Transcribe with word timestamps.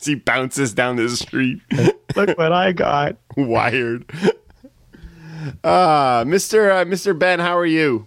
As 0.00 0.06
he 0.06 0.14
bounces 0.14 0.72
down 0.74 0.96
the 0.96 1.08
street, 1.10 1.60
Look 2.16 2.36
what 2.38 2.52
I 2.52 2.72
got. 2.72 3.16
wired. 3.36 4.04
Ah, 5.64 6.24
Mister 6.26 6.70
uh, 6.70 6.84
Mister 6.84 7.14
Ben, 7.14 7.38
how 7.38 7.56
are 7.56 7.66
you? 7.66 8.06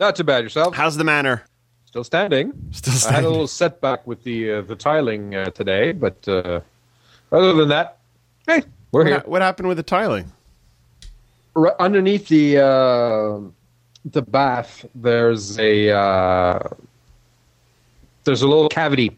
Not 0.00 0.16
too 0.16 0.24
bad. 0.24 0.42
Yourself? 0.42 0.74
How's 0.74 0.96
the 0.96 1.04
manor? 1.04 1.44
Still 1.86 2.04
standing. 2.04 2.52
Still 2.72 2.94
standing. 2.94 3.12
I 3.12 3.20
had 3.20 3.24
a 3.24 3.30
little 3.30 3.46
setback 3.46 4.06
with 4.06 4.24
the 4.24 4.52
uh, 4.54 4.60
the 4.62 4.74
tiling 4.76 5.34
uh, 5.34 5.46
today, 5.50 5.92
but 5.92 6.16
uh, 6.26 6.60
other 7.30 7.52
than 7.54 7.68
that, 7.68 7.98
hey, 8.46 8.62
we're 8.90 9.00
What, 9.02 9.06
here. 9.06 9.18
ha- 9.18 9.24
what 9.26 9.42
happened 9.42 9.68
with 9.68 9.76
the 9.76 9.82
tiling? 9.82 10.32
Right 11.54 11.74
underneath 11.78 12.28
the 12.28 12.58
uh, 12.64 13.40
the 14.06 14.22
bath, 14.22 14.84
there's 14.94 15.58
a 15.58 15.90
uh, 15.90 16.58
there's 18.24 18.42
a 18.42 18.48
little 18.48 18.68
cavity 18.70 19.16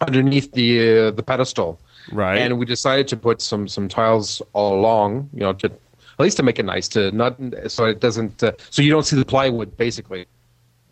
underneath 0.00 0.52
the 0.52 0.68
uh, 0.98 1.10
the 1.12 1.22
pedestal. 1.22 1.78
Right. 2.10 2.38
and 2.38 2.58
we 2.58 2.64
decided 2.64 3.06
to 3.08 3.16
put 3.18 3.42
some 3.42 3.68
some 3.68 3.86
tiles 3.86 4.40
all 4.54 4.74
along 4.80 5.28
you 5.34 5.40
know 5.40 5.52
to 5.52 5.66
at 5.66 6.20
least 6.24 6.38
to 6.38 6.42
make 6.42 6.58
it 6.58 6.64
nice 6.64 6.88
to 6.88 7.12
not 7.12 7.36
so 7.66 7.84
it 7.84 8.00
doesn't 8.00 8.42
uh, 8.42 8.52
so 8.70 8.80
you 8.80 8.90
don't 8.90 9.02
see 9.04 9.14
the 9.16 9.26
plywood 9.26 9.76
basically 9.76 10.24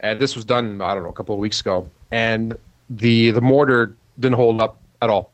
and 0.00 0.20
this 0.20 0.36
was 0.36 0.44
done 0.44 0.82
i 0.82 0.92
don't 0.92 1.04
know 1.04 1.08
a 1.08 1.14
couple 1.14 1.34
of 1.34 1.40
weeks 1.40 1.58
ago 1.58 1.88
and 2.10 2.54
the 2.90 3.30
the 3.30 3.40
mortar 3.40 3.96
didn't 4.20 4.36
hold 4.36 4.60
up 4.60 4.76
at 5.00 5.08
all 5.08 5.32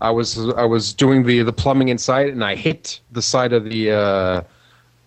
i 0.00 0.10
was 0.10 0.38
i 0.54 0.64
was 0.64 0.94
doing 0.94 1.22
the 1.22 1.42
the 1.42 1.52
plumbing 1.52 1.88
inside 1.90 2.28
and 2.30 2.42
i 2.42 2.54
hit 2.54 3.00
the 3.12 3.20
side 3.20 3.52
of 3.52 3.64
the 3.64 3.90
uh 3.90 4.40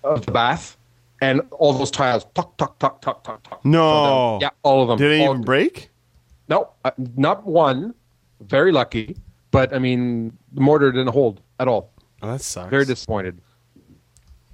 of 0.04 0.24
the 0.28 0.31
bath 0.31 0.78
and 1.22 1.42
all 1.54 1.74
those 1.74 1.90
tiles 1.90 2.24
tuck 2.36 2.56
tuck 2.58 2.78
tuck 2.78 3.02
tuck 3.02 3.24
tuck 3.24 3.42
tuck 3.42 3.66
No. 3.66 4.38
yeah 4.40 4.50
all 4.62 4.84
of 4.84 4.90
them 4.90 5.00
Did 5.00 5.12
it 5.19 5.24
even 5.24 5.42
break? 5.42 5.90
No, 6.50 6.69
uh, 6.85 6.91
not 7.16 7.46
one. 7.46 7.94
Very 8.41 8.72
lucky, 8.72 9.16
but 9.52 9.74
I 9.74 9.80
mean, 9.80 10.38
the 10.53 10.62
mortar 10.62 10.91
didn't 10.91 11.13
hold 11.13 11.41
at 11.59 11.68
all. 11.68 11.91
Oh, 12.22 12.31
that 12.31 12.41
sucks. 12.41 12.69
Very 12.69 12.85
disappointed. 12.85 13.40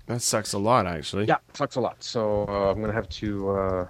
that 0.07 0.21
sucks 0.21 0.53
a 0.53 0.57
lot, 0.59 0.85
actually. 0.87 1.25
Yeah, 1.25 1.37
sucks 1.53 1.75
a 1.75 1.81
lot. 1.81 2.01
So 2.03 2.45
uh, 2.47 2.71
I'm 2.71 2.79
gonna 2.81 2.93
have 2.93 3.09
to 3.09 3.49
uh, 3.51 3.87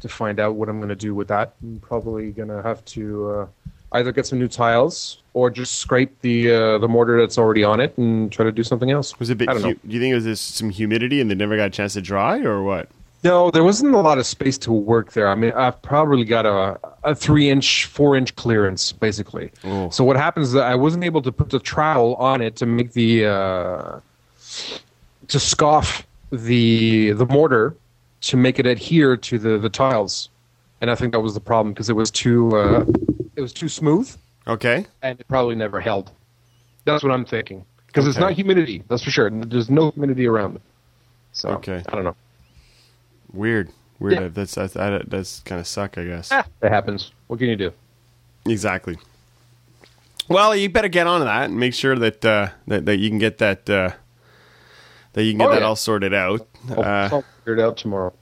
to 0.00 0.08
find 0.08 0.38
out 0.40 0.54
what 0.54 0.68
I'm 0.68 0.80
gonna 0.80 0.94
do 0.94 1.14
with 1.14 1.28
that. 1.28 1.54
I'm 1.62 1.80
probably 1.80 2.30
gonna 2.30 2.62
have 2.62 2.84
to 2.86 3.30
uh, 3.30 3.46
either 3.92 4.12
get 4.12 4.26
some 4.26 4.38
new 4.38 4.48
tiles 4.48 5.22
or 5.34 5.50
just 5.50 5.74
scrape 5.80 6.20
the 6.20 6.50
uh, 6.52 6.78
the 6.78 6.88
mortar 6.88 7.18
that's 7.20 7.38
already 7.38 7.64
on 7.64 7.80
it 7.80 7.96
and 7.98 8.30
try 8.30 8.44
to 8.44 8.52
do 8.52 8.62
something 8.62 8.90
else. 8.92 9.18
Was 9.18 9.28
it 9.30 9.34
a 9.34 9.36
bit? 9.36 9.48
I 9.48 9.54
don't 9.54 9.62
hu- 9.62 9.68
know. 9.70 9.74
do 9.86 9.94
you 9.94 10.00
think 10.00 10.12
it 10.12 10.16
was 10.16 10.24
just 10.24 10.54
some 10.56 10.70
humidity 10.70 11.20
and 11.20 11.28
they 11.30 11.34
never 11.34 11.56
got 11.56 11.66
a 11.66 11.70
chance 11.70 11.94
to 11.94 12.00
dry, 12.00 12.38
or 12.40 12.62
what? 12.62 12.88
No, 13.24 13.50
there 13.52 13.62
wasn't 13.62 13.94
a 13.94 14.00
lot 14.00 14.18
of 14.18 14.26
space 14.26 14.58
to 14.58 14.72
work 14.72 15.12
there. 15.12 15.28
I 15.28 15.34
mean, 15.36 15.52
I've 15.52 15.80
probably 15.80 16.24
got 16.24 16.44
a, 16.44 16.78
a 17.04 17.14
three 17.14 17.50
inch, 17.50 17.84
four 17.86 18.16
inch 18.16 18.34
clearance, 18.34 18.90
basically. 18.92 19.52
Oh. 19.64 19.90
So 19.90 20.02
what 20.02 20.16
happens 20.16 20.48
is 20.48 20.52
that 20.54 20.64
I 20.64 20.74
wasn't 20.74 21.04
able 21.04 21.22
to 21.22 21.30
put 21.32 21.50
the 21.50 21.60
trowel 21.60 22.14
on 22.16 22.40
it 22.42 22.56
to 22.56 22.66
make 22.66 22.92
the 22.94 23.26
uh, 23.26 24.00
to 25.28 25.38
scoff 25.40 26.04
the 26.32 27.12
the 27.12 27.26
mortar 27.26 27.76
to 28.22 28.36
make 28.36 28.58
it 28.58 28.66
adhere 28.66 29.16
to 29.16 29.38
the 29.38 29.56
the 29.58 29.68
tiles, 29.70 30.28
and 30.80 30.90
I 30.90 30.94
think 30.96 31.12
that 31.12 31.20
was 31.20 31.34
the 31.34 31.40
problem 31.40 31.72
because 31.72 31.88
it 31.90 31.96
was 31.96 32.10
too 32.10 32.56
uh, 32.56 32.84
it 33.36 33.40
was 33.40 33.52
too 33.52 33.68
smooth 33.68 34.14
Okay. 34.48 34.84
and 35.02 35.20
it 35.20 35.28
probably 35.28 35.54
never 35.54 35.80
held. 35.80 36.10
That's 36.84 37.04
what 37.04 37.12
I'm 37.12 37.24
thinking 37.24 37.64
because 37.86 38.08
it's 38.08 38.18
not 38.18 38.32
humidity. 38.32 38.82
That's 38.88 39.04
for 39.04 39.10
sure. 39.12 39.30
There's 39.30 39.70
no 39.70 39.92
humidity 39.92 40.26
around 40.26 40.56
it. 40.56 40.62
So 41.32 41.50
Okay. 41.50 41.82
I 41.88 41.94
don't 41.94 42.02
know. 42.04 42.16
Weird. 43.32 43.70
Weird. 43.98 44.14
Yeah. 44.20 44.28
That's 44.28 44.54
that's 44.54 44.74
that, 44.74 45.08
that's 45.10 45.40
kind 45.40 45.60
of 45.60 45.66
suck, 45.66 45.96
I 45.98 46.04
guess. 46.04 46.28
Ah, 46.32 46.44
it 46.62 46.68
happens. 46.70 47.12
What 47.28 47.38
can 47.38 47.48
you 47.48 47.56
do? 47.56 47.72
Exactly. 48.46 48.96
Well, 50.28 50.54
you 50.56 50.68
better 50.68 50.88
get 50.88 51.06
on 51.06 51.20
to 51.20 51.24
that 51.26 51.44
and 51.50 51.58
make 51.58 51.74
sure 51.74 51.96
that 51.96 52.24
uh, 52.24 52.48
that 52.66 52.86
that 52.86 52.98
you 52.98 53.08
can 53.08 53.18
get 53.18 53.38
that 53.38 53.68
uh, 53.68 53.90
that 55.12 55.24
you 55.24 55.32
can 55.32 55.38
get 55.38 55.48
Oh, 55.48 55.52
that 55.52 55.60
yeah. 55.60 55.66
all 55.66 55.76
sorted 55.76 56.14
out. 56.14 56.46
I'll, 56.70 56.80
Uh, 56.80 57.08
I'll 57.12 57.24
figure 57.44 57.54
it 57.54 57.60
out 57.60 57.76
tomorrow. 57.76 58.12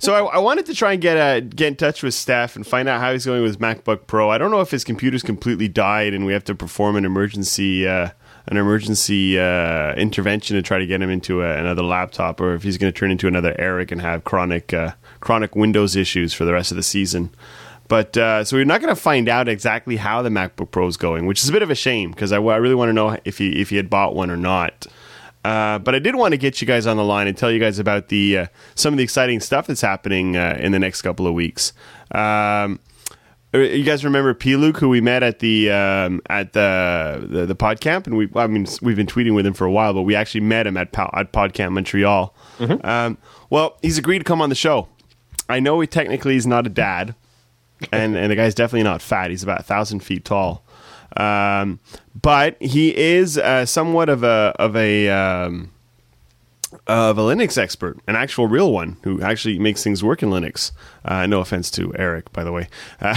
So 0.00 0.14
I, 0.14 0.36
I 0.36 0.38
wanted 0.38 0.66
to 0.66 0.74
try 0.74 0.92
and 0.92 1.02
get 1.02 1.16
uh, 1.16 1.40
get 1.40 1.68
in 1.68 1.76
touch 1.76 2.02
with 2.02 2.14
Steph 2.14 2.54
and 2.56 2.64
find 2.66 2.88
out 2.88 3.00
how 3.00 3.12
he's 3.12 3.26
going 3.26 3.42
with 3.42 3.50
his 3.50 3.56
MacBook 3.56 4.06
Pro. 4.06 4.30
I 4.30 4.38
don't 4.38 4.50
know 4.50 4.60
if 4.60 4.70
his 4.70 4.84
computer's 4.84 5.22
completely 5.24 5.66
died 5.68 6.14
and 6.14 6.24
we 6.24 6.32
have 6.32 6.44
to 6.44 6.54
perform 6.54 6.94
an 6.96 7.04
emergency 7.04 7.86
uh, 7.88 8.10
an 8.48 8.56
emergency 8.56 9.38
uh, 9.38 9.94
intervention 9.94 10.56
to 10.56 10.62
try 10.62 10.78
to 10.78 10.86
get 10.86 11.00
him 11.00 11.10
into 11.10 11.42
a, 11.42 11.56
another 11.58 11.82
laptop, 11.82 12.40
or 12.40 12.54
if 12.54 12.62
he's 12.62 12.78
going 12.78 12.92
to 12.92 12.98
turn 12.98 13.10
into 13.10 13.26
another 13.26 13.54
Eric 13.58 13.92
and 13.92 14.00
have 14.00 14.24
chronic 14.24 14.72
uh, 14.72 14.92
chronic 15.20 15.54
Windows 15.54 15.96
issues 15.96 16.32
for 16.32 16.44
the 16.44 16.52
rest 16.52 16.70
of 16.70 16.76
the 16.76 16.82
season. 16.82 17.30
But 17.88 18.16
uh, 18.16 18.44
so 18.44 18.56
we're 18.56 18.64
not 18.64 18.80
going 18.80 18.94
to 18.94 19.00
find 19.00 19.28
out 19.28 19.48
exactly 19.48 19.96
how 19.96 20.22
the 20.22 20.28
MacBook 20.28 20.70
Pro 20.70 20.86
is 20.86 20.96
going, 20.96 21.26
which 21.26 21.42
is 21.42 21.48
a 21.48 21.52
bit 21.52 21.62
of 21.62 21.70
a 21.70 21.74
shame 21.74 22.10
because 22.10 22.32
I, 22.32 22.36
I 22.36 22.56
really 22.56 22.74
want 22.74 22.90
to 22.90 22.92
know 22.92 23.18
if 23.24 23.38
he 23.38 23.60
if 23.60 23.70
he 23.70 23.76
had 23.76 23.90
bought 23.90 24.14
one 24.14 24.30
or 24.30 24.36
not. 24.36 24.86
Uh, 25.44 25.78
but 25.78 25.94
I 25.94 25.98
did 25.98 26.14
want 26.16 26.32
to 26.32 26.38
get 26.38 26.60
you 26.60 26.66
guys 26.66 26.86
on 26.86 26.96
the 26.96 27.04
line 27.04 27.26
and 27.26 27.36
tell 27.36 27.50
you 27.50 27.60
guys 27.60 27.78
about 27.78 28.08
the 28.08 28.38
uh, 28.38 28.46
some 28.74 28.92
of 28.92 28.98
the 28.98 29.04
exciting 29.04 29.40
stuff 29.40 29.66
that's 29.66 29.80
happening 29.80 30.36
uh, 30.36 30.58
in 30.60 30.72
the 30.72 30.78
next 30.78 31.02
couple 31.02 31.26
of 31.26 31.34
weeks. 31.34 31.72
Um, 32.10 32.80
you 33.52 33.82
guys 33.82 34.04
remember 34.04 34.34
P. 34.34 34.56
Luke, 34.56 34.76
who 34.76 34.88
we 34.88 35.00
met 35.00 35.22
at 35.22 35.38
the 35.38 35.70
um, 35.70 36.20
at 36.28 36.52
the, 36.52 37.26
the 37.28 37.46
the 37.46 37.54
pod 37.54 37.80
camp, 37.80 38.06
and 38.06 38.16
we 38.16 38.28
I 38.34 38.46
mean 38.46 38.66
we've 38.82 38.96
been 38.96 39.06
tweeting 39.06 39.34
with 39.34 39.46
him 39.46 39.54
for 39.54 39.64
a 39.64 39.70
while, 39.70 39.94
but 39.94 40.02
we 40.02 40.14
actually 40.14 40.42
met 40.42 40.66
him 40.66 40.76
at 40.76 40.96
at 41.14 41.32
pod 41.32 41.54
camp 41.54 41.72
Montreal. 41.72 42.34
Um, 42.84 43.16
well, 43.50 43.78
he's 43.80 43.96
agreed 43.96 44.18
to 44.18 44.24
come 44.24 44.42
on 44.42 44.48
the 44.50 44.54
show. 44.54 44.88
I 45.48 45.60
know 45.60 45.80
he 45.80 45.86
technically 45.86 46.36
is 46.36 46.46
not 46.46 46.66
a 46.66 46.70
dad, 46.70 47.14
and 47.92 48.16
and 48.16 48.30
the 48.30 48.36
guy's 48.36 48.54
definitely 48.54 48.84
not 48.84 49.00
fat. 49.00 49.30
He's 49.30 49.42
about 49.42 49.60
a 49.60 49.64
thousand 49.64 50.00
feet 50.00 50.26
tall, 50.26 50.62
um, 51.16 51.80
but 52.20 52.56
he 52.60 52.94
is 52.94 53.38
uh, 53.38 53.64
somewhat 53.64 54.10
of 54.10 54.24
a 54.24 54.54
of 54.58 54.76
a 54.76 55.08
um, 55.08 55.70
of 56.86 57.18
a 57.18 57.22
Linux 57.22 57.58
expert, 57.58 57.98
an 58.06 58.16
actual 58.16 58.46
real 58.46 58.72
one 58.72 58.96
who 59.02 59.20
actually 59.22 59.58
makes 59.58 59.82
things 59.82 60.02
work 60.02 60.22
in 60.22 60.30
Linux. 60.30 60.72
Uh, 61.04 61.26
no 61.26 61.40
offense 61.40 61.70
to 61.72 61.92
Eric, 61.96 62.32
by 62.32 62.44
the 62.44 62.52
way. 62.52 62.68
Uh, 63.00 63.16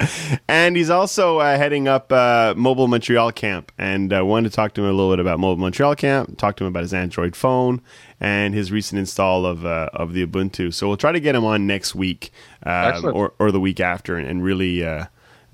and 0.48 0.76
he's 0.76 0.90
also 0.90 1.38
uh, 1.38 1.56
heading 1.56 1.88
up 1.88 2.12
uh, 2.12 2.54
Mobile 2.56 2.88
Montreal 2.88 3.32
Camp, 3.32 3.72
and 3.78 4.12
uh, 4.12 4.24
wanted 4.24 4.50
to 4.50 4.56
talk 4.56 4.74
to 4.74 4.82
him 4.82 4.88
a 4.88 4.92
little 4.92 5.10
bit 5.10 5.20
about 5.20 5.38
Mobile 5.40 5.60
Montreal 5.60 5.94
Camp. 5.94 6.36
Talk 6.36 6.56
to 6.56 6.64
him 6.64 6.68
about 6.68 6.82
his 6.82 6.92
Android 6.92 7.34
phone 7.34 7.80
and 8.20 8.54
his 8.54 8.70
recent 8.70 8.98
install 8.98 9.46
of 9.46 9.64
uh, 9.64 9.88
of 9.94 10.12
the 10.12 10.26
Ubuntu. 10.26 10.72
So 10.72 10.88
we'll 10.88 10.96
try 10.96 11.12
to 11.12 11.20
get 11.20 11.34
him 11.34 11.44
on 11.44 11.66
next 11.66 11.94
week 11.94 12.30
um, 12.64 13.04
or 13.06 13.32
or 13.38 13.50
the 13.50 13.60
week 13.60 13.80
after, 13.80 14.16
and, 14.16 14.28
and 14.28 14.44
really. 14.44 14.84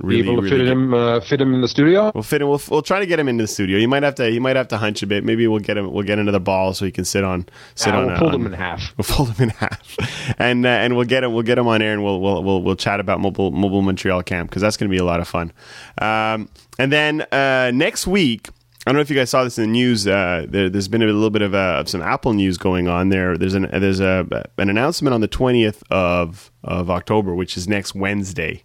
Uh, 0.02 0.06
really, 0.06 0.22
Be 0.22 0.30
able 0.30 0.42
to 0.42 0.48
really 0.48 0.58
fit 0.64 0.68
him, 0.68 0.94
uh, 0.94 1.20
fit 1.20 1.40
him 1.40 1.54
in 1.54 1.60
the 1.60 1.68
studio. 1.68 2.10
We'll 2.14 2.22
fit 2.22 2.42
him. 2.42 2.48
We'll, 2.48 2.60
we'll 2.70 2.82
try 2.82 2.98
to 3.00 3.06
get 3.06 3.18
him 3.18 3.28
into 3.28 3.44
the 3.44 3.48
studio. 3.48 3.78
He 3.78 3.86
might 3.86 4.02
have 4.02 4.14
to. 4.16 4.26
He 4.28 4.38
might 4.38 4.56
have 4.56 4.68
to 4.68 4.76
hunch 4.78 5.02
a 5.02 5.06
bit. 5.06 5.24
Maybe 5.24 5.46
we'll 5.46 5.60
get 5.60 5.76
him. 5.76 5.92
We'll 5.92 6.04
get 6.04 6.18
another 6.18 6.38
ball 6.40 6.74
so 6.74 6.84
he 6.84 6.90
can 6.90 7.04
sit 7.04 7.24
on. 7.24 7.46
Sit 7.74 7.94
Ah, 7.94 8.00
on. 8.00 8.06
we'll 8.08 8.16
fold 8.18 8.34
him 8.34 8.46
in 8.46 8.52
half. 8.52 8.94
We'll 8.96 9.04
fold 9.04 9.30
him 9.30 9.44
in 9.44 9.48
half, 9.50 10.34
and 10.38 10.66
uh, 10.66 10.68
and 10.68 10.96
we'll 10.96 11.06
get 11.06 11.24
him. 11.24 11.32
We'll 11.32 11.42
get 11.44 11.58
him 11.58 11.66
on 11.68 11.82
air, 11.82 11.92
and 11.92 12.02
we'll 12.04 12.20
we'll 12.20 12.42
we'll, 12.42 12.62
we'll 12.62 12.76
chat 12.76 13.00
about 13.00 13.20
mobile 13.20 13.50
mobile 13.50 13.82
Montreal 13.82 14.22
camp 14.22 14.50
because 14.50 14.62
that's 14.62 14.76
going 14.76 14.90
to 14.90 14.94
be 14.94 14.98
a 15.00 15.04
lot 15.04 15.20
of 15.20 15.28
fun. 15.28 15.52
Um, 16.00 16.48
and 16.78 16.92
then 16.92 17.22
uh, 17.32 17.70
next 17.74 18.06
week. 18.06 18.48
I 18.84 18.90
don't 18.90 18.96
know 18.96 19.02
if 19.02 19.10
you 19.10 19.14
guys 19.14 19.30
saw 19.30 19.44
this 19.44 19.58
in 19.58 19.62
the 19.66 19.70
news. 19.70 20.08
Uh, 20.08 20.44
there, 20.48 20.68
there's 20.68 20.88
been 20.88 21.02
a 21.02 21.06
little 21.06 21.30
bit 21.30 21.42
of, 21.42 21.54
uh, 21.54 21.76
of 21.78 21.88
some 21.88 22.02
Apple 22.02 22.32
news 22.32 22.58
going 22.58 22.88
on 22.88 23.10
there. 23.10 23.38
There's 23.38 23.54
an 23.54 23.68
there's 23.72 24.00
a 24.00 24.26
an 24.58 24.68
announcement 24.68 25.14
on 25.14 25.20
the 25.20 25.28
20th 25.28 25.84
of 25.92 26.50
of 26.64 26.90
October, 26.90 27.32
which 27.32 27.56
is 27.56 27.68
next 27.68 27.94
Wednesday. 27.94 28.64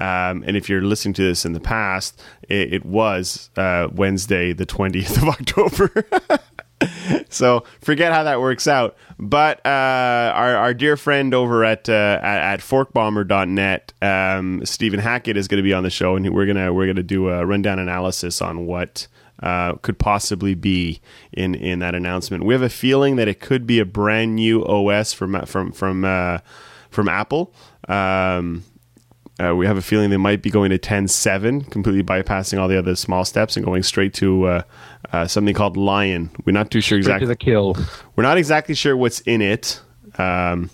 Um, 0.00 0.42
and 0.46 0.56
if 0.56 0.68
you're 0.68 0.82
listening 0.82 1.14
to 1.14 1.22
this 1.22 1.44
in 1.44 1.52
the 1.52 1.60
past, 1.60 2.20
it, 2.48 2.72
it 2.74 2.86
was 2.86 3.50
uh, 3.56 3.88
Wednesday, 3.92 4.52
the 4.52 4.66
20th 4.66 5.16
of 5.18 5.28
October. 5.28 6.04
so 7.28 7.64
forget 7.80 8.12
how 8.12 8.22
that 8.24 8.40
works 8.40 8.66
out. 8.66 8.96
But 9.18 9.64
uh, 9.64 10.32
our, 10.34 10.56
our 10.56 10.74
dear 10.74 10.96
friend 10.96 11.34
over 11.34 11.64
at 11.64 11.88
uh, 11.88 12.18
at, 12.22 12.54
at 12.54 12.60
forkbombr.net, 12.60 13.92
um, 14.02 14.64
Stephen 14.64 15.00
Hackett, 15.00 15.36
is 15.36 15.48
going 15.48 15.58
to 15.58 15.62
be 15.62 15.74
on 15.74 15.82
the 15.82 15.90
show, 15.90 16.16
and 16.16 16.28
we're 16.34 16.46
gonna 16.46 16.72
we're 16.72 16.86
gonna 16.86 17.02
do 17.02 17.28
a 17.28 17.44
rundown 17.44 17.78
analysis 17.78 18.40
on 18.42 18.66
what. 18.66 19.08
Uh, 19.42 19.74
could 19.82 19.98
possibly 19.98 20.54
be 20.54 21.00
in, 21.32 21.56
in 21.56 21.80
that 21.80 21.96
announcement. 21.96 22.44
We 22.44 22.54
have 22.54 22.62
a 22.62 22.68
feeling 22.68 23.16
that 23.16 23.26
it 23.26 23.40
could 23.40 23.66
be 23.66 23.80
a 23.80 23.84
brand 23.84 24.36
new 24.36 24.64
OS 24.64 25.12
from 25.12 25.44
from 25.46 25.72
from 25.72 26.04
uh, 26.04 26.38
from 26.90 27.08
Apple. 27.08 27.52
Um, 27.88 28.62
uh, 29.42 29.54
we 29.54 29.66
have 29.66 29.76
a 29.76 29.82
feeling 29.82 30.10
they 30.10 30.16
might 30.16 30.42
be 30.42 30.50
going 30.50 30.70
to 30.70 30.78
10.7, 30.78 31.70
completely 31.70 32.02
bypassing 32.02 32.60
all 32.60 32.68
the 32.68 32.78
other 32.78 32.94
small 32.94 33.24
steps 33.24 33.56
and 33.56 33.64
going 33.64 33.82
straight 33.82 34.14
to 34.14 34.44
uh, 34.46 34.62
uh, 35.12 35.26
something 35.26 35.54
called 35.54 35.76
Lion. 35.76 36.30
We're 36.44 36.52
not 36.52 36.70
too 36.70 36.80
sure 36.80 37.02
Straight 37.02 37.18
to 37.18 37.24
exactly. 37.24 37.26
the 37.26 37.36
kill. 37.36 37.76
We're 38.14 38.24
not 38.24 38.36
exactly 38.38 38.74
sure 38.74 38.96
what's 38.96 39.20
in 39.20 39.42
it. 39.42 39.80
Um, 40.18 40.70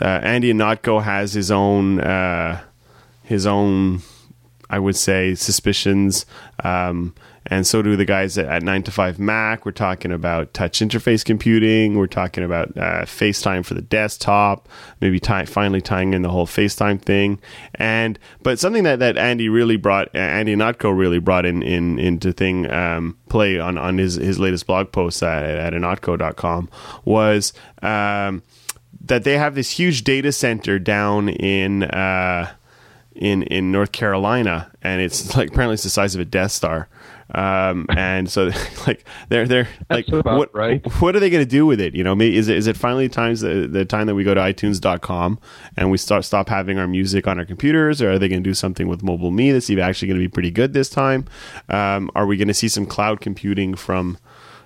uh, 0.00 0.04
Andy 0.04 0.52
Ihnatko 0.52 1.02
has 1.02 1.32
his 1.32 1.50
own 1.50 2.00
uh, 2.00 2.62
his 3.22 3.46
own, 3.46 4.02
I 4.68 4.78
would 4.78 4.96
say, 4.96 5.34
suspicions. 5.34 6.26
Um, 6.62 7.14
and 7.46 7.66
so 7.66 7.82
do 7.82 7.96
the 7.96 8.04
guys 8.04 8.36
at, 8.38 8.46
at 8.46 8.62
9 8.62 8.82
to 8.84 8.90
5 8.90 9.18
Mac. 9.18 9.64
We're 9.64 9.72
talking 9.72 10.12
about 10.12 10.52
touch 10.54 10.80
interface 10.80 11.24
computing. 11.24 11.96
We're 11.96 12.06
talking 12.06 12.44
about 12.44 12.76
uh, 12.76 13.02
FaceTime 13.02 13.64
for 13.64 13.74
the 13.74 13.82
desktop, 13.82 14.68
maybe 15.00 15.20
tie, 15.20 15.44
finally 15.44 15.80
tying 15.80 16.14
in 16.14 16.22
the 16.22 16.30
whole 16.30 16.46
FaceTime 16.46 17.00
thing. 17.00 17.40
And 17.74 18.18
but 18.42 18.58
something 18.58 18.84
that, 18.84 18.98
that 18.98 19.16
Andy 19.16 19.48
really 19.48 19.76
brought, 19.76 20.08
uh, 20.14 20.18
Andy 20.18 20.54
Ihnatko 20.54 20.96
really 20.96 21.18
brought 21.18 21.46
in, 21.46 21.62
in 21.62 21.98
into 21.98 22.32
thing 22.32 22.70
um, 22.70 23.16
play 23.28 23.58
on, 23.58 23.78
on 23.78 23.98
his, 23.98 24.14
his 24.14 24.38
latest 24.38 24.66
blog 24.66 24.92
post 24.92 25.22
at, 25.22 25.44
at 25.44 25.72
ihnatko.com 25.72 26.68
was 27.04 27.52
um, 27.82 28.42
that 29.04 29.24
they 29.24 29.38
have 29.38 29.54
this 29.54 29.70
huge 29.70 30.04
data 30.04 30.32
center 30.32 30.78
down 30.78 31.28
in. 31.28 31.84
Uh, 31.84 32.52
in 33.16 33.44
in 33.44 33.72
North 33.72 33.92
Carolina, 33.92 34.70
and 34.82 35.00
it's 35.00 35.34
like 35.38 35.48
apparently 35.48 35.74
it's 35.74 35.82
the 35.82 35.90
size 35.90 36.14
of 36.14 36.20
a 36.20 36.24
Death 36.24 36.52
Star. 36.52 36.88
Um, 37.34 37.86
and 37.90 38.30
so 38.30 38.50
like 38.86 39.04
they're 39.28 39.46
they're 39.46 39.68
like 39.90 40.06
That's 40.06 40.20
about 40.20 40.38
what 40.38 40.54
right. 40.54 40.84
what 41.00 41.16
are 41.16 41.20
they 41.20 41.30
going 41.30 41.44
to 41.44 41.50
do 41.50 41.66
with 41.66 41.80
it? 41.80 41.94
You 41.94 42.04
know, 42.04 42.14
maybe, 42.14 42.36
is 42.36 42.48
it 42.48 42.56
is 42.56 42.66
it 42.66 42.76
finally 42.76 43.08
times 43.08 43.40
the, 43.40 43.66
the 43.66 43.84
time 43.84 44.06
that 44.06 44.14
we 44.14 44.24
go 44.24 44.34
to 44.34 44.40
iTunes.com 44.40 45.38
and 45.76 45.90
we 45.90 45.98
start 45.98 46.24
stop 46.24 46.48
having 46.48 46.78
our 46.78 46.86
music 46.86 47.26
on 47.26 47.38
our 47.38 47.44
computers, 47.44 48.00
or 48.00 48.12
are 48.12 48.18
they 48.18 48.28
going 48.28 48.42
to 48.42 48.48
do 48.48 48.54
something 48.54 48.88
with 48.88 49.02
MobileMe 49.02 49.52
that's 49.52 49.70
even 49.70 49.84
actually 49.84 50.08
going 50.08 50.20
to 50.20 50.24
be 50.24 50.32
pretty 50.32 50.50
good 50.50 50.72
this 50.72 50.88
time? 50.88 51.26
Um, 51.68 52.10
are 52.14 52.26
we 52.26 52.36
going 52.36 52.48
to 52.48 52.54
see 52.54 52.68
some 52.68 52.86
cloud 52.86 53.20
computing 53.20 53.74
from 53.74 54.18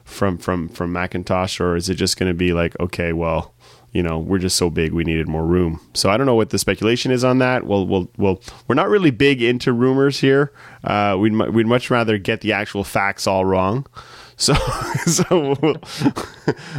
from 0.05 0.39
from 0.39 0.69
from 0.69 0.93
Macintosh, 0.93 1.61
or 1.61 1.77
is 1.77 1.89
it 1.89 1.95
just 1.95 2.19
going 2.19 2.31
to 2.31 2.37
be 2.37 2.53
like 2.53 2.79
okay, 2.79 3.13
well 3.13 3.55
you 3.93 4.03
know, 4.03 4.19
we're 4.19 4.39
just 4.39 4.57
so 4.57 4.71
big 4.71 4.93
we 4.93 5.05
needed 5.05 5.27
more 5.29 5.45
room. 5.45 5.81
So 5.95 6.11
I 6.11 6.17
don't 6.17 6.27
know 6.27 6.35
what 6.37 6.51
the 6.51 6.59
speculation 6.59 7.11
is 7.11 7.25
on 7.25 7.39
that. 7.39 7.67
We'll, 7.67 7.87
we'll, 7.87 8.11
we'll 8.17 8.41
we're 8.69 8.75
not 8.77 8.89
really 8.89 9.11
big 9.11 9.43
into 9.43 9.73
rumors 9.73 10.21
here. 10.21 10.53
Uh, 10.85 11.17
we'd, 11.19 11.33
mu- 11.33 11.51
we'd 11.51 11.67
much 11.67 11.91
rather 11.91 12.17
get 12.19 12.41
the 12.41 12.53
actual 12.53 12.85
facts 12.85 13.27
all 13.27 13.45
wrong. 13.45 13.87
So, 14.41 14.55
so 15.05 15.55
we'll, 15.61 15.77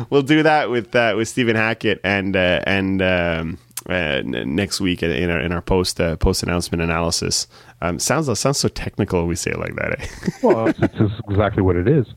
we'll 0.09 0.21
do 0.23 0.41
that 0.41 0.71
with 0.71 0.95
uh, 0.95 1.13
with 1.15 1.27
Stephen 1.27 1.55
Hackett 1.55 2.01
and 2.03 2.35
uh, 2.35 2.61
and 2.65 3.03
um, 3.03 3.59
uh, 3.87 3.93
n- 3.93 4.55
next 4.55 4.81
week 4.81 5.03
in 5.03 5.29
our 5.29 5.39
in 5.39 5.51
our 5.51 5.61
post 5.61 6.01
uh, 6.01 6.15
post 6.17 6.41
announcement 6.41 6.81
analysis. 6.81 7.45
Um, 7.81 7.99
sounds 7.99 8.25
sounds 8.39 8.57
so 8.57 8.67
technical 8.67 9.27
we 9.27 9.35
say 9.35 9.51
it 9.51 9.59
like 9.59 9.75
that. 9.75 9.99
Eh? 10.01 10.07
Well, 10.43 10.67
it's, 10.69 10.79
it's 10.81 11.13
exactly 11.29 11.61
what 11.61 11.75
it 11.75 11.87
is. 11.87 12.07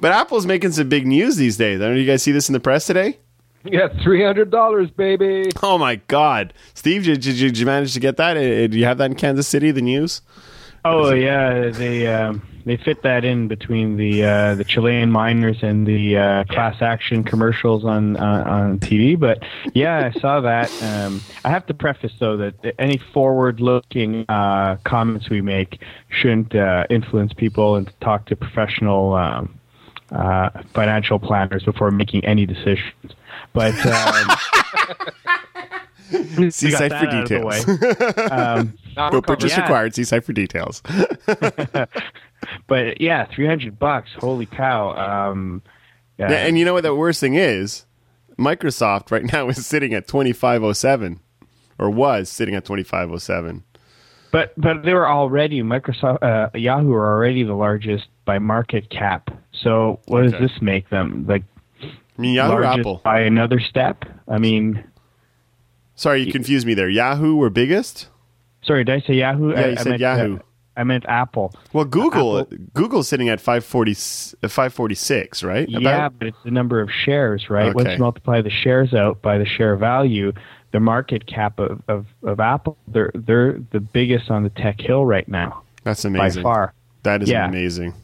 but 0.00 0.12
Apple's 0.12 0.46
making 0.46 0.72
some 0.72 0.88
big 0.88 1.06
news 1.06 1.36
these 1.36 1.58
days. 1.58 1.82
I 1.82 1.84
don't 1.84 1.92
know. 1.94 2.00
You 2.00 2.06
guys 2.06 2.22
see 2.22 2.32
this 2.32 2.48
in 2.48 2.54
the 2.54 2.60
press 2.60 2.86
today? 2.86 3.18
Yeah, 3.72 3.88
three 4.02 4.22
hundred 4.22 4.50
dollars, 4.50 4.90
baby. 4.90 5.50
Oh 5.62 5.78
my 5.78 5.96
God, 5.96 6.54
Steve, 6.74 7.04
did, 7.04 7.20
did, 7.20 7.38
you, 7.38 7.48
did 7.48 7.58
you 7.58 7.66
manage 7.66 7.92
to 7.94 8.00
get 8.00 8.16
that? 8.16 8.36
Uh, 8.36 8.40
Did 8.40 8.74
you 8.74 8.84
have 8.84 8.98
that 8.98 9.10
in 9.10 9.16
Kansas 9.16 9.46
City? 9.46 9.70
The 9.70 9.82
news? 9.82 10.22
Oh 10.84 11.12
yeah, 11.12 11.70
they 11.70 12.06
um, 12.06 12.42
they 12.64 12.76
fit 12.76 13.02
that 13.02 13.24
in 13.24 13.48
between 13.48 13.96
the 13.96 14.24
uh, 14.24 14.54
the 14.54 14.64
Chilean 14.64 15.10
miners 15.10 15.62
and 15.62 15.86
the 15.86 16.16
uh, 16.16 16.44
class 16.44 16.80
action 16.80 17.24
commercials 17.24 17.84
on 17.84 18.16
uh, 18.16 18.44
on 18.46 18.78
TV. 18.78 19.18
But 19.18 19.42
yeah, 19.74 20.10
I 20.14 20.18
saw 20.18 20.40
that. 20.40 20.70
Um, 20.82 21.20
I 21.44 21.50
have 21.50 21.66
to 21.66 21.74
preface 21.74 22.12
though 22.18 22.36
that 22.38 22.74
any 22.78 22.98
forward 22.98 23.60
looking 23.60 24.24
uh, 24.28 24.76
comments 24.84 25.28
we 25.28 25.40
make 25.40 25.82
shouldn't 26.08 26.54
uh, 26.54 26.86
influence 26.90 27.32
people 27.32 27.76
and 27.76 27.92
talk 28.00 28.26
to 28.26 28.36
professional 28.36 29.14
um, 29.14 29.58
uh, 30.12 30.50
financial 30.74 31.18
planners 31.18 31.64
before 31.64 31.90
making 31.90 32.24
any 32.24 32.46
decisions. 32.46 33.14
But 33.52 33.74
um, 33.86 34.36
we 36.38 36.50
See 36.50 36.70
got 36.70 36.78
site 36.78 36.90
for 36.90 36.96
out 36.96 37.04
of 37.14 37.28
the 37.28 37.34
details. 37.36 37.66
way. 38.16 38.24
Um, 38.26 38.74
Not 38.96 39.12
But 39.12 39.26
purchase 39.26 39.52
Yeah. 39.52 39.62
required. 39.62 39.94
See 39.94 40.04
site 40.04 40.24
for 40.24 40.32
details. 40.32 40.82
but 42.66 43.00
yeah, 43.00 43.26
three 43.34 43.46
hundred 43.46 43.78
bucks. 43.78 44.10
Holy 44.18 44.46
cow! 44.46 45.30
Um, 45.30 45.62
yeah, 46.18 46.30
Yeah, 46.30 46.36
and 46.46 46.58
you 46.58 46.64
know 46.64 46.74
what 46.74 46.82
the 46.82 46.94
worst 46.94 47.20
thing 47.20 47.34
is? 47.34 47.84
Microsoft 48.38 49.10
right 49.10 49.24
now 49.32 49.48
is 49.48 49.66
sitting 49.66 49.94
at 49.94 50.06
twenty 50.06 50.32
five 50.32 50.62
oh 50.62 50.72
seven, 50.72 51.20
or 51.78 51.90
was 51.90 52.28
sitting 52.28 52.54
at 52.54 52.64
twenty 52.64 52.84
five 52.84 53.10
oh 53.10 53.18
seven. 53.18 53.64
but 54.30 54.52
but 54.56 54.82
they 54.84 54.94
were 54.94 55.08
already 55.08 55.62
Microsoft, 55.62 56.22
uh, 56.22 56.50
Yahoo 56.56 56.92
are 56.92 57.12
already 57.14 57.42
the 57.42 57.54
largest 57.54 58.06
by 58.24 58.38
market 58.38 58.90
cap. 58.90 59.30
So 59.52 59.98
what 60.06 60.22
Okay. 60.24 60.38
does 60.38 60.50
this 60.50 60.62
make 60.62 60.88
them? 60.90 61.24
Like 61.26 61.42
Yahoo 62.18 62.52
or 62.54 62.64
Apple? 62.64 63.00
by 63.04 63.20
another 63.20 63.60
step? 63.60 64.04
I 64.26 64.38
mean, 64.38 64.84
Sorry, 65.94 66.22
you 66.22 66.32
confused 66.32 66.66
me 66.66 66.74
there. 66.74 66.88
Yahoo 66.88 67.34
were 67.36 67.50
biggest. 67.50 68.08
sorry, 68.62 68.84
did 68.84 69.02
I 69.02 69.06
say 69.06 69.14
Yahoo? 69.14 69.50
Yeah, 69.50 69.60
I, 69.60 69.66
you 69.66 69.72
I 69.72 69.74
said 69.76 69.86
meant, 69.88 70.00
Yahoo. 70.00 70.36
uh, 70.36 70.40
I 70.76 70.84
meant 70.84 71.04
Apple. 71.08 71.52
Well, 71.72 71.84
Google 71.84 72.38
Apple- 72.40 72.56
Google's 72.72 73.08
sitting 73.08 73.28
at 73.28 73.40
540, 73.40 73.90
uh, 73.92 74.48
546, 74.48 75.42
right? 75.42 75.68
Yeah, 75.68 76.08
but 76.08 76.28
it's 76.28 76.36
the 76.44 76.52
number 76.52 76.80
of 76.80 76.88
shares, 76.90 77.50
right? 77.50 77.74
Once 77.74 77.86
Okay. 77.86 77.94
you 77.94 77.98
multiply 77.98 78.40
the 78.42 78.50
shares 78.50 78.94
out 78.94 79.20
by 79.22 79.38
the 79.38 79.44
share 79.46 79.74
value, 79.76 80.32
the 80.70 80.78
market 80.80 81.26
cap 81.26 81.58
of, 81.58 81.82
of, 81.88 82.06
of 82.22 82.38
Apple, 82.38 82.76
they're 82.86 83.10
they're 83.14 83.58
the 83.72 83.80
biggest 83.80 84.30
on 84.30 84.44
the 84.44 84.50
tech 84.50 84.80
hill 84.80 85.04
right 85.04 85.26
now 85.26 85.62
That's 85.82 86.04
amazing. 86.04 86.42
by 86.42 86.48
far. 86.48 86.74
That 87.02 87.22
is 87.22 87.30
Yeah. 87.30 87.48
amazing. 87.48 87.94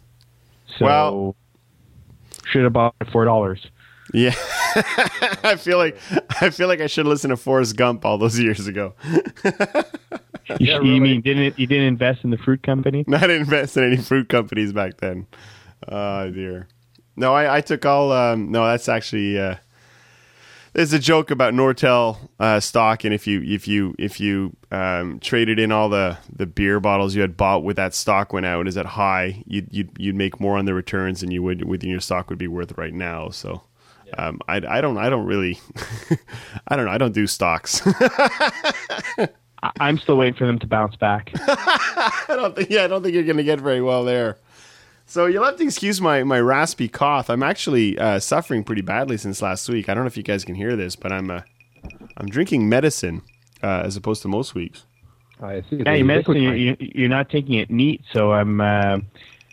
So 0.78 0.84
Well- 0.84 1.36
should 2.46 2.64
have 2.64 2.72
bought 2.72 2.94
it 3.00 3.08
four 3.12 3.24
dollars. 3.24 3.64
Yeah, 4.12 4.34
I 5.42 5.56
feel 5.58 5.78
like 5.78 5.96
I 6.40 6.50
feel 6.50 6.68
like 6.68 6.80
I 6.80 6.86
should 6.88 7.06
listen 7.06 7.30
to 7.30 7.36
Forrest 7.36 7.76
Gump 7.76 8.04
all 8.04 8.18
those 8.18 8.38
years 8.38 8.66
ago. 8.66 8.94
You, 10.46 10.56
Yeah, 10.60 10.74
you 10.74 10.80
really. 10.82 11.00
mean 11.00 11.20
didn't 11.22 11.58
you 11.58 11.66
didn't 11.66 11.86
invest 11.86 12.22
in 12.22 12.28
the 12.30 12.36
fruit 12.36 12.62
company? 12.62 13.02
Not 13.08 13.30
invest 13.30 13.78
in 13.78 13.84
any 13.84 13.96
fruit 13.96 14.28
companies 14.28 14.74
back 14.74 14.98
then. 14.98 15.26
Oh 15.88 16.28
dear. 16.30 16.68
No, 17.16 17.32
I, 17.34 17.56
I 17.56 17.60
took 17.62 17.86
all. 17.86 18.12
Um, 18.12 18.52
no, 18.52 18.66
that's 18.66 18.86
actually 18.86 19.38
uh, 19.38 19.56
there's 20.74 20.92
a 20.92 20.98
joke 20.98 21.30
about 21.30 21.54
Nortel 21.54 22.18
uh, 22.38 22.60
stock, 22.60 23.04
and 23.04 23.14
if 23.14 23.26
you 23.26 23.40
if 23.42 23.66
you 23.66 23.94
if 23.98 24.20
you 24.20 24.54
um, 24.70 25.18
traded 25.20 25.58
in 25.58 25.72
all 25.72 25.88
the, 25.88 26.18
the 26.30 26.44
beer 26.46 26.78
bottles 26.78 27.14
you 27.14 27.22
had 27.22 27.38
bought 27.38 27.64
with 27.64 27.76
that 27.76 27.94
stock 27.94 28.34
went 28.34 28.44
out 28.44 28.68
is 28.68 28.76
at 28.76 28.84
high, 28.84 29.42
you'd, 29.46 29.68
you'd 29.72 29.90
you'd 29.96 30.14
make 30.14 30.40
more 30.40 30.58
on 30.58 30.66
the 30.66 30.74
returns 30.74 31.22
than 31.22 31.30
you 31.30 31.42
would 31.42 31.64
within 31.64 31.88
your 31.88 32.00
stock 32.00 32.28
would 32.28 32.38
be 32.38 32.48
worth 32.48 32.76
right 32.76 32.92
now. 32.92 33.30
So. 33.30 33.62
Um, 34.16 34.40
I, 34.48 34.56
I 34.56 34.80
don't 34.80 34.96
I 34.98 35.08
don't 35.10 35.26
really 35.26 35.58
I 36.68 36.76
don't 36.76 36.84
know 36.86 36.90
I 36.92 36.98
don't 36.98 37.12
do 37.14 37.26
stocks. 37.26 37.82
I- 37.86 39.28
I'm 39.80 39.98
still 39.98 40.16
waiting 40.16 40.34
for 40.34 40.46
them 40.46 40.58
to 40.58 40.66
bounce 40.66 40.94
back. 40.96 41.30
I 41.36 42.24
don't 42.28 42.54
think 42.54 42.70
yeah 42.70 42.84
I 42.84 42.86
don't 42.86 43.02
think 43.02 43.14
you're 43.14 43.24
going 43.24 43.38
to 43.38 43.44
get 43.44 43.60
very 43.60 43.80
well 43.80 44.04
there. 44.04 44.36
So 45.06 45.26
you'll 45.26 45.44
have 45.44 45.56
to 45.56 45.64
excuse 45.64 46.00
my, 46.00 46.22
my 46.24 46.40
raspy 46.40 46.88
cough. 46.88 47.28
I'm 47.28 47.42
actually 47.42 47.98
uh, 47.98 48.18
suffering 48.20 48.64
pretty 48.64 48.80
badly 48.80 49.18
since 49.18 49.42
last 49.42 49.68
week. 49.68 49.88
I 49.90 49.94
don't 49.94 50.04
know 50.04 50.08
if 50.08 50.16
you 50.16 50.22
guys 50.22 50.44
can 50.46 50.54
hear 50.54 50.76
this, 50.76 50.96
but 50.96 51.12
I'm 51.12 51.30
uh, 51.30 51.40
I'm 52.16 52.26
drinking 52.26 52.68
medicine 52.68 53.22
uh, 53.62 53.82
as 53.84 53.96
opposed 53.96 54.22
to 54.22 54.28
most 54.28 54.54
weeks. 54.54 54.84
I 55.42 55.62
see. 55.68 55.76
Yeah, 55.84 55.94
you 55.94 56.04
mentioned 56.04 56.42
you, 56.42 56.52
you, 56.52 56.76
you're 56.78 57.08
not 57.08 57.28
taking 57.28 57.54
it 57.54 57.70
neat, 57.70 58.02
so 58.12 58.32
I'm. 58.32 58.60
Uh, 58.60 58.98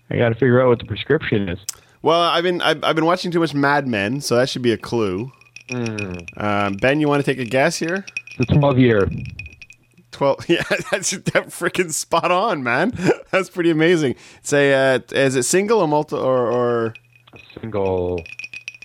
I 0.09 0.17
got 0.17 0.29
to 0.29 0.35
figure 0.35 0.61
out 0.61 0.67
what 0.67 0.79
the 0.79 0.85
prescription 0.85 1.47
is. 1.49 1.59
Well, 2.01 2.21
I've 2.21 2.43
been 2.43 2.61
I've, 2.61 2.83
I've 2.83 2.95
been 2.95 3.05
watching 3.05 3.31
too 3.31 3.39
much 3.39 3.53
Mad 3.53 3.87
Men, 3.87 4.21
so 4.21 4.35
that 4.35 4.49
should 4.49 4.61
be 4.61 4.71
a 4.71 4.77
clue. 4.77 5.31
Um, 6.37 6.73
ben, 6.81 6.99
you 6.99 7.07
want 7.07 7.23
to 7.23 7.31
take 7.31 7.39
a 7.39 7.49
guess 7.49 7.77
here? 7.77 8.05
the 8.37 8.45
12 8.45 8.79
year. 8.79 9.09
Twelve. 10.11 10.45
Yeah, 10.49 10.63
that's 10.91 11.11
that 11.11 11.47
freaking 11.47 11.91
spot 11.93 12.31
on, 12.31 12.63
man. 12.63 12.91
That's 13.31 13.49
pretty 13.49 13.69
amazing. 13.69 14.15
Say, 14.41 14.73
uh, 14.73 14.99
is 15.13 15.37
it 15.37 15.43
single 15.43 15.79
or 15.79 15.87
multi 15.87 16.15
or 16.17 16.51
or? 16.51 16.93
Single. 17.61 18.21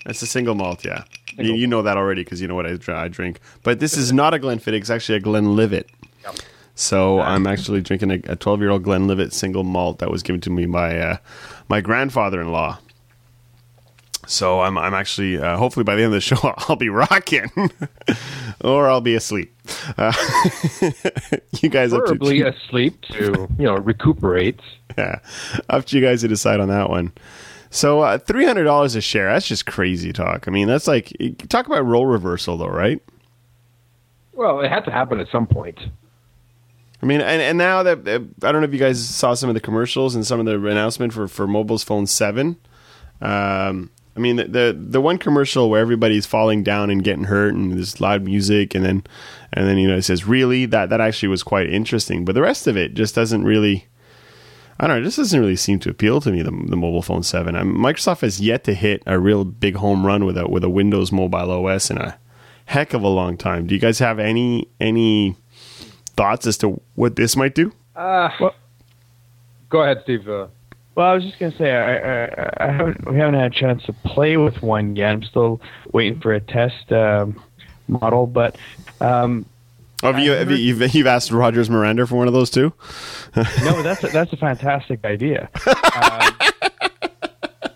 It's 0.06 0.22
a 0.22 0.26
single 0.26 0.54
malt, 0.54 0.84
yeah. 0.84 1.02
You, 1.36 1.54
you 1.54 1.66
know 1.66 1.82
that 1.82 1.96
already 1.96 2.22
because 2.22 2.40
you 2.40 2.46
know 2.46 2.54
what 2.54 2.66
I, 2.66 2.78
I 3.04 3.08
drink. 3.08 3.40
But 3.64 3.80
this 3.80 3.96
is 3.96 4.12
not 4.12 4.34
a 4.34 4.38
Glenfiddich; 4.38 4.82
it's 4.82 4.90
actually 4.90 5.16
a 5.16 5.20
Glenlivet. 5.20 5.88
So 6.76 7.20
I'm 7.20 7.46
actually 7.46 7.80
drinking 7.80 8.10
a 8.12 8.36
12 8.36 8.60
year 8.60 8.70
old 8.70 8.84
Glenlivet 8.84 9.32
single 9.32 9.64
malt 9.64 9.98
that 9.98 10.10
was 10.10 10.22
given 10.22 10.40
to 10.42 10.50
me 10.50 10.66
by 10.66 10.96
uh, 10.98 11.16
my 11.68 11.80
grandfather-in-law. 11.80 12.78
So 14.26 14.60
I'm 14.60 14.76
I'm 14.76 14.92
actually 14.94 15.38
uh, 15.38 15.56
hopefully 15.56 15.84
by 15.84 15.94
the 15.94 16.02
end 16.02 16.12
of 16.12 16.16
the 16.16 16.20
show 16.20 16.36
I'll 16.68 16.76
be 16.76 16.88
rocking, 16.88 17.50
or 18.64 18.88
I'll 18.88 19.00
be 19.00 19.14
asleep. 19.14 19.54
Uh, 19.96 20.12
you 21.60 21.68
guys 21.68 21.92
up 21.92 22.00
to 22.00 22.16
Preferably 22.16 22.42
asleep 22.42 23.00
to, 23.12 23.48
you 23.58 23.64
know, 23.64 23.76
recuperate. 23.76 24.60
yeah, 24.98 25.20
up 25.68 25.84
to 25.86 25.98
you 25.98 26.04
guys 26.04 26.20
to 26.22 26.28
decide 26.28 26.60
on 26.60 26.68
that 26.68 26.90
one. 26.90 27.12
So 27.70 28.00
uh, 28.00 28.18
three 28.18 28.44
hundred 28.44 28.64
dollars 28.64 28.94
a 28.96 29.00
share. 29.00 29.32
That's 29.32 29.46
just 29.46 29.66
crazy 29.66 30.12
talk. 30.12 30.48
I 30.48 30.50
mean, 30.50 30.66
that's 30.68 30.86
like 30.86 31.12
talk 31.48 31.66
about 31.66 31.84
role 31.84 32.06
reversal, 32.06 32.56
though, 32.56 32.68
right? 32.68 33.00
Well, 34.32 34.60
it 34.60 34.68
had 34.68 34.84
to 34.84 34.90
happen 34.90 35.20
at 35.20 35.28
some 35.30 35.46
point. 35.46 35.78
I 37.02 37.06
mean, 37.06 37.20
and, 37.20 37.42
and 37.42 37.58
now 37.58 37.82
that 37.82 38.08
uh, 38.08 38.20
I 38.46 38.52
don't 38.52 38.60
know 38.60 38.66
if 38.66 38.72
you 38.72 38.78
guys 38.78 39.06
saw 39.06 39.34
some 39.34 39.48
of 39.48 39.54
the 39.54 39.60
commercials 39.60 40.14
and 40.14 40.26
some 40.26 40.40
of 40.40 40.46
the 40.46 40.54
announcement 40.54 41.12
for 41.12 41.28
for 41.28 41.46
Mobile's 41.46 41.84
Phone 41.84 42.06
Seven. 42.06 42.56
Um, 43.20 43.90
I 44.16 44.18
mean, 44.20 44.36
the, 44.36 44.44
the 44.44 44.76
the 44.78 45.00
one 45.00 45.18
commercial 45.18 45.68
where 45.68 45.80
everybody's 45.80 46.24
falling 46.26 46.62
down 46.62 46.90
and 46.90 47.04
getting 47.04 47.24
hurt, 47.24 47.54
and 47.54 47.72
there's 47.72 48.00
loud 48.00 48.22
music, 48.24 48.74
and 48.74 48.84
then 48.84 49.04
and 49.52 49.68
then 49.68 49.76
you 49.78 49.86
know 49.88 49.96
it 49.96 50.02
says 50.02 50.26
really 50.26 50.64
that 50.66 50.88
that 50.90 51.00
actually 51.00 51.28
was 51.28 51.42
quite 51.42 51.68
interesting, 51.68 52.24
but 52.24 52.34
the 52.34 52.42
rest 52.42 52.66
of 52.66 52.76
it 52.76 52.94
just 52.94 53.14
doesn't 53.14 53.44
really. 53.44 53.86
I 54.78 54.86
don't 54.86 54.96
know. 54.96 55.00
It 55.00 55.04
just 55.04 55.16
doesn't 55.16 55.40
really 55.40 55.56
seem 55.56 55.78
to 55.80 55.90
appeal 55.90 56.20
to 56.20 56.30
me. 56.30 56.42
The, 56.42 56.50
the 56.50 56.76
mobile 56.76 57.00
phone 57.02 57.22
seven. 57.22 57.56
I 57.56 57.62
Microsoft 57.62 58.20
has 58.20 58.40
yet 58.40 58.64
to 58.64 58.74
hit 58.74 59.02
a 59.06 59.18
real 59.18 59.44
big 59.44 59.76
home 59.76 60.04
run 60.06 60.24
with 60.26 60.36
a 60.36 60.46
with 60.48 60.64
a 60.64 60.70
Windows 60.70 61.10
mobile 61.12 61.50
OS 61.50 61.90
in 61.90 61.98
a 61.98 62.18
heck 62.66 62.92
of 62.94 63.02
a 63.02 63.08
long 63.08 63.36
time. 63.36 63.66
Do 63.66 63.74
you 63.74 63.80
guys 63.80 63.98
have 64.00 64.18
any 64.18 64.68
any 64.80 65.36
thoughts 66.16 66.46
as 66.46 66.58
to 66.58 66.80
what 66.94 67.16
this 67.16 67.36
might 67.36 67.54
do? 67.54 67.72
Uh, 67.94 68.30
Well- 68.40 68.54
go 69.70 69.82
ahead, 69.82 70.00
Steve. 70.02 70.28
Uh, 70.28 70.48
Well, 70.96 71.06
I 71.06 71.14
was 71.14 71.24
just 71.24 71.38
gonna 71.38 71.56
say 71.56 71.70
I, 71.72 72.24
I, 72.24 72.68
I 72.68 72.72
haven't 72.72 73.08
we 73.10 73.18
haven't 73.18 73.34
had 73.34 73.52
a 73.52 73.54
chance 73.54 73.84
to 73.84 73.92
play 73.92 74.36
with 74.38 74.62
one 74.62 74.96
yet. 74.96 75.12
I'm 75.12 75.22
still 75.22 75.60
waiting 75.92 76.20
for 76.20 76.32
a 76.32 76.40
test 76.40 76.90
um, 76.90 77.40
model, 77.86 78.26
but 78.26 78.56
um, 79.00 79.46
Oh, 80.02 80.12
have 80.12 80.22
you, 80.22 80.32
have 80.32 80.50
you 80.50 80.56
you've, 80.56 80.94
you've 80.94 81.06
asked 81.06 81.32
Rogers 81.32 81.70
Miranda 81.70 82.06
for 82.06 82.16
one 82.16 82.26
of 82.26 82.34
those 82.34 82.50
too? 82.50 82.72
no, 83.34 83.82
that's 83.82 84.04
a, 84.04 84.08
that's 84.08 84.32
a 84.32 84.36
fantastic 84.36 85.02
idea. 85.06 85.48
Um, 85.66 86.32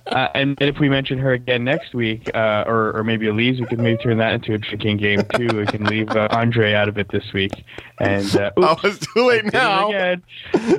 uh, 0.06 0.28
and, 0.34 0.60
if 0.60 0.78
we 0.78 0.90
mention 0.90 1.18
her 1.18 1.32
again 1.32 1.64
next 1.64 1.94
week, 1.94 2.30
uh, 2.34 2.64
or 2.66 2.94
or 2.94 3.04
maybe 3.04 3.26
Elise, 3.26 3.58
we 3.58 3.66
could 3.66 3.78
maybe 3.78 4.02
turn 4.02 4.18
that 4.18 4.34
into 4.34 4.52
a 4.52 4.58
drinking 4.58 4.98
game 4.98 5.22
too. 5.34 5.48
We 5.48 5.66
can 5.66 5.84
leave 5.84 6.10
uh, 6.10 6.28
Andre 6.30 6.74
out 6.74 6.90
of 6.90 6.98
it 6.98 7.08
this 7.10 7.32
week. 7.32 7.52
And 7.98 8.36
uh, 8.36 8.50
Oh, 8.58 8.76
it's 8.84 9.06
too 9.14 9.26
late 9.26 9.50
now. 9.50 9.90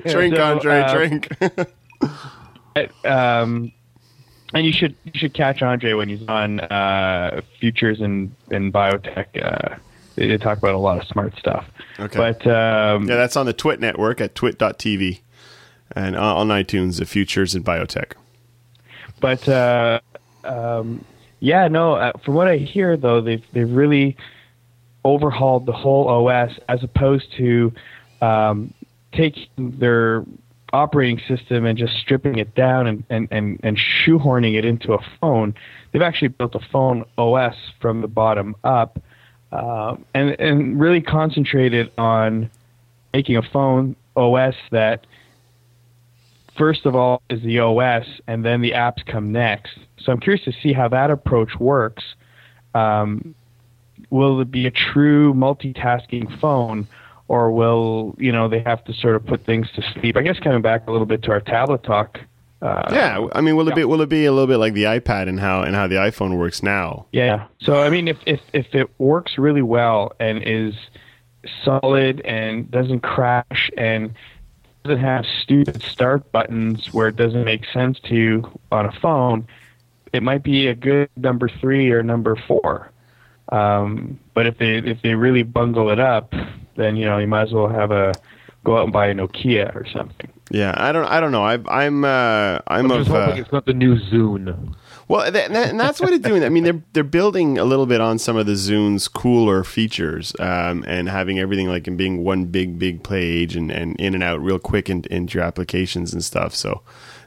Drink, 0.05 0.35
So, 0.35 0.43
Andre, 0.43 0.81
uh, 0.81 0.93
drink. 0.93 1.27
um, 3.05 3.71
and 4.53 4.65
you 4.65 4.73
should 4.73 4.95
you 5.03 5.11
should 5.15 5.33
catch 5.33 5.61
Andre 5.61 5.93
when 5.93 6.09
he's 6.09 6.27
on 6.27 6.59
uh, 6.59 7.41
Futures 7.59 8.01
and 8.01 8.33
and 8.49 8.73
Biotech. 8.73 9.27
Uh, 9.41 9.77
they, 10.15 10.27
they 10.27 10.37
talk 10.37 10.57
about 10.57 10.75
a 10.75 10.77
lot 10.77 11.01
of 11.01 11.07
smart 11.07 11.37
stuff. 11.37 11.65
Okay. 11.99 12.17
But 12.17 12.47
um, 12.47 13.07
yeah, 13.07 13.15
that's 13.15 13.37
on 13.37 13.45
the 13.45 13.53
Twit 13.53 13.79
network 13.79 14.19
at 14.21 14.35
twit.tv 14.35 15.21
and 15.95 16.15
uh, 16.15 16.35
on 16.35 16.47
iTunes, 16.49 16.99
the 16.99 17.05
Futures 17.05 17.55
and 17.55 17.65
Biotech. 17.65 18.13
but 19.19 19.47
uh, 19.47 19.99
um, 20.43 21.05
yeah, 21.39 21.67
no. 21.67 21.93
Uh, 21.93 22.11
from 22.23 22.35
what 22.35 22.47
I 22.47 22.57
hear, 22.57 22.97
though, 22.97 23.21
they've 23.21 23.43
they've 23.53 23.69
really 23.69 24.17
overhauled 25.03 25.65
the 25.65 25.71
whole 25.71 26.07
OS 26.07 26.51
as 26.69 26.83
opposed 26.83 27.31
to 27.37 27.73
um, 28.21 28.73
taking 29.13 29.47
their 29.57 30.23
operating 30.73 31.19
system 31.27 31.65
and 31.65 31.77
just 31.77 31.93
stripping 31.97 32.37
it 32.37 32.55
down 32.55 32.87
and, 32.87 33.03
and, 33.09 33.27
and, 33.31 33.59
and 33.63 33.77
shoehorning 33.77 34.57
it 34.57 34.65
into 34.65 34.93
a 34.93 34.99
phone. 35.19 35.53
They've 35.91 36.01
actually 36.01 36.29
built 36.29 36.55
a 36.55 36.59
phone 36.71 37.05
OS 37.17 37.55
from 37.79 38.01
the 38.01 38.07
bottom 38.07 38.55
up 38.63 39.01
uh, 39.51 39.95
and 40.13 40.39
and 40.39 40.79
really 40.79 41.01
concentrated 41.01 41.91
on 41.97 42.49
making 43.13 43.35
a 43.37 43.41
phone 43.41 43.95
OS 44.15 44.55
that 44.71 45.05
first 46.57 46.85
of 46.85 46.95
all 46.95 47.21
is 47.29 47.41
the 47.43 47.59
OS, 47.59 48.05
and 48.27 48.45
then 48.45 48.61
the 48.61 48.71
apps 48.71 49.05
come 49.05 49.31
next. 49.31 49.77
So 49.99 50.11
I'm 50.11 50.19
curious 50.19 50.43
to 50.45 50.53
see 50.61 50.73
how 50.73 50.87
that 50.89 51.11
approach 51.11 51.59
works. 51.59 52.03
Um, 52.73 53.35
will 54.09 54.39
it 54.41 54.51
be 54.51 54.67
a 54.67 54.71
true 54.71 55.33
multitasking 55.33 56.39
phone, 56.39 56.87
or 57.31 57.49
will 57.49 58.13
you 58.17 58.29
know 58.29 58.49
they 58.49 58.59
have 58.59 58.83
to 58.83 58.93
sort 58.93 59.15
of 59.15 59.25
put 59.25 59.45
things 59.45 59.71
to 59.71 59.81
sleep? 59.93 60.17
I 60.17 60.21
guess 60.21 60.37
coming 60.39 60.61
back 60.61 60.85
a 60.87 60.91
little 60.91 61.05
bit 61.05 61.23
to 61.23 61.31
our 61.31 61.39
tablet 61.39 61.81
talk. 61.81 62.19
Uh, 62.61 62.89
Yeah, 62.91 63.25
I 63.31 63.39
mean, 63.39 63.55
will 63.55 63.69
it 63.69 63.75
be 63.75 63.85
will 63.85 64.01
it 64.01 64.09
be 64.09 64.25
a 64.25 64.33
little 64.33 64.47
bit 64.47 64.57
like 64.57 64.73
the 64.73 64.83
iPad 64.83 65.29
and 65.29 65.39
how 65.39 65.61
and 65.61 65.73
how 65.73 65.87
the 65.87 65.95
iPhone 65.95 66.37
works 66.37 66.61
now? 66.61 67.05
Yeah. 67.13 67.45
So 67.61 67.81
I 67.81 67.89
mean, 67.89 68.09
if 68.09 68.17
if 68.25 68.41
if 68.51 68.75
it 68.75 68.89
works 68.99 69.37
really 69.37 69.61
well 69.61 70.11
and 70.19 70.43
is 70.45 70.75
solid 71.63 72.19
and 72.21 72.69
doesn't 72.69 72.99
crash 72.99 73.71
and 73.77 74.13
doesn't 74.83 74.99
have 74.99 75.25
stupid 75.41 75.81
start 75.83 76.29
buttons 76.33 76.93
where 76.93 77.07
it 77.07 77.15
doesn't 77.15 77.45
make 77.45 77.63
sense 77.71 77.97
to 78.01 78.13
you 78.13 78.59
on 78.73 78.85
a 78.87 78.91
phone, 78.91 79.47
it 80.11 80.21
might 80.21 80.43
be 80.43 80.67
a 80.67 80.75
good 80.75 81.09
number 81.15 81.47
three 81.47 81.91
or 81.91 82.03
number 82.03 82.35
four. 82.35 82.91
Um, 83.53 84.19
but 84.33 84.47
if 84.47 84.57
they 84.57 84.79
if 84.79 85.01
they 85.01 85.15
really 85.15 85.43
bungle 85.43 85.89
it 85.91 85.99
up, 85.99 86.33
then 86.81 86.95
you 86.95 87.05
know 87.05 87.17
you 87.17 87.27
might 87.27 87.43
as 87.43 87.53
well 87.53 87.67
have 87.67 87.91
a 87.91 88.13
go 88.63 88.77
out 88.77 88.83
and 88.83 88.93
buy 88.93 89.07
a 89.07 89.13
Nokia 89.13 89.75
or 89.75 89.85
something. 89.87 90.31
Yeah, 90.49 90.73
I 90.75 90.91
don't 90.91 91.05
I 91.05 91.19
don't 91.19 91.31
know. 91.31 91.43
I, 91.43 91.59
I'm 91.69 92.03
uh, 92.03 92.59
I'm 92.67 92.91
I'm 92.91 92.99
just 92.99 93.09
of 93.09 93.15
hoping 93.15 93.39
uh, 93.39 93.41
it's 93.41 93.51
not 93.51 93.65
the 93.65 93.73
new 93.73 93.95
Zune. 93.95 94.75
well, 95.07 95.31
that, 95.31 95.51
that, 95.51 95.69
and 95.69 95.79
that's 95.79 96.01
what 96.01 96.11
it's 96.11 96.25
doing. 96.25 96.43
I 96.43 96.49
mean, 96.49 96.63
they're 96.63 96.81
they're 96.91 97.03
building 97.03 97.57
a 97.57 97.63
little 97.63 97.85
bit 97.85 98.01
on 98.01 98.19
some 98.19 98.35
of 98.35 98.45
the 98.45 98.55
Zune's 98.55 99.07
cooler 99.07 99.63
features, 99.63 100.33
um, 100.39 100.83
and 100.87 101.07
having 101.07 101.39
everything 101.39 101.67
like 101.67 101.87
in 101.87 101.95
being 101.95 102.23
one 102.23 102.45
big 102.45 102.77
big 102.77 103.03
page 103.03 103.55
and, 103.55 103.71
and 103.71 103.95
in 103.97 104.13
and 104.13 104.23
out 104.23 104.41
real 104.41 104.59
quick 104.59 104.89
in, 104.89 105.05
into 105.09 105.37
your 105.37 105.45
applications 105.45 106.13
and 106.13 106.23
stuff. 106.23 106.53
So 106.53 106.81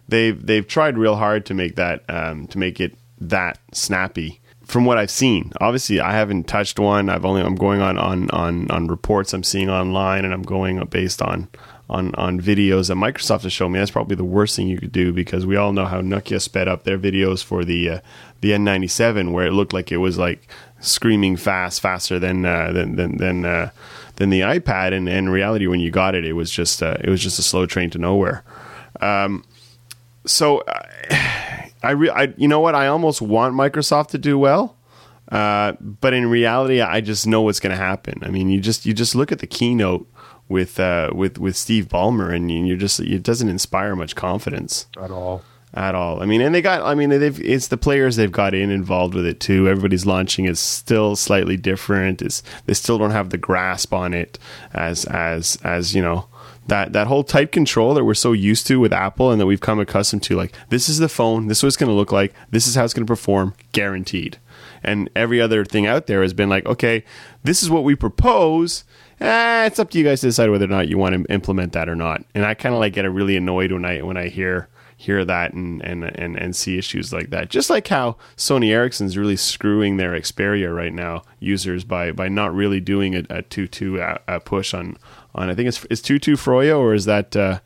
they've 0.06 0.44
they've 0.44 0.66
tried 0.66 0.98
real 0.98 1.16
hard 1.16 1.46
to 1.46 1.54
make 1.54 1.76
that 1.76 2.04
um, 2.10 2.46
to 2.48 2.58
make 2.58 2.78
it 2.78 2.94
that 3.20 3.58
snappy. 3.72 4.40
From 4.64 4.84
what 4.84 4.98
I've 4.98 5.10
seen, 5.10 5.52
obviously 5.60 6.00
I 6.00 6.12
haven't 6.12 6.44
touched 6.44 6.78
one. 6.78 7.10
I've 7.10 7.24
only 7.24 7.42
I'm 7.42 7.54
going 7.54 7.80
on 7.80 7.98
on 7.98 8.30
on 8.30 8.70
on 8.70 8.88
reports 8.88 9.32
I'm 9.32 9.44
seeing 9.44 9.70
online, 9.70 10.24
and 10.24 10.32
I'm 10.32 10.42
going 10.42 10.84
based 10.86 11.20
on 11.20 11.48
on 11.90 12.14
on 12.14 12.40
videos 12.40 12.88
that 12.88 12.94
Microsoft 12.94 13.42
has 13.42 13.52
shown 13.52 13.72
me. 13.72 13.78
That's 13.78 13.90
probably 13.90 14.16
the 14.16 14.24
worst 14.24 14.56
thing 14.56 14.68
you 14.68 14.78
could 14.78 14.92
do 14.92 15.12
because 15.12 15.44
we 15.44 15.56
all 15.56 15.72
know 15.72 15.84
how 15.84 16.00
Nokia 16.00 16.40
sped 16.40 16.66
up 16.66 16.84
their 16.84 16.98
videos 16.98 17.44
for 17.44 17.64
the 17.64 17.90
uh, 17.90 18.00
the 18.40 18.50
N97, 18.50 19.32
where 19.32 19.46
it 19.46 19.52
looked 19.52 19.72
like 19.72 19.92
it 19.92 19.98
was 19.98 20.18
like 20.18 20.46
screaming 20.80 21.36
fast, 21.36 21.80
faster 21.80 22.18
than 22.18 22.44
uh, 22.44 22.72
than 22.72 22.96
than 22.96 23.16
than, 23.18 23.44
uh, 23.44 23.70
than 24.16 24.30
the 24.30 24.40
iPad. 24.40 24.92
And, 24.92 25.08
in 25.08 25.28
reality, 25.28 25.66
when 25.66 25.80
you 25.80 25.90
got 25.90 26.14
it, 26.14 26.24
it 26.24 26.34
was 26.34 26.50
just 26.50 26.82
uh, 26.82 26.96
it 27.00 27.10
was 27.10 27.22
just 27.22 27.38
a 27.38 27.42
slow 27.42 27.66
train 27.66 27.90
to 27.90 27.98
nowhere. 27.98 28.44
Um, 29.00 29.44
so 30.26 30.62
I, 31.84 31.90
re- 31.92 32.10
I 32.10 32.34
you 32.36 32.48
know 32.48 32.60
what 32.60 32.74
I 32.74 32.86
almost 32.88 33.20
want 33.22 33.54
Microsoft 33.54 34.08
to 34.08 34.18
do 34.18 34.38
well 34.38 34.76
Uh, 35.30 35.72
but 35.80 36.12
in 36.12 36.26
reality, 36.26 36.80
I 36.82 37.00
just 37.00 37.26
know 37.26 37.42
what's 37.42 37.60
going 37.60 37.76
to 37.76 37.82
happen. 37.82 38.20
I 38.22 38.28
mean, 38.28 38.50
you 38.50 38.60
just 38.60 38.84
you 38.86 38.92
just 38.92 39.14
look 39.14 39.32
at 39.32 39.38
the 39.38 39.46
keynote 39.46 40.06
with 40.48 40.78
uh, 40.78 41.10
with 41.14 41.38
with 41.38 41.56
Steve 41.56 41.88
Ballmer, 41.88 42.34
and 42.34 42.50
you're 42.50 42.76
just 42.76 43.00
it 43.00 43.22
doesn't 43.22 43.48
inspire 43.48 43.96
much 43.96 44.14
confidence 44.14 44.86
at 45.00 45.10
all. 45.10 45.42
At 45.72 45.94
all. 45.94 46.22
I 46.22 46.26
mean, 46.26 46.40
and 46.42 46.54
they 46.54 46.62
got. 46.62 46.82
I 46.82 46.94
mean, 46.94 47.08
they've 47.10 47.40
it's 47.40 47.68
the 47.68 47.78
players 47.78 48.14
they've 48.16 48.30
got 48.30 48.54
in 48.54 48.70
involved 48.70 49.14
with 49.14 49.26
it 49.26 49.40
too. 49.40 49.66
Everybody's 49.66 50.06
launching 50.06 50.44
is 50.44 50.60
still 50.60 51.16
slightly 51.16 51.56
different. 51.56 52.22
It's 52.22 52.42
they 52.66 52.74
still 52.74 52.98
don't 52.98 53.10
have 53.10 53.30
the 53.30 53.38
grasp 53.38 53.92
on 53.92 54.14
it 54.14 54.38
as 54.72 55.04
as 55.06 55.58
as 55.64 55.94
you 55.94 56.02
know 56.02 56.28
that 56.66 56.92
that 56.92 57.06
whole 57.06 57.24
tight 57.24 57.52
control 57.52 57.94
that 57.94 58.04
we're 58.04 58.14
so 58.14 58.32
used 58.32 58.66
to 58.68 58.80
with 58.80 58.92
Apple 58.92 59.30
and 59.30 59.40
that 59.40 59.46
we've 59.46 59.60
come 59.60 59.78
accustomed 59.78 60.22
to. 60.24 60.36
Like 60.36 60.54
this 60.68 60.88
is 60.88 60.98
the 60.98 61.08
phone. 61.08 61.46
This 61.46 61.58
is 61.58 61.62
what 61.62 61.68
it's 61.68 61.76
going 61.76 61.90
to 61.90 61.94
look 61.94 62.12
like. 62.12 62.32
This 62.50 62.66
is 62.66 62.74
how 62.74 62.84
it's 62.84 62.94
going 62.94 63.06
to 63.06 63.10
perform. 63.10 63.54
Guaranteed. 63.72 64.38
And 64.82 65.10
every 65.16 65.40
other 65.40 65.64
thing 65.64 65.86
out 65.86 66.06
there 66.06 66.22
has 66.22 66.34
been 66.34 66.48
like, 66.48 66.66
okay, 66.66 67.04
this 67.42 67.62
is 67.62 67.70
what 67.70 67.84
we 67.84 67.94
propose. 67.94 68.84
Eh, 69.20 69.66
it's 69.66 69.78
up 69.78 69.90
to 69.90 69.98
you 69.98 70.04
guys 70.04 70.20
to 70.20 70.26
decide 70.26 70.50
whether 70.50 70.64
or 70.64 70.68
not 70.68 70.88
you 70.88 70.98
want 70.98 71.14
to 71.14 71.32
implement 71.32 71.72
that 71.72 71.88
or 71.88 71.94
not. 71.94 72.24
And 72.34 72.44
I 72.44 72.54
kind 72.54 72.74
of 72.74 72.80
like 72.80 72.92
get 72.92 73.10
really 73.10 73.36
annoyed 73.36 73.72
when 73.72 73.84
I 73.84 74.02
when 74.02 74.16
I 74.16 74.28
hear 74.28 74.68
hear 74.96 75.24
that 75.24 75.52
and, 75.52 75.82
and 75.82 76.04
and 76.04 76.36
and 76.36 76.56
see 76.56 76.78
issues 76.78 77.12
like 77.12 77.30
that. 77.30 77.50
Just 77.50 77.70
like 77.70 77.88
how 77.88 78.16
Sony 78.36 78.70
Ericsson's 78.70 79.16
really 79.16 79.36
screwing 79.36 79.96
their 79.96 80.12
Xperia 80.12 80.74
right 80.74 80.92
now 80.92 81.22
users 81.40 81.84
by 81.84 82.12
by 82.12 82.28
not 82.28 82.54
really 82.54 82.80
doing 82.80 83.14
a, 83.14 83.24
a 83.30 83.42
two 83.42 83.66
two 83.66 84.00
uh, 84.00 84.18
a 84.26 84.40
push 84.40 84.74
on 84.74 84.96
on. 85.34 85.50
I 85.50 85.54
think 85.54 85.68
it's 85.68 85.84
is 85.86 86.00
two 86.00 86.18
two 86.18 86.34
Froyo 86.34 86.78
or 86.78 86.94
is 86.94 87.04
that 87.04 87.36
uh, 87.36 87.60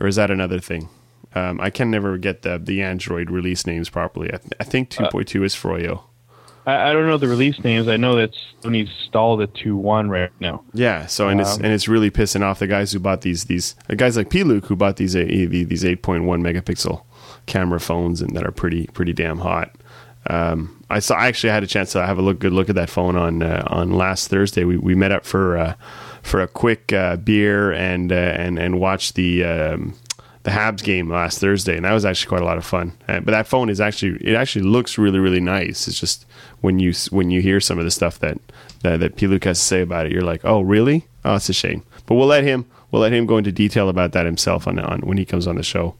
or 0.00 0.06
is 0.06 0.16
that 0.16 0.30
another 0.30 0.60
thing? 0.60 0.88
Um, 1.34 1.60
I 1.60 1.70
can 1.70 1.90
never 1.90 2.18
get 2.18 2.42
the 2.42 2.58
the 2.58 2.82
Android 2.82 3.30
release 3.30 3.66
names 3.66 3.88
properly. 3.88 4.28
I, 4.28 4.36
th- 4.36 4.52
I 4.60 4.64
think 4.64 4.90
two 4.90 5.06
point 5.10 5.28
two 5.28 5.44
is 5.44 5.54
Froyo. 5.54 6.02
I, 6.64 6.90
I, 6.90 6.92
don't 6.92 7.06
know 7.06 7.18
the 7.18 7.26
release 7.26 7.58
names. 7.64 7.88
I 7.88 7.96
know 7.96 8.14
that 8.16 8.36
Sony's 8.62 8.90
stalled 9.08 9.40
at 9.40 9.52
two 9.54 9.76
one 9.76 10.10
right 10.10 10.30
now. 10.38 10.62
Yeah. 10.72 11.06
So 11.06 11.28
and 11.28 11.40
um, 11.40 11.46
it's 11.46 11.56
and 11.56 11.66
it's 11.66 11.88
really 11.88 12.10
pissing 12.10 12.42
off 12.42 12.58
the 12.58 12.66
guys 12.66 12.92
who 12.92 13.00
bought 13.00 13.22
these 13.22 13.44
these 13.44 13.74
uh, 13.90 13.94
guys 13.94 14.16
like 14.16 14.30
P. 14.30 14.44
Luke 14.44 14.66
who 14.66 14.76
bought 14.76 14.96
these 14.96 15.16
uh, 15.16 15.24
these 15.24 15.84
eight 15.84 16.02
point 16.02 16.24
one 16.24 16.42
megapixel 16.42 17.02
camera 17.46 17.80
phones 17.80 18.20
and 18.20 18.36
that 18.36 18.44
are 18.44 18.52
pretty 18.52 18.86
pretty 18.88 19.12
damn 19.12 19.38
hot. 19.38 19.74
Um, 20.28 20.84
I 20.88 21.00
saw. 21.00 21.16
I 21.16 21.26
actually 21.26 21.50
had 21.50 21.62
a 21.62 21.66
chance 21.66 21.92
to 21.92 22.06
have 22.06 22.18
a 22.18 22.22
look, 22.22 22.38
good 22.38 22.52
look 22.52 22.68
at 22.68 22.76
that 22.76 22.90
phone 22.90 23.16
on 23.16 23.42
uh, 23.42 23.64
on 23.66 23.92
last 23.92 24.28
Thursday. 24.28 24.64
We 24.64 24.76
we 24.76 24.94
met 24.94 25.10
up 25.10 25.24
for 25.24 25.56
uh, 25.56 25.74
for 26.22 26.40
a 26.40 26.48
quick 26.48 26.92
uh, 26.92 27.16
beer 27.16 27.72
and 27.72 28.12
uh, 28.12 28.14
and 28.14 28.58
and 28.58 28.80
watch 28.80 29.12
the 29.14 29.44
um, 29.44 29.94
the 30.44 30.50
Habs 30.50 30.82
game 30.82 31.10
last 31.10 31.38
Thursday, 31.38 31.76
and 31.76 31.84
that 31.84 31.92
was 31.92 32.04
actually 32.04 32.28
quite 32.28 32.42
a 32.42 32.44
lot 32.44 32.58
of 32.58 32.64
fun. 32.64 32.92
Uh, 33.08 33.20
but 33.20 33.32
that 33.32 33.46
phone 33.46 33.68
is 33.68 33.80
actually 33.80 34.16
it 34.26 34.34
actually 34.34 34.64
looks 34.64 34.98
really 34.98 35.18
really 35.18 35.40
nice. 35.40 35.86
It's 35.86 35.98
just 35.98 36.26
when 36.60 36.78
you 36.78 36.92
when 37.10 37.30
you 37.30 37.40
hear 37.40 37.60
some 37.60 37.78
of 37.78 37.84
the 37.84 37.90
stuff 37.90 38.18
that 38.20 38.38
that, 38.82 39.00
that 39.00 39.16
P. 39.16 39.26
Luke 39.26 39.44
has 39.44 39.58
to 39.58 39.64
say 39.64 39.80
about 39.82 40.06
it, 40.06 40.12
you're 40.12 40.22
like, 40.22 40.44
oh 40.44 40.60
really? 40.62 41.06
Oh, 41.24 41.36
it's 41.36 41.48
a 41.48 41.52
shame. 41.52 41.84
But 42.06 42.16
we'll 42.16 42.26
let 42.26 42.44
him 42.44 42.66
we'll 42.90 43.02
let 43.02 43.12
him 43.12 43.26
go 43.26 43.38
into 43.38 43.52
detail 43.52 43.88
about 43.88 44.12
that 44.12 44.26
himself 44.26 44.66
on 44.66 44.78
on 44.78 45.00
when 45.00 45.18
he 45.18 45.24
comes 45.24 45.46
on 45.46 45.56
the 45.56 45.62
show. 45.62 45.94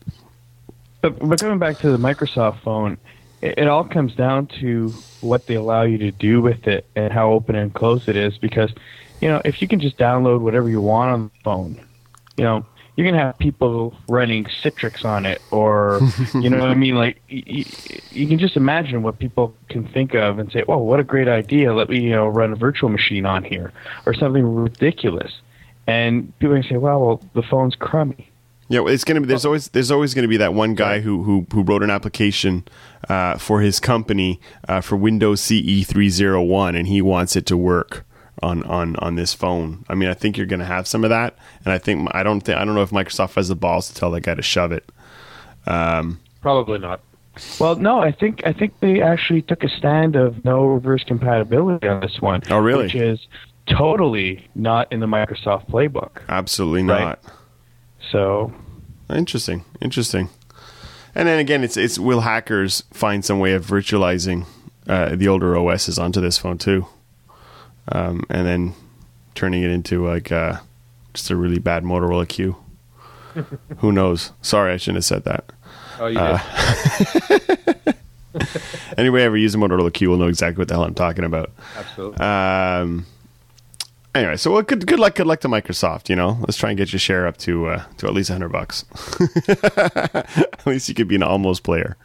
But, 1.01 1.19
but 1.19 1.41
coming 1.41 1.59
back 1.59 1.79
to 1.79 1.91
the 1.91 1.99
Microsoft 1.99 2.61
phone, 2.61 2.97
it, 3.41 3.59
it 3.59 3.69
all 3.69 3.85
comes 3.85 4.15
down 4.15 4.47
to 4.61 4.91
what 5.21 5.47
they 5.47 5.55
allow 5.55 5.83
you 5.83 5.99
to 5.99 6.11
do 6.13 6.41
with 6.41 6.67
it 6.67 6.87
and 6.95 7.13
how 7.13 7.33
open 7.33 7.55
and 7.57 7.73
closed 7.75 8.09
it 8.09 8.17
is. 8.17 8.39
Because 8.39 8.73
you 9.23 9.29
know, 9.29 9.41
if 9.45 9.63
you 9.63 9.69
can 9.69 9.79
just 9.79 9.97
download 9.97 10.41
whatever 10.41 10.69
you 10.69 10.81
want 10.81 11.13
on 11.13 11.23
the 11.25 11.31
phone, 11.45 11.81
you 12.37 12.43
know, 12.43 12.67
you're 12.97 13.11
gonna 13.11 13.23
have 13.23 13.39
people 13.39 13.95
running 14.09 14.45
Citrix 14.45 15.05
on 15.05 15.25
it, 15.25 15.41
or 15.51 16.01
you 16.35 16.51
know 16.51 16.59
what 16.59 16.69
I 16.69 16.75
mean. 16.75 16.97
Like 16.97 17.23
you, 17.29 17.65
you 18.11 18.27
can 18.27 18.39
just 18.39 18.57
imagine 18.57 19.03
what 19.03 19.19
people 19.21 19.55
can 19.69 19.87
think 19.87 20.15
of 20.15 20.39
and 20.39 20.51
say, 20.51 20.65
"Oh, 20.69 20.79
what 20.79 21.01
a 21.01 21.05
great 21.05 21.29
idea! 21.29 21.73
Let 21.73 21.89
me 21.89 22.01
you 22.01 22.11
know 22.11 22.27
run 22.27 22.53
a 22.53 22.57
virtual 22.57 22.91
machine 22.91 23.25
on 23.25 23.45
here," 23.45 23.73
or 24.05 24.13
something 24.13 24.45
ridiculous. 24.45 25.33
And 25.87 26.37
people 26.41 26.57
can 26.57 26.69
say, 26.69 26.77
"Well, 26.77 27.01
well, 27.01 27.23
the 27.33 27.43
phone's 27.43 27.77
crummy." 27.77 28.29
Yeah, 28.69 28.83
it's 28.87 29.05
gonna 29.05 29.21
be. 29.21 29.27
There's 29.27 29.47
always 29.47 29.69
there's 29.69 29.91
always 29.91 30.15
gonna 30.15 30.29
be 30.29 30.37
that 30.39 30.53
one 30.53 30.75
guy 30.75 31.01
who 31.01 31.23
who 31.23 31.47
who 31.53 31.63
wrote 31.63 31.83
an 31.83 31.91
application 31.91 32.65
uh, 33.09 33.39
for 33.39 33.61
his 33.61 33.81
company 33.81 34.41
uh, 34.69 34.81
for 34.81 34.97
Windows 34.97 35.41
CE 35.41 35.87
three 35.87 36.11
zero 36.11 36.43
one, 36.43 36.75
and 36.75 36.89
he 36.89 37.01
wants 37.01 37.37
it 37.37 37.47
to 37.47 37.57
work 37.57 38.05
on 38.43 38.63
on 38.65 38.97
on 38.97 39.15
this 39.15 39.33
phone. 39.33 39.85
I 39.89 39.95
mean, 39.95 40.09
I 40.09 40.15
think 40.15 40.37
you're 40.37 40.47
going 40.47 40.61
to 40.61 40.67
have 40.67 40.87
some 40.87 41.05
of 41.05 41.11
that, 41.11 41.37
and 41.65 41.73
I 41.73 41.79
think 41.79 42.09
I 42.13 42.23
don't 42.23 42.41
think 42.41 42.59
I 42.59 42.65
don't 42.65 42.75
know 42.75 42.83
if 42.83 42.91
Microsoft 42.91 43.35
has 43.35 43.49
the 43.49 43.57
balls 43.57 43.89
to 43.89 43.95
tell 43.95 44.11
that 44.13 44.23
guy 44.23 44.35
to 44.35 44.43
shove 44.43 44.73
it. 44.73 44.91
Um, 45.67 46.21
Probably 46.41 46.79
not. 46.79 47.01
Well, 47.59 47.77
no, 47.77 48.01
I 48.01 48.13
think 48.13 48.43
I 48.45 48.53
think 48.53 48.79
they 48.81 49.01
actually 49.01 49.43
took 49.43 49.63
a 49.65 49.69
stand 49.69 50.17
of 50.17 50.45
no 50.45 50.67
reverse 50.67 51.05
compatibility 51.05 51.89
on 51.89 52.01
this 52.01 52.21
one. 52.21 52.43
Oh, 52.51 52.59
really? 52.59 52.85
Which 52.85 52.95
is 52.95 53.27
totally 53.67 54.49
not 54.55 54.93
in 54.93 55.01
the 55.01 55.07
Microsoft 55.07 55.69
playbook. 55.69 56.19
Absolutely 56.29 56.83
not. 56.83 57.01
Right? 57.01 57.19
So 58.11 58.53
interesting, 59.09 59.65
interesting. 59.81 60.29
And 61.15 61.29
then 61.29 61.39
again, 61.39 61.65
it's 61.65 61.77
it's 61.77 61.99
will 61.99 62.21
hackers 62.21 62.85
find 62.93 63.25
some 63.25 63.39
way 63.39 63.53
of 63.53 63.65
virtualizing 63.65 64.47
uh, 64.87 65.15
the 65.17 65.29
older 65.29 65.57
OSs 65.57 65.99
onto 65.99 66.21
this 66.21 66.39
phone 66.39 66.59
too? 66.59 66.87
Um, 67.89 68.25
and 68.29 68.47
then 68.47 68.75
turning 69.35 69.63
it 69.63 69.71
into 69.71 70.07
like 70.07 70.31
uh, 70.31 70.59
just 71.15 71.31
a 71.31 71.37
really 71.37 71.59
bad 71.59 71.85
Motorola 71.85 72.29
Q. 72.29 72.57
Who 73.79 73.93
knows? 73.93 74.33
Sorry, 74.43 74.73
I 74.73 74.77
shouldn't 74.77 74.99
have 74.99 75.05
said 75.05 75.25
that. 75.25 75.53
Oh, 75.99 76.07
you 76.07 76.19
uh, 76.19 76.39
did. 77.29 77.97
anybody 78.97 79.23
ever 79.23 79.37
use 79.37 79.55
a 79.55 79.59
Motorola 79.59 79.93
Q 79.93 80.11
will 80.11 80.17
know 80.17 80.29
exactly 80.29 80.61
what 80.61 80.69
the 80.69 80.75
hell 80.75 80.85
I'm 80.85 80.95
talking 80.95 81.25
about. 81.25 81.53
Absolutely. 81.77 82.19
Um, 82.19 83.07
anyway, 84.15 84.37
so 84.37 84.53
well, 84.53 84.63
good 84.63 84.87
good 84.87 84.99
luck 84.99 85.15
good 85.15 85.27
luck 85.27 85.41
to 85.41 85.49
Microsoft. 85.49 86.09
You 86.09 86.17
know, 86.17 86.39
let's 86.41 86.57
try 86.57 86.71
and 86.71 86.79
get 86.79 86.93
your 86.93 87.01
share 87.01 87.27
up 87.27 87.37
to 87.39 87.67
uh, 87.67 87.85
to 87.99 88.07
at 88.07 88.15
least 88.15 88.31
hundred 88.31 88.51
bucks. 88.51 88.85
at 89.49 90.67
least 90.67 90.89
you 90.89 90.95
could 90.95 91.09
be 91.09 91.17
an 91.17 91.23
almost 91.23 91.63
player. 91.63 91.97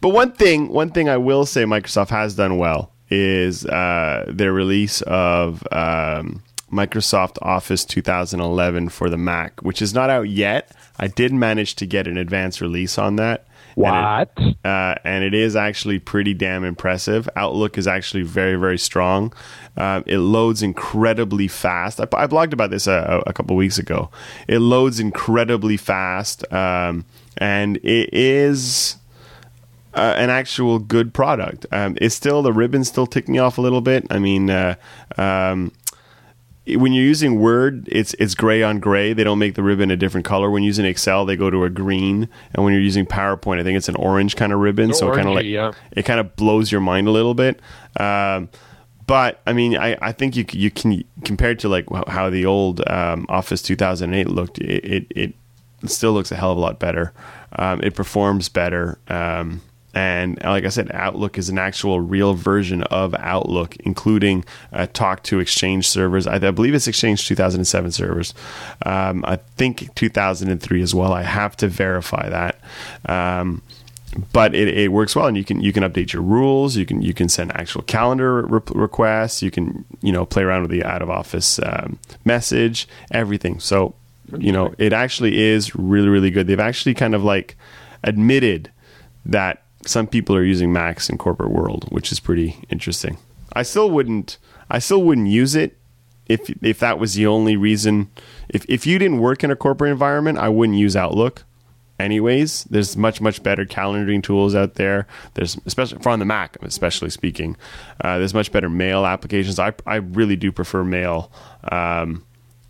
but 0.00 0.08
one 0.08 0.32
thing, 0.32 0.68
one 0.68 0.90
thing 0.90 1.08
I 1.08 1.16
will 1.16 1.46
say, 1.46 1.64
Microsoft 1.64 2.10
has 2.10 2.34
done 2.34 2.58
well 2.58 2.92
is 3.10 3.64
uh, 3.66 4.24
their 4.28 4.52
release 4.52 5.02
of 5.02 5.66
um, 5.72 6.42
Microsoft 6.70 7.38
Office 7.42 7.84
2011 7.84 8.88
for 8.88 9.08
the 9.08 9.16
Mac, 9.16 9.60
which 9.60 9.80
is 9.80 9.94
not 9.94 10.10
out 10.10 10.28
yet. 10.28 10.72
I 10.98 11.06
did 11.06 11.32
manage 11.32 11.76
to 11.76 11.86
get 11.86 12.06
an 12.08 12.16
advance 12.16 12.60
release 12.60 12.98
on 12.98 13.16
that. 13.16 13.46
What? 13.76 14.30
And 14.36 14.48
it, 14.48 14.56
uh, 14.64 14.94
and 15.04 15.22
it 15.22 15.34
is 15.34 15.54
actually 15.54 15.98
pretty 15.98 16.32
damn 16.32 16.64
impressive. 16.64 17.28
Outlook 17.36 17.76
is 17.76 17.86
actually 17.86 18.22
very, 18.22 18.56
very 18.56 18.78
strong. 18.78 19.34
Um, 19.76 20.02
it 20.06 20.18
loads 20.18 20.62
incredibly 20.62 21.46
fast. 21.46 22.00
I, 22.00 22.04
I 22.04 22.26
blogged 22.26 22.54
about 22.54 22.70
this 22.70 22.86
a, 22.86 23.22
a 23.26 23.34
couple 23.34 23.54
weeks 23.54 23.78
ago. 23.78 24.10
It 24.48 24.60
loads 24.60 24.98
incredibly 24.98 25.76
fast, 25.76 26.50
um, 26.52 27.04
and 27.36 27.76
it 27.78 28.08
is 28.14 28.96
uh, 29.96 30.14
an 30.16 30.30
actual 30.30 30.78
good 30.78 31.12
product. 31.12 31.66
Um, 31.72 31.96
it's 32.00 32.14
still 32.14 32.42
the 32.42 32.52
ribbon's 32.52 32.88
still 32.88 33.06
ticking 33.06 33.40
off 33.40 33.58
a 33.58 33.60
little 33.60 33.80
bit. 33.80 34.06
I 34.10 34.18
mean, 34.18 34.50
uh, 34.50 34.76
um, 35.16 35.72
when 36.66 36.92
you're 36.92 37.04
using 37.04 37.40
Word, 37.40 37.88
it's 37.90 38.14
it's 38.14 38.34
gray 38.34 38.62
on 38.62 38.78
gray. 38.78 39.12
They 39.12 39.24
don't 39.24 39.38
make 39.38 39.54
the 39.54 39.62
ribbon 39.62 39.90
a 39.90 39.96
different 39.96 40.26
color. 40.26 40.50
When 40.50 40.62
using 40.62 40.84
Excel, 40.84 41.24
they 41.24 41.36
go 41.36 41.48
to 41.48 41.64
a 41.64 41.70
green, 41.70 42.28
and 42.52 42.64
when 42.64 42.72
you're 42.72 42.82
using 42.82 43.06
PowerPoint, 43.06 43.60
I 43.60 43.64
think 43.64 43.76
it's 43.76 43.88
an 43.88 43.96
orange 43.96 44.36
kind 44.36 44.52
of 44.52 44.58
ribbon. 44.58 44.92
so 44.92 45.12
kind 45.14 45.28
of 45.28 45.34
like 45.34 45.46
yeah. 45.46 45.72
it 45.92 46.04
kind 46.04 46.20
of 46.20 46.36
blows 46.36 46.70
your 46.70 46.80
mind 46.80 47.08
a 47.08 47.12
little 47.12 47.34
bit. 47.34 47.60
Um, 47.98 48.50
but 49.06 49.40
I 49.46 49.52
mean, 49.52 49.76
I, 49.76 49.96
I 50.02 50.12
think 50.12 50.36
you 50.36 50.44
you 50.50 50.70
can 50.70 51.04
compared 51.24 51.60
to 51.60 51.68
like 51.68 51.86
how 52.08 52.28
the 52.28 52.44
old 52.44 52.86
um, 52.88 53.26
Office 53.28 53.62
2008 53.62 54.28
looked, 54.28 54.58
it, 54.58 54.84
it, 54.84 55.06
it 55.10 55.34
still 55.90 56.12
looks 56.12 56.32
a 56.32 56.36
hell 56.36 56.50
of 56.50 56.58
a 56.58 56.60
lot 56.60 56.80
better. 56.80 57.12
Um, 57.52 57.80
it 57.82 57.94
performs 57.94 58.48
better. 58.48 58.98
Um, 59.08 59.62
and 59.96 60.38
like 60.44 60.66
I 60.66 60.68
said, 60.68 60.90
Outlook 60.92 61.38
is 61.38 61.48
an 61.48 61.56
actual 61.56 62.00
real 62.00 62.34
version 62.34 62.82
of 62.82 63.14
Outlook, 63.14 63.76
including 63.76 64.44
uh, 64.70 64.88
Talk 64.92 65.22
to 65.22 65.40
Exchange 65.40 65.88
servers. 65.88 66.26
I, 66.26 66.34
I, 66.34 66.50
believe 66.50 66.74
it's 66.74 66.86
Exchange 66.86 67.26
2007 67.26 67.92
servers. 67.92 68.34
Um, 68.84 69.24
I 69.26 69.36
think 69.56 69.94
2003 69.94 70.82
as 70.82 70.94
well. 70.94 71.14
I 71.14 71.22
have 71.22 71.56
to 71.56 71.68
verify 71.68 72.28
that. 72.28 72.60
Um, 73.06 73.62
but 74.34 74.54
it, 74.54 74.68
it, 74.68 74.92
works 74.92 75.16
well, 75.16 75.28
and 75.28 75.36
you 75.36 75.44
can 75.44 75.62
you 75.62 75.72
can 75.72 75.82
update 75.82 76.12
your 76.12 76.20
rules. 76.20 76.76
You 76.76 76.84
can 76.84 77.00
you 77.00 77.14
can 77.14 77.30
send 77.30 77.56
actual 77.56 77.80
calendar 77.80 78.42
re- 78.42 78.60
requests. 78.74 79.40
You 79.40 79.50
can 79.50 79.86
you 80.02 80.12
know 80.12 80.26
play 80.26 80.42
around 80.42 80.60
with 80.60 80.72
the 80.72 80.84
out 80.84 81.00
of 81.00 81.08
office 81.08 81.58
um, 81.62 81.98
message, 82.26 82.86
everything. 83.10 83.60
So 83.60 83.94
you 84.36 84.52
know 84.52 84.74
it 84.76 84.92
actually 84.92 85.42
is 85.42 85.74
really 85.74 86.08
really 86.08 86.30
good. 86.30 86.48
They've 86.48 86.60
actually 86.60 86.92
kind 86.92 87.14
of 87.14 87.24
like 87.24 87.56
admitted 88.04 88.70
that 89.24 89.62
some 89.86 90.06
people 90.06 90.36
are 90.36 90.44
using 90.44 90.72
Macs 90.72 91.08
in 91.08 91.18
corporate 91.18 91.50
world, 91.50 91.86
which 91.90 92.12
is 92.12 92.20
pretty 92.20 92.58
interesting. 92.70 93.18
I 93.52 93.62
still 93.62 93.90
wouldn't 93.90 94.38
I 94.70 94.78
still 94.80 95.02
wouldn't 95.02 95.28
use 95.28 95.54
it 95.54 95.78
if 96.28 96.50
if 96.62 96.78
that 96.80 96.98
was 96.98 97.14
the 97.14 97.26
only 97.26 97.56
reason 97.56 98.10
if 98.48 98.64
if 98.68 98.86
you 98.86 98.98
didn't 98.98 99.20
work 99.20 99.44
in 99.44 99.50
a 99.50 99.56
corporate 99.56 99.92
environment, 99.92 100.38
I 100.38 100.48
wouldn't 100.48 100.78
use 100.78 100.96
Outlook. 100.96 101.44
anyways. 101.98 102.64
There's 102.64 102.96
much 102.96 103.20
much 103.20 103.42
better 103.42 103.64
calendaring 103.64 104.22
tools 104.22 104.54
out 104.54 104.74
there. 104.74 105.06
There's 105.34 105.58
especially 105.66 105.98
for 106.00 106.10
on 106.10 106.18
the 106.18 106.24
Mac, 106.24 106.56
especially 106.62 107.10
speaking. 107.10 107.56
Uh, 108.02 108.18
there's 108.18 108.34
much 108.34 108.52
better 108.52 108.68
mail 108.68 109.06
applications. 109.06 109.58
I 109.58 109.72
I 109.86 109.96
really 109.96 110.36
do 110.36 110.52
prefer 110.52 110.84
mail. 110.84 111.30
Um, 111.70 112.24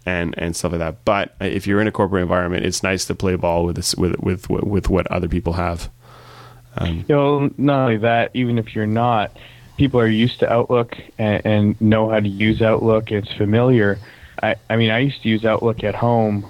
and, 0.08 0.36
and 0.38 0.54
stuff 0.54 0.70
like 0.70 0.78
that. 0.78 1.04
But 1.04 1.34
if 1.40 1.66
you're 1.66 1.80
in 1.80 1.88
a 1.88 1.92
corporate 1.92 2.22
environment, 2.22 2.64
it's 2.64 2.84
nice 2.84 3.06
to 3.06 3.14
play 3.16 3.34
ball 3.34 3.64
with 3.64 3.74
this, 3.74 3.96
with 3.96 4.14
with 4.20 4.48
with 4.48 4.88
what 4.88 5.10
other 5.10 5.28
people 5.28 5.54
have. 5.54 5.90
Um, 6.76 7.04
you 7.08 7.14
know, 7.14 7.50
not 7.56 7.84
only 7.84 7.96
that, 7.98 8.30
even 8.34 8.58
if 8.58 8.74
you're 8.74 8.86
not, 8.86 9.36
people 9.76 10.00
are 10.00 10.06
used 10.06 10.40
to 10.40 10.52
Outlook 10.52 10.96
and, 11.18 11.44
and 11.44 11.80
know 11.80 12.10
how 12.10 12.20
to 12.20 12.28
use 12.28 12.62
Outlook. 12.62 13.10
It's 13.10 13.32
familiar. 13.32 13.98
I, 14.42 14.56
I 14.68 14.76
mean, 14.76 14.90
I 14.90 14.98
used 15.00 15.22
to 15.22 15.28
use 15.28 15.44
Outlook 15.44 15.84
at 15.84 15.94
home 15.94 16.46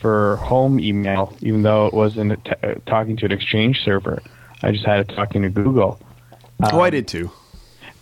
for 0.00 0.36
home 0.36 0.80
email, 0.80 1.36
even 1.40 1.62
though 1.62 1.86
it 1.86 1.94
wasn't 1.94 2.42
t- 2.44 2.52
uh, 2.62 2.74
talking 2.86 3.16
to 3.18 3.26
an 3.26 3.32
Exchange 3.32 3.82
server. 3.84 4.22
I 4.62 4.72
just 4.72 4.84
had 4.84 5.00
it 5.00 5.14
talking 5.14 5.42
to 5.42 5.50
Google. 5.50 6.00
Um, 6.62 6.70
oh, 6.72 6.80
I 6.80 6.90
did 6.90 7.06
too. 7.08 7.30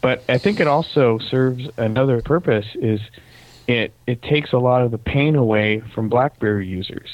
But 0.00 0.22
I 0.28 0.38
think 0.38 0.60
it 0.60 0.68
also 0.68 1.18
serves 1.18 1.68
another 1.76 2.22
purpose. 2.22 2.66
Is 2.74 3.00
it 3.68 3.92
it 4.06 4.22
takes 4.22 4.52
a 4.52 4.58
lot 4.58 4.82
of 4.82 4.90
the 4.90 4.98
pain 4.98 5.36
away 5.36 5.80
from 5.94 6.08
BlackBerry 6.08 6.66
users. 6.66 7.08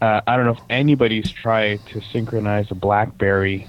Uh, 0.00 0.20
I 0.26 0.36
don't 0.36 0.46
know 0.46 0.52
if 0.52 0.62
anybody's 0.68 1.30
tried 1.30 1.84
to 1.86 2.00
synchronize 2.00 2.70
a 2.70 2.74
BlackBerry 2.74 3.68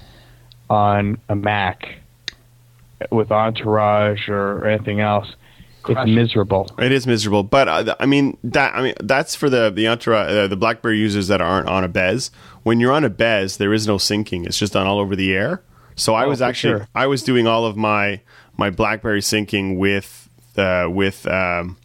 on 0.68 1.18
a 1.28 1.34
Mac 1.34 2.00
with 3.10 3.30
Entourage 3.30 4.28
or 4.28 4.66
anything 4.66 5.00
else. 5.00 5.34
It's 5.88 6.10
miserable. 6.10 6.70
It 6.78 6.92
is 6.92 7.06
miserable, 7.06 7.44
but 7.44 7.66
uh, 7.66 7.96
I 7.98 8.04
mean 8.04 8.36
that. 8.44 8.74
I 8.74 8.82
mean 8.82 8.94
that's 9.00 9.34
for 9.34 9.48
the 9.48 9.70
the 9.70 9.88
Entourage, 9.88 10.30
uh, 10.30 10.46
the 10.46 10.56
BlackBerry 10.56 10.98
users 10.98 11.28
that 11.28 11.40
aren't 11.40 11.68
on 11.68 11.82
a 11.82 11.88
BES. 11.88 12.30
When 12.62 12.78
you're 12.78 12.92
on 12.92 13.04
a 13.04 13.10
BES, 13.10 13.56
there 13.56 13.72
is 13.72 13.86
no 13.86 13.96
syncing. 13.96 14.44
It's 14.44 14.58
just 14.58 14.74
done 14.74 14.86
all 14.86 14.98
over 14.98 15.16
the 15.16 15.34
air. 15.34 15.62
So 15.94 16.14
I 16.14 16.26
oh, 16.26 16.28
was 16.28 16.42
actually 16.42 16.80
sure. 16.80 16.88
I 16.94 17.06
was 17.06 17.22
doing 17.22 17.46
all 17.46 17.64
of 17.64 17.76
my 17.76 18.20
my 18.58 18.68
BlackBerry 18.68 19.20
syncing 19.20 19.78
with 19.78 20.28
uh, 20.58 20.88
with 20.90 21.26
um, 21.26 21.78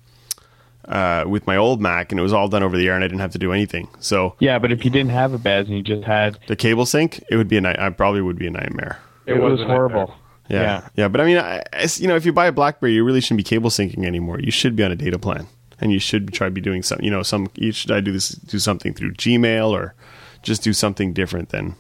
uh, 0.85 1.25
with 1.27 1.47
my 1.47 1.57
old 1.57 1.81
Mac, 1.81 2.11
and 2.11 2.19
it 2.19 2.23
was 2.23 2.33
all 2.33 2.47
done 2.47 2.63
over 2.63 2.77
the 2.77 2.87
air, 2.87 2.95
and 2.95 3.03
I 3.03 3.07
didn't 3.07 3.21
have 3.21 3.31
to 3.31 3.39
do 3.39 3.51
anything. 3.51 3.87
So 3.99 4.35
yeah, 4.39 4.59
but 4.59 4.71
if 4.71 4.83
you 4.83 4.91
didn't 4.91 5.11
have 5.11 5.33
a 5.33 5.37
BES 5.37 5.67
and 5.67 5.77
you 5.77 5.83
just 5.83 6.03
had 6.03 6.37
the 6.47 6.55
cable 6.55 6.85
sync, 6.85 7.23
it 7.29 7.37
would 7.37 7.47
be 7.47 7.57
a 7.57 7.61
night. 7.61 7.79
I 7.79 7.89
probably 7.89 8.21
would 8.21 8.37
be 8.37 8.47
a 8.47 8.51
nightmare. 8.51 8.99
It, 9.25 9.33
it 9.35 9.41
was, 9.41 9.59
was 9.59 9.67
horrible. 9.67 10.13
Yeah, 10.49 10.61
yeah, 10.61 10.89
yeah, 10.95 11.07
But 11.07 11.21
I 11.21 11.25
mean, 11.25 11.37
I, 11.37 11.63
you 11.95 12.07
know, 12.07 12.17
if 12.17 12.25
you 12.25 12.33
buy 12.33 12.47
a 12.47 12.51
BlackBerry, 12.51 12.93
you 12.93 13.05
really 13.05 13.21
shouldn't 13.21 13.37
be 13.37 13.43
cable 13.43 13.69
syncing 13.69 14.05
anymore. 14.05 14.41
You 14.41 14.51
should 14.51 14.75
be 14.75 14.83
on 14.83 14.91
a 14.91 14.95
data 14.95 15.17
plan, 15.17 15.47
and 15.79 15.91
you 15.91 15.99
should 15.99 16.33
try 16.33 16.47
to 16.47 16.51
be 16.51 16.61
doing 16.61 16.83
some. 16.83 16.99
You 17.01 17.11
know, 17.11 17.23
some. 17.23 17.49
You 17.55 17.71
should 17.71 17.91
I 17.91 18.01
do 18.01 18.11
this? 18.11 18.29
Do 18.29 18.59
something 18.59 18.93
through 18.93 19.13
Gmail 19.13 19.69
or 19.69 19.95
just 20.41 20.61
do 20.61 20.73
something 20.73 21.13
different 21.13 21.49
than 21.49 21.75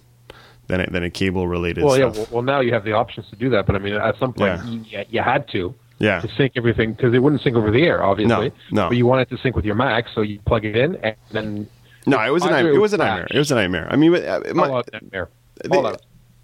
than 0.67 0.81
a, 0.81 0.89
than 0.89 1.03
a 1.03 1.09
cable 1.09 1.47
related. 1.47 1.83
Well, 1.83 1.95
stuff. 1.95 2.15
yeah. 2.15 2.21
Well, 2.21 2.27
well, 2.31 2.41
now 2.41 2.61
you 2.61 2.73
have 2.73 2.85
the 2.85 2.93
options 2.93 3.29
to 3.29 3.35
do 3.35 3.49
that, 3.49 3.65
but 3.65 3.75
I 3.75 3.79
mean, 3.79 3.95
at 3.95 4.17
some 4.17 4.33
point, 4.33 4.63
yeah. 4.87 4.99
you, 5.01 5.05
you 5.09 5.21
had 5.21 5.47
to 5.49 5.75
yeah. 5.99 6.21
to 6.21 6.29
sync 6.35 6.53
everything 6.55 6.93
because 6.93 7.13
it 7.13 7.19
wouldn't 7.19 7.41
sync 7.41 7.55
over 7.55 7.71
the 7.71 7.83
air, 7.83 8.03
obviously. 8.03 8.49
No, 8.49 8.83
no. 8.83 8.89
But 8.89 8.97
you 8.97 9.05
want 9.05 9.21
it 9.21 9.35
to 9.35 9.41
sync 9.41 9.55
with 9.55 9.65
your 9.65 9.75
Mac, 9.75 10.05
so 10.13 10.21
you 10.21 10.39
plug 10.39 10.65
it 10.65 10.75
in 10.75 10.95
and 10.97 11.15
then. 11.31 11.69
No, 12.05 12.19
it 12.19 12.31
was 12.31 12.43
a 12.43 12.49
nightmare. 12.49 12.73
It 12.73 12.79
was 12.79 12.93
a 12.93 12.97
nightmare. 12.97 13.27
It 13.31 13.37
was 13.37 13.51
a 13.51 13.55
nightmare. 13.55 13.87
I 13.89 13.95
mean, 13.95 14.13
uh, 14.13 14.41
my, 14.53 14.83
nightmare. 14.91 15.29
The, 15.63 15.97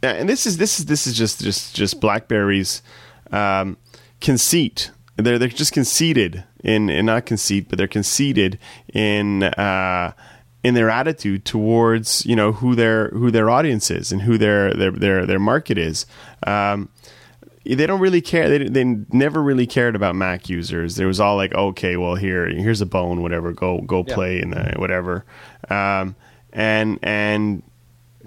yeah, 0.03 0.11
and 0.11 0.29
this 0.29 0.45
is 0.45 0.57
this 0.57 0.79
is 0.79 0.85
this 0.85 1.05
is 1.05 1.17
just 1.17 1.41
just 1.41 1.75
just 1.75 1.99
BlackBerry's 1.99 2.81
um, 3.31 3.77
conceit. 4.21 4.91
They're 5.17 5.37
they're 5.37 5.49
just 5.49 5.73
conceited 5.73 6.45
in, 6.63 6.89
in 6.89 7.07
not 7.07 7.25
conceit, 7.25 7.67
but 7.69 7.77
they're 7.77 7.87
conceited 7.87 8.59
in. 8.93 9.43
Uh, 9.43 10.13
in 10.61 10.73
their 10.73 10.89
attitude 10.89 11.45
towards 11.45 12.25
you 12.25 12.35
know 12.35 12.51
who 12.51 12.75
their 12.75 13.09
who 13.09 13.31
their 13.31 13.49
audience 13.49 13.89
is 13.89 14.11
and 14.11 14.23
who 14.23 14.37
their 14.37 14.73
their 14.73 14.91
their, 14.91 15.25
their 15.25 15.39
market 15.39 15.77
is. 15.77 16.05
Um, 16.45 16.89
they 17.65 17.85
don't 17.85 17.99
really 17.99 18.21
care. 18.21 18.49
They 18.49 18.67
they 18.69 18.83
never 18.83 19.41
really 19.41 19.67
cared 19.67 19.95
about 19.95 20.15
Mac 20.15 20.49
users. 20.49 20.95
There 20.95 21.07
was 21.07 21.19
all 21.19 21.35
like, 21.35 21.53
okay, 21.53 21.97
well 21.97 22.15
here 22.15 22.47
here's 22.47 22.81
a 22.81 22.85
bone, 22.85 23.21
whatever. 23.21 23.51
Go 23.53 23.81
go 23.81 24.03
play 24.03 24.41
in 24.41 24.51
the 24.51 24.73
whatever. 24.77 25.25
Um, 25.69 26.15
and 26.53 26.99
and 27.03 27.63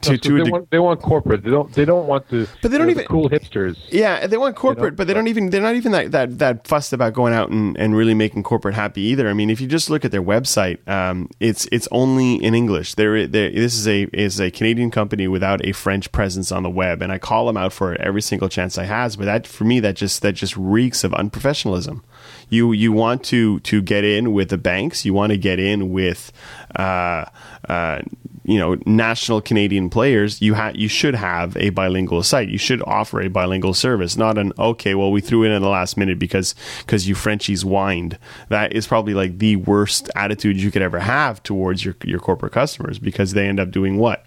to, 0.02 0.18
to 0.18 0.38
they, 0.38 0.44
de- 0.44 0.50
want, 0.50 0.70
they 0.70 0.78
want 0.78 1.00
corporate. 1.00 1.42
They 1.42 1.50
don't. 1.50 1.72
They 1.72 1.84
don't 1.84 2.06
want 2.06 2.28
the. 2.28 2.48
But 2.60 2.70
they 2.70 2.78
don't 2.78 2.90
even 2.90 3.04
the 3.04 3.08
cool 3.08 3.30
hipsters. 3.30 3.76
Yeah, 3.90 4.26
they 4.26 4.36
want 4.36 4.56
corporate, 4.56 4.84
you 4.84 4.90
know? 4.90 4.96
but 4.96 5.06
they 5.06 5.14
don't 5.14 5.28
even. 5.28 5.50
They're 5.50 5.62
not 5.62 5.76
even 5.76 5.92
that, 5.92 6.10
that 6.10 6.38
that 6.38 6.66
fussed 6.66 6.92
about 6.92 7.14
going 7.14 7.32
out 7.32 7.50
and, 7.50 7.76
and 7.76 7.96
really 7.96 8.14
making 8.14 8.42
corporate 8.42 8.74
happy 8.74 9.02
either. 9.02 9.28
I 9.28 9.32
mean, 9.32 9.48
if 9.48 9.60
you 9.60 9.66
just 9.66 9.90
look 9.90 10.04
at 10.04 10.10
their 10.10 10.22
website, 10.22 10.86
um, 10.88 11.30
it's 11.40 11.66
it's 11.70 11.88
only 11.92 12.34
in 12.34 12.54
English. 12.54 12.94
There, 12.94 13.26
this 13.26 13.74
is 13.74 13.86
a 13.86 14.02
is 14.12 14.40
a 14.40 14.50
Canadian 14.50 14.90
company 14.90 15.28
without 15.28 15.64
a 15.64 15.72
French 15.72 16.10
presence 16.12 16.50
on 16.50 16.62
the 16.62 16.70
web, 16.70 17.00
and 17.00 17.12
I 17.12 17.18
call 17.18 17.46
them 17.46 17.56
out 17.56 17.72
for 17.72 17.94
it 17.94 18.00
every 18.00 18.22
single 18.22 18.48
chance 18.48 18.78
I 18.78 18.84
has. 18.84 19.16
But 19.16 19.26
that 19.26 19.46
for 19.46 19.64
me, 19.64 19.80
that 19.80 19.96
just 19.96 20.22
that 20.22 20.32
just 20.32 20.56
reeks 20.56 21.04
of 21.04 21.12
unprofessionalism. 21.12 22.02
You 22.48 22.72
you 22.72 22.92
want 22.92 23.24
to 23.24 23.60
to 23.60 23.80
get 23.80 24.04
in 24.04 24.32
with 24.32 24.50
the 24.50 24.58
banks. 24.58 25.04
You 25.04 25.14
want 25.14 25.30
to 25.30 25.38
get 25.38 25.58
in 25.58 25.90
with. 25.90 26.32
Uh, 26.74 27.26
uh, 27.68 28.02
you 28.44 28.58
know 28.58 28.76
national 28.86 29.40
Canadian 29.40 29.88
players, 29.88 30.42
you 30.42 30.54
ha- 30.54 30.72
you 30.74 30.88
should 30.88 31.14
have 31.14 31.56
a 31.56 31.70
bilingual 31.70 32.22
site. 32.22 32.48
You 32.48 32.58
should 32.58 32.82
offer 32.82 33.20
a 33.20 33.28
bilingual 33.28 33.74
service, 33.74 34.16
not 34.16 34.38
an 34.38 34.52
okay. 34.58 34.94
Well, 34.94 35.12
we 35.12 35.20
threw 35.20 35.44
in 35.44 35.52
at 35.52 35.60
the 35.60 35.68
last 35.68 35.96
minute 35.96 36.18
because 36.18 36.54
because 36.80 37.08
you 37.08 37.14
Frenchies 37.14 37.62
whined. 37.62 38.18
That 38.48 38.72
is 38.72 38.86
probably 38.86 39.14
like 39.14 39.38
the 39.38 39.56
worst 39.56 40.10
attitude 40.16 40.60
you 40.60 40.70
could 40.70 40.82
ever 40.82 41.00
have 41.00 41.42
towards 41.42 41.84
your 41.84 41.96
your 42.04 42.20
corporate 42.20 42.52
customers 42.52 42.98
because 42.98 43.32
they 43.32 43.48
end 43.48 43.60
up 43.60 43.70
doing 43.70 43.98
what 43.98 44.26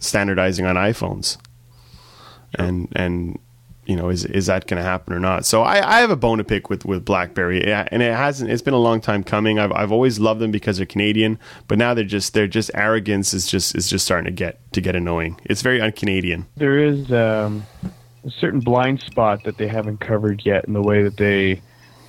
standardizing 0.00 0.66
on 0.66 0.76
iPhones, 0.76 1.38
and 2.54 2.88
and 2.94 3.38
you 3.86 3.94
know, 3.94 4.08
is 4.08 4.24
is 4.24 4.46
that 4.46 4.66
going 4.66 4.82
to 4.82 4.88
happen 4.88 5.14
or 5.14 5.20
not? 5.20 5.46
So 5.46 5.62
I, 5.62 5.96
I 5.96 6.00
have 6.00 6.10
a 6.10 6.16
bone 6.16 6.38
to 6.38 6.44
pick 6.44 6.68
with 6.68 6.84
with 6.84 7.04
BlackBerry, 7.04 7.64
and 7.64 8.02
it 8.02 8.14
hasn't. 8.14 8.50
It's 8.50 8.62
been 8.62 8.74
a 8.74 8.78
long 8.78 9.00
time 9.00 9.22
coming. 9.22 9.58
I've 9.58 9.72
I've 9.72 9.92
always 9.92 10.18
loved 10.18 10.40
them 10.40 10.50
because 10.50 10.78
they're 10.78 10.86
Canadian, 10.86 11.38
but 11.68 11.78
now 11.78 11.94
they're 11.94 12.04
just 12.04 12.34
they're 12.34 12.48
just 12.48 12.70
arrogance 12.74 13.32
is 13.32 13.46
just 13.46 13.76
is 13.76 13.88
just 13.88 14.04
starting 14.04 14.24
to 14.26 14.32
get 14.32 14.60
to 14.72 14.80
get 14.80 14.96
annoying. 14.96 15.40
It's 15.44 15.62
very 15.62 15.80
un-Canadian. 15.80 16.46
There 16.56 16.78
is 16.78 17.10
um, 17.12 17.64
a 18.24 18.30
certain 18.30 18.60
blind 18.60 19.00
spot 19.00 19.44
that 19.44 19.56
they 19.56 19.68
haven't 19.68 20.00
covered 20.00 20.44
yet 20.44 20.64
in 20.64 20.72
the 20.72 20.82
way 20.82 21.02
that 21.04 21.16
they 21.16 21.62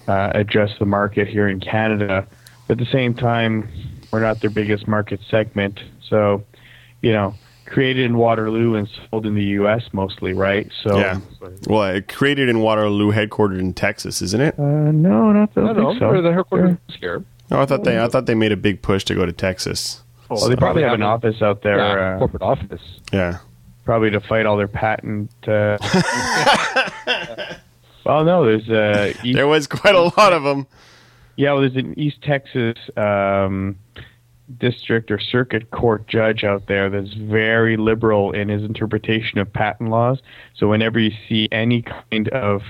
uh, 0.07 0.31
address 0.33 0.71
the 0.79 0.85
market 0.85 1.27
here 1.27 1.47
in 1.47 1.59
Canada. 1.59 2.27
But 2.67 2.79
at 2.81 2.85
the 2.85 2.91
same 2.91 3.13
time, 3.13 3.69
we're 4.11 4.21
not 4.21 4.41
their 4.41 4.49
biggest 4.49 4.87
market 4.87 5.19
segment, 5.29 5.79
so 6.01 6.43
you 7.01 7.13
know 7.13 7.35
created 7.67 8.05
in 8.05 8.17
Waterloo 8.17 8.75
and 8.75 8.89
sold 9.09 9.25
in 9.25 9.35
the 9.35 9.43
U.S. 9.43 9.83
mostly, 9.93 10.33
right? 10.33 10.71
So 10.83 10.97
yeah. 10.97 11.19
Well, 11.67 11.83
it 11.83 12.07
created 12.07 12.49
in 12.49 12.61
Waterloo, 12.61 13.11
headquartered 13.11 13.59
in 13.59 13.73
Texas, 13.73 14.21
isn't 14.21 14.41
it? 14.41 14.57
Uh, 14.57 14.91
no, 14.91 15.31
not 15.31 15.53
that. 15.55 15.63
I 15.63 15.73
don't 15.73 15.99
know. 15.99 16.13
So. 16.13 16.21
The 16.21 16.33
headquarters 16.33 16.77
yeah. 16.89 16.95
here. 16.99 17.25
No, 17.51 17.61
I 17.61 17.65
thought 17.65 17.83
they. 17.83 17.99
I 17.99 18.07
thought 18.07 18.25
they 18.25 18.35
made 18.35 18.51
a 18.51 18.57
big 18.57 18.81
push 18.81 19.03
to 19.05 19.15
go 19.15 19.25
to 19.25 19.31
Texas. 19.31 20.03
Well, 20.29 20.39
so. 20.39 20.49
they 20.49 20.55
probably 20.55 20.83
have 20.83 20.93
an 20.93 21.03
office 21.03 21.41
out 21.41 21.61
there. 21.61 21.77
Yeah, 21.77 22.15
uh, 22.15 22.19
corporate 22.19 22.43
office. 22.43 22.81
Yeah. 23.13 23.39
Probably 23.85 24.09
to 24.09 24.19
fight 24.19 24.45
all 24.45 24.57
their 24.57 24.67
patent. 24.67 25.31
Uh, 25.47 25.77
well, 28.05 28.25
no, 28.25 28.43
there's. 28.45 28.69
Uh, 28.69 29.13
East, 29.23 29.35
there 29.35 29.47
was 29.47 29.67
quite 29.67 29.95
a 29.95 30.01
lot 30.01 30.33
of 30.33 30.43
them. 30.43 30.67
Yeah, 31.37 31.53
well, 31.53 31.61
there's 31.61 31.77
an 31.77 31.97
East 31.97 32.21
Texas. 32.21 32.75
Um, 32.97 33.77
district 34.59 35.11
or 35.11 35.19
circuit 35.19 35.71
court 35.71 36.07
judge 36.07 36.43
out 36.43 36.67
there 36.67 36.89
that's 36.89 37.13
very 37.13 37.77
liberal 37.77 38.31
in 38.31 38.49
his 38.49 38.63
interpretation 38.63 39.39
of 39.39 39.51
patent 39.51 39.89
laws. 39.89 40.19
So 40.55 40.67
whenever 40.69 40.99
you 40.99 41.11
see 41.27 41.49
any 41.51 41.83
kind 41.83 42.29
of 42.29 42.61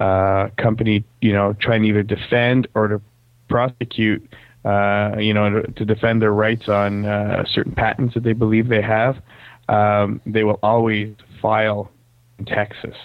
uh, 0.00 0.48
company, 0.56 1.04
you 1.20 1.32
know, 1.32 1.54
trying 1.54 1.82
to 1.82 1.88
either 1.88 2.02
defend 2.02 2.66
or 2.74 2.88
to 2.88 3.00
prosecute, 3.48 4.26
uh, 4.64 5.16
you 5.18 5.34
know, 5.34 5.62
to, 5.62 5.84
defend 5.84 6.22
their 6.22 6.32
rights 6.32 6.68
on 6.68 7.04
uh, 7.06 7.44
certain 7.44 7.72
patents 7.72 8.14
that 8.14 8.22
they 8.22 8.32
believe 8.32 8.68
they 8.68 8.82
have, 8.82 9.22
um, 9.68 10.20
they 10.26 10.44
will 10.44 10.58
always 10.62 11.14
file 11.40 11.90
in 12.38 12.44
Texas. 12.44 12.96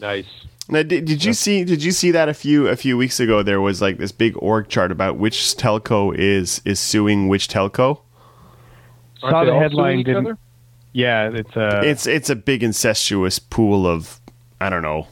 Nice. 0.00 0.46
Now, 0.70 0.82
did, 0.82 1.06
did 1.06 1.24
you 1.24 1.32
see? 1.32 1.64
Did 1.64 1.82
you 1.82 1.92
see 1.92 2.10
that 2.10 2.28
a 2.28 2.34
few 2.34 2.68
a 2.68 2.76
few 2.76 2.98
weeks 2.98 3.20
ago? 3.20 3.42
There 3.42 3.60
was 3.60 3.80
like 3.80 3.96
this 3.96 4.12
big 4.12 4.34
org 4.36 4.68
chart 4.68 4.92
about 4.92 5.16
which 5.16 5.56
telco 5.56 6.14
is 6.14 6.60
is 6.64 6.78
suing 6.78 7.28
which 7.28 7.48
telco. 7.48 8.02
Aren't 9.22 9.34
Saw 9.34 9.44
the 9.44 9.58
headline. 9.58 10.02
Didn't, 10.02 10.38
yeah, 10.92 11.30
it's 11.32 11.56
a 11.56 11.80
it's 11.82 12.06
it's 12.06 12.28
a 12.28 12.36
big 12.36 12.62
incestuous 12.62 13.38
pool 13.38 13.86
of 13.86 14.20
I 14.60 14.68
don't 14.68 14.82
know 14.82 15.06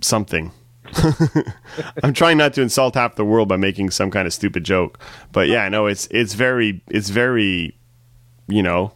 something. 0.00 0.50
I'm 2.02 2.12
trying 2.12 2.38
not 2.38 2.54
to 2.54 2.62
insult 2.62 2.94
half 2.94 3.14
the 3.14 3.24
world 3.24 3.48
by 3.48 3.56
making 3.56 3.90
some 3.90 4.10
kind 4.10 4.26
of 4.26 4.32
stupid 4.32 4.64
joke, 4.64 4.98
but 5.30 5.46
yeah, 5.46 5.68
no, 5.68 5.86
it's 5.86 6.08
it's 6.10 6.34
very 6.34 6.82
it's 6.88 7.10
very 7.10 7.76
you 8.48 8.62
know 8.62 8.92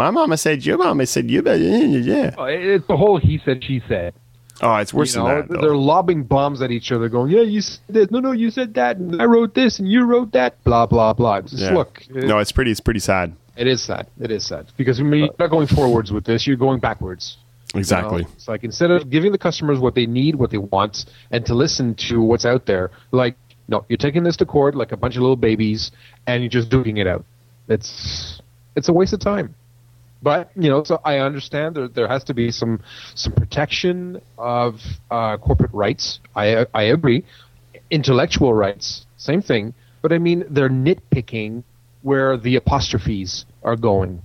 my 0.00 0.10
mama 0.10 0.36
said 0.38 0.64
your 0.64 0.78
mama 0.78 1.04
said 1.04 1.30
you, 1.30 1.42
yeah, 1.44 1.54
yeah. 1.54 2.34
Oh, 2.38 2.44
it's 2.44 2.86
the 2.86 2.96
whole 2.96 3.18
he 3.18 3.38
said 3.44 3.62
she 3.62 3.82
said. 3.86 4.14
Oh, 4.62 4.76
it's 4.76 4.92
worse 4.94 5.14
you 5.14 5.20
know, 5.22 5.28
than 5.28 5.36
that. 5.36 5.48
Though. 5.48 5.60
they're 5.60 5.76
lobbing 5.76 6.24
bombs 6.24 6.62
at 6.62 6.70
each 6.70 6.90
other, 6.92 7.08
going, 7.08 7.30
"Yeah, 7.30 7.42
you 7.42 7.60
said 7.60 7.80
this. 7.88 8.10
No, 8.10 8.20
no, 8.20 8.32
you 8.32 8.50
said 8.50 8.74
that. 8.74 8.96
And 8.96 9.20
I 9.20 9.26
wrote 9.26 9.54
this, 9.54 9.78
and 9.78 9.86
you 9.88 10.04
wrote 10.04 10.32
that. 10.32 10.62
Blah 10.64 10.86
blah 10.86 11.12
blah." 11.12 11.42
Just 11.42 11.62
Yeah. 11.62 11.74
look, 11.74 12.02
it, 12.08 12.24
no, 12.24 12.38
it's 12.38 12.52
pretty. 12.52 12.70
It's 12.70 12.80
pretty 12.80 13.00
sad. 13.00 13.32
it 13.56 13.66
is 13.66 13.82
sad. 13.82 14.06
It 14.18 14.30
is 14.30 14.46
sad 14.46 14.66
because 14.78 15.00
I 15.00 15.02
mean, 15.02 15.24
you're 15.24 15.34
not 15.38 15.50
going 15.50 15.66
forwards 15.66 16.10
with 16.12 16.24
this. 16.24 16.46
You're 16.46 16.56
going 16.56 16.80
backwards. 16.80 17.36
you 17.74 17.78
know? 17.78 17.80
Exactly. 17.80 18.22
It's 18.36 18.48
like 18.48 18.64
instead 18.64 18.90
of 18.90 19.10
giving 19.10 19.32
the 19.32 19.38
customers 19.38 19.78
what 19.78 19.94
they 19.94 20.06
need, 20.06 20.34
what 20.36 20.50
they 20.50 20.62
want, 20.76 21.04
and 21.30 21.44
to 21.46 21.54
listen 21.54 21.94
to 22.08 22.20
what's 22.22 22.46
out 22.46 22.64
there, 22.66 22.90
like 23.12 23.36
no, 23.68 23.84
you're 23.88 23.98
taking 24.08 24.24
this 24.24 24.36
to 24.38 24.46
court 24.46 24.74
like 24.74 24.92
a 24.92 24.96
bunch 24.96 25.16
of 25.16 25.22
little 25.22 25.36
babies, 25.50 25.90
and 26.26 26.42
you're 26.42 26.50
just 26.50 26.68
duking 26.70 26.98
it 26.98 27.06
out. 27.06 27.24
It's 27.68 28.40
it's 28.76 28.88
a 28.88 28.92
waste 28.92 29.12
of 29.12 29.20
time. 29.20 29.54
But 30.22 30.50
you 30.54 30.68
know, 30.68 30.84
so 30.84 31.00
I 31.04 31.18
understand 31.18 31.76
there 31.76 31.88
there 31.88 32.08
has 32.08 32.24
to 32.24 32.34
be 32.34 32.50
some 32.50 32.82
some 33.14 33.32
protection 33.32 34.20
of 34.36 34.80
uh, 35.10 35.38
corporate 35.38 35.72
rights. 35.72 36.20
I 36.36 36.66
I 36.74 36.82
agree. 36.84 37.24
Intellectual 37.90 38.52
rights, 38.52 39.06
same 39.16 39.42
thing. 39.42 39.74
But 40.02 40.12
I 40.12 40.18
mean, 40.18 40.44
they're 40.50 40.68
nitpicking 40.68 41.64
where 42.02 42.36
the 42.36 42.56
apostrophes 42.56 43.44
are 43.62 43.76
going. 43.76 44.22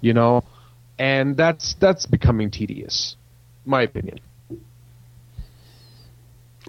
You 0.00 0.14
know, 0.14 0.44
and 0.98 1.36
that's 1.36 1.74
that's 1.74 2.06
becoming 2.06 2.50
tedious, 2.50 3.16
my 3.64 3.82
opinion. 3.82 4.18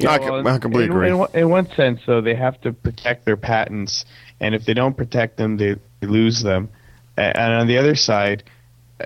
I, 0.07 0.17
com- 0.17 0.47
I 0.47 0.57
completely 0.57 0.85
in, 0.85 0.91
agree. 0.91 1.09
In, 1.09 1.17
one- 1.17 1.29
in 1.33 1.49
one 1.49 1.67
sense, 1.75 2.01
though, 2.05 2.21
they 2.21 2.35
have 2.35 2.59
to 2.61 2.73
protect 2.73 3.25
their 3.25 3.37
patents, 3.37 4.05
and 4.39 4.55
if 4.55 4.65
they 4.65 4.73
don't 4.73 4.95
protect 4.97 5.37
them, 5.37 5.57
they, 5.57 5.75
they 5.99 6.07
lose 6.07 6.41
them. 6.41 6.69
And 7.17 7.53
on 7.53 7.67
the 7.67 7.77
other 7.77 7.95
side, 7.95 8.43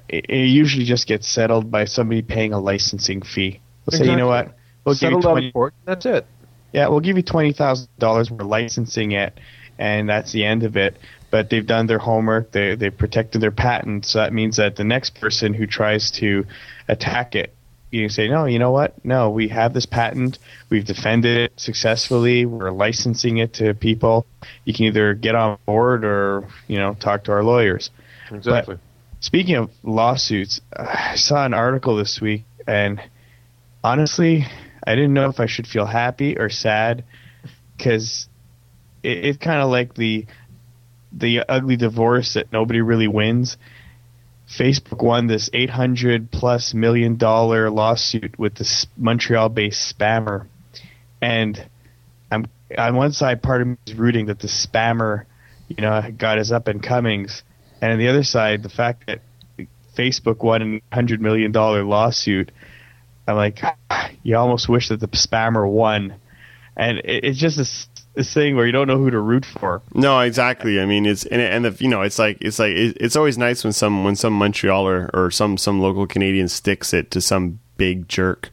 it, 0.10 0.26
it 0.30 0.48
usually 0.48 0.86
just 0.86 1.08
gets 1.08 1.28
settled 1.28 1.72
by 1.72 1.86
somebody 1.86 2.22
paying 2.22 2.54
a 2.54 2.60
licensing 2.60 3.22
fee. 3.22 3.60
They'll 3.89 4.00
say, 4.00 4.06
you 4.06 4.15
know 4.15 4.28
what, 4.28 4.56
we'll 4.86 4.96
give 4.96 5.02
you 5.02 5.08
Settled 5.08 5.24
twenty. 5.24 5.48
in 5.48 5.52
court. 5.54 5.74
That's 5.86 6.06
it. 6.06 6.26
Yeah, 6.74 6.89
we'll 6.89 7.00
give 7.00 7.17
you 7.17 7.24
twenty 7.24 7.54
thousand 7.54 7.89
dollars. 7.98 8.30
We're 8.30 8.46
licensing 8.46 9.13
it, 9.13 9.39
and 9.78 10.10
that's 10.10 10.32
the 10.32 10.46
end 10.46 10.63
of 10.63 10.78
it. 10.78 10.98
But 11.32 11.50
they've 11.50 11.65
done 11.65 11.88
their 11.88 12.00
homework. 12.00 12.52
They 12.52 12.76
they 12.76 12.89
protected 12.89 13.41
their 13.41 13.52
patent, 13.52 14.06
so 14.06 14.20
that 14.20 14.34
means 14.34 14.58
that 14.58 14.76
the 14.76 14.84
next 14.84 15.20
person 15.20 15.54
who 15.54 15.67
tries 15.67 16.12
to 16.20 16.46
attack 16.88 17.36
it, 17.36 17.54
you 17.91 18.02
can 18.02 18.10
say, 18.10 18.28
no, 18.28 18.45
you 18.45 18.60
know 18.60 18.71
what? 18.71 19.04
No, 19.06 19.30
we 19.30 19.47
have 19.47 19.73
this 19.73 19.86
patent. 19.86 20.39
We've 20.69 20.86
defended 20.86 21.38
it 21.38 21.54
successfully. 21.60 22.45
We're 22.45 22.71
licensing 22.71 23.38
it 23.38 23.54
to 23.56 23.73
people. 23.73 24.26
You 24.65 24.73
can 24.73 24.86
either 24.86 25.13
get 25.13 25.36
on 25.36 25.58
board 25.65 26.04
or 26.04 26.47
you 26.67 26.78
know 26.80 26.93
talk 26.93 27.23
to 27.26 27.32
our 27.32 27.43
lawyers. 27.43 27.89
Exactly. 28.32 28.78
Speaking 29.19 29.56
of 29.56 29.71
lawsuits, 29.84 30.62
I 30.76 31.15
saw 31.15 31.45
an 31.45 31.54
article 31.54 31.95
this 31.95 32.19
week, 32.21 32.43
and 32.67 33.02
honestly, 33.84 34.45
I 34.86 34.95
didn't 34.95 35.13
know 35.13 35.30
if 35.30 35.39
I 35.39 35.45
should 35.45 35.67
feel 35.67 35.86
happy 35.86 36.38
or 36.38 36.50
sad 36.50 37.04
because 37.78 38.28
it, 39.02 39.26
it's 39.26 39.38
kind 39.38 39.62
of 39.62 39.69
like 39.69 39.95
the 39.95 40.26
the 41.12 41.43
ugly 41.47 41.78
divorce 41.78 42.34
that 42.34 42.52
nobody 42.52 42.82
really 42.82 43.08
wins. 43.08 43.58
Facebook 44.50 45.04
won 45.04 45.28
this 45.28 45.50
800 45.54 46.32
plus 46.32 46.74
million 46.74 47.18
dollar 47.18 47.70
lawsuit 47.70 48.40
with 48.40 48.56
this 48.56 48.88
Montreal-based 48.96 49.98
spammer, 49.98 50.48
and 51.22 51.70
I'm 52.32 52.48
on 52.78 52.96
one 52.96 53.12
side, 53.12 53.42
part 53.42 53.62
of 53.62 53.68
me 53.68 53.78
is 53.86 53.96
rooting 53.96 54.28
that 54.28 54.40
the 54.40 54.48
spammer, 54.48 55.26
you 55.68 55.82
know, 55.82 56.02
got 56.18 56.38
his 56.38 56.52
up 56.52 56.68
and 56.68 56.82
comings, 56.82 57.44
and 57.82 57.92
on 57.92 58.00
the 58.00 58.08
other 58.08 58.24
side, 58.24 58.64
the 58.64 58.70
fact 58.70 59.08
that 59.08 59.22
Facebook 59.98 60.44
won 60.44 60.62
an 60.62 60.72
100 60.92 61.22
million 61.22 61.52
dollar 61.52 61.84
lawsuit, 61.84 62.52
I'm 63.28 63.36
like, 63.36 63.60
ah, 63.64 64.10
you 64.24 64.38
almost 64.38 64.70
wish 64.70 64.90
that 64.90 65.02
the 65.02 65.08
spammer 65.08 65.70
won, 65.70 66.16
and 66.76 67.00
it, 67.00 67.26
it's 67.26 67.40
just 67.40 67.58
this 67.58 67.88
this 68.17 68.34
thing 68.34 68.56
where 68.56 68.65
you 68.65 68.71
don't 68.73 68.88
know 68.88 68.97
who 68.97 69.10
to 69.10 69.19
root 69.19 69.45
for. 69.45 69.82
No, 69.93 70.19
exactly. 70.19 70.82
I 70.82 70.86
mean, 70.86 71.06
it's 71.06 71.25
and, 71.25 71.41
and 71.41 71.65
the, 71.65 71.77
you 71.84 71.88
know, 71.89 72.01
it's 72.01 72.19
like 72.19 72.38
it's 72.41 72.60
like 72.60 72.71
it, 72.75 72.97
it's 72.99 73.15
always 73.15 73.38
nice 73.38 73.63
when 73.63 73.71
some 73.71 74.03
when 74.03 74.15
some 74.17 74.38
Montrealer 74.38 75.10
or 75.13 75.32
some 75.32 75.58
some 75.58 75.80
local 75.80 76.06
Canadian 76.08 76.47
sticks 76.49 76.93
it 76.93 77.12
to 77.12 77.21
some 77.21 77.60
big 77.77 78.10
jerk, 78.10 78.49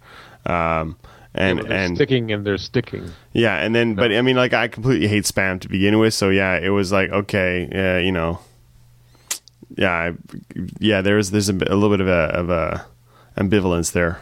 um, 0.47 0.97
and 1.35 1.59
Yeah, 1.65 1.73
and 1.75 1.97
sticking 1.97 2.31
and 2.31 2.47
they're 2.47 2.59
sticking. 2.59 3.11
yeah, 3.33 3.57
and 3.57 3.75
then 3.75 3.95
but 3.95 4.13
I 4.13 4.23
mean, 4.23 4.37
like 4.37 4.53
I 4.53 4.69
completely 4.69 5.09
hate 5.09 5.25
spam 5.25 5.61
to 5.63 5.69
begin 5.69 5.99
with, 5.99 6.15
so 6.15 6.29
yeah, 6.31 6.57
it 6.59 6.69
was 6.71 6.93
like 6.93 7.11
okay, 7.11 7.69
yeah, 7.73 7.99
you 7.99 8.13
know, 8.13 8.39
yeah, 9.77 9.91
I, 9.91 10.13
yeah, 10.79 11.01
there's 11.01 11.31
there's 11.31 11.49
a, 11.49 11.55
a 11.55 11.75
little 11.75 11.91
bit 11.91 12.01
of 12.01 12.09
a 12.09 12.13
of 12.39 12.51
a 12.51 12.87
ambivalence 13.37 13.93
there. 13.93 14.21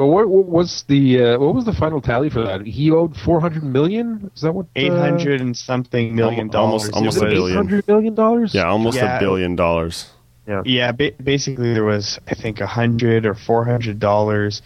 Well, 0.00 0.08
what, 0.08 0.28
what 0.30 0.46
was 0.46 0.84
the 0.88 1.22
uh, 1.22 1.38
what 1.38 1.54
was 1.54 1.66
the 1.66 1.74
final 1.74 2.00
tally 2.00 2.30
for 2.30 2.42
that? 2.42 2.62
He 2.64 2.90
owed 2.90 3.14
four 3.14 3.38
hundred 3.38 3.64
million. 3.64 4.30
Is 4.34 4.40
that 4.40 4.52
what? 4.52 4.64
Eight 4.74 4.88
hundred 4.92 5.42
and 5.42 5.54
something 5.54 6.14
million 6.16 6.48
Almost- 6.54 6.90
dollars. 6.90 6.96
almost 6.96 7.16
It 7.18 7.24
a 7.24 7.26
billion. 7.26 7.56
hundred 7.56 7.86
million 7.86 8.14
dollars. 8.14 8.54
Yeah, 8.54 8.64
almost 8.64 8.96
Yeah. 8.96 9.18
a 9.18 9.20
billion 9.20 9.56
dollars. 9.56 10.08
Yeah, 10.64 10.92
ba- 10.92 11.12
basically 11.22 11.74
there 11.74 11.84
was 11.84 12.18
I 12.26 12.34
think 12.34 12.60
a 12.60 12.66
hundred 12.66 13.26
or 13.26 13.34
four 13.34 13.66
hundred 13.66 13.98
dollars 14.00 14.62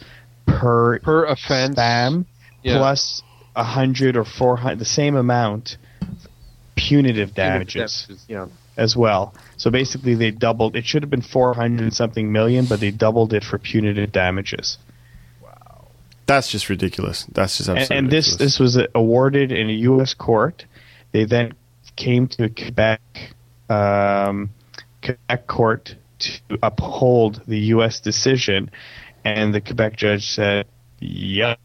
per 0.46 1.00
per 1.00 1.24
offense. 1.24 1.74
spam 1.76 2.26
Yeah. 2.62 2.78
plus 2.78 3.20
a 3.56 3.64
hundred 3.64 4.16
or 4.16 4.24
four 4.24 4.56
hundred 4.56 4.78
the 4.78 4.84
same 4.84 5.16
amount 5.16 5.78
punitive 6.76 7.34
damages 7.34 8.06
Yeah. 8.28 8.46
as 8.76 8.96
well. 8.96 9.34
So 9.56 9.70
basically 9.70 10.14
they 10.14 10.30
doubled. 10.30 10.76
It 10.76 10.84
should 10.86 11.02
have 11.02 11.10
been 11.10 11.22
four 11.22 11.54
hundred 11.54 11.92
something 11.92 12.30
million, 12.30 12.66
but 12.66 12.78
they 12.78 12.92
doubled 12.92 13.32
it 13.34 13.42
for 13.42 13.58
punitive 13.58 14.12
damages. 14.12 14.78
That's 16.26 16.48
just 16.48 16.68
ridiculous. 16.68 17.24
That's 17.32 17.58
just 17.58 17.68
And, 17.68 17.78
absolutely 17.78 17.98
and 17.98 18.10
this 18.10 18.26
ridiculous. 18.32 18.52
this 18.52 18.60
was 18.60 18.86
awarded 18.94 19.52
in 19.52 19.68
a 19.68 19.72
U.S. 19.72 20.14
court. 20.14 20.64
They 21.12 21.24
then 21.24 21.54
came 21.96 22.26
to 22.28 22.48
Quebec 22.48 23.00
um, 23.68 24.50
Quebec 25.02 25.46
court 25.46 25.96
to 26.20 26.58
uphold 26.62 27.42
the 27.46 27.58
U.S. 27.58 28.00
decision, 28.00 28.70
and 29.24 29.54
the 29.54 29.60
Quebec 29.60 29.96
judge 29.96 30.28
said, 30.28 30.66
"Yep, 31.00 31.60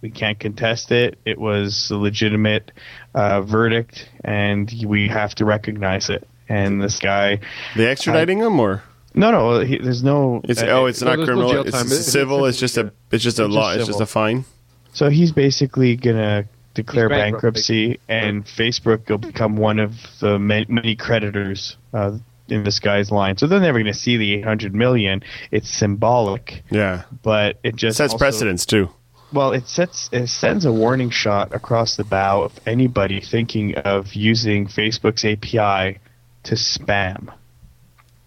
we 0.00 0.10
can't 0.10 0.38
contest 0.38 0.90
it. 0.90 1.18
It 1.24 1.38
was 1.38 1.90
a 1.90 1.96
legitimate 1.96 2.72
uh, 3.14 3.42
verdict, 3.42 4.08
and 4.24 4.72
we 4.86 5.08
have 5.08 5.34
to 5.36 5.44
recognize 5.44 6.10
it." 6.10 6.26
And 6.48 6.82
this 6.82 6.98
guy, 6.98 7.40
they 7.76 7.84
extraditing 7.84 8.44
him 8.44 8.58
or 8.58 8.82
no, 9.14 9.30
no, 9.30 9.60
he, 9.60 9.78
there's 9.78 10.02
no. 10.02 10.40
it's 10.44 10.62
uh, 10.62 10.66
oh, 10.66 10.86
it's 10.86 11.00
not 11.02 11.16
there's 11.16 11.20
no 11.20 11.24
criminal. 11.26 11.50
jail 11.52 11.60
it's 11.62 11.68
it's 11.80 11.92
It's- 11.92 12.06
civil. 12.06 12.38
it's- 12.46 12.50
It's 12.54 12.60
just 12.60 12.76
a 12.78 12.92
it's 13.10 13.24
just 13.24 13.38
a 13.38 13.44
it's 13.46 13.54
law. 13.54 13.70
just 13.74 13.80
It's 13.88 13.98
just 13.98 14.00
a 14.00 14.06
fine. 14.06 14.44
So 14.92 15.08
he's 15.10 15.32
basically 15.32 15.96
gonna 15.96 16.44
declare 16.74 17.08
He's 17.08 17.16
bankrupt, 17.16 17.42
bankruptcy, 17.42 17.98
and 18.08 18.44
Facebook 18.44 19.08
will 19.08 19.18
become 19.18 19.56
one 19.56 19.78
of 19.78 19.94
the 20.20 20.38
ma- 20.38 20.64
many 20.68 20.94
creditors 20.96 21.76
uh, 21.92 22.18
in 22.48 22.64
this 22.64 22.78
guy's 22.80 23.10
line. 23.10 23.36
So 23.36 23.46
they're 23.46 23.60
never 23.60 23.78
gonna 23.78 23.94
see 23.94 24.16
the 24.16 24.34
800 24.34 24.74
million. 24.74 25.22
It's 25.50 25.68
symbolic, 25.70 26.62
Yeah, 26.70 27.02
but 27.22 27.58
it 27.62 27.76
just 27.76 27.98
sets 27.98 28.12
also- 28.12 28.22
precedence 28.24 28.64
too. 28.66 28.90
Well, 29.32 29.52
it 29.52 29.68
sets 29.68 30.08
it 30.12 30.26
sends 30.26 30.64
a 30.64 30.72
warning 30.72 31.10
shot 31.10 31.54
across 31.54 31.94
the 31.96 32.02
bow 32.02 32.42
of 32.42 32.58
anybody 32.66 33.20
thinking 33.20 33.76
of 33.76 34.14
using 34.14 34.66
Facebook's 34.66 35.24
API 35.24 35.98
to 36.42 36.54
spam. 36.56 37.32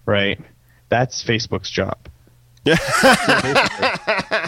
Right, 0.06 0.40
that's 0.90 1.24
Facebook's 1.24 1.70
job. 1.70 1.98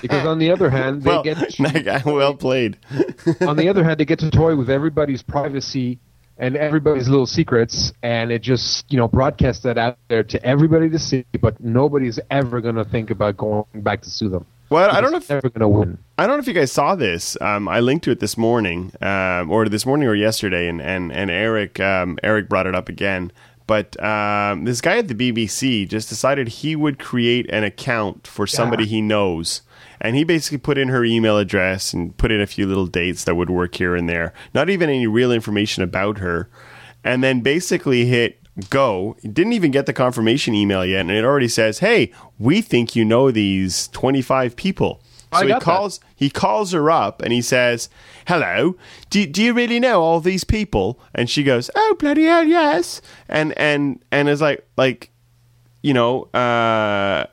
Because 0.01 0.25
on 0.25 0.39
the 0.39 0.51
other 0.51 0.69
hand, 0.69 1.03
they 1.03 1.09
Well, 1.09 1.23
get 1.23 2.05
well 2.05 2.33
played. 2.35 2.77
on 3.41 3.57
the 3.57 3.67
other 3.69 3.83
hand 3.83 3.99
they 3.99 4.05
get 4.05 4.19
to 4.19 4.29
toy 4.31 4.55
with 4.55 4.69
everybody's 4.69 5.21
privacy 5.23 5.99
and 6.37 6.55
everybody's 6.57 7.07
little 7.07 7.25
secrets, 7.25 7.93
and 8.03 8.31
it 8.31 8.41
just 8.41 8.91
you 8.91 8.97
know 8.97 9.07
broadcasts 9.07 9.63
that 9.63 9.77
out 9.77 9.97
there 10.09 10.23
to 10.23 10.43
everybody 10.45 10.89
to 10.89 10.99
see. 10.99 11.25
But 11.39 11.59
nobody's 11.61 12.19
ever 12.29 12.61
going 12.61 12.75
to 12.75 12.85
think 12.85 13.09
about 13.09 13.37
going 13.37 13.65
back 13.75 14.01
to 14.01 14.09
sue 14.09 14.29
them. 14.29 14.45
Well, 14.69 14.89
I 14.91 14.99
don't 14.99 15.11
know 15.11 15.17
if 15.17 15.23
It's 15.23 15.29
never 15.29 15.49
going 15.49 15.61
to 15.61 15.67
win. 15.67 15.97
I 16.17 16.25
don't 16.27 16.37
know 16.37 16.41
if 16.41 16.47
you 16.47 16.53
guys 16.53 16.71
saw 16.71 16.95
this. 16.95 17.37
Um, 17.39 17.67
I 17.67 17.79
linked 17.79 18.03
to 18.05 18.11
it 18.11 18.19
this 18.19 18.37
morning, 18.37 18.91
um, 19.01 19.49
or 19.51 19.69
this 19.69 19.85
morning 19.85 20.07
or 20.07 20.15
yesterday, 20.15 20.67
and 20.67 20.81
and 20.81 21.11
and 21.11 21.29
Eric 21.31 21.79
um, 21.79 22.17
Eric 22.23 22.49
brought 22.49 22.67
it 22.67 22.75
up 22.75 22.89
again. 22.89 23.31
But 23.67 24.01
um, 24.03 24.65
this 24.65 24.81
guy 24.81 24.97
at 24.97 25.07
the 25.07 25.15
BBC 25.15 25.87
just 25.87 26.09
decided 26.09 26.47
he 26.47 26.75
would 26.75 26.99
create 26.99 27.49
an 27.49 27.63
account 27.63 28.27
for 28.27 28.45
somebody 28.45 28.85
he 28.85 29.01
knows, 29.01 29.61
and 29.99 30.15
he 30.15 30.23
basically 30.23 30.59
put 30.59 30.77
in 30.77 30.89
her 30.89 31.03
email 31.03 31.37
address 31.37 31.91
and 31.91 32.15
put 32.17 32.31
in 32.31 32.41
a 32.41 32.47
few 32.47 32.67
little 32.67 32.85
dates 32.85 33.23
that 33.23 33.35
would 33.35 33.49
work 33.49 33.75
here 33.75 33.95
and 33.95 34.07
there. 34.07 34.33
Not 34.53 34.69
even 34.69 34.89
any 34.89 35.07
real 35.07 35.31
information 35.31 35.81
about 35.81 36.19
her, 36.19 36.47
and 37.03 37.23
then 37.23 37.41
basically 37.41 38.05
hit 38.05 38.39
go. 38.69 39.17
Didn't 39.21 39.53
even 39.53 39.71
get 39.71 39.87
the 39.87 39.93
confirmation 39.93 40.53
email 40.53 40.85
yet, 40.85 41.01
and 41.01 41.11
it 41.11 41.25
already 41.25 41.47
says, 41.47 41.79
"Hey, 41.79 42.11
we 42.37 42.61
think 42.61 42.95
you 42.95 43.03
know 43.03 43.31
these 43.31 43.87
twenty 43.89 44.21
five 44.21 44.55
people." 44.55 45.01
I 45.31 45.41
So 45.41 45.45
he 45.45 45.51
got 45.51 45.59
that. 45.59 45.65
calls 45.65 45.99
he 46.15 46.29
calls 46.29 46.71
her 46.71 46.89
up 46.89 47.21
and 47.21 47.33
he 47.33 47.41
says, 47.41 47.89
"Hello, 48.27 48.75
do, 49.09 49.25
do 49.25 49.43
you 49.43 49.53
really 49.53 49.79
know 49.79 50.01
all 50.01 50.19
these 50.19 50.43
people?" 50.43 50.99
And 51.13 51.29
she 51.29 51.43
goes, 51.43 51.69
"Oh 51.75 51.95
bloody 51.99 52.23
hell, 52.23 52.43
yes." 52.43 53.01
And 53.27 53.57
and 53.57 54.03
and 54.11 54.29
is 54.29 54.41
like 54.41 54.65
like 54.77 55.11
you 55.85 55.93
know, 55.93 56.23
uh, 56.33 57.27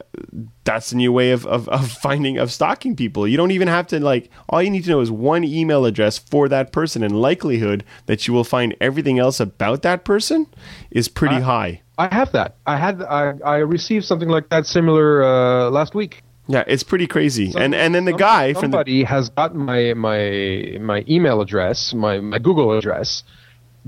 that's 0.65 0.93
a 0.93 0.97
new 0.97 1.11
way 1.11 1.31
of, 1.31 1.47
of, 1.47 1.71
of 1.71 1.91
finding 2.03 2.37
of 2.37 2.53
stalking 2.53 2.95
people. 2.95 3.27
You 3.27 3.39
don't 3.39 3.51
even 3.51 3.67
have 3.67 3.87
to 3.87 3.99
like. 3.99 4.31
All 4.51 4.63
you 4.63 4.69
need 4.69 4.85
to 4.85 4.91
know 4.91 5.01
is 5.01 5.11
one 5.11 5.43
email 5.43 5.87
address 5.87 6.19
for 6.19 6.51
that 6.51 6.71
person, 6.71 7.03
and 7.03 7.19
likelihood 7.19 7.83
that 8.05 8.29
you 8.29 8.35
will 8.35 8.45
find 8.45 8.77
everything 8.79 9.19
else 9.19 9.41
about 9.41 9.81
that 9.83 10.05
person 10.05 10.49
is 10.91 11.09
pretty 11.09 11.41
high. 11.41 11.81
I 11.97 12.15
have 12.15 12.33
that. 12.33 12.57
I 12.67 12.77
had 12.77 13.03
I, 13.03 13.33
I 13.43 13.57
received 13.57 14.05
something 14.05 14.29
like 14.29 14.51
that 14.51 14.67
similar 14.67 15.25
uh, 15.25 15.71
last 15.71 15.95
week. 15.95 16.23
Yeah, 16.53 16.65
it's 16.67 16.83
pretty 16.83 17.07
crazy. 17.07 17.51
and 17.57 17.75
and 17.75 17.95
then 17.95 18.05
the 18.05 18.13
guy 18.13 18.53
from 18.53 18.73
the 18.73 18.77
somebody 18.77 19.05
has 19.05 19.31
gotten 19.31 19.59
my 19.59 19.95
my 19.95 20.77
my 20.81 21.03
email 21.09 21.41
address, 21.41 21.95
my 21.95 22.21
my 22.21 22.39
Google 22.39 22.77
address, 22.77 23.23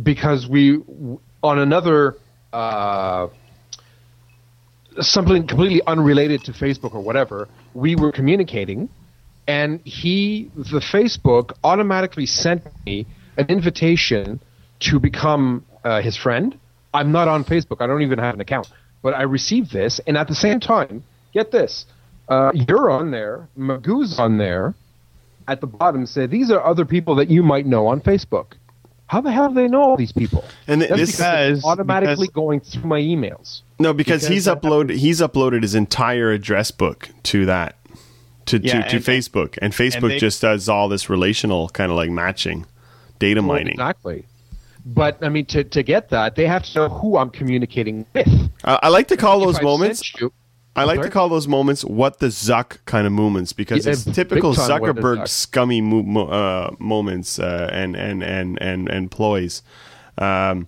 because 0.02 0.48
we 0.48 0.80
on 1.42 1.58
another 1.58 2.16
uh, 2.54 3.28
something 4.98 5.46
completely 5.46 5.82
unrelated 5.86 6.42
to 6.44 6.52
Facebook 6.52 6.94
or 6.94 7.02
whatever, 7.02 7.48
we 7.74 7.96
were 7.96 8.12
communicating, 8.12 8.88
and 9.46 9.80
he 9.84 10.50
the 10.56 10.80
Facebook 10.80 11.52
automatically 11.62 12.24
sent 12.24 12.62
me 12.86 13.06
an 13.36 13.44
invitation 13.50 14.40
to 14.80 14.98
become 14.98 15.66
uh, 15.84 16.00
his 16.00 16.16
friend. 16.16 16.58
I'm 16.94 17.12
not 17.12 17.28
on 17.28 17.44
Facebook. 17.44 17.82
I 17.82 17.86
don't 17.86 18.00
even 18.00 18.18
have 18.20 18.32
an 18.32 18.40
account, 18.40 18.68
but 19.02 19.12
I 19.12 19.22
received 19.24 19.70
this, 19.70 20.00
and 20.06 20.16
at 20.16 20.28
the 20.28 20.34
same 20.34 20.60
time, 20.60 21.04
get 21.34 21.50
this. 21.50 21.84
Uh, 22.28 22.50
you're 22.54 22.90
on 22.90 23.10
there. 23.10 23.48
Magoo's 23.58 24.18
on 24.18 24.38
there. 24.38 24.74
At 25.46 25.60
the 25.60 25.66
bottom, 25.66 26.06
say 26.06 26.26
these 26.26 26.50
are 26.50 26.64
other 26.64 26.84
people 26.86 27.14
that 27.16 27.28
you 27.28 27.42
might 27.42 27.66
know 27.66 27.86
on 27.86 28.00
Facebook. 28.00 28.52
How 29.08 29.20
the 29.20 29.30
hell 29.30 29.48
do 29.50 29.54
they 29.54 29.68
know 29.68 29.82
all 29.82 29.96
these 29.96 30.12
people? 30.12 30.42
And 30.66 30.80
That's 30.80 30.96
this- 30.96 31.10
because 31.16 31.58
it's 31.58 31.66
automatically 31.66 32.28
because- 32.28 32.34
going 32.34 32.60
through 32.60 32.84
my 32.88 33.00
emails. 33.00 33.60
no 33.78 33.92
because, 33.92 34.22
because 34.22 34.28
he's 34.32 34.44
that 34.46 34.62
uploaded 34.62 34.96
he's 34.96 35.20
uploaded 35.20 35.60
his 35.62 35.74
entire 35.74 36.30
address 36.32 36.70
book 36.70 37.10
to 37.24 37.44
that 37.44 37.76
to 38.46 38.58
Yeah, 38.58 38.80
to, 38.82 38.88
to 38.88 38.96
and- 38.96 39.04
Facebook, 39.04 39.58
and 39.60 39.72
Facebook 39.74 40.08
they- 40.08 40.18
just 40.18 40.40
does 40.40 40.68
all 40.70 40.88
this 40.88 41.10
relational 41.10 41.68
kind 41.68 41.90
of 41.90 41.96
like 41.96 42.10
matching, 42.10 42.64
data 43.18 43.42
Well, 43.42 43.48
mining. 43.48 43.72
exactly. 43.74 44.24
But 44.86 45.18
I 45.22 45.28
mean, 45.28 45.44
to, 45.46 45.64
to 45.64 45.82
get 45.82 46.08
that, 46.08 46.36
they 46.36 46.46
have 46.46 46.62
to 46.64 46.78
know 46.78 46.88
who 46.88 47.18
I'm 47.18 47.28
communicating 47.30 48.06
with. 48.14 48.28
I, 48.64 48.78
I 48.84 48.88
like 48.88 49.08
to 49.08 49.16
call 49.18 49.40
If 49.42 49.46
those 49.46 49.58
I 49.58 49.62
moments. 49.62 49.98
sent 50.10 50.20
you- 50.22 50.32
I 50.76 50.84
like 50.84 51.02
to 51.02 51.10
call 51.10 51.28
those 51.28 51.46
moments 51.46 51.84
"what 51.84 52.18
the 52.18 52.26
Zuck" 52.26 52.78
kind 52.84 53.06
of 53.06 53.12
moments 53.12 53.52
because 53.52 53.86
Yeah, 53.86 53.92
it's 53.92 54.04
typical 54.04 54.54
time 54.54 54.80
what 54.80 54.94
the 54.94 55.00
Zuckerberg 55.00 55.18
Zuck. 55.18 55.28
scummy 55.28 55.80
mo- 55.80 56.02
mo- 56.02 56.26
uh, 56.26 56.70
moments 56.78 57.38
uh, 57.38 57.68
and, 57.72 57.94
and 57.94 58.22
and 58.22 58.60
and 58.60 58.88
and 58.88 59.10
ploys. 59.10 59.62
Um, 60.18 60.66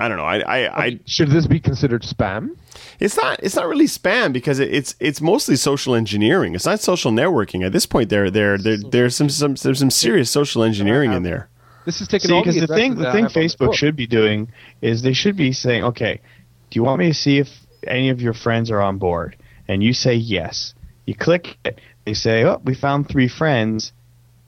I 0.00 0.08
don't 0.08 0.16
know. 0.16 0.24
I, 0.24 0.38
I, 0.40 0.84
I 0.84 1.00
Should 1.06 1.30
this 1.30 1.46
be 1.46 1.60
considered 1.60 2.02
spam? 2.02 2.56
it's 2.98 3.16
not 3.16 3.38
it's 3.42 3.54
not 3.54 3.68
really 3.68 3.86
spam 3.86 4.32
because 4.32 4.58
it, 4.58 4.72
it's 4.74 4.94
it's 5.00 5.20
mostly 5.20 5.54
social 5.54 5.94
engineering. 5.94 6.54
It's 6.54 6.66
not 6.66 6.80
social 6.80 7.12
networking. 7.12 7.64
At 7.64 7.72
this 7.72 7.86
point, 7.86 8.08
there 8.08 8.30
there 8.30 8.58
there 8.58 8.78
there's 8.78 9.14
some 9.14 9.28
some 9.28 9.54
there's 9.54 9.78
some 9.78 9.90
serious 9.90 10.30
social 10.30 10.64
engineering 10.64 11.12
in 11.12 11.22
there. 11.22 11.48
This 11.84 12.00
is 12.00 12.08
taking 12.08 12.30
all 12.32 12.42
because 12.42 12.60
the 12.60 12.66
thing, 12.68 12.94
the 12.94 13.10
thing 13.12 13.24
have 13.24 13.36
on 13.36 13.42
this 13.42 13.54
Facebook 13.56 13.66
book. 13.66 13.74
should 13.74 13.96
be 13.96 14.06
doing 14.06 14.50
is 14.80 15.02
they 15.02 15.12
should 15.12 15.36
be 15.36 15.52
saying, 15.52 15.82
okay, 15.84 16.20
do 16.70 16.78
you 16.78 16.84
want 16.84 17.00
me 17.00 17.08
to 17.08 17.14
see 17.14 17.38
if 17.38 17.48
any 17.86 18.08
of 18.10 18.20
your 18.22 18.34
friends 18.34 18.70
are 18.70 18.80
on 18.80 18.98
board? 18.98 19.36
And 19.68 19.82
you 19.82 19.92
say 19.92 20.14
yes. 20.14 20.74
You 21.06 21.14
click 21.14 21.56
it. 21.64 21.80
They 22.04 22.14
say, 22.14 22.44
oh, 22.44 22.60
we 22.64 22.74
found 22.74 23.08
three 23.08 23.28
friends. 23.28 23.92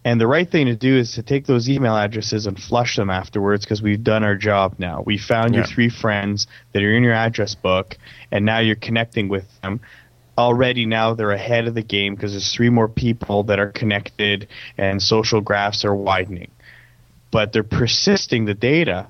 And 0.04 0.20
the 0.20 0.26
right 0.26 0.48
thing 0.48 0.66
to 0.66 0.76
do 0.76 0.98
is 0.98 1.12
to 1.12 1.22
take 1.22 1.46
those 1.46 1.68
email 1.68 1.96
addresses 1.96 2.46
and 2.46 2.60
flush 2.60 2.96
them 2.96 3.08
afterwards 3.08 3.64
because 3.64 3.80
we've 3.80 4.04
done 4.04 4.22
our 4.22 4.36
job 4.36 4.74
now. 4.78 5.02
We 5.04 5.16
found 5.16 5.54
your 5.54 5.64
three 5.64 5.88
friends 5.88 6.46
that 6.72 6.82
are 6.82 6.94
in 6.94 7.02
your 7.02 7.14
address 7.14 7.54
book, 7.54 7.96
and 8.30 8.44
now 8.44 8.58
you're 8.58 8.76
connecting 8.76 9.28
with 9.28 9.46
them. 9.62 9.80
Already 10.36 10.84
now 10.84 11.14
they're 11.14 11.30
ahead 11.30 11.68
of 11.68 11.74
the 11.74 11.82
game 11.82 12.14
because 12.14 12.32
there's 12.32 12.52
three 12.52 12.68
more 12.68 12.88
people 12.88 13.44
that 13.44 13.58
are 13.58 13.70
connected 13.70 14.48
and 14.76 15.00
social 15.00 15.40
graphs 15.40 15.84
are 15.84 15.94
widening. 15.94 16.50
But 17.30 17.52
they're 17.52 17.62
persisting 17.62 18.44
the 18.44 18.54
data, 18.54 19.08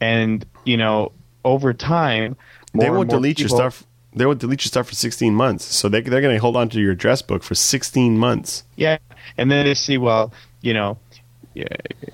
and 0.00 0.44
you 0.64 0.76
know 0.76 1.12
over 1.44 1.72
time 1.72 2.36
more 2.74 2.84
They 2.84 2.90
won't 2.90 3.10
delete 3.10 3.38
your 3.38 3.48
stuff. 3.48 3.84
They 4.14 4.26
won't 4.26 4.40
delete 4.40 4.62
your 4.62 4.68
stuff 4.68 4.88
for 4.88 4.94
16 4.94 5.34
months. 5.34 5.64
So 5.64 5.88
they 5.88 6.02
they're 6.02 6.20
going 6.20 6.34
to 6.34 6.40
hold 6.40 6.56
on 6.56 6.68
to 6.70 6.80
your 6.80 6.92
address 6.92 7.22
book 7.22 7.42
for 7.42 7.54
16 7.54 8.18
months. 8.18 8.64
Yeah, 8.76 8.98
and 9.38 9.50
then 9.50 9.64
they 9.64 9.74
see, 9.74 9.98
well, 9.98 10.32
you 10.60 10.74
know, 10.74 10.98
yeah, 11.54 11.66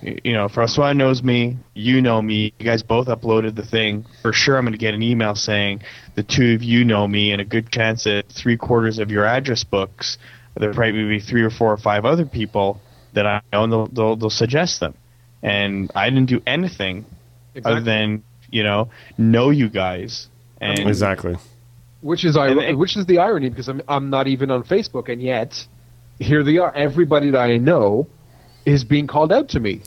you 0.02 0.32
know, 0.32 0.48
Francois 0.48 0.92
knows 0.92 1.22
me, 1.22 1.56
you 1.74 2.02
know 2.02 2.20
me, 2.20 2.52
you 2.58 2.66
guys 2.66 2.82
both 2.82 3.06
uploaded 3.06 3.54
the 3.54 3.64
thing. 3.64 4.04
For 4.22 4.32
sure, 4.32 4.56
I'm 4.56 4.64
going 4.64 4.72
to 4.72 4.78
get 4.78 4.94
an 4.94 5.02
email 5.02 5.34
saying 5.34 5.82
the 6.16 6.24
two 6.24 6.54
of 6.54 6.62
you 6.62 6.84
know 6.84 7.06
me, 7.06 7.32
and 7.32 7.40
a 7.40 7.44
good 7.44 7.70
chance 7.70 8.04
that 8.04 8.28
three 8.28 8.56
quarters 8.56 8.98
of 8.98 9.10
your 9.10 9.24
address 9.24 9.62
books, 9.62 10.18
there 10.56 10.72
probably 10.74 11.08
be 11.08 11.20
three 11.20 11.42
or 11.42 11.50
four 11.50 11.72
or 11.72 11.76
five 11.76 12.04
other 12.04 12.26
people 12.26 12.80
that 13.12 13.26
I 13.26 13.42
know, 13.52 13.64
and 13.64 13.72
they'll, 13.72 13.86
they'll, 13.86 14.16
they'll 14.16 14.30
suggest 14.30 14.80
them. 14.80 14.94
And 15.42 15.90
I 15.94 16.10
didn't 16.10 16.26
do 16.26 16.42
anything 16.44 17.04
other 17.64 17.80
than 17.80 18.24
you 18.50 18.64
know 18.64 18.90
know 19.16 19.50
you 19.50 19.68
guys. 19.68 20.28
And 20.60 20.80
Exactly. 20.80 21.36
Which 22.00 22.24
is 22.24 22.36
ir- 22.36 22.46
And- 22.48 22.60
and- 22.60 22.78
which 22.78 22.96
is 22.96 23.06
the 23.06 23.18
irony 23.18 23.48
because 23.48 23.68
I'm 23.68 23.82
I'm 23.88 24.10
not 24.10 24.26
even 24.28 24.50
on 24.50 24.62
Facebook, 24.64 25.08
and 25.08 25.20
yet 25.22 25.66
here 26.18 26.42
they 26.42 26.58
are. 26.58 26.72
Everybody 26.74 27.30
that 27.30 27.40
I 27.40 27.56
know 27.58 28.06
is 28.64 28.84
being 28.84 29.06
called 29.06 29.32
out 29.32 29.48
to 29.50 29.60
me. 29.60 29.80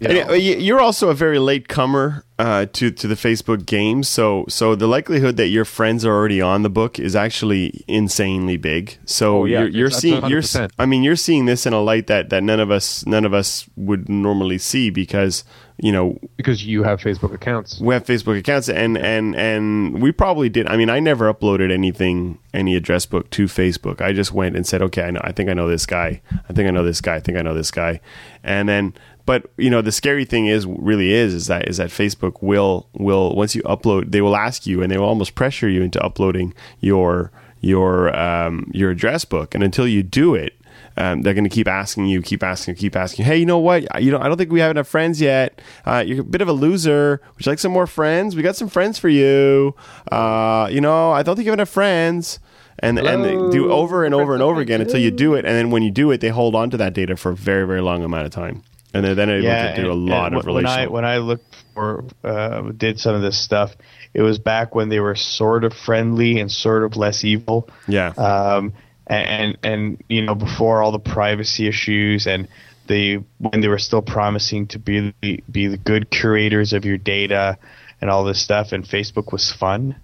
You 0.00 0.08
know? 0.24 0.32
you're 0.32 0.80
also 0.80 1.10
a 1.10 1.14
very 1.14 1.38
late 1.38 1.68
comer 1.68 2.24
uh, 2.42 2.66
to 2.72 2.90
to 2.90 3.06
the 3.06 3.14
Facebook 3.14 3.64
game, 3.66 4.02
so 4.02 4.44
so 4.48 4.74
the 4.74 4.86
likelihood 4.86 5.36
that 5.36 5.48
your 5.48 5.64
friends 5.64 6.04
are 6.04 6.12
already 6.12 6.40
on 6.40 6.62
the 6.62 6.70
book 6.70 6.98
is 6.98 7.14
actually 7.14 7.84
insanely 7.86 8.56
big. 8.56 8.98
So 9.04 9.42
Oh, 9.42 9.44
yeah, 9.44 9.60
you're, 9.60 9.68
you're 9.68 9.90
seeing 9.90 10.26
you're 10.26 10.42
I 10.78 10.86
mean 10.86 11.02
you're 11.02 11.16
seeing 11.16 11.44
this 11.46 11.66
in 11.66 11.72
a 11.72 11.80
light 11.80 12.08
that, 12.08 12.30
that 12.30 12.42
none 12.42 12.60
of 12.60 12.70
us 12.70 13.06
none 13.06 13.24
of 13.24 13.32
us 13.32 13.66
would 13.76 14.08
normally 14.08 14.58
see 14.58 14.90
because 14.90 15.44
you 15.78 15.92
know 15.92 16.18
because 16.36 16.64
you 16.64 16.82
have 16.82 17.00
Facebook 17.00 17.32
accounts. 17.34 17.80
we 17.80 17.94
have 17.94 18.04
Facebook 18.04 18.38
accounts 18.38 18.68
and 18.68 18.98
and 18.98 19.34
and 19.36 20.02
we 20.02 20.10
probably 20.12 20.48
did. 20.48 20.66
I 20.66 20.76
mean, 20.76 20.90
I 20.90 21.00
never 21.00 21.32
uploaded 21.32 21.70
anything, 21.72 22.38
any 22.52 22.76
address 22.76 23.06
book 23.06 23.30
to 23.30 23.46
Facebook. 23.46 24.00
I 24.00 24.12
just 24.12 24.32
went 24.32 24.56
and 24.56 24.66
said, 24.66 24.82
okay, 24.82 25.02
I 25.02 25.10
know, 25.10 25.20
I 25.22 25.32
think 25.32 25.48
I 25.48 25.54
know 25.54 25.68
this 25.68 25.86
guy. 25.86 26.20
I 26.48 26.52
think 26.52 26.68
I 26.68 26.72
know 26.72 26.84
this 26.84 27.00
guy. 27.00 27.16
I 27.16 27.20
think 27.20 27.38
I 27.38 27.42
know 27.42 27.54
this 27.54 27.70
guy. 27.70 28.00
And 28.44 28.68
then, 28.68 28.94
but 29.24 29.50
you 29.56 29.70
know, 29.70 29.82
the 29.82 29.92
scary 29.92 30.24
thing 30.24 30.46
is, 30.46 30.66
really 30.66 31.12
is, 31.12 31.34
is 31.34 31.46
that 31.46 31.68
is 31.68 31.76
that 31.76 31.90
Facebook 31.90 32.42
will 32.42 32.88
will 32.94 33.34
once 33.34 33.54
you 33.54 33.62
upload, 33.62 34.12
they 34.12 34.20
will 34.20 34.36
ask 34.36 34.66
you 34.66 34.82
and 34.82 34.90
they 34.90 34.98
will 34.98 35.08
almost 35.08 35.34
pressure 35.34 35.68
you 35.68 35.82
into 35.82 36.02
uploading 36.02 36.54
your 36.80 37.30
your 37.60 38.14
um, 38.18 38.70
your 38.72 38.90
address 38.90 39.24
book. 39.24 39.54
And 39.54 39.62
until 39.62 39.86
you 39.86 40.02
do 40.02 40.34
it, 40.34 40.54
um, 40.96 41.22
they're 41.22 41.34
going 41.34 41.44
to 41.44 41.50
keep 41.50 41.68
asking 41.68 42.06
you, 42.06 42.20
keep 42.20 42.42
asking, 42.42 42.74
keep 42.74 42.96
asking. 42.96 43.24
Hey, 43.24 43.38
you 43.38 43.46
know 43.46 43.58
what? 43.58 44.02
You 44.02 44.10
know, 44.10 44.18
I 44.18 44.28
don't 44.28 44.36
think 44.36 44.52
we 44.52 44.60
have 44.60 44.70
enough 44.70 44.88
friends 44.88 45.20
yet. 45.20 45.62
Uh, 45.86 46.04
you're 46.06 46.20
a 46.20 46.24
bit 46.24 46.42
of 46.42 46.48
a 46.48 46.52
loser. 46.52 47.20
Would 47.36 47.46
you 47.46 47.52
like 47.52 47.58
some 47.58 47.72
more 47.72 47.86
friends? 47.86 48.36
We 48.36 48.42
got 48.42 48.56
some 48.56 48.68
friends 48.68 48.98
for 48.98 49.08
you. 49.08 49.74
Uh, 50.10 50.68
you 50.70 50.80
know, 50.80 51.12
I 51.12 51.22
don't 51.22 51.36
think 51.36 51.46
you 51.46 51.50
have 51.50 51.58
enough 51.58 51.70
friends. 51.70 52.38
And 52.78 52.98
and 52.98 53.24
they 53.24 53.36
do 53.56 53.70
over 53.70 54.04
and 54.04 54.14
over 54.14 54.32
and 54.32 54.42
over 54.42 54.60
again 54.60 54.80
until 54.80 54.98
you 54.98 55.10
do 55.12 55.34
it. 55.34 55.44
And 55.44 55.54
then 55.54 55.70
when 55.70 55.82
you 55.82 55.90
do 55.90 56.10
it, 56.10 56.20
they 56.20 56.30
hold 56.30 56.56
on 56.56 56.68
to 56.70 56.76
that 56.78 56.94
data 56.94 57.16
for 57.16 57.30
a 57.30 57.36
very 57.36 57.64
very 57.64 57.80
long 57.80 58.02
amount 58.02 58.24
of 58.26 58.32
time. 58.32 58.64
And 58.94 59.04
they're 59.04 59.14
then 59.14 59.30
able 59.30 59.42
to 59.42 59.74
do 59.82 59.90
a 59.90 59.94
lot 59.94 60.32
and 60.32 60.36
of 60.36 60.46
when 60.46 60.66
I 60.66 60.84
relational. 60.84 60.92
when 60.92 61.04
I 61.04 61.16
looked 61.18 61.56
for 61.74 62.04
uh, 62.22 62.62
did 62.72 63.00
some 63.00 63.14
of 63.14 63.22
this 63.22 63.42
stuff, 63.42 63.74
it 64.12 64.20
was 64.22 64.38
back 64.38 64.74
when 64.74 64.88
they 64.90 65.00
were 65.00 65.14
sort 65.14 65.64
of 65.64 65.72
friendly 65.72 66.38
and 66.40 66.50
sort 66.52 66.84
of 66.84 66.96
less 66.96 67.24
evil. 67.24 67.68
yeah. 67.88 68.08
Um, 68.08 68.74
and, 69.06 69.26
and 69.28 69.58
and 69.62 70.04
you 70.08 70.22
know 70.22 70.34
before 70.34 70.82
all 70.82 70.92
the 70.92 70.98
privacy 70.98 71.66
issues 71.66 72.26
and 72.26 72.48
the 72.86 73.22
when 73.38 73.60
they 73.60 73.68
were 73.68 73.78
still 73.78 74.02
promising 74.02 74.66
to 74.68 74.78
be 74.78 75.14
the, 75.22 75.42
be 75.50 75.66
the 75.66 75.76
good 75.78 76.10
curators 76.10 76.72
of 76.72 76.84
your 76.84 76.98
data 76.98 77.58
and 78.00 78.10
all 78.10 78.24
this 78.24 78.40
stuff, 78.42 78.72
and 78.72 78.84
Facebook 78.84 79.32
was 79.32 79.50
fun. 79.52 79.96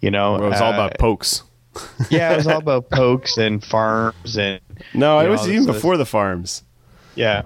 You 0.00 0.10
know, 0.10 0.32
Well, 0.32 0.44
it 0.44 0.48
was 0.50 0.60
all 0.60 0.72
uh, 0.72 0.74
about 0.74 0.98
pokes. 0.98 1.42
yeah, 2.10 2.32
it 2.32 2.36
was 2.36 2.46
all 2.46 2.58
about 2.58 2.88
pokes 2.90 3.36
and 3.36 3.62
farms 3.64 4.36
and 4.36 4.60
No, 4.94 5.18
it 5.20 5.28
was 5.28 5.48
even 5.48 5.66
before 5.66 5.96
the 5.96 6.06
farms. 6.06 6.62
yeah. 7.14 7.42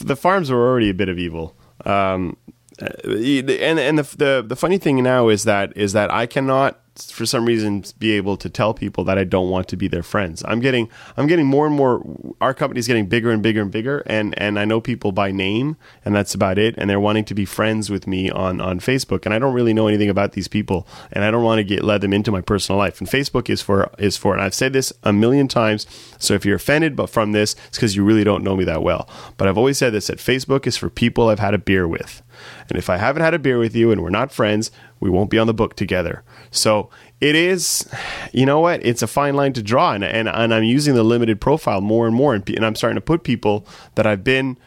The 0.00 0.16
farms 0.16 0.50
were 0.50 0.68
already 0.68 0.90
a 0.90 0.94
bit 0.94 1.08
of 1.08 1.18
evil. 1.18 1.56
Um, 1.84 2.36
uh, 2.80 2.86
and 3.04 3.78
and 3.78 3.98
the, 3.98 4.16
the 4.16 4.44
the 4.46 4.56
funny 4.56 4.78
thing 4.78 5.02
now 5.02 5.28
is 5.28 5.44
that 5.44 5.76
is 5.76 5.92
that 5.92 6.10
I 6.10 6.26
cannot 6.26 6.81
for 6.96 7.24
some 7.24 7.46
reason 7.46 7.84
be 7.98 8.12
able 8.12 8.36
to 8.36 8.50
tell 8.50 8.74
people 8.74 9.04
that 9.04 9.16
I 9.16 9.24
don't 9.24 9.48
want 9.48 9.68
to 9.68 9.76
be 9.76 9.88
their 9.88 10.02
friends. 10.02 10.42
I'm 10.46 10.60
getting 10.60 10.90
I'm 11.16 11.26
getting 11.26 11.46
more 11.46 11.66
and 11.66 11.74
more 11.74 12.04
our 12.40 12.52
company's 12.52 12.86
getting 12.86 13.06
bigger 13.06 13.30
and 13.30 13.42
bigger 13.42 13.62
and 13.62 13.70
bigger 13.70 14.02
and 14.06 14.38
and 14.38 14.58
I 14.58 14.64
know 14.64 14.80
people 14.80 15.12
by 15.12 15.30
name 15.30 15.76
and 16.04 16.14
that's 16.14 16.34
about 16.34 16.58
it 16.58 16.74
and 16.76 16.90
they're 16.90 17.00
wanting 17.00 17.24
to 17.26 17.34
be 17.34 17.44
friends 17.44 17.88
with 17.90 18.06
me 18.06 18.30
on 18.30 18.60
on 18.60 18.80
Facebook 18.80 19.24
and 19.24 19.34
I 19.34 19.38
don't 19.38 19.54
really 19.54 19.72
know 19.72 19.86
anything 19.86 20.10
about 20.10 20.32
these 20.32 20.48
people 20.48 20.86
and 21.12 21.24
I 21.24 21.30
don't 21.30 21.44
want 21.44 21.58
to 21.58 21.64
get 21.64 21.82
let 21.82 22.02
them 22.02 22.12
into 22.12 22.30
my 22.30 22.40
personal 22.40 22.78
life. 22.78 23.00
And 23.00 23.08
Facebook 23.08 23.48
is 23.48 23.62
for 23.62 23.90
is 23.98 24.16
for 24.16 24.34
and 24.34 24.42
I've 24.42 24.54
said 24.54 24.72
this 24.72 24.92
a 25.02 25.12
million 25.12 25.48
times. 25.48 25.86
So 26.18 26.34
if 26.34 26.44
you're 26.44 26.56
offended 26.56 26.94
but 26.94 27.08
from 27.08 27.32
this, 27.32 27.54
it's 27.68 27.78
because 27.78 27.96
you 27.96 28.04
really 28.04 28.24
don't 28.24 28.44
know 28.44 28.56
me 28.56 28.64
that 28.64 28.82
well. 28.82 29.08
But 29.38 29.48
I've 29.48 29.58
always 29.58 29.78
said 29.78 29.92
this 29.92 30.08
that 30.08 30.18
Facebook 30.18 30.66
is 30.66 30.76
for 30.76 30.90
people 30.90 31.28
I've 31.28 31.38
had 31.38 31.54
a 31.54 31.58
beer 31.58 31.88
with. 31.88 32.22
And 32.68 32.78
if 32.78 32.90
I 32.90 32.96
haven't 32.96 33.22
had 33.22 33.34
a 33.34 33.38
beer 33.38 33.58
with 33.58 33.74
you 33.74 33.90
and 33.90 34.02
we're 34.02 34.10
not 34.10 34.32
friends, 34.32 34.70
we 35.00 35.10
won't 35.10 35.30
be 35.30 35.38
on 35.38 35.46
the 35.46 35.54
book 35.54 35.76
together. 35.76 36.22
So 36.50 36.90
it 37.20 37.34
is, 37.34 37.88
you 38.32 38.46
know 38.46 38.60
what? 38.60 38.84
It's 38.84 39.02
a 39.02 39.06
fine 39.06 39.34
line 39.34 39.52
to 39.54 39.62
draw, 39.62 39.92
and 39.92 40.04
and, 40.04 40.28
and 40.28 40.52
I'm 40.52 40.64
using 40.64 40.94
the 40.94 41.04
limited 41.04 41.40
profile 41.40 41.80
more 41.80 42.06
and 42.06 42.14
more, 42.14 42.34
and, 42.34 42.48
and 42.50 42.64
I'm 42.64 42.74
starting 42.74 42.96
to 42.96 43.00
put 43.00 43.22
people 43.22 43.66
that 43.94 44.06
I've 44.06 44.24
been 44.24 44.58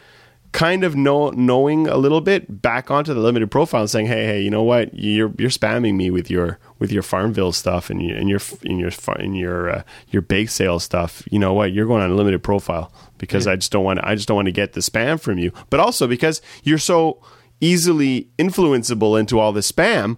kind 0.56 0.84
of 0.84 0.96
know, 0.96 1.28
knowing 1.30 1.86
a 1.86 1.98
little 1.98 2.22
bit 2.22 2.62
back 2.62 2.90
onto 2.90 3.12
the 3.12 3.20
limited 3.20 3.50
profile 3.50 3.82
and 3.82 3.90
saying, 3.90 4.06
hey, 4.06 4.24
hey, 4.24 4.40
you 4.40 4.48
know 4.48 4.62
what? 4.62 4.88
You're 4.94 5.30
you're 5.36 5.50
spamming 5.50 5.96
me 5.96 6.10
with 6.10 6.30
your 6.30 6.58
with 6.78 6.90
your 6.90 7.02
Farmville 7.02 7.52
stuff 7.52 7.90
and 7.90 8.02
your 8.02 8.16
and 8.16 8.28
your 8.28 8.40
in 8.62 8.78
your 8.78 8.90
in 9.18 9.34
your 9.34 9.70
uh, 9.70 9.82
your 10.08 10.22
bake 10.22 10.48
sale 10.48 10.80
stuff. 10.80 11.22
You 11.30 11.38
know 11.38 11.52
what? 11.52 11.72
You're 11.72 11.86
going 11.86 12.02
on 12.02 12.10
a 12.10 12.14
limited 12.14 12.42
profile 12.42 12.90
because 13.18 13.46
I 13.46 13.56
just 13.56 13.70
don't 13.70 13.84
want 13.84 14.00
I 14.02 14.14
just 14.14 14.28
don't 14.28 14.36
want 14.36 14.46
to 14.46 14.52
get 14.52 14.72
the 14.72 14.80
spam 14.80 15.20
from 15.20 15.38
you, 15.38 15.52
but 15.68 15.78
also 15.78 16.06
because 16.06 16.40
you're 16.62 16.78
so 16.78 17.20
easily 17.60 18.28
influenceable 18.38 19.18
into 19.18 19.38
all 19.38 19.52
the 19.52 19.60
spam 19.60 20.16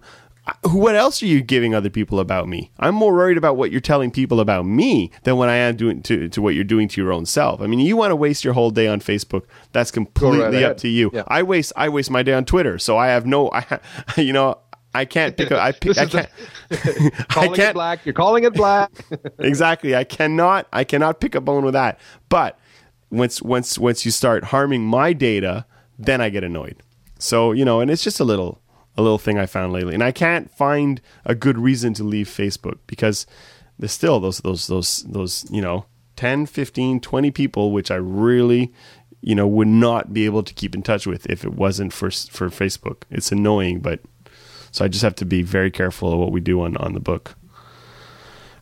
what 0.63 0.95
else 0.95 1.21
are 1.21 1.27
you 1.27 1.41
giving 1.41 1.73
other 1.73 1.89
people 1.89 2.19
about 2.19 2.47
me? 2.47 2.71
I'm 2.79 2.95
more 2.95 3.13
worried 3.13 3.37
about 3.37 3.57
what 3.57 3.71
you're 3.71 3.81
telling 3.81 4.11
people 4.11 4.39
about 4.39 4.65
me 4.65 5.11
than 5.23 5.37
what 5.37 5.49
I 5.49 5.55
am 5.55 5.75
doing 5.75 6.01
to, 6.03 6.27
to 6.29 6.41
what 6.41 6.55
you're 6.55 6.63
doing 6.63 6.87
to 6.89 7.01
your 7.01 7.11
own 7.11 7.25
self. 7.25 7.61
I 7.61 7.67
mean, 7.67 7.79
you 7.79 7.95
want 7.95 8.11
to 8.11 8.15
waste 8.15 8.43
your 8.43 8.53
whole 8.53 8.71
day 8.71 8.87
on 8.87 8.99
Facebook. 8.99 9.43
That's 9.71 9.91
completely 9.91 10.39
right 10.39 10.63
up 10.63 10.77
to 10.77 10.87
you. 10.87 11.11
Yeah. 11.13 11.23
I 11.27 11.43
waste 11.43 11.73
I 11.75 11.89
waste 11.89 12.11
my 12.11 12.23
day 12.23 12.33
on 12.33 12.45
Twitter. 12.45 12.79
So 12.79 12.97
I 12.97 13.07
have 13.07 13.25
no 13.25 13.51
I 13.51 13.79
you 14.17 14.33
know 14.33 14.59
I 14.93 15.05
can't 15.05 15.37
pick 15.37 15.51
up. 15.51 15.61
I, 15.61 15.71
pick, 15.71 15.97
I 15.99 16.05
can't. 16.07 16.29
calling 17.29 17.51
I 17.51 17.55
can't, 17.55 17.59
it 17.59 17.73
black. 17.73 18.05
You're 18.05 18.13
calling 18.13 18.43
it 18.43 18.53
black. 18.53 18.91
exactly. 19.37 19.95
I 19.95 20.03
cannot. 20.03 20.67
I 20.73 20.83
cannot 20.83 21.19
pick 21.19 21.35
a 21.35 21.41
bone 21.41 21.63
with 21.63 21.73
that. 21.73 21.99
But 22.27 22.57
once 23.11 23.41
once 23.41 23.77
once 23.77 24.03
you 24.03 24.11
start 24.11 24.45
harming 24.45 24.83
my 24.83 25.13
data, 25.13 25.65
then 25.99 26.21
I 26.21 26.29
get 26.29 26.43
annoyed. 26.43 26.81
So 27.19 27.51
you 27.51 27.63
know, 27.63 27.79
and 27.79 27.91
it's 27.91 28.03
just 28.03 28.19
a 28.19 28.23
little 28.23 28.59
a 28.99 29.01
little 29.01 29.17
thing 29.17 29.37
I 29.37 29.45
found 29.45 29.71
lately. 29.73 29.93
And 29.93 30.03
I 30.03 30.11
can't 30.11 30.51
find 30.51 31.01
a 31.25 31.33
good 31.33 31.57
reason 31.57 31.93
to 31.95 32.03
leave 32.03 32.27
Facebook 32.27 32.79
because 32.85 33.25
there's 33.79 33.93
still 33.93 34.19
those 34.19 34.39
those 34.39 34.67
those 34.67 35.03
those, 35.03 35.49
you 35.49 35.61
know, 35.61 35.85
10, 36.17 36.45
15, 36.45 36.99
20 36.99 37.31
people 37.31 37.71
which 37.71 37.89
I 37.89 37.95
really, 37.95 38.73
you 39.21 39.35
know, 39.35 39.47
would 39.47 39.69
not 39.69 40.13
be 40.13 40.25
able 40.25 40.43
to 40.43 40.53
keep 40.53 40.75
in 40.75 40.83
touch 40.83 41.07
with 41.07 41.25
if 41.27 41.45
it 41.45 41.53
wasn't 41.53 41.93
for 41.93 42.11
for 42.11 42.49
Facebook. 42.49 43.03
It's 43.09 43.31
annoying, 43.31 43.79
but 43.79 44.01
so 44.71 44.83
I 44.83 44.89
just 44.89 45.03
have 45.03 45.15
to 45.15 45.25
be 45.25 45.41
very 45.41 45.71
careful 45.71 46.11
of 46.11 46.19
what 46.19 46.33
we 46.33 46.41
do 46.41 46.61
on 46.61 46.75
on 46.77 46.93
the 46.93 46.99
book. 46.99 47.35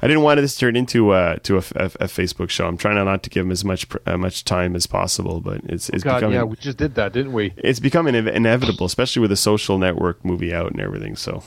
I 0.01 0.07
didn't 0.07 0.23
want 0.23 0.39
this 0.39 0.53
to 0.53 0.59
turn 0.59 0.75
into 0.75 1.13
a 1.13 1.39
to 1.39 1.55
a, 1.55 1.63
a, 1.75 1.85
a, 1.85 2.07
Facebook 2.07 2.49
show. 2.49 2.67
I'm 2.67 2.77
trying 2.77 3.03
not 3.03 3.23
to 3.23 3.29
give 3.29 3.45
him 3.45 3.51
as 3.51 3.65
much 3.65 3.87
uh, 4.05 4.17
much 4.17 4.43
time 4.45 4.75
as 4.75 4.85
possible, 4.85 5.41
but 5.41 5.61
it's 5.63 5.89
it's 5.89 6.03
God, 6.03 6.17
becoming 6.17 6.35
yeah, 6.35 6.43
we 6.43 6.55
just 6.57 6.77
did 6.77 6.95
that, 6.95 7.13
didn't 7.13 7.33
we? 7.33 7.53
It's 7.57 7.79
becoming 7.79 8.13
inevitable, 8.13 8.85
especially 8.85 9.21
with 9.21 9.31
the 9.31 9.37
Social 9.37 9.77
Network 9.77 10.23
movie 10.23 10.53
out 10.53 10.71
and 10.71 10.79
everything. 10.79 11.15
So, 11.15 11.43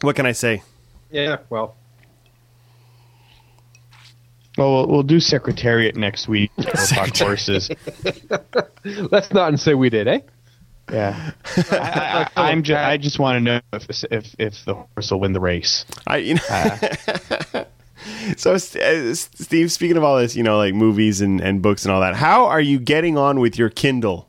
what 0.00 0.14
can 0.14 0.26
I 0.26 0.32
say? 0.32 0.62
Yeah, 1.10 1.38
well, 1.50 1.76
well, 4.56 4.72
we'll, 4.72 4.86
we'll 4.86 5.02
do 5.02 5.20
Secretariat 5.20 5.96
next 5.96 6.28
week. 6.28 6.50
horses. 7.18 7.70
Let's 8.84 9.32
not 9.32 9.48
and 9.48 9.60
say 9.60 9.74
we 9.74 9.90
did, 9.90 10.08
eh? 10.08 10.20
Yeah, 10.90 11.32
I, 11.72 12.52
am 12.52 12.62
just 12.62 12.78
I 12.78 12.96
just 12.96 13.18
want 13.18 13.36
to 13.36 13.40
know 13.40 13.60
if 13.72 14.04
if 14.10 14.34
if 14.38 14.64
the 14.64 14.74
horse 14.74 15.10
will 15.10 15.20
win 15.20 15.32
the 15.32 15.40
race. 15.40 15.84
I 16.06 16.18
you 16.18 16.34
know. 16.34 16.40
Uh, 16.48 17.64
so 18.36 18.54
uh, 18.54 18.58
Steve, 18.58 19.72
speaking 19.72 19.96
of 19.96 20.04
all 20.04 20.18
this, 20.18 20.36
you 20.36 20.42
know, 20.42 20.56
like 20.58 20.74
movies 20.74 21.20
and, 21.20 21.40
and 21.40 21.60
books 21.60 21.84
and 21.84 21.92
all 21.92 22.00
that, 22.00 22.14
how 22.14 22.46
are 22.46 22.60
you 22.60 22.78
getting 22.78 23.18
on 23.18 23.40
with 23.40 23.58
your 23.58 23.68
Kindle? 23.68 24.28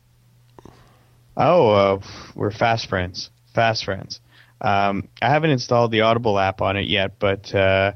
Oh, 1.35 1.69
uh, 1.69 2.01
we're 2.35 2.51
fast 2.51 2.89
friends. 2.89 3.29
Fast 3.53 3.85
friends. 3.85 4.19
Um, 4.59 5.07
I 5.21 5.29
haven't 5.29 5.51
installed 5.51 5.91
the 5.91 6.01
Audible 6.01 6.39
app 6.39 6.61
on 6.61 6.77
it 6.77 6.87
yet, 6.87 7.19
but 7.19 7.53
uh, 7.53 7.91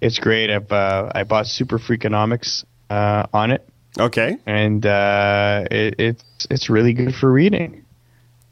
it's 0.00 0.18
great. 0.18 0.50
I've 0.50 0.70
uh, 0.70 1.10
I 1.14 1.24
bought 1.24 1.46
Super 1.46 1.78
Freakonomics 1.78 2.64
uh, 2.90 3.26
on 3.32 3.50
it. 3.50 3.66
Okay. 3.98 4.36
And 4.46 4.84
it, 4.84 5.94
it's 5.98 6.46
it's 6.50 6.68
really 6.68 6.92
good 6.92 7.14
for 7.14 7.32
reading. 7.32 7.81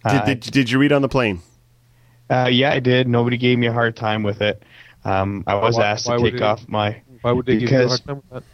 Did, 0.08 0.20
uh, 0.20 0.24
did, 0.24 0.40
did, 0.40 0.70
you 0.70 0.78
read 0.78 0.92
on 0.92 1.02
the 1.02 1.08
plane? 1.08 1.42
Uh, 2.30 2.48
yeah, 2.50 2.72
I 2.72 2.80
did. 2.80 3.08
Nobody 3.08 3.36
gave 3.36 3.58
me 3.58 3.66
a 3.66 3.72
hard 3.72 3.96
time 3.96 4.22
with 4.22 4.40
it. 4.40 4.62
Um, 5.04 5.44
I 5.46 5.56
was 5.56 5.76
why, 5.76 5.86
asked 5.86 6.06
to 6.06 6.18
take 6.18 6.40
off 6.40 6.68
my. 6.68 7.02
Why 7.22 7.32
would 7.32 7.46
they 7.46 7.58
give 7.58 7.70
you 7.70 7.82
a 7.82 7.88
hard 7.88 8.04
time 8.04 8.16
with 8.16 8.44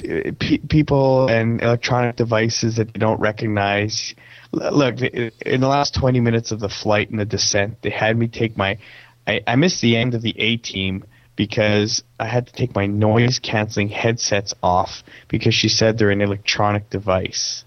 that? 0.00 0.38
P- 0.38 0.58
people 0.58 1.28
and 1.28 1.60
electronic 1.60 2.16
devices 2.16 2.76
that 2.76 2.92
they 2.92 2.98
don't 2.98 3.20
recognize. 3.20 4.14
Look, 4.52 5.00
in 5.00 5.60
the 5.60 5.68
last 5.68 5.94
20 5.94 6.20
minutes 6.20 6.52
of 6.52 6.60
the 6.60 6.68
flight 6.68 7.10
and 7.10 7.18
the 7.18 7.24
descent, 7.24 7.82
they 7.82 7.90
had 7.90 8.16
me 8.16 8.28
take 8.28 8.56
my. 8.56 8.78
I, 9.26 9.42
I 9.46 9.56
missed 9.56 9.80
the 9.80 9.96
end 9.96 10.14
of 10.14 10.22
the 10.22 10.34
A 10.38 10.56
team 10.56 11.04
because 11.36 12.02
I 12.18 12.26
had 12.26 12.46
to 12.48 12.52
take 12.52 12.74
my 12.74 12.86
noise 12.86 13.38
canceling 13.38 13.88
headsets 13.88 14.54
off 14.62 15.04
because 15.28 15.54
she 15.54 15.68
said 15.68 15.98
they're 15.98 16.10
an 16.10 16.20
electronic 16.20 16.90
device. 16.90 17.64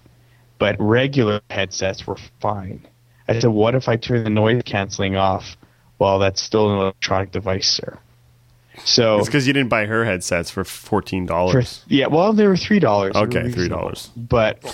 But 0.58 0.76
regular 0.78 1.40
headsets 1.50 2.06
were 2.06 2.18
fine. 2.40 2.86
I 3.36 3.40
said, 3.40 3.50
what 3.50 3.74
if 3.74 3.88
I 3.88 3.96
turn 3.96 4.24
the 4.24 4.30
noise 4.30 4.62
canceling 4.64 5.16
off? 5.16 5.56
Well, 5.98 6.18
that's 6.18 6.42
still 6.42 6.72
an 6.72 6.78
electronic 6.78 7.30
device, 7.30 7.68
sir. 7.68 7.98
So 8.84 9.18
it's 9.18 9.28
because 9.28 9.46
you 9.46 9.52
didn't 9.52 9.68
buy 9.68 9.86
her 9.86 10.04
headsets 10.04 10.50
for 10.50 10.64
fourteen 10.64 11.26
dollars. 11.26 11.84
Yeah, 11.88 12.06
well, 12.06 12.32
they 12.32 12.46
were 12.46 12.56
three 12.56 12.78
dollars. 12.78 13.14
Okay, 13.14 13.50
three 13.50 13.68
dollars. 13.68 14.10
But 14.16 14.64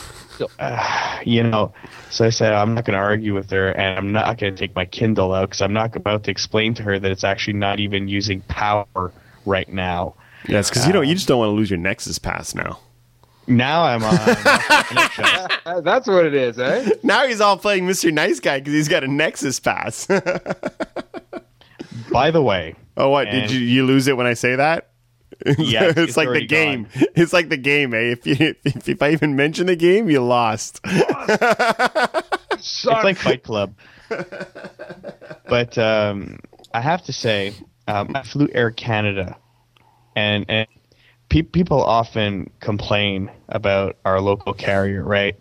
uh, 0.58 1.18
you 1.24 1.42
know, 1.42 1.72
so 2.10 2.24
I 2.24 2.30
said 2.30 2.52
I'm 2.52 2.74
not 2.74 2.84
going 2.84 2.96
to 2.96 3.02
argue 3.04 3.34
with 3.34 3.50
her, 3.50 3.70
and 3.70 3.98
I'm 3.98 4.12
not 4.12 4.38
going 4.38 4.54
to 4.54 4.58
take 4.58 4.74
my 4.74 4.84
Kindle 4.84 5.34
out 5.34 5.50
because 5.50 5.60
I'm 5.60 5.72
not 5.72 5.96
about 5.96 6.24
to 6.24 6.30
explain 6.30 6.74
to 6.74 6.82
her 6.84 6.98
that 6.98 7.10
it's 7.10 7.24
actually 7.24 7.54
not 7.54 7.80
even 7.80 8.08
using 8.08 8.40
power 8.42 9.12
right 9.44 9.68
now. 9.68 10.14
Yeah, 10.48 10.60
it's 10.60 10.70
because 10.70 10.86
you 10.86 10.92
don't. 10.92 11.08
You 11.08 11.14
just 11.14 11.26
don't 11.26 11.38
want 11.38 11.50
to 11.50 11.54
lose 11.54 11.70
your 11.70 11.78
Nexus 11.78 12.18
Pass 12.18 12.54
now. 12.54 12.78
Now 13.48 13.82
I'm 13.82 14.04
on. 14.04 14.16
That's 15.82 16.06
what 16.06 16.26
it 16.26 16.34
is, 16.34 16.58
eh? 16.58 16.90
Now 17.02 17.26
he's 17.26 17.40
all 17.40 17.56
playing 17.56 17.86
Mr. 17.86 18.12
Nice 18.12 18.40
Guy 18.40 18.58
because 18.58 18.74
he's 18.74 18.88
got 18.88 19.04
a 19.04 19.08
Nexus 19.08 19.58
pass. 19.58 20.06
By 22.12 22.30
the 22.30 22.42
way. 22.42 22.74
Oh, 22.96 23.10
what? 23.10 23.30
Did 23.30 23.50
you, 23.50 23.60
you 23.60 23.86
lose 23.86 24.06
it 24.06 24.16
when 24.16 24.26
I 24.26 24.34
say 24.34 24.56
that? 24.56 24.90
Yeah, 25.58 25.84
it's, 25.88 25.98
it's 25.98 26.16
like 26.16 26.30
the 26.30 26.46
game. 26.46 26.84
Gone. 26.84 27.04
It's 27.14 27.32
like 27.32 27.48
the 27.48 27.56
game, 27.56 27.94
eh? 27.94 28.12
If, 28.12 28.26
you, 28.26 28.54
if, 28.64 28.88
if 28.88 29.02
I 29.02 29.10
even 29.10 29.36
mention 29.36 29.66
the 29.66 29.76
game, 29.76 30.10
you 30.10 30.20
lost. 30.20 30.80
it's 30.84 32.84
like 32.84 33.16
Fight 33.16 33.44
Club. 33.44 33.74
but 35.48 35.78
um, 35.78 36.38
I 36.74 36.80
have 36.80 37.04
to 37.04 37.12
say, 37.12 37.54
um, 37.86 38.14
I 38.14 38.22
flew 38.22 38.48
Air 38.52 38.70
Canada, 38.70 39.36
and, 40.16 40.44
and 40.48 40.66
pe- 41.28 41.42
people 41.42 41.82
often 41.82 42.50
complain 42.60 43.30
about 43.48 43.96
our 44.04 44.20
local 44.20 44.54
carrier, 44.54 45.02
right? 45.02 45.36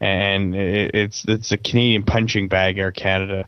And 0.00 0.54
it, 0.54 0.94
it's 0.94 1.24
it's 1.26 1.52
a 1.52 1.56
Canadian 1.58 2.04
punching 2.04 2.48
bag, 2.48 2.78
Air 2.78 2.92
Canada. 2.92 3.46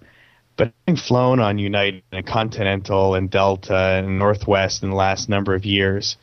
But 0.56 0.72
having 0.86 1.00
flown 1.00 1.40
on 1.40 1.58
United 1.58 2.02
and 2.12 2.26
Continental 2.26 3.14
and 3.14 3.30
Delta 3.30 4.02
and 4.04 4.18
Northwest 4.18 4.82
in 4.82 4.90
the 4.90 4.96
last 4.96 5.28
number 5.28 5.54
of 5.54 5.64
years, 5.64 6.16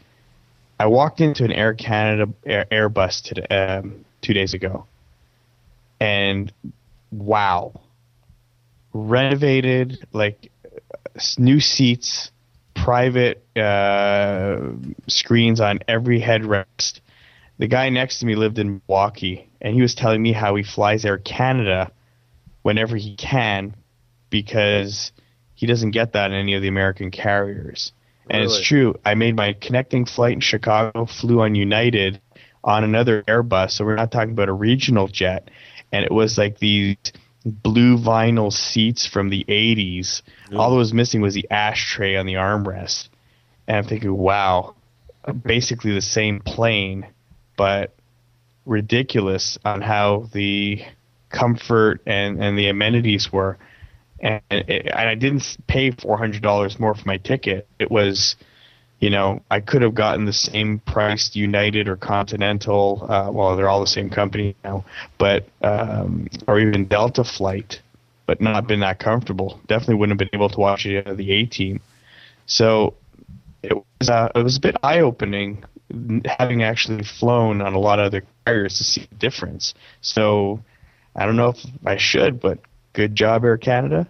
I 0.79 0.87
walked 0.87 1.21
into 1.21 1.43
an 1.43 1.51
Air 1.51 1.73
Canada 1.73 2.31
Air, 2.45 2.65
Airbus 2.71 3.23
today, 3.23 3.47
um, 3.49 4.05
two 4.21 4.33
days 4.33 4.53
ago, 4.53 4.85
and 5.99 6.51
wow, 7.11 7.81
renovated 8.93 10.05
like 10.13 10.51
new 11.37 11.59
seats, 11.59 12.31
private 12.83 13.45
uh, 13.57 14.59
screens 15.07 15.59
on 15.59 15.79
every 15.87 16.21
headrest. 16.21 16.99
The 17.57 17.67
guy 17.67 17.89
next 17.89 18.19
to 18.19 18.25
me 18.25 18.35
lived 18.35 18.59
in 18.59 18.81
Milwaukee, 18.87 19.49
and 19.61 19.73
he 19.73 19.81
was 19.81 19.95
telling 19.95 20.21
me 20.21 20.31
how 20.31 20.55
he 20.55 20.63
flies 20.63 21.05
Air 21.05 21.17
Canada 21.17 21.91
whenever 22.61 22.95
he 22.95 23.15
can 23.15 23.75
because 24.29 25.11
he 25.55 25.65
doesn't 25.65 25.91
get 25.91 26.13
that 26.13 26.31
in 26.31 26.37
any 26.37 26.53
of 26.53 26.61
the 26.61 26.67
American 26.67 27.11
carriers. 27.11 27.91
And 28.29 28.41
really? 28.41 28.57
it's 28.57 28.67
true. 28.67 28.95
I 29.05 29.15
made 29.15 29.35
my 29.35 29.53
connecting 29.53 30.05
flight 30.05 30.33
in 30.33 30.41
Chicago, 30.41 31.05
flew 31.05 31.41
on 31.41 31.55
United 31.55 32.21
on 32.63 32.83
another 32.83 33.23
Airbus, 33.23 33.71
so 33.71 33.85
we're 33.85 33.95
not 33.95 34.11
talking 34.11 34.31
about 34.31 34.49
a 34.49 34.53
regional 34.53 35.07
jet. 35.07 35.49
And 35.91 36.03
it 36.03 36.11
was 36.11 36.37
like 36.37 36.59
these 36.59 36.97
blue 37.47 37.97
vinyl 37.97 38.51
seats 38.51 39.05
from 39.05 39.29
the 39.29 39.45
80s. 39.47 40.21
All 40.55 40.71
that 40.71 40.77
was 40.77 40.93
missing 40.93 41.21
was 41.21 41.33
the 41.33 41.47
ashtray 41.49 42.15
on 42.15 42.25
the 42.25 42.35
armrest. 42.35 43.09
And 43.67 43.77
I'm 43.77 43.83
thinking, 43.85 44.15
wow, 44.15 44.75
basically 45.43 45.93
the 45.93 46.01
same 46.01 46.39
plane, 46.39 47.07
but 47.57 47.93
ridiculous 48.65 49.57
on 49.65 49.81
how 49.81 50.29
the 50.33 50.83
comfort 51.29 52.01
and, 52.05 52.41
and 52.41 52.57
the 52.57 52.67
amenities 52.69 53.31
were. 53.31 53.57
And, 54.19 54.41
it, 54.49 54.87
and 54.87 55.09
I 55.09 55.15
didn't 55.15 55.57
pay 55.67 55.91
$400 55.91 56.79
more 56.79 56.95
for 56.95 57.05
my 57.05 57.17
ticket. 57.17 57.67
It 57.79 57.91
was 57.91 58.35
you 58.99 59.09
know, 59.09 59.43
I 59.51 59.59
could 59.59 59.81
have 59.83 59.93
gotten 59.93 60.25
the 60.25 60.33
same 60.33 60.79
priced 60.79 61.35
United 61.35 61.87
or 61.87 61.95
Continental. 61.95 63.05
Uh, 63.07 63.31
well, 63.31 63.55
they're 63.55 63.69
all 63.69 63.81
the 63.81 63.87
same 63.87 64.09
company 64.09 64.55
now, 64.63 64.85
but 65.17 65.47
um, 65.61 66.27
or 66.47 66.59
even 66.59 66.85
Delta 66.85 67.23
flight 67.23 67.81
but 68.27 68.41
not 68.41 68.67
been 68.67 68.81
that 68.81 68.99
comfortable. 68.99 69.59
Definitely 69.67 69.95
wouldn't 69.95 70.19
have 70.19 70.29
been 70.29 70.37
able 70.37 70.49
to 70.49 70.59
watch 70.59 70.85
of 70.85 71.17
the 71.17 71.31
A 71.31 71.45
team. 71.45 71.79
So 72.45 72.93
it 73.63 73.73
was 73.73 74.09
uh, 74.09 74.29
it 74.35 74.43
was 74.43 74.57
a 74.57 74.59
bit 74.59 74.75
eye 74.83 74.99
opening 74.99 75.63
having 76.37 76.63
actually 76.63 77.03
flown 77.03 77.61
on 77.61 77.73
a 77.73 77.79
lot 77.79 77.97
of 77.97 78.07
other 78.07 78.23
carriers 78.45 78.77
to 78.77 78.83
see 78.83 79.07
the 79.09 79.15
difference. 79.15 79.73
So 80.01 80.59
I 81.15 81.25
don't 81.25 81.37
know 81.37 81.49
if 81.49 81.65
I 81.85 81.97
should, 81.97 82.39
but 82.39 82.59
good 82.93 83.15
job, 83.15 83.45
Air 83.45 83.57
Canada. 83.57 84.05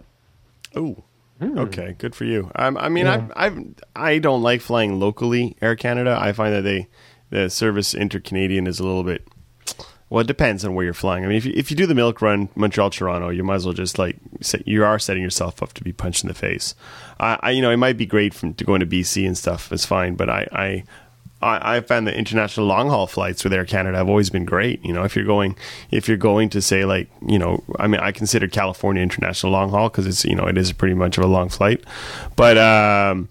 Oh, 0.74 0.96
okay, 1.42 1.94
good 1.98 2.14
for 2.14 2.24
you. 2.24 2.50
Um, 2.54 2.76
I 2.76 2.88
mean, 2.88 3.06
yeah. 3.06 3.28
I 3.36 3.46
I 3.46 3.64
I 3.94 4.18
don't 4.18 4.42
like 4.42 4.60
flying 4.60 4.98
locally 4.98 5.56
Air 5.60 5.76
Canada. 5.76 6.16
I 6.20 6.32
find 6.32 6.54
that 6.54 6.62
they 6.62 6.88
the 7.30 7.50
service 7.50 7.94
inter-Canadian 7.94 8.66
is 8.66 8.80
a 8.80 8.84
little 8.84 9.04
bit. 9.04 9.26
Well, 10.10 10.22
it 10.22 10.26
depends 10.26 10.64
on 10.64 10.74
where 10.74 10.84
you're 10.84 10.94
flying. 10.94 11.24
I 11.24 11.28
mean, 11.28 11.36
if 11.36 11.44
you, 11.44 11.52
if 11.54 11.70
you 11.70 11.76
do 11.76 11.84
the 11.84 11.94
milk 11.94 12.22
run 12.22 12.48
Montreal 12.54 12.88
Toronto, 12.88 13.28
you 13.28 13.44
might 13.44 13.56
as 13.56 13.66
well 13.66 13.74
just 13.74 13.98
like 13.98 14.16
set, 14.40 14.66
you 14.66 14.82
are 14.82 14.98
setting 14.98 15.22
yourself 15.22 15.62
up 15.62 15.74
to 15.74 15.84
be 15.84 15.92
punched 15.92 16.24
in 16.24 16.28
the 16.28 16.34
face. 16.34 16.74
I, 17.20 17.38
I 17.42 17.50
you 17.50 17.60
know 17.60 17.70
it 17.70 17.76
might 17.76 17.98
be 17.98 18.06
great 18.06 18.32
from 18.32 18.54
to 18.54 18.64
going 18.64 18.80
to 18.80 18.86
BC 18.86 19.26
and 19.26 19.36
stuff. 19.36 19.70
It's 19.70 19.84
fine, 19.84 20.14
but 20.14 20.30
I 20.30 20.48
I 20.52 20.84
I, 21.40 21.76
I 21.76 21.80
found 21.80 22.06
the 22.06 22.16
international 22.16 22.66
long 22.66 22.88
haul 22.88 23.06
flights 23.06 23.44
with 23.44 23.52
Air 23.52 23.64
Canada 23.64 23.98
have 23.98 24.08
always 24.08 24.30
been 24.30 24.44
great. 24.44 24.84
You 24.84 24.92
know, 24.92 25.04
if 25.04 25.14
you're 25.14 25.24
going, 25.24 25.56
if 25.90 26.08
you're 26.08 26.16
going 26.16 26.50
to 26.50 26.62
say 26.62 26.84
like, 26.84 27.08
you 27.26 27.38
know, 27.38 27.62
I 27.78 27.86
mean, 27.86 28.00
I 28.00 28.12
consider 28.12 28.48
California 28.48 29.02
international 29.02 29.52
long 29.52 29.70
haul 29.70 29.88
because 29.88 30.06
it's, 30.06 30.24
you 30.24 30.34
know, 30.34 30.46
it 30.46 30.58
is 30.58 30.72
pretty 30.72 30.94
much 30.94 31.18
of 31.18 31.24
a 31.24 31.28
long 31.28 31.48
flight, 31.48 31.84
but, 32.36 32.58
um, 32.58 33.28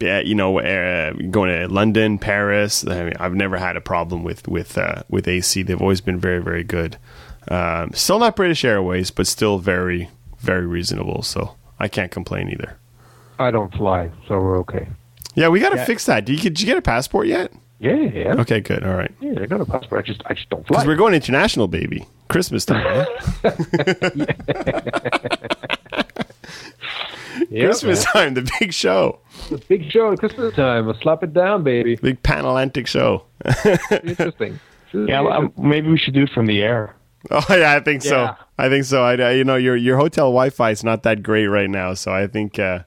you 0.00 0.34
know, 0.34 0.58
uh, 0.58 1.12
going 1.30 1.50
to 1.50 1.68
London, 1.72 2.18
Paris. 2.18 2.86
I 2.86 3.04
mean, 3.04 3.14
I've 3.18 3.34
never 3.34 3.56
had 3.56 3.76
a 3.76 3.80
problem 3.80 4.22
with 4.22 4.46
with 4.48 4.76
uh, 4.76 5.02
with 5.08 5.26
AC. 5.26 5.62
They've 5.62 5.80
always 5.80 6.00
been 6.00 6.18
very, 6.18 6.42
very 6.42 6.64
good. 6.64 6.98
Um, 7.48 7.92
still 7.94 8.18
not 8.18 8.36
British 8.36 8.64
Airways, 8.64 9.10
but 9.10 9.26
still 9.26 9.58
very, 9.58 10.10
very 10.40 10.66
reasonable. 10.66 11.22
So 11.22 11.54
I 11.78 11.88
can't 11.88 12.10
complain 12.10 12.50
either. 12.50 12.76
I 13.38 13.50
don't 13.50 13.72
fly, 13.72 14.10
so 14.26 14.38
we're 14.40 14.58
okay. 14.58 14.88
Yeah, 15.34 15.48
we 15.48 15.60
got 15.60 15.70
to 15.70 15.76
yeah. 15.76 15.84
fix 15.84 16.06
that. 16.06 16.24
Did 16.24 16.42
you, 16.42 16.50
did 16.50 16.60
you 16.60 16.66
get 16.66 16.76
a 16.76 16.82
passport 16.82 17.26
yet? 17.26 17.52
Yeah, 17.78 17.94
yeah. 17.94 18.34
Okay, 18.40 18.60
good. 18.60 18.82
All 18.82 18.94
right. 18.94 19.12
Yeah, 19.20 19.34
I 19.40 19.46
got 19.46 19.60
a 19.60 19.64
passport. 19.64 20.04
I 20.04 20.06
just, 20.06 20.22
I 20.26 20.34
just 20.34 20.48
don't 20.50 20.66
fly. 20.66 20.76
Because 20.76 20.86
we're 20.86 20.96
going 20.96 21.14
international, 21.14 21.68
baby. 21.68 22.06
Christmas 22.28 22.64
time. 22.64 23.06
Yep, 27.50 27.64
Christmas 27.66 28.04
man. 28.04 28.12
time, 28.12 28.34
the 28.34 28.50
big 28.60 28.72
show. 28.72 29.20
The 29.48 29.58
big 29.58 29.90
show 29.90 30.12
at 30.12 30.18
Christmas 30.18 30.54
time. 30.54 30.86
We'll 30.86 30.98
slap 31.00 31.22
it 31.22 31.32
down, 31.32 31.62
baby. 31.62 31.96
Big 31.96 32.22
Panatlantic 32.22 32.86
show. 32.86 33.24
interesting. 34.02 34.60
Yeah, 34.94 35.20
well, 35.20 35.52
maybe 35.58 35.90
we 35.90 35.98
should 35.98 36.14
do 36.14 36.22
it 36.22 36.30
from 36.30 36.46
the 36.46 36.62
air. 36.62 36.96
Oh 37.30 37.44
yeah, 37.50 37.74
I 37.74 37.80
think 37.80 38.02
yeah. 38.02 38.08
so. 38.08 38.36
I 38.56 38.70
think 38.70 38.86
so. 38.86 39.04
I, 39.04 39.32
you 39.32 39.44
know, 39.44 39.56
your 39.56 39.76
your 39.76 39.98
hotel 39.98 40.28
Wi-Fi 40.28 40.70
is 40.70 40.82
not 40.82 41.02
that 41.02 41.22
great 41.22 41.46
right 41.46 41.68
now, 41.68 41.92
so 41.92 42.10
I 42.10 42.26
think 42.26 42.58
uh, 42.58 42.84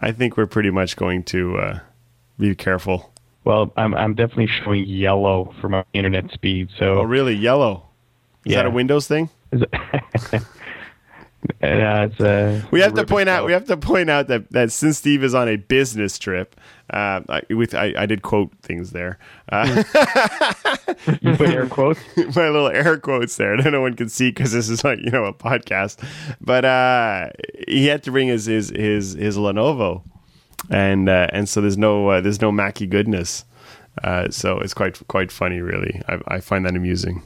I 0.00 0.12
think 0.12 0.36
we're 0.36 0.46
pretty 0.46 0.70
much 0.70 0.96
going 0.96 1.24
to 1.24 1.58
uh, 1.58 1.80
be 2.38 2.54
careful. 2.54 3.12
Well, 3.44 3.72
I'm 3.76 3.94
I'm 3.94 4.14
definitely 4.14 4.48
showing 4.48 4.84
yellow 4.84 5.54
for 5.60 5.68
my 5.68 5.84
internet 5.92 6.30
speed. 6.32 6.68
So 6.78 6.98
oh, 6.98 7.02
really 7.02 7.34
yellow? 7.34 7.88
Is 8.44 8.52
yeah. 8.52 8.58
that 8.58 8.66
a 8.66 8.70
Windows 8.70 9.08
thing? 9.08 9.30
Uh, 9.52 9.64
a, 12.20 12.62
we 12.70 12.80
have 12.80 12.94
to 12.94 13.04
point 13.06 13.28
out. 13.28 13.46
We 13.46 13.52
have 13.52 13.66
to 13.66 13.76
point 13.76 14.10
out 14.10 14.28
that, 14.28 14.50
that 14.52 14.72
since 14.72 14.98
Steve 14.98 15.24
is 15.24 15.34
on 15.34 15.48
a 15.48 15.56
business 15.56 16.18
trip, 16.18 16.60
uh, 16.90 17.20
I, 17.28 17.42
with 17.54 17.74
I, 17.74 17.92
I, 17.96 18.06
did 18.06 18.22
quote 18.22 18.50
things 18.62 18.90
there. 18.90 19.18
Uh, 19.50 19.82
you 21.20 21.36
put 21.36 21.50
air 21.50 21.66
quotes. 21.66 22.00
my 22.16 22.48
little 22.48 22.68
air 22.68 22.98
quotes 22.98 23.36
there. 23.36 23.56
No 23.56 23.80
one 23.80 23.94
can 23.94 24.08
see 24.08 24.30
because 24.30 24.52
this 24.52 24.68
is 24.68 24.84
like 24.84 24.98
you 24.98 25.10
know 25.10 25.24
a 25.24 25.32
podcast. 25.32 26.02
But 26.40 26.64
uh, 26.64 27.30
he 27.66 27.86
had 27.86 28.02
to 28.04 28.10
bring 28.10 28.28
his 28.28 28.46
his 28.46 28.70
his, 28.70 29.12
his 29.12 29.36
Lenovo, 29.36 30.02
and 30.70 31.08
uh, 31.08 31.28
and 31.32 31.48
so 31.48 31.60
there's 31.60 31.78
no 31.78 32.20
there's 32.20 32.40
no 32.40 32.50
Mackie 32.50 32.86
goodness. 32.86 33.44
so 34.30 34.58
it's 34.60 34.74
quite 34.74 35.00
quite 35.08 35.30
funny, 35.30 35.60
really. 35.60 36.00
I, 36.08 36.20
I 36.28 36.40
find 36.40 36.64
that 36.64 36.74
amusing. 36.76 37.22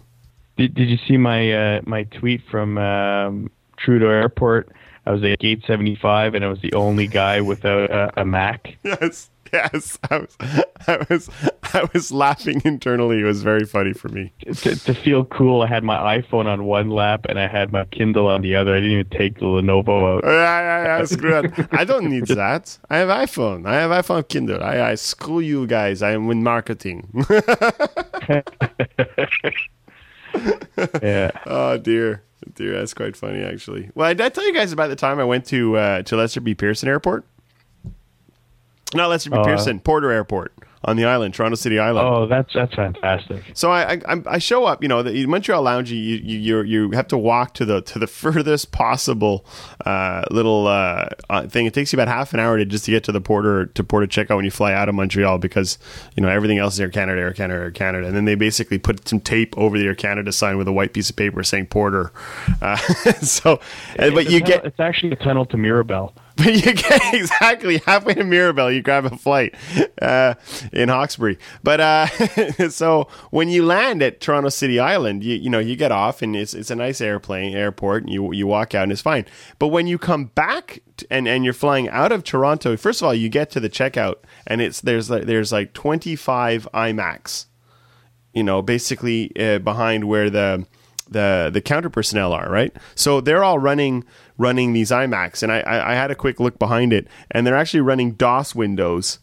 Did, 0.57 0.75
did 0.75 0.89
you 0.89 0.99
see 1.07 1.17
my 1.17 1.81
my 1.85 2.05
tweet 2.05 2.43
from? 2.51 2.79
Um 2.79 3.51
Trudeau 3.83 4.09
Airport. 4.09 4.71
I 5.05 5.11
was 5.11 5.23
at 5.25 5.39
gate 5.41 5.65
75, 5.67 6.35
and 6.35 6.45
I 6.45 6.49
was 6.49 6.61
the 6.61 6.73
only 6.75 7.09
guy 7.09 7.41
without 7.41 7.91
a, 7.91 8.21
a 8.21 8.25
Mac. 8.25 8.77
Yes, 8.85 9.31
yes. 9.53 9.99
I 10.11 10.19
was, 10.19 10.37
I 10.87 11.07
was, 11.09 11.31
I 11.75 11.89
was 11.93 12.13
laughing 12.13 12.63
internally. 12.65 13.21
It 13.21 13.25
was 13.25 13.43
very 13.43 13.65
funny 13.65 13.93
for 13.93 14.09
me. 14.09 14.33
To, 14.47 14.77
to 14.77 14.95
feel 14.95 15.25
cool, 15.27 15.63
I 15.63 15.67
had 15.67 15.85
my 15.85 16.19
iPhone 16.21 16.47
on 16.47 16.65
one 16.65 16.91
lap 16.91 17.27
and 17.29 17.39
I 17.39 17.47
had 17.49 17.73
my 17.73 17.85
Kindle 17.87 18.27
on 18.27 18.43
the 18.43 18.55
other. 18.57 18.75
I 18.75 18.81
didn't 18.81 18.93
even 18.93 19.09
take 19.11 19.39
the 19.39 19.47
Lenovo 19.47 20.17
out. 20.19 20.25
Yeah, 20.25 20.61
yeah, 20.61 20.99
yeah. 20.99 21.05
Screw 21.05 21.31
that. 21.31 21.69
I 21.73 21.85
don't 21.85 22.09
need 22.09 22.27
that. 22.29 22.79
I 22.91 22.99
have 22.99 23.09
iPhone. 23.09 23.67
I 23.67 23.75
have 23.75 23.91
iPhone 23.91 24.27
Kindle. 24.29 24.63
I, 24.63 24.81
I 24.91 24.95
screw 24.97 25.41
you 25.41 25.67
guys. 25.67 26.03
I 26.03 26.13
am 26.13 26.31
in 26.31 26.43
marketing. 26.43 27.09
yeah. 31.03 31.31
Oh 31.47 31.79
dear. 31.79 32.23
Dude, 32.55 32.75
that's 32.75 32.93
quite 32.95 33.17
funny, 33.17 33.43
actually. 33.43 33.91
Well, 33.95 34.09
did 34.11 34.21
I 34.21 34.29
tell 34.29 34.45
you 34.47 34.53
guys 34.53 34.73
about 34.73 34.89
the 34.89 34.97
time 34.97 35.21
I 35.21 35.25
went 35.25 35.45
to 35.47 35.77
uh, 35.77 36.03
to 36.03 36.17
Lester 36.17 36.41
B. 36.41 36.55
Pearson 36.55 36.89
Airport? 36.89 37.25
Not 38.95 39.09
Lester 39.11 39.31
B. 39.31 39.37
Uh, 39.37 39.45
Pearson, 39.45 39.81
Porter 39.81 40.11
Airport 40.11 40.53
on 40.85 40.97
the 40.97 41.05
island, 41.05 41.33
Toronto 41.33 41.55
City 41.55 41.79
Island. 41.79 42.07
Oh, 42.07 42.27
that's 42.27 42.53
that's 42.53 42.75
fantastic. 42.75 43.43
So 43.55 43.71
I 43.71 44.01
I, 44.07 44.23
I 44.27 44.39
show 44.39 44.65
up, 44.65 44.83
you 44.83 44.89
know, 44.89 45.03
the 45.03 45.27
Montreal 45.27 45.63
Lounge. 45.63 45.93
You 45.93 45.99
you 45.99 46.63
you 46.63 46.91
have 46.91 47.07
to 47.09 47.19
walk 47.19 47.55
to 47.55 47.65
the 47.65 47.83
to 47.83 47.99
the 47.99 48.07
furthest 48.23 48.73
possible 48.73 49.47
uh, 49.87 50.25
little 50.31 50.67
uh, 50.67 51.09
uh, 51.31 51.47
thing. 51.47 51.67
It 51.67 51.75
takes 51.75 51.93
you 51.93 51.97
about 51.99 52.09
half 52.09 52.35
an 52.35 52.41
hour 52.41 52.59
to 52.59 52.65
just 52.65 52.85
to 52.87 52.91
get 52.91 53.05
to 53.05 53.13
the 53.13 53.21
porter 53.21 53.67
to 53.67 53.85
porter 53.85 54.07
checkout 54.07 54.37
when 54.37 54.45
you 54.45 54.51
fly 54.51 54.73
out 54.73 54.89
of 54.89 54.95
Montreal 54.95 55.39
because 55.39 55.79
you 56.17 56.23
know 56.23 56.29
everything 56.29 56.59
else 56.59 56.75
is 56.75 56.81
Air 56.81 56.91
Canada, 56.91 57.21
Air 57.21 57.33
Canada, 57.33 57.61
Air 57.61 57.71
Canada, 57.71 58.07
and 58.07 58.17
then 58.17 58.25
they 58.25 58.35
basically 58.35 58.79
put 58.79 59.09
some 59.09 59.21
tape 59.21 59.57
over 59.57 59.79
the 59.79 59.87
Air 59.87 59.95
Canada 59.95 60.33
sign 60.33 60.59
with 60.59 60.67
a 60.67 60.73
white 60.73 60.93
piece 60.93 61.11
of 61.11 61.17
paper 61.17 61.43
saying 61.45 61.67
Porter. 61.67 62.13
Uh, 62.61 62.77
so, 63.23 63.61
it's 63.95 64.15
but 64.15 64.31
you 64.31 64.41
tunnel, 64.41 64.47
get 64.47 64.65
it's 64.65 64.81
actually 64.81 65.13
a 65.13 65.17
tunnel 65.17 65.47
to 65.47 65.57
Mirabel. 65.57 66.13
But 66.37 66.55
you 66.55 66.73
get 66.73 67.01
exactly 67.15 67.79
halfway 67.79 68.15
to 68.15 68.25
Mirabel, 68.25 68.73
you 68.73 68.81
grab 68.81 69.05
a 69.05 69.17
flight 69.17 69.55
uh, 70.01 70.35
in 70.73 70.89
Hawkesbury. 70.89 71.39
But 71.63 71.81
uh, 71.81 72.07
so 72.71 73.09
when 73.31 73.51
you 73.51 73.67
land 73.67 74.03
at 74.03 74.21
Toronto 74.21 74.49
City 74.49 74.81
Island, 74.81 75.23
you 75.25 75.37
you 75.37 75.51
know 75.51 75.59
you 75.59 75.77
get 75.77 75.93
off 75.93 76.23
and 76.23 76.35
it's 76.35 76.55
it's 76.55 76.71
a 76.71 76.77
nice 76.77 77.03
airplane 77.03 77.55
airport, 77.55 78.05
and 78.05 78.13
you 78.13 78.33
you 78.33 78.47
walk 78.47 78.75
out 78.75 78.85
and 78.85 78.93
it's 78.93 79.03
fine. 79.03 79.27
But 79.59 79.69
when 79.69 79.87
you 79.87 79.99
come 79.99 80.27
back 80.27 80.83
and 81.11 81.29
and 81.29 81.45
you're 81.45 81.53
flying 81.53 81.89
out 81.91 82.13
of 82.13 82.25
Toronto, 82.25 82.77
first 82.79 83.03
of 83.03 83.07
all, 83.07 83.15
you 83.15 83.29
get 83.29 83.51
to 83.51 83.61
the 83.61 83.71
checkout 83.71 84.17
and 84.47 84.61
it's 84.61 84.81
there's 84.81 85.11
like 85.11 85.25
there's 85.25 85.53
like 85.53 85.75
25 85.75 86.67
iMacs, 86.73 87.47
you 88.33 88.43
know, 88.43 88.63
basically 88.63 89.33
uh, 89.39 89.59
behind 89.59 90.05
where 90.05 90.31
the 90.31 90.67
the 91.09 91.51
the 91.53 91.61
counter 91.61 91.91
personnel 91.91 92.33
are, 92.33 92.51
right? 92.51 92.75
So 92.95 93.21
they're 93.21 93.45
all 93.45 93.59
running 93.59 94.05
running 94.39 94.73
these 94.73 94.91
iMacs, 94.91 95.43
and 95.43 95.53
I, 95.53 95.61
I, 95.61 95.93
I 95.93 95.95
had 95.95 96.11
a 96.11 96.15
quick 96.15 96.41
look 96.41 96.59
behind 96.59 96.93
it, 96.93 97.07
and 97.31 97.47
they're 97.47 97.57
actually 97.57 97.81
running 97.81 98.13
DOS 98.13 98.55
windows 98.55 99.19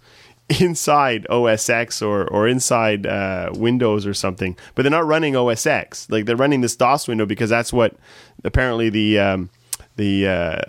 inside 0.60 1.28
OS 1.30 1.70
X 1.70 2.02
or 2.02 2.28
or 2.28 2.48
inside 2.48 3.06
uh, 3.06 3.52
Windows 3.56 4.06
or 4.06 4.14
something, 4.14 4.58
but 4.76 4.84
they're 4.84 4.92
not 4.92 5.06
running 5.06 5.36
OS 5.36 5.66
X. 5.66 6.10
Like 6.10 6.26
they're 6.26 6.36
running 6.36 6.62
this 6.62 6.76
DOS 6.76 7.08
window 7.08 7.26
because 7.26 7.50
that's 7.50 7.72
what 7.72 7.96
apparently 8.44 8.90
the 8.90 9.20
um, 9.20 9.50
the 9.96 10.28
uh, 10.28 10.62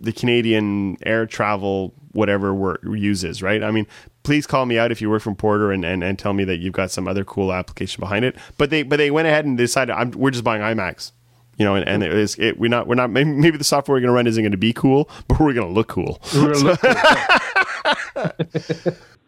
the 0.00 0.12
Canadian 0.12 0.96
air 1.02 1.26
travel 1.26 1.94
whatever 2.12 2.52
work 2.52 2.82
uses, 2.82 3.42
right? 3.42 3.62
I 3.62 3.70
mean, 3.70 3.86
please 4.24 4.46
call 4.46 4.66
me 4.66 4.78
out 4.78 4.90
if 4.90 5.00
you 5.00 5.08
work 5.08 5.22
from 5.22 5.36
Porter 5.36 5.70
and, 5.70 5.84
and, 5.84 6.02
and 6.02 6.18
tell 6.18 6.32
me 6.32 6.42
that 6.44 6.56
you've 6.56 6.72
got 6.72 6.90
some 6.90 7.06
other 7.06 7.24
cool 7.24 7.52
application 7.52 8.00
behind 8.00 8.24
it. 8.24 8.36
But 8.58 8.70
they 8.70 8.82
but 8.82 8.96
they 8.96 9.10
went 9.10 9.28
ahead 9.28 9.44
and 9.44 9.56
decided 9.56 10.14
we're 10.16 10.30
just 10.30 10.44
buying 10.44 10.62
iMacs 10.62 11.12
you 11.56 11.64
know, 11.64 11.74
and, 11.74 11.86
and 11.88 12.02
it 12.02 12.12
is 12.12 12.36
it, 12.38 12.58
we're 12.58 12.68
not 12.68 12.86
we're 12.86 12.94
not 12.94 13.10
maybe, 13.10 13.30
maybe 13.30 13.58
the 13.58 13.64
software 13.64 13.96
we're 13.96 14.00
going 14.00 14.08
to 14.08 14.14
run 14.14 14.26
isn't 14.26 14.42
going 14.42 14.52
to 14.52 14.58
be 14.58 14.72
cool, 14.72 15.08
but 15.28 15.40
we're 15.40 15.52
going 15.52 15.66
to 15.66 15.72
look 15.72 15.88
cool. 15.88 16.20
Look 16.34 16.54
cool. 16.54 16.76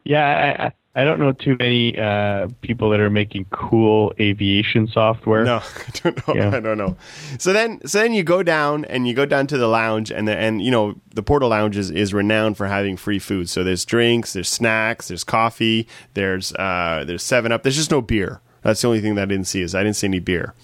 yeah, 0.04 0.72
I, 0.94 1.00
I 1.00 1.04
don't 1.04 1.18
know 1.18 1.32
too 1.32 1.56
many 1.58 1.98
uh, 1.98 2.48
people 2.60 2.90
that 2.90 3.00
are 3.00 3.08
making 3.08 3.46
cool 3.50 4.12
aviation 4.20 4.86
software. 4.86 5.42
No, 5.42 5.56
I 5.86 5.90
don't 6.02 6.28
know. 6.28 6.34
Yeah. 6.34 6.56
I 6.56 6.60
don't 6.60 6.76
know. 6.76 6.96
So 7.38 7.54
then, 7.54 7.80
so 7.86 7.98
then 7.98 8.12
you 8.12 8.22
go 8.22 8.42
down 8.42 8.84
and 8.84 9.08
you 9.08 9.14
go 9.14 9.24
down 9.24 9.46
to 9.48 9.58
the 9.58 9.68
lounge, 9.68 10.10
and 10.10 10.28
the, 10.28 10.36
and 10.36 10.60
you 10.60 10.70
know 10.70 10.94
the 11.14 11.22
Porter 11.22 11.46
Lounge 11.46 11.78
is, 11.78 11.90
is 11.90 12.12
renowned 12.12 12.58
for 12.58 12.66
having 12.66 12.98
free 12.98 13.18
food. 13.18 13.48
So 13.48 13.64
there's 13.64 13.86
drinks, 13.86 14.34
there's 14.34 14.50
snacks, 14.50 15.08
there's 15.08 15.24
coffee, 15.24 15.88
there's 16.12 16.52
uh, 16.54 17.04
there's 17.06 17.22
Seven 17.22 17.52
Up. 17.52 17.62
There's 17.62 17.76
just 17.76 17.90
no 17.90 18.02
beer. 18.02 18.42
That's 18.60 18.82
the 18.82 18.88
only 18.88 19.00
thing 19.00 19.14
that 19.14 19.22
I 19.22 19.26
didn't 19.26 19.46
see 19.46 19.62
is 19.62 19.74
I 19.74 19.82
didn't 19.82 19.96
see 19.96 20.06
any 20.06 20.20
beer. 20.20 20.54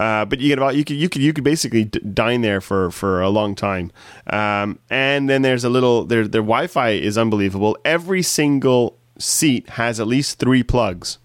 Uh, 0.00 0.24
but 0.24 0.40
you 0.40 0.48
get 0.48 0.56
about 0.58 0.74
you 0.76 0.82
could 0.82 0.96
you 0.96 1.10
could 1.10 1.20
you 1.20 1.30
could 1.34 1.44
basically 1.44 1.84
d- 1.84 2.00
dine 2.14 2.40
there 2.40 2.62
for 2.62 2.90
for 2.90 3.20
a 3.20 3.28
long 3.28 3.54
time. 3.54 3.92
Um, 4.28 4.78
and 4.88 5.28
then 5.28 5.42
there's 5.42 5.62
a 5.62 5.68
little 5.68 6.06
their 6.06 6.26
their 6.26 6.40
Wi-Fi 6.40 6.92
is 6.92 7.18
unbelievable. 7.18 7.76
Every 7.84 8.22
single 8.22 8.96
seat 9.18 9.68
has 9.70 10.00
at 10.00 10.06
least 10.06 10.38
three 10.38 10.62
plugs. 10.62 11.18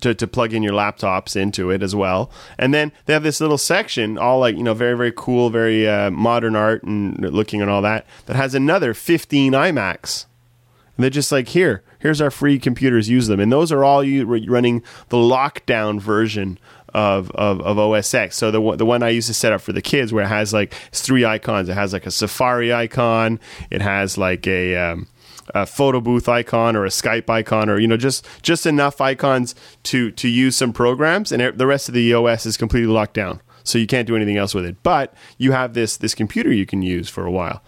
to, 0.00 0.14
to 0.14 0.26
plug 0.26 0.54
in 0.54 0.62
your 0.62 0.72
laptops 0.72 1.36
into 1.36 1.70
it 1.70 1.82
as 1.82 1.94
well. 1.94 2.30
And 2.58 2.72
then 2.72 2.92
they 3.04 3.12
have 3.12 3.22
this 3.22 3.42
little 3.42 3.58
section, 3.58 4.16
all 4.16 4.38
like, 4.40 4.56
you 4.56 4.62
know, 4.62 4.72
very, 4.72 4.96
very 4.96 5.12
cool, 5.14 5.50
very 5.50 5.86
uh, 5.86 6.10
modern 6.10 6.56
art 6.56 6.82
and 6.82 7.20
looking 7.20 7.60
and 7.60 7.70
all 7.70 7.82
that, 7.82 8.06
that 8.24 8.34
has 8.36 8.54
another 8.54 8.94
15 8.94 9.52
iMacs. 9.52 10.24
And 10.96 11.04
they're 11.04 11.10
just 11.10 11.30
like, 11.30 11.48
here, 11.48 11.82
here's 11.98 12.22
our 12.22 12.30
free 12.30 12.58
computers, 12.58 13.10
use 13.10 13.26
them. 13.26 13.38
And 13.38 13.52
those 13.52 13.70
are 13.70 13.84
all 13.84 14.02
you 14.02 14.24
running 14.24 14.82
the 15.10 15.18
lockdown 15.18 16.00
version 16.00 16.58
of, 16.94 17.30
of, 17.32 17.60
of 17.60 17.78
OS 17.78 18.12
X. 18.14 18.36
So 18.36 18.50
the 18.50 18.76
the 18.76 18.86
one 18.86 19.02
I 19.02 19.10
used 19.10 19.28
to 19.28 19.34
set 19.34 19.52
up 19.52 19.60
for 19.60 19.72
the 19.72 19.82
kids, 19.82 20.12
where 20.12 20.24
it 20.24 20.28
has 20.28 20.52
like 20.52 20.74
three 20.92 21.24
icons. 21.24 21.68
It 21.68 21.74
has 21.74 21.92
like 21.92 22.06
a 22.06 22.10
Safari 22.10 22.72
icon. 22.72 23.40
It 23.70 23.82
has 23.82 24.18
like 24.18 24.46
a 24.46 24.76
um, 24.76 25.08
a 25.54 25.66
photo 25.66 26.00
booth 26.00 26.28
icon 26.28 26.76
or 26.76 26.84
a 26.84 26.90
Skype 26.90 27.28
icon 27.28 27.68
or 27.68 27.78
you 27.78 27.88
know 27.88 27.96
just 27.96 28.26
just 28.42 28.66
enough 28.66 29.00
icons 29.00 29.54
to 29.84 30.10
to 30.12 30.28
use 30.28 30.56
some 30.56 30.72
programs, 30.72 31.32
and 31.32 31.58
the 31.58 31.66
rest 31.66 31.88
of 31.88 31.94
the 31.94 32.14
OS 32.14 32.46
is 32.46 32.56
completely 32.56 32.92
locked 32.92 33.14
down. 33.14 33.40
So 33.64 33.78
you 33.78 33.86
can't 33.86 34.06
do 34.06 34.16
anything 34.16 34.36
else 34.36 34.54
with 34.54 34.64
it. 34.64 34.82
But 34.82 35.14
you 35.38 35.52
have 35.52 35.74
this 35.74 35.96
this 35.96 36.14
computer 36.14 36.52
you 36.52 36.66
can 36.66 36.82
use 36.82 37.08
for 37.08 37.24
a 37.24 37.30
while. 37.30 37.62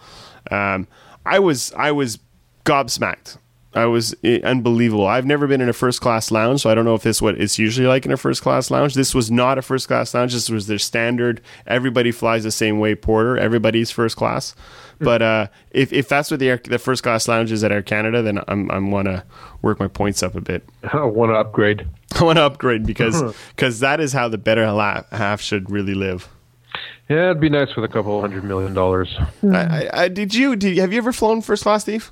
Um, 0.51 0.87
I 1.25 1.39
was 1.39 1.73
I 1.73 1.91
was 1.91 2.19
gobsmacked. 2.65 3.37
I 3.75 3.85
was 3.85 4.15
eh, 4.23 4.39
unbelievable. 4.43 5.05
I've 5.05 5.25
never 5.25 5.47
been 5.47 5.61
in 5.61 5.69
a 5.69 5.73
first 5.73 6.01
class 6.01 6.31
lounge, 6.31 6.61
so 6.61 6.69
I 6.69 6.75
don't 6.75 6.85
know 6.85 6.95
if 6.95 7.03
this 7.03 7.17
is 7.17 7.21
what 7.21 7.39
it's 7.39 7.59
usually 7.59 7.87
like 7.87 8.05
in 8.05 8.11
a 8.11 8.17
first 8.17 8.41
class 8.41 8.71
lounge. 8.71 8.93
This 8.93 9.13
was 9.13 9.29
not 9.29 9.57
a 9.57 9.61
first 9.61 9.87
class 9.87 10.13
lounge. 10.13 10.33
This 10.33 10.49
was 10.49 10.67
their 10.67 10.79
standard. 10.79 11.41
Everybody 11.67 12.11
flies 12.11 12.43
the 12.43 12.51
same 12.51 12.79
way, 12.79 12.95
Porter. 12.95 13.37
Everybody's 13.37 13.91
first 13.91 14.15
class. 14.15 14.55
But 14.99 15.21
uh, 15.21 15.47
if, 15.71 15.91
if 15.91 16.07
that's 16.07 16.31
what 16.31 16.39
the 16.39 16.49
Air, 16.49 16.61
the 16.63 16.79
first 16.79 17.03
class 17.03 17.27
lounge 17.27 17.51
is 17.51 17.63
at 17.63 17.71
Air 17.71 17.81
Canada, 17.81 18.21
then 18.21 18.39
I'm 18.47 18.71
I'm 18.71 18.91
want 18.91 19.07
to 19.07 19.23
work 19.61 19.79
my 19.79 19.87
points 19.87 20.23
up 20.23 20.35
a 20.35 20.41
bit. 20.41 20.67
I 20.93 21.03
want 21.03 21.31
to 21.31 21.35
upgrade. 21.35 21.87
I 22.17 22.23
want 22.23 22.37
to 22.37 22.43
upgrade 22.43 22.85
because 22.85 23.35
because 23.55 23.81
that 23.81 23.99
is 23.99 24.13
how 24.13 24.29
the 24.29 24.37
better 24.37 24.65
half 25.11 25.41
should 25.41 25.69
really 25.69 25.93
live. 25.93 26.29
Yeah, 27.09 27.25
it'd 27.25 27.39
be 27.39 27.49
nice 27.49 27.75
with 27.75 27.85
a 27.85 27.87
couple 27.87 28.19
hundred 28.19 28.43
million 28.43 28.73
dollars. 28.73 29.15
I, 29.43 29.89
I, 29.93 30.07
did 30.07 30.33
you 30.33 30.55
did 30.55 30.77
have 30.77 30.91
you 30.91 30.97
ever 30.97 31.11
flown 31.11 31.41
first 31.41 31.63
class, 31.63 31.83
Steve? 31.83 32.11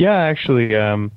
Yeah, 0.00 0.16
actually, 0.16 0.74
um, 0.76 1.12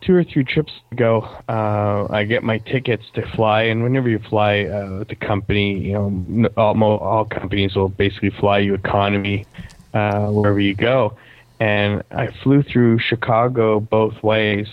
two 0.00 0.12
or 0.12 0.24
three 0.24 0.42
trips 0.42 0.72
ago, 0.90 1.20
uh, 1.48 2.08
I 2.10 2.24
get 2.24 2.42
my 2.42 2.58
tickets 2.58 3.04
to 3.14 3.24
fly, 3.36 3.62
and 3.62 3.84
whenever 3.84 4.08
you 4.08 4.18
fly 4.18 4.64
uh, 4.64 4.98
with 4.98 5.08
the 5.08 5.14
company, 5.14 5.78
you 5.78 5.92
know, 5.92 6.48
all, 6.56 6.82
all 6.82 7.24
companies 7.26 7.76
will 7.76 7.88
basically 7.88 8.30
fly 8.30 8.58
you 8.58 8.74
economy 8.74 9.46
uh, 9.94 10.26
wherever 10.30 10.58
you 10.58 10.74
go. 10.74 11.16
And 11.60 12.02
I 12.10 12.32
flew 12.42 12.64
through 12.64 12.98
Chicago 12.98 13.78
both 13.78 14.20
ways, 14.20 14.66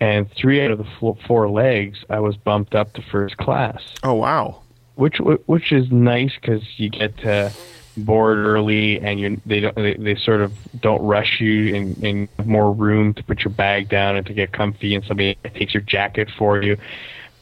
and 0.00 0.26
three 0.32 0.64
out 0.64 0.70
of 0.70 0.78
the 0.78 1.16
four 1.26 1.50
legs, 1.50 2.02
I 2.08 2.20
was 2.20 2.34
bumped 2.38 2.74
up 2.74 2.94
to 2.94 3.02
first 3.02 3.36
class. 3.36 3.82
Oh 4.02 4.14
wow! 4.14 4.62
Which 4.94 5.18
which 5.18 5.70
is 5.70 5.92
nice 5.92 6.32
because 6.40 6.62
you 6.78 6.88
get 6.88 7.18
to 7.18 7.52
board 7.96 8.38
early 8.38 9.00
and 9.00 9.18
you 9.20 9.40
they 9.46 9.60
don't 9.60 9.74
they, 9.74 9.94
they 9.94 10.14
sort 10.16 10.40
of 10.40 10.52
don't 10.80 11.02
rush 11.02 11.40
you 11.40 11.74
and, 11.74 11.96
and 12.04 12.28
more 12.44 12.72
room 12.72 13.14
to 13.14 13.22
put 13.22 13.40
your 13.40 13.52
bag 13.52 13.88
down 13.88 14.16
and 14.16 14.26
to 14.26 14.34
get 14.34 14.52
comfy 14.52 14.94
and 14.94 15.04
somebody 15.04 15.36
takes 15.54 15.74
your 15.74 15.82
jacket 15.82 16.28
for 16.36 16.62
you. 16.62 16.76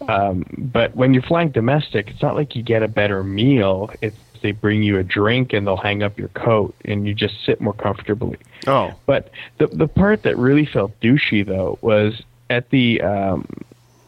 Um, 0.09 0.45
but 0.59 0.95
when 0.95 1.15
you're 1.15 1.23
flying 1.23 1.51
domestic 1.51 2.11
it's 2.11 2.23
not 2.23 2.35
like 2.35 2.55
you 2.55 2.63
get 2.63 2.83
a 2.83 2.89
better 2.89 3.23
meal. 3.23 3.91
It's 4.01 4.17
they 4.43 4.53
bring 4.53 4.83
you 4.83 4.99
a 4.99 5.03
drink 5.03 5.55
and 5.55 5.67
they'll 5.67 5.79
hang 5.79 6.03
up 6.03 6.19
your 6.19 6.29
coat 6.29 6.75
and 6.85 7.07
you 7.07 7.15
just 7.15 7.35
sit 7.47 7.63
more 7.63 7.73
comfortably. 7.73 8.37
Oh. 8.67 8.93
But 9.07 9.31
the 9.57 9.69
the 9.69 9.89
part 9.89 10.23
that 10.25 10.37
really 10.37 10.67
felt 10.67 10.99
douchey 11.01 11.47
though 11.47 11.79
was 11.81 12.23
at 12.51 12.69
the 12.69 13.01
um, 13.01 13.47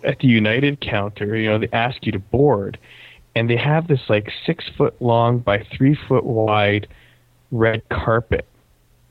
at 0.05 0.19
the 0.21 0.29
united 0.29 0.81
counter 0.81 1.37
you 1.37 1.49
know 1.49 1.59
they 1.59 1.69
ask 1.73 2.07
you 2.07 2.13
to 2.13 2.19
board 2.19 2.79
and 3.37 3.51
they 3.51 3.57
have 3.57 3.87
this 3.87 4.01
like 4.09 4.33
six 4.47 4.65
foot 4.79 5.01
long 5.01 5.39
by 5.39 5.63
three 5.77 5.97
foot 6.09 6.25
wide 6.25 6.89
red 7.53 7.87
carpet 7.91 8.47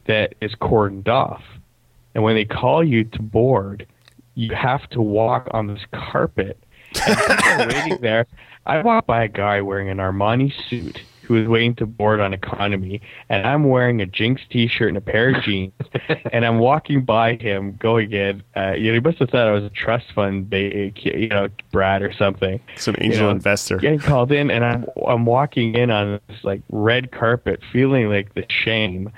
that 0.07 0.33
is 0.41 0.51
cordoned 0.55 1.07
off. 1.07 1.43
And 2.15 2.23
when 2.23 2.35
they 2.35 2.43
call 2.43 2.83
you 2.83 3.03
to 3.03 3.21
board, 3.21 3.85
you 4.33 4.55
have 4.55 4.89
to 4.89 5.01
walk 5.01 5.47
on 5.51 5.67
this 5.67 5.85
carpet. 5.93 6.57
And 7.07 7.71
waiting 7.71 8.01
there. 8.01 8.25
I 8.65 8.81
walked 8.81 9.05
by 9.05 9.25
a 9.25 9.27
guy 9.27 9.61
wearing 9.61 9.89
an 9.89 9.97
Armani 9.97 10.51
suit 10.69 11.01
who 11.25 11.35
was 11.35 11.47
waiting 11.47 11.75
to 11.75 11.85
board 11.85 12.19
on 12.19 12.33
economy, 12.33 13.01
and 13.29 13.45
I'm 13.45 13.65
wearing 13.65 14.01
a 14.01 14.05
Jinx 14.05 14.41
T-shirt 14.49 14.89
and 14.89 14.97
a 14.97 15.01
pair 15.01 15.35
of 15.35 15.43
jeans, 15.43 15.73
and 16.31 16.45
I'm 16.45 16.59
walking 16.59 17.03
by 17.03 17.35
him 17.35 17.75
going 17.79 18.11
in. 18.11 18.43
Uh, 18.55 18.73
you 18.73 18.87
know, 18.87 18.93
he 18.93 18.99
must 18.99 19.19
have 19.19 19.29
thought 19.29 19.47
I 19.47 19.51
was 19.51 19.63
a 19.63 19.69
trust 19.69 20.05
fund, 20.13 20.51
you 20.51 21.27
know, 21.27 21.49
Brad 21.71 22.01
or 22.01 22.13
something. 22.13 22.59
Some 22.77 22.95
angel 22.99 23.19
you 23.19 23.23
know, 23.23 23.29
investor. 23.31 23.77
Getting 23.77 23.99
called 23.99 24.31
in, 24.31 24.51
and 24.51 24.63
I'm 24.63 24.85
I'm 25.07 25.25
walking 25.25 25.75
in 25.75 25.91
on 25.91 26.19
this 26.27 26.43
like 26.43 26.61
red 26.69 27.11
carpet, 27.11 27.61
feeling 27.71 28.09
like 28.09 28.33
the 28.33 28.45
shame, 28.49 29.11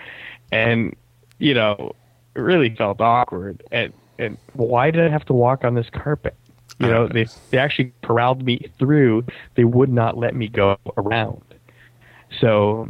and 0.51 0.95
you 1.39 1.53
know, 1.53 1.95
it 2.35 2.39
really 2.39 2.73
felt 2.75 3.01
awkward. 3.01 3.63
And 3.71 3.93
and 4.19 4.37
why 4.53 4.91
did 4.91 5.03
I 5.03 5.09
have 5.09 5.25
to 5.25 5.33
walk 5.33 5.63
on 5.63 5.75
this 5.75 5.89
carpet? 5.89 6.35
You 6.79 6.87
know, 6.87 7.07
they 7.07 7.25
they 7.49 7.57
actually 7.57 7.91
corralled 8.03 8.43
me 8.43 8.59
through. 8.77 9.25
They 9.55 9.63
would 9.63 9.89
not 9.89 10.17
let 10.17 10.35
me 10.35 10.47
go 10.47 10.77
around. 10.95 11.41
So, 12.39 12.83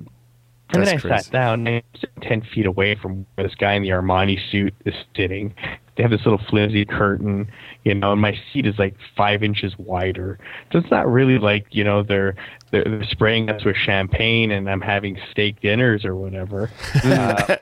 and 0.73 0.83
That's 0.83 0.89
then 0.89 0.97
I 0.97 1.01
crazy. 1.01 1.23
sat 1.23 1.31
down, 1.31 1.81
ten 2.21 2.41
feet 2.41 2.65
away 2.65 2.95
from 2.95 3.25
where 3.35 3.47
this 3.47 3.55
guy 3.55 3.73
in 3.73 3.83
the 3.83 3.89
Armani 3.89 4.37
suit 4.51 4.73
is 4.85 4.95
sitting. 5.15 5.53
They 5.95 6.03
have 6.03 6.11
this 6.11 6.25
little 6.25 6.41
flimsy 6.49 6.85
curtain, 6.85 7.49
you 7.83 7.95
know, 7.95 8.11
and 8.11 8.21
my 8.21 8.39
seat 8.51 8.67
is 8.67 8.77
like 8.77 8.95
five 9.15 9.41
inches 9.41 9.73
wider. 9.79 10.37
So 10.71 10.77
it's 10.77 10.91
not 10.91 11.11
really 11.11 11.39
like 11.39 11.67
you 11.71 11.83
know 11.83 12.03
they're 12.03 12.35
they're, 12.71 12.83
they're 12.83 13.03
spraying 13.05 13.49
us 13.49 13.63
with 13.63 13.75
champagne, 13.77 14.51
and 14.51 14.69
I'm 14.69 14.81
having 14.81 15.17
steak 15.31 15.61
dinners 15.61 16.05
or 16.05 16.15
whatever. 16.15 16.69
uh, 17.03 17.55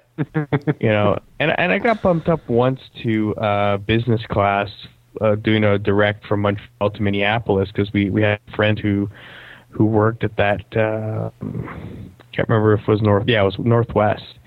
you 0.80 0.90
know, 0.90 1.20
and 1.40 1.52
and 1.58 1.72
I 1.72 1.80
got 1.80 2.02
bumped 2.02 2.28
up 2.28 2.48
once 2.50 2.80
to 3.04 3.36
uh, 3.36 3.78
business 3.78 4.22
class, 4.30 4.70
uh, 5.22 5.36
doing 5.36 5.64
a 5.64 5.78
direct 5.78 6.26
from 6.26 6.42
Montreal 6.42 6.92
to 6.92 7.02
Minneapolis 7.02 7.70
because 7.72 7.92
we 7.94 8.10
we 8.10 8.22
had 8.22 8.40
a 8.48 8.56
friend 8.56 8.80
who 8.80 9.10
who 9.76 9.86
worked 9.86 10.24
at 10.24 10.38
that. 10.38 10.62
Uh, 10.76 11.30
can't 12.32 12.48
remember 12.50 12.74
if 12.74 12.82
it 12.82 12.88
was 12.88 13.02
North. 13.02 13.26
Yeah, 13.28 13.42
it 13.42 13.46
was 13.46 13.60
Northwest, 13.60 14.40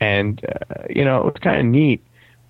and 0.00 0.40
uh, 0.44 0.84
you 0.90 1.04
know 1.04 1.20
it 1.20 1.24
was 1.24 1.40
kind 1.40 1.60
of 1.60 1.66
neat. 1.66 2.02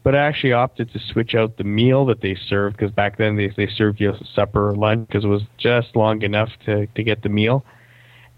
But 0.03 0.15
I 0.15 0.19
actually 0.19 0.53
opted 0.53 0.93
to 0.93 0.99
switch 0.99 1.35
out 1.35 1.57
the 1.57 1.65
meal 1.65 2.05
that 2.07 2.21
they 2.21 2.35
served 2.35 2.77
because 2.77 2.93
back 2.93 3.19
then 3.19 3.37
they 3.37 3.49
they 3.49 3.67
served 3.67 4.01
you 4.01 4.15
supper 4.35 4.71
or 4.71 4.75
lunch 4.75 5.09
because 5.09 5.25
it 5.25 5.29
was 5.29 5.43
just 5.59 5.97
long 5.97 6.23
enough 6.23 6.51
to 6.67 6.87
to 6.87 7.03
get 7.03 7.23
the 7.23 7.29
meal. 7.29 7.65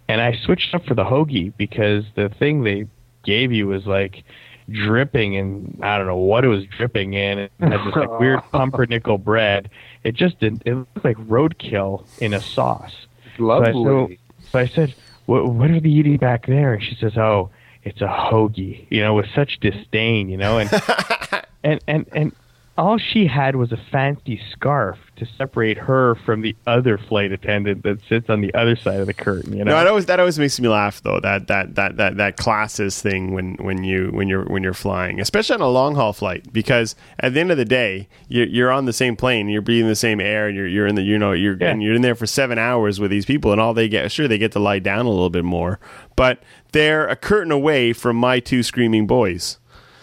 And 0.09 0.21
I 0.21 0.37
switched 0.45 0.75
up 0.75 0.85
for 0.85 0.95
the 0.95 1.05
hoagie 1.05 1.53
because 1.57 2.05
the 2.15 2.29
thing 2.29 2.63
they 2.63 2.87
gave 3.25 3.53
you 3.53 3.67
was 3.67 3.87
like 3.87 4.23
dripping 4.69 5.37
and 5.37 5.79
I 5.83 5.99
don't 5.99 6.07
know 6.07 6.17
what 6.17 6.45
it 6.45 6.49
was 6.49 6.65
dripping 6.77 7.15
in. 7.15 7.39
It 7.39 7.53
had 7.59 7.73
this 7.73 7.97
like 7.97 8.21
weird 8.21 8.41
pumpernickel 8.53 9.19
bread. 9.19 9.71
It 10.05 10.15
just 10.15 10.39
didn't. 10.41 10.63
It 10.65 10.75
looked 10.75 11.05
like 11.05 11.17
roadkill 11.19 12.07
in 12.21 12.35
a 12.35 12.41
sauce. 12.41 13.06
Lovely. 13.39 13.73
So, 13.73 14.11
so 14.53 14.59
I 14.59 14.67
said, 14.67 14.95
what, 15.27 15.49
what 15.49 15.71
are 15.71 15.81
they 15.81 15.89
eating 15.89 16.17
back 16.17 16.47
there? 16.47 16.75
And 16.75 16.83
she 16.83 16.95
says, 16.97 17.17
oh, 17.17 17.51
it's 17.85 18.01
a 18.01 18.07
hoagie, 18.07 18.87
you 18.91 19.01
know, 19.01 19.15
with 19.15 19.27
such 19.35 19.61
disdain, 19.61 20.29
you 20.29 20.37
know, 20.37 20.59
and, 20.59 20.71
and, 21.65 21.81
and, 21.87 22.07
and 22.13 22.33
all 22.79 22.99
she 22.99 23.27
had 23.27 23.57
was 23.57 23.73
a 23.73 23.79
fancy 23.91 24.41
scarf 24.53 24.99
to 25.17 25.27
separate 25.39 25.79
her 25.79 26.15
from 26.27 26.43
the 26.43 26.55
other 26.67 26.99
flight 26.99 27.33
attendant 27.33 27.83
that 27.85 27.99
sits 28.07 28.29
on 28.29 28.43
the 28.43 28.53
other 28.53 28.77
side 28.77 29.01
of 29.01 29.07
the 29.07 29.15
curtain. 29.15 29.57
You 29.57 29.65
know, 29.65 29.71
no, 29.71 29.79
that 29.79 29.87
always 29.87 30.07
that 30.07 30.21
always 30.21 30.39
makes 30.39 30.61
me 30.61 30.69
laugh 30.69 31.03
though. 31.03 31.19
That 31.21 31.47
that 31.49 31.75
that 31.77 31.97
that 31.97 32.17
that 32.19 32.37
classes 32.37 33.01
thing 33.01 33.33
when 33.33 33.55
when 33.55 33.83
you 33.83 34.11
when 34.13 34.29
you're 34.29 34.45
when 34.45 34.63
you're 34.63 34.75
flying, 34.75 35.21
especially 35.21 35.55
on 35.55 35.63
a 35.63 35.69
long 35.69 35.95
haul 35.95 36.13
flight, 36.13 36.53
because 36.53 36.95
at 37.19 37.33
the 37.33 37.41
end 37.41 37.51
of 37.51 37.57
the 37.57 37.65
day, 37.65 38.09
you're, 38.29 38.47
you're 38.47 38.71
on 38.71 38.85
the 38.85 38.93
same 38.93 39.17
plane, 39.17 39.49
you're 39.49 39.63
breathing 39.63 39.89
the 39.89 39.97
same 39.97 40.21
air, 40.21 40.49
and 40.49 40.57
you're 40.57 40.69
you're 40.69 40.87
in 40.87 40.97
the 40.97 41.03
you 41.03 41.19
know 41.19 41.33
you're 41.33 41.57
yeah. 41.59 41.71
and 41.71 41.83
you're 41.83 41.95
in 41.95 42.03
there 42.03 42.15
for 42.15 42.27
seven 42.27 42.59
hours 42.59 43.01
with 43.01 43.11
these 43.11 43.25
people, 43.25 43.53
and 43.53 43.61
all 43.61 43.73
they 43.73 43.89
get 43.89 44.13
sure 44.13 44.29
they 44.29 44.39
get 44.39 44.53
to 44.53 44.59
lie 44.59 44.79
down 44.81 45.07
a 45.07 45.11
little 45.11 45.31
bit 45.31 45.45
more, 45.45 45.81
but 46.15 46.43
they're 46.73 47.09
a 47.09 47.17
curtain 47.17 47.53
away 47.53 47.95
from 47.95 48.17
my 48.17 48.39
two 48.39 48.63
screaming 48.63 49.07
boys. 49.07 49.59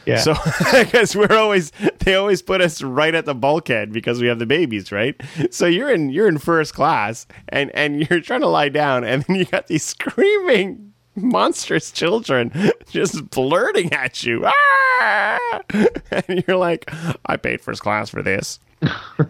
Yeah. 0.06 0.18
So 0.18 0.34
because 0.74 1.16
we're 1.16 1.36
always 1.38 1.72
they 2.00 2.16
always 2.16 2.42
put 2.42 2.62
us 2.62 2.82
right 2.82 3.14
at 3.14 3.26
the 3.26 3.36
bulkhead 3.36 3.92
because 3.92 4.22
we 4.22 4.28
have 4.28 4.40
the 4.40 4.46
babies, 4.46 4.92
right? 4.92 5.20
So 5.52 5.66
you're 5.66 5.92
in 5.92 6.10
you're 6.10 6.28
in 6.28 6.38
first 6.38 6.74
class 6.74 7.26
and 7.50 7.72
and 7.74 8.02
you're 8.10 8.22
trying 8.22 8.42
to 8.42 8.48
lie 8.48 8.70
down 8.70 9.04
and 9.04 9.24
then 9.24 9.36
you 9.36 9.46
got 9.46 9.68
these 9.68 9.84
screaming 9.84 10.93
monstrous 11.16 11.92
children 11.92 12.52
just 12.90 13.30
blurting 13.30 13.94
at 13.94 14.24
you. 14.24 14.46
Ah! 14.46 15.40
And 16.12 16.44
you're 16.48 16.58
like, 16.58 16.90
I 17.26 17.38
paid 17.38 17.60
first 17.62 17.82
class 17.82 18.10
for 18.10 18.22
this. 18.22 18.60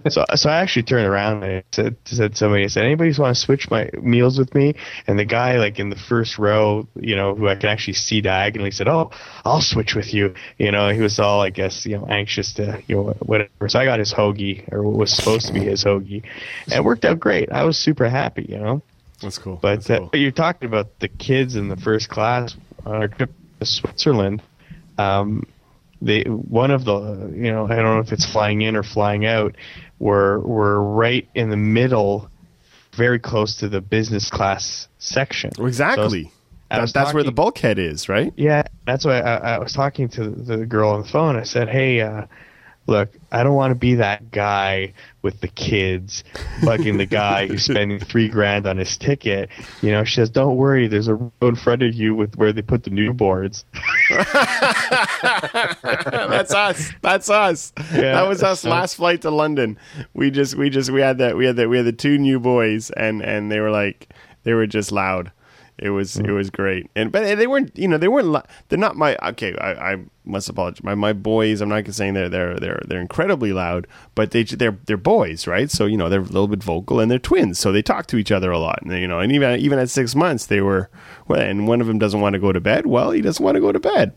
so, 0.09 0.25
so 0.35 0.49
I 0.49 0.57
actually 0.57 0.83
turned 0.83 1.07
around 1.07 1.43
and 1.43 1.57
I 1.57 1.63
said, 1.71 1.95
said 2.05 2.37
somebody, 2.37 2.63
I 2.63 2.67
said, 2.67 2.85
anybody 2.85 3.13
want 3.17 3.35
to 3.35 3.41
switch 3.41 3.69
my 3.69 3.89
meals 4.01 4.37
with 4.37 4.53
me? 4.55 4.75
And 5.07 5.17
the 5.17 5.25
guy, 5.25 5.57
like 5.57 5.79
in 5.79 5.89
the 5.89 5.95
first 5.95 6.37
row, 6.37 6.87
you 6.95 7.15
know, 7.15 7.35
who 7.35 7.47
I 7.47 7.55
can 7.55 7.69
actually 7.69 7.93
see 7.93 8.21
diagonally, 8.21 8.71
said, 8.71 8.87
"Oh, 8.87 9.11
I'll 9.45 9.61
switch 9.61 9.95
with 9.95 10.13
you." 10.13 10.33
You 10.57 10.71
know, 10.71 10.89
he 10.89 11.01
was 11.01 11.19
all, 11.19 11.41
I 11.41 11.49
guess, 11.49 11.85
you 11.85 11.97
know, 11.97 12.05
anxious 12.07 12.53
to, 12.53 12.81
you 12.87 12.95
know, 12.95 13.03
whatever. 13.19 13.69
So 13.69 13.79
I 13.79 13.85
got 13.85 13.99
his 13.99 14.13
hoagie, 14.13 14.71
or 14.71 14.83
what 14.83 14.97
was 14.97 15.13
supposed 15.13 15.47
to 15.47 15.53
be 15.53 15.61
his 15.61 15.83
hoagie, 15.83 16.23
and 16.65 16.73
it 16.73 16.83
worked 16.83 17.05
out 17.05 17.19
great. 17.19 17.51
I 17.51 17.63
was 17.63 17.77
super 17.77 18.09
happy, 18.09 18.45
you 18.49 18.57
know. 18.57 18.81
That's 19.23 19.37
cool. 19.37 19.57
But, 19.61 19.77
That's 19.77 19.89
uh, 19.89 19.97
cool. 20.09 20.19
you're 20.19 20.31
talking 20.31 20.67
about 20.67 20.99
the 20.99 21.07
kids 21.07 21.55
in 21.55 21.69
the 21.69 21.77
first 21.77 22.09
class 22.09 22.55
on 22.85 22.95
our 22.95 23.07
trip 23.07 23.31
to 23.59 23.65
Switzerland. 23.65 24.41
Um, 24.97 25.45
they 26.01 26.23
one 26.23 26.69
of 26.71 26.83
the 26.85 27.31
you 27.33 27.51
know 27.51 27.65
I 27.65 27.75
don't 27.77 27.85
know 27.95 27.99
if 27.99 28.11
it's 28.11 28.29
flying 28.31 28.61
in 28.61 28.75
or 28.75 28.83
flying 28.83 29.25
out. 29.25 29.55
We're 29.99 30.39
we're 30.39 30.77
right 30.79 31.27
in 31.33 31.49
the 31.49 31.57
middle, 31.57 32.29
very 32.95 33.19
close 33.19 33.55
to 33.57 33.69
the 33.69 33.79
business 33.81 34.29
class 34.29 34.87
section. 34.99 35.51
Exactly. 35.59 36.25
So 36.25 36.29
That- 36.79 36.93
that's 36.93 37.13
where 37.13 37.23
the 37.23 37.31
bulkhead 37.31 37.77
is, 37.79 38.09
right? 38.09 38.33
yeah, 38.35 38.63
that's 38.85 39.05
why 39.05 39.19
I, 39.19 39.55
I 39.55 39.59
was 39.59 39.73
talking 39.73 40.09
to 40.09 40.29
the 40.29 40.65
girl 40.65 40.89
on 40.89 41.03
the 41.03 41.07
phone. 41.07 41.35
I 41.37 41.43
said, 41.43 41.69
"Hey, 41.69 42.01
uh, 42.01 42.25
look, 42.87 43.09
I 43.31 43.43
don't 43.43 43.55
want 43.55 43.71
to 43.71 43.75
be 43.75 43.95
that 43.95 44.31
guy 44.31 44.93
with 45.21 45.39
the 45.41 45.47
kids 45.47 46.23
bugging 46.61 46.97
the 46.97 47.05
guy 47.05 47.47
who's 47.47 47.63
spending 47.69 47.99
three 47.99 48.27
grand 48.29 48.67
on 48.67 48.77
his 48.77 48.97
ticket." 48.97 49.49
You 49.81 49.91
know, 49.91 50.03
she 50.03 50.15
says, 50.15 50.29
"Don't 50.29 50.55
worry, 50.57 50.87
there's 50.87 51.07
a 51.07 51.15
row 51.15 51.31
in 51.41 51.55
front 51.55 51.83
of 51.83 51.93
you 51.93 52.15
with 52.15 52.35
where 52.35 52.51
they 52.53 52.61
put 52.61 52.83
the 52.83 52.89
new 52.89 53.13
boards." 53.13 53.65
that's 55.93 56.53
us. 56.53 56.91
That's 57.01 57.29
us. 57.29 57.73
Yeah, 57.93 58.13
that 58.13 58.27
was 58.27 58.43
us 58.43 58.61
so- 58.61 58.69
last 58.69 58.95
flight 58.95 59.21
to 59.21 59.31
London. 59.31 59.77
We 60.13 60.31
just 60.31 60.55
we 60.55 60.69
just 60.69 60.89
we 60.91 61.01
had 61.01 61.17
that 61.19 61.37
we 61.37 61.45
had 61.45 61.55
that 61.57 61.69
we 61.69 61.77
had 61.77 61.85
the 61.85 61.93
two 61.93 62.17
new 62.17 62.39
boys 62.39 62.89
and 62.91 63.21
and 63.21 63.51
they 63.51 63.59
were 63.59 63.71
like 63.71 64.09
they 64.43 64.53
were 64.53 64.67
just 64.67 64.91
loud. 64.91 65.31
It 65.77 65.89
was 65.89 66.15
hmm. 66.15 66.25
it 66.25 66.31
was 66.31 66.49
great. 66.49 66.89
And 66.95 67.11
but 67.11 67.35
they 67.37 67.47
weren't 67.47 67.77
you 67.77 67.87
know 67.87 67.97
they 67.97 68.07
weren't 68.07 68.45
they're 68.69 68.79
not 68.79 68.95
my 68.95 69.17
okay 69.23 69.55
I, 69.59 69.93
I 69.93 70.05
must 70.25 70.49
apologize. 70.49 70.83
My 70.83 70.95
my 70.95 71.13
boys 71.13 71.61
I'm 71.61 71.69
not 71.69 71.87
saying 71.87 72.13
they're 72.13 72.29
they're 72.29 72.55
they're 72.59 72.81
they're 72.87 73.01
incredibly 73.01 73.53
loud, 73.53 73.87
but 74.15 74.31
they 74.31 74.43
they're 74.43 74.77
they're 74.85 74.97
boys, 74.97 75.47
right? 75.47 75.69
So 75.69 75.85
you 75.85 75.97
know 75.97 76.09
they're 76.09 76.19
a 76.19 76.23
little 76.23 76.47
bit 76.47 76.63
vocal 76.63 76.99
and 76.99 77.09
they're 77.09 77.19
twins, 77.19 77.59
so 77.59 77.71
they 77.71 77.81
talk 77.81 78.07
to 78.07 78.17
each 78.17 78.31
other 78.31 78.51
a 78.51 78.59
lot. 78.59 78.81
And 78.83 78.91
you 78.93 79.07
know 79.07 79.19
and 79.19 79.31
even 79.31 79.59
even 79.59 79.79
at 79.79 79.89
6 79.89 80.15
months 80.15 80.45
they 80.45 80.61
were 80.61 80.89
well 81.27 81.41
and 81.41 81.67
one 81.67 81.81
of 81.81 81.87
them 81.87 81.99
doesn't 81.99 82.21
want 82.21 82.33
to 82.33 82.39
go 82.39 82.51
to 82.51 82.61
bed. 82.61 82.85
Well, 82.85 83.11
he 83.11 83.21
doesn't 83.21 83.43
want 83.43 83.55
to 83.55 83.61
go 83.61 83.71
to 83.71 83.79
bed. 83.79 84.13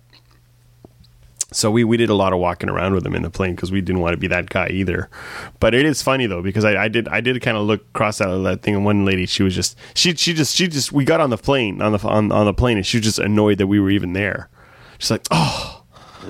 So 1.53 1.71
we, 1.71 1.85
we 1.85 1.97
did 1.97 2.11
a 2.11 2.15
lot 2.15 2.33
of 2.33 2.41
walking 2.41 2.69
around 2.69 2.95
with 2.95 3.07
him 3.07 3.15
in 3.15 3.23
the 3.23 3.31
plane 3.31 3.55
because 3.55 3.71
we 3.71 3.81
didn't 3.81 4.03
want 4.03 4.15
to 4.15 4.17
be 4.19 4.27
that 4.27 4.51
guy 4.51 4.69
either. 4.69 5.09
But 5.61 5.75
it 5.75 5.87
is 5.87 6.03
funny 6.03 6.27
though 6.27 6.43
because 6.43 6.65
I, 6.65 6.85
I 6.85 6.89
did 6.89 7.07
I 7.09 7.21
did 7.21 7.41
kind 7.41 7.57
of 7.57 7.65
look 7.65 7.83
across 7.95 8.19
that, 8.19 8.27
that 8.27 8.63
thing 8.63 8.75
and 8.75 8.85
one 8.85 9.05
lady 9.05 9.27
she 9.27 9.45
was 9.45 9.55
just 9.55 9.79
she 9.95 10.15
she 10.17 10.35
just 10.35 10.57
she 10.57 10.67
just 10.67 10.91
we 10.91 11.05
got 11.05 11.21
on 11.21 11.31
the 11.31 11.39
plane 11.39 11.81
on 11.81 11.93
the 11.93 11.99
on, 12.09 12.33
on 12.33 12.47
the 12.47 12.55
plane 12.55 12.79
and 12.79 12.87
she 12.87 12.99
was 12.99 13.05
just 13.05 13.19
annoyed 13.21 13.59
that 13.59 13.69
we 13.69 13.79
were 13.79 13.91
even 13.91 14.13
there. 14.13 14.49
She's 14.99 15.11
like 15.11 15.27
oh. 15.31 15.76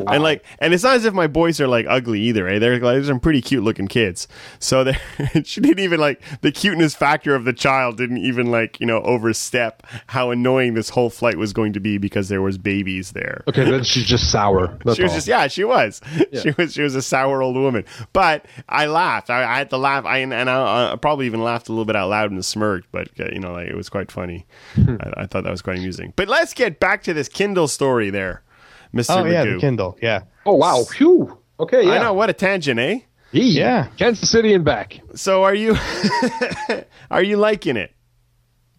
And 0.06 0.22
like, 0.22 0.44
and 0.58 0.74
it's 0.74 0.84
not 0.84 0.96
as 0.96 1.04
if 1.04 1.14
my 1.14 1.26
boys 1.26 1.60
are 1.60 1.68
like 1.68 1.86
ugly 1.88 2.20
either. 2.20 2.48
Eh? 2.48 2.58
They're 2.58 2.78
like 2.80 3.04
some 3.04 3.20
pretty 3.20 3.40
cute 3.40 3.62
looking 3.62 3.88
kids. 3.88 4.28
So 4.58 4.84
they, 4.84 4.96
she 5.44 5.60
didn't 5.60 5.82
even 5.82 6.00
like 6.00 6.22
the 6.40 6.52
cuteness 6.52 6.94
factor 6.94 7.34
of 7.34 7.44
the 7.44 7.52
child 7.52 7.96
didn't 7.96 8.18
even 8.18 8.50
like 8.50 8.78
you 8.80 8.86
know 8.86 9.00
overstep 9.02 9.86
how 10.08 10.30
annoying 10.30 10.74
this 10.74 10.90
whole 10.90 11.10
flight 11.10 11.36
was 11.36 11.52
going 11.52 11.72
to 11.72 11.80
be 11.80 11.98
because 11.98 12.28
there 12.28 12.42
was 12.42 12.58
babies 12.58 13.12
there 13.12 13.42
Okay, 13.48 13.64
then 13.68 13.84
she's 13.84 14.06
just 14.06 14.30
sour. 14.30 14.78
That's 14.84 14.96
she 14.96 15.02
was 15.02 15.12
all. 15.12 15.16
just 15.16 15.28
yeah 15.28 15.46
she 15.48 15.64
was 15.64 16.00
she 16.42 16.50
was 16.56 16.74
she 16.74 16.82
was 16.82 16.94
a 16.94 17.02
sour 17.02 17.42
old 17.42 17.56
woman 17.56 17.84
but 18.12 18.46
i 18.68 18.86
laughed 18.86 19.30
i, 19.30 19.42
I 19.42 19.58
had 19.58 19.70
to 19.70 19.76
laugh 19.76 20.04
i 20.04 20.18
and 20.18 20.34
I, 20.34 20.92
I 20.92 20.96
probably 20.96 21.26
even 21.26 21.42
laughed 21.42 21.68
a 21.68 21.72
little 21.72 21.84
bit 21.84 21.96
out 21.96 22.08
loud 22.10 22.30
and 22.30 22.44
smirked 22.44 22.90
but 22.92 23.08
uh, 23.20 23.26
you 23.32 23.40
know 23.40 23.52
like, 23.52 23.68
it 23.68 23.76
was 23.76 23.88
quite 23.88 24.10
funny 24.10 24.46
I, 24.76 25.12
I 25.18 25.26
thought 25.26 25.44
that 25.44 25.50
was 25.50 25.62
quite 25.62 25.78
amusing 25.78 26.12
but 26.16 26.28
let's 26.28 26.54
get 26.54 26.80
back 26.80 27.02
to 27.04 27.14
this 27.14 27.28
kindle 27.28 27.68
story 27.68 28.10
there 28.10 28.42
mr 28.96 29.20
Oh 29.22 29.24
yeah, 29.24 29.44
the 29.44 29.58
Kindle. 29.58 29.96
Yeah, 30.02 30.22
Oh 30.44 30.54
wow, 30.54 30.84
phew. 30.84 31.38
Okay, 31.60 31.84
yeah. 31.84 31.92
i 31.92 31.98
know 32.02 32.12
what 32.14 32.30
a 32.30 32.32
tangent 32.32 32.78
eh 32.80 32.98
Yee. 33.32 33.58
Yeah. 33.58 33.88
Kansas 33.98 34.30
City 34.30 34.54
and 34.54 34.64
back. 34.64 35.00
so 35.14 35.42
are 35.44 35.54
you 35.54 35.74
are 37.10 37.22
you 37.22 37.36
liking 37.36 37.76
it 37.76 37.92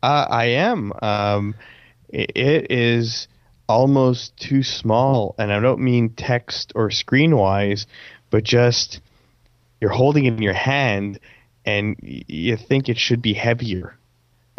uh, 0.04 0.28
I 0.30 0.46
am. 0.46 0.94
Um, 1.02 1.56
i 2.14 2.26
it 2.36 2.72
is 2.72 3.28
almost 3.68 4.38
too 4.38 4.62
small, 4.64 5.34
and 5.40 5.52
I 5.52 5.60
don't 5.60 5.80
mean 5.82 6.10
text 6.12 6.72
or 6.76 6.92
screen 6.92 7.36
wise, 7.36 7.88
but 8.30 8.44
just 8.44 9.02
you're 9.82 9.90
holding 9.92 10.26
it 10.26 10.36
in 10.36 10.42
your 10.44 10.54
hand, 10.54 11.20
and 11.66 11.98
y- 12.02 12.22
you 12.28 12.58
think 12.58 12.90
it 12.90 12.98
should 13.00 13.22
be 13.24 13.34
heavier. 13.34 13.98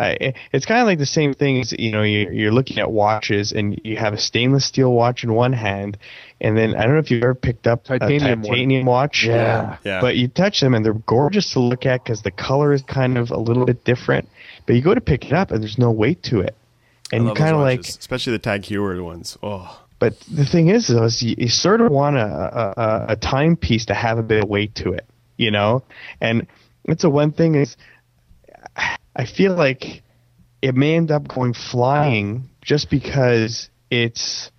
I, 0.01 0.35
it's 0.53 0.65
kind 0.65 0.81
of 0.81 0.87
like 0.87 0.99
the 0.99 1.07
same 1.07 1.35
thing 1.35 1.61
as 1.61 1.73
you 1.77 1.91
know 1.91 2.03
you're, 2.03 2.33
you're 2.33 2.53
looking 2.53 2.79
at 2.79 2.91
watches 2.91 3.51
and 3.53 3.81
you 3.83 3.97
have 3.97 4.13
a 4.15 4.19
stainless 4.19 4.65
steel 4.65 4.93
watch 4.93 5.25
in 5.25 5.33
one 5.35 5.53
hand 5.53 5.99
and 6.41 6.57
then 6.57 6.77
I 6.77 6.85
don't 6.85 6.93
know 6.93 7.01
if 7.01 7.11
you've 7.11 7.25
ever 7.25 7.35
picked 7.35 7.67
up 7.67 7.85
Titanium 7.85 8.25
a 8.25 8.29
one. 8.37 8.43
titanium 8.45 8.87
watch 8.87 9.25
Yeah. 9.27 9.79
Yeah. 9.85 10.01
but 10.01 10.17
you 10.17 10.29
touch 10.29 10.61
them 10.61 10.75
and 10.75 10.85
they're 10.85 10.95
gorgeous 10.95 11.53
to 11.55 11.61
look 11.61 11.85
at 11.85 12.05
because 12.05 12.23
the 12.23 12.31
color 12.31 12.73
is 12.73 12.83
kind 12.83 13.19
of 13.19 13.31
a 13.33 13.37
little 13.39 13.67
bit 13.67 13.83
different 13.85 14.29
but 14.67 14.77
you 14.77 14.83
go 14.83 14.95
to 14.95 15.01
pick 15.01 15.25
it 15.25 15.33
up 15.33 15.51
and 15.51 15.63
there's 15.63 15.79
no 15.79 15.91
weight 15.91 16.23
to 16.25 16.41
it 16.41 16.55
and 17.11 17.27
you 17.27 17.35
kind 17.35 17.55
of 17.57 17.61
like 17.61 17.81
especially 17.81 18.33
the 18.35 18.39
tag 18.39 18.63
heuer 18.63 19.03
ones 19.03 19.37
oh 19.43 19.83
but 20.01 20.15
the 20.33 20.45
thing 20.47 20.69
is, 20.69 20.87
though, 20.87 21.03
is 21.07 21.21
you, 21.25 21.35
you 21.37 21.49
sort 21.49 21.81
of 21.81 21.91
want 21.91 22.15
a, 22.17 22.21
a, 22.21 22.75
a- 22.81 23.07
a 23.15 23.17
timepiece 23.17 23.87
to 23.87 23.95
have 23.95 24.17
a 24.17 24.23
bit 24.23 24.45
of 24.45 24.49
weight 24.49 24.73
to 24.77 24.93
it, 24.93 25.05
you 25.37 25.51
know? 25.51 25.83
And 26.21 26.47
it's 26.85 27.03
a 27.03 27.11
one 27.11 27.33
thing 27.33 27.57
is 27.57 27.77
I 29.19 29.25
feel 29.27 29.55
like 29.55 30.03
it 30.63 30.75
may 30.75 30.95
end 30.97 31.11
up 31.11 31.29
going 31.29 31.53
flying 31.53 32.49
just 32.63 32.89
because 32.91 33.69
it's 33.91 34.51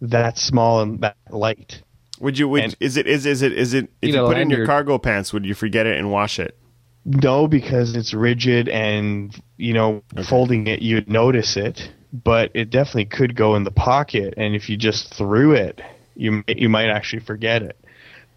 that 0.00 0.38
small 0.38 0.80
and 0.82 1.00
that 1.00 1.16
light. 1.30 1.82
would 2.20 2.38
you 2.38 2.48
would 2.48 2.62
And- 2.64 2.76
is 2.80 2.96
it 2.96 3.06
is 3.06 3.26
is 3.26 3.42
it 3.42 3.52
is 3.52 3.74
it 3.74 3.84
if 4.02 4.08
You 4.08 4.14
you, 4.14 4.16
know, 4.16 4.26
put 4.28 4.36
it 4.38 4.40
in 4.42 4.50
your 4.50 4.60
lanyard. 4.60 4.68
cargo 4.68 4.98
pants 4.98 5.32
would 5.32 5.44
you 5.46 5.54
forget 5.54 5.86
it 5.86 5.98
and 5.98 6.10
wash 6.10 6.38
it 6.38 6.56
No, 7.04 7.46
because 7.48 7.94
it's 7.96 8.14
rigid 8.14 8.68
and, 8.68 9.34
you 9.58 9.74
know, 9.74 10.02
folding 10.24 10.66
it, 10.66 10.80
you'd 10.80 11.08
notice 11.08 11.56
it, 11.56 11.90
but 12.12 12.50
it 12.54 12.70
definitely 12.70 13.04
could 13.06 13.34
go 13.36 13.56
in 13.56 13.64
the 13.64 13.70
pocket. 13.70 14.32
And 14.38 14.54
if 14.54 14.70
you 14.70 14.76
just 14.78 15.12
threw 15.12 15.52
it, 15.52 15.82
you, 16.16 16.42
you 16.48 16.68
might 16.70 16.88
actually 16.88 17.20
forget 17.20 17.62
it. 17.62 17.76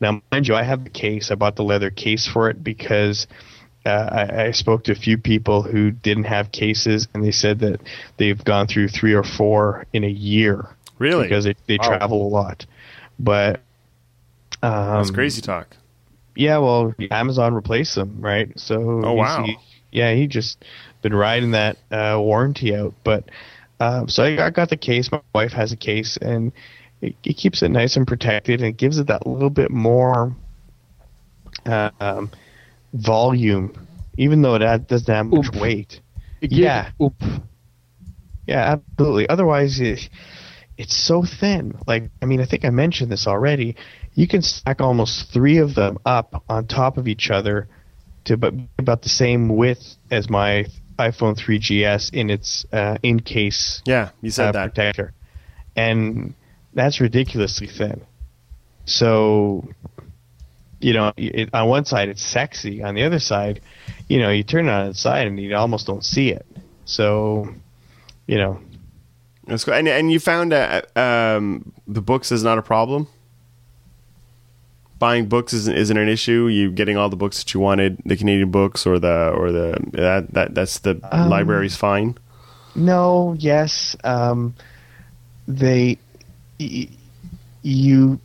Now, 0.01 0.21
mind 0.31 0.47
you, 0.49 0.55
I 0.55 0.63
have 0.63 0.83
the 0.83 0.89
case. 0.89 1.31
I 1.31 1.35
bought 1.35 1.55
the 1.55 1.63
leather 1.63 1.89
case 1.91 2.27
for 2.27 2.49
it 2.49 2.61
because 2.63 3.25
uh, 3.87 4.09
I, 4.11 4.43
I 4.47 4.51
spoke 4.51 4.83
to 4.85 4.91
a 4.91 4.95
few 4.95 5.17
people 5.17 5.61
who 5.63 5.91
didn't 5.91 6.25
have 6.25 6.51
cases, 6.51 7.07
and 7.13 7.23
they 7.23 7.31
said 7.31 7.59
that 7.59 7.79
they've 8.17 8.43
gone 8.43 8.67
through 8.67 8.89
three 8.89 9.13
or 9.13 9.23
four 9.23 9.85
in 9.93 10.03
a 10.03 10.09
year 10.09 10.67
really 10.99 11.23
because 11.23 11.45
they, 11.45 11.55
they 11.67 11.77
Wow. 11.77 11.97
travel 11.97 12.27
a 12.27 12.29
lot. 12.29 12.65
But 13.19 13.61
um, 14.61 14.97
that's 14.97 15.11
crazy 15.11 15.41
talk 15.41 15.75
yeah, 16.37 16.59
well, 16.59 16.93
Amazon 17.09 17.55
replaced 17.55 17.95
them, 17.95 18.17
right? 18.19 18.51
So 18.59 19.01
Oh, 19.03 19.13
wow. 19.13 19.43
he- 19.43 19.57
yeah, 19.91 20.13
he 20.13 20.27
just 20.27 20.63
been 21.01 21.15
riding 21.15 21.51
that 21.51 21.77
uh, 21.91 22.17
warranty 22.19 22.75
out. 22.75 22.93
But 23.03 23.23
uh, 23.79 24.05
so 24.07 24.23
I, 24.23 24.45
I 24.45 24.49
got 24.51 24.69
the 24.69 24.77
case. 24.77 25.11
My 25.11 25.21
wife 25.33 25.51
has 25.53 25.71
a 25.71 25.75
case, 25.75 26.17
and 26.17 26.51
it, 27.01 27.15
it 27.23 27.37
keeps 27.37 27.63
it 27.63 27.69
nice 27.69 27.95
and 27.97 28.05
protected, 28.05 28.59
and 28.59 28.69
it 28.69 28.77
gives 28.77 28.99
it 28.99 29.07
that 29.07 29.25
little 29.25 29.49
bit 29.49 29.71
more 29.71 30.35
uh, 31.65 31.89
um, 31.99 32.29
volume, 32.97 33.73
even 34.17 34.41
though 34.41 34.55
it 34.55 34.61
ad- 34.61 34.87
doesn't 34.87 35.13
have 35.13 35.25
much 35.27 35.47
Oomph. 35.47 35.61
weight. 35.61 36.01
Yeah. 36.41 36.91
oomph. 37.01 37.15
Yeah, 38.45 38.77
absolutely. 38.77 39.27
Otherwise, 39.27 39.79
it, 39.79 40.09
it's 40.77 40.95
so 40.95 41.23
thin. 41.23 41.77
Like, 41.85 42.09
I 42.21 42.25
mean, 42.25 42.41
I 42.41 42.45
think 42.45 42.63
I 42.65 42.69
mentioned 42.69 43.11
this 43.11 43.27
already. 43.27 43.75
You 44.13 44.27
can 44.27 44.41
stack 44.41 44.81
almost 44.81 45.31
three 45.33 45.57
of 45.57 45.75
them 45.75 45.97
up 46.05 46.43
on 46.47 46.67
top 46.67 46.97
of 46.97 47.07
each 47.07 47.29
other 47.29 47.67
to 48.25 48.33
about, 48.33 48.53
about 48.77 49.01
the 49.01 49.09
same 49.09 49.49
width 49.49 49.97
as 50.11 50.29
my 50.29 50.65
iPhone 50.97 51.37
3GS 51.37 52.13
in 52.13 52.29
its 52.29 52.65
uh, 52.73 52.97
in 53.03 53.19
case 53.19 53.81
yeah 53.85 54.09
you 54.21 54.31
said 54.31 54.49
uh, 54.49 54.51
that 54.53 54.73
protector, 54.73 55.13
and 55.75 56.33
that's 56.73 56.99
ridiculously 56.99 57.67
thin. 57.67 58.01
So, 58.85 59.69
you 60.79 60.93
know, 60.93 61.11
it, 61.17 61.49
on 61.53 61.67
one 61.67 61.85
side 61.85 62.09
it's 62.09 62.21
sexy. 62.21 62.83
On 62.83 62.93
the 62.95 63.03
other 63.03 63.19
side, 63.19 63.61
you 64.07 64.19
know, 64.19 64.29
you 64.29 64.43
turn 64.43 64.67
it 64.67 64.71
on 64.71 64.87
its 64.87 64.99
side 64.99 65.27
and 65.27 65.39
you 65.39 65.55
almost 65.55 65.87
don't 65.87 66.03
see 66.05 66.29
it. 66.31 66.45
So, 66.85 67.53
you 68.27 68.37
know, 68.37 68.59
That's 69.47 69.63
cool. 69.65 69.73
And 69.73 69.87
and 69.87 70.11
you 70.11 70.19
found 70.19 70.51
that 70.51 70.95
um, 70.97 71.71
the 71.87 72.01
books 72.01 72.31
is 72.31 72.43
not 72.43 72.57
a 72.57 72.61
problem. 72.61 73.07
Buying 74.99 75.27
books 75.27 75.53
isn't 75.53 75.77
isn't 75.77 75.97
an 75.97 76.09
issue. 76.09 76.47
You 76.47 76.71
getting 76.71 76.97
all 76.97 77.07
the 77.09 77.15
books 77.15 77.37
that 77.43 77.53
you 77.53 77.59
wanted, 77.59 77.97
the 78.05 78.17
Canadian 78.17 78.49
books 78.49 78.87
or 78.87 78.97
the 78.97 79.29
or 79.35 79.51
the 79.51 79.77
that 79.93 80.33
that 80.33 80.55
that's 80.55 80.79
the 80.79 80.99
Um, 81.11 81.29
library's 81.29 81.75
fine. 81.75 82.17
no, 82.75 83.35
yes. 83.37 83.95
Um, 84.03 84.55
they, 85.47 85.97
y- 86.59 86.89
you, 87.61 88.19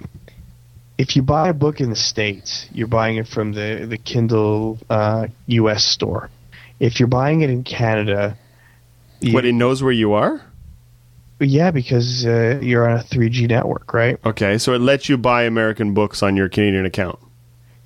if 0.99 1.17
you 1.17 1.23
buy 1.23 1.49
a 1.49 1.55
book 1.55 1.81
in 1.81 1.91
the 1.91 1.97
states, 1.97 2.67
you're 2.73 2.87
buying 2.87 3.17
it 3.17 3.27
from 3.27 3.53
the 3.53 3.87
the 3.89 3.99
Kindle 3.99 4.79
uh, 4.91 5.27
U.S. 5.47 5.85
store. 5.85 6.31
If 6.81 6.99
you're 7.01 7.09
buying 7.09 7.43
it 7.43 7.51
in 7.51 7.65
Canada, 7.65 8.37
you- 9.21 9.33
What 9.35 9.45
it 9.45 9.55
knows 9.55 9.83
where 9.83 9.93
you 9.93 10.13
are? 10.13 10.43
yeah, 11.41 11.73
because 11.73 12.25
uh, 12.25 12.61
you're 12.63 12.89
on 12.89 12.99
a 13.01 13.03
3G 13.03 13.49
network, 13.49 13.93
right? 13.93 14.17
Okay, 14.25 14.59
so 14.59 14.75
it 14.75 14.81
lets 14.81 15.09
you 15.09 15.17
buy 15.19 15.43
American 15.43 15.93
books 15.93 16.23
on 16.23 16.37
your 16.37 16.49
Canadian 16.49 16.87
account. 16.87 17.19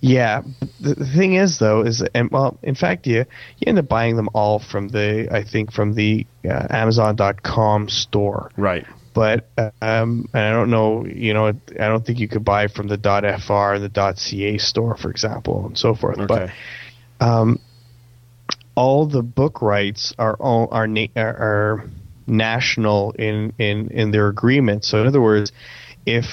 Yeah. 0.01 0.43
The, 0.79 0.95
the 0.95 1.07
thing 1.07 1.35
is, 1.35 1.59
though, 1.59 1.81
is 1.81 2.03
and 2.15 2.31
well, 2.31 2.59
in 2.63 2.75
fact, 2.75 3.07
you 3.07 3.25
you 3.59 3.65
end 3.67 3.79
up 3.79 3.89
buying 3.89 4.17
them 4.17 4.29
all 4.35 4.59
from 4.59 4.89
the 4.89 5.29
I 5.35 5.43
think 5.43 5.73
from 5.73 5.95
the 5.95 6.27
uh, 6.45 6.67
Amazon.com 6.69 7.89
store. 7.89 8.51
Right. 8.59 8.85
But 9.17 9.49
um, 9.81 10.29
and 10.35 10.43
I 10.43 10.51
don't 10.51 10.69
know, 10.69 11.07
you 11.07 11.33
know, 11.33 11.47
I 11.47 11.53
don't 11.89 12.05
think 12.05 12.19
you 12.19 12.29
could 12.29 12.45
buy 12.45 12.69
from 12.69 12.87
the 12.87 12.99
.fr, 12.99 13.73
and 13.73 13.83
the 13.83 14.15
.ca 14.15 14.59
store, 14.59 14.95
for 14.95 15.11
example, 15.11 15.65
and 15.69 15.79
so 15.79 15.95
forth. 15.95 16.19
Okay. 16.19 16.53
But 17.19 17.27
um, 17.27 17.59
all 18.75 19.07
the 19.07 19.23
book 19.23 19.63
rights 19.63 20.13
are 20.19 20.35
all, 20.35 20.69
are, 20.71 20.87
na- 20.87 21.07
are 21.17 21.35
are 21.35 21.91
national 22.27 23.13
in, 23.13 23.55
in 23.59 23.89
in 23.89 24.11
their 24.11 24.29
agreement. 24.29 24.85
So 24.85 25.01
in 25.01 25.07
other 25.07 25.23
words, 25.23 25.51
if 26.05 26.27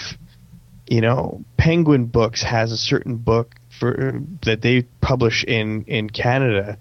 you 0.86 1.00
know 1.00 1.42
Penguin 1.56 2.08
Books 2.08 2.44
has 2.44 2.74
a 2.74 2.78
certain 2.78 3.16
book 3.16 3.56
for 3.80 4.20
that 4.44 4.62
they 4.62 4.82
publish 5.00 5.46
in 5.46 5.86
in 5.86 6.10
Canada, 6.10 6.78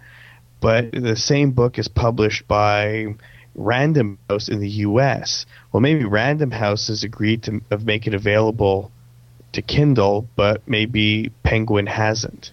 but 0.61 0.91
the 0.91 1.15
same 1.15 1.53
book 1.53 1.79
is 1.79 1.87
published 1.87 2.49
by 2.49 3.15
Random 3.55 4.19
House 4.29 4.49
in 4.49 4.61
the 4.61 4.69
U.S. 4.69 5.47
Well, 5.73 5.81
maybe 5.81 6.05
Random 6.05 6.51
House 6.51 6.89
has 6.89 7.05
agreed 7.05 7.43
to 7.45 7.61
make 7.81 8.07
it 8.07 8.15
available 8.15 8.91
to 9.53 9.63
Kindle, 9.63 10.27
but 10.37 10.67
maybe 10.67 11.31
Penguin 11.43 11.87
hasn't. 11.87 12.53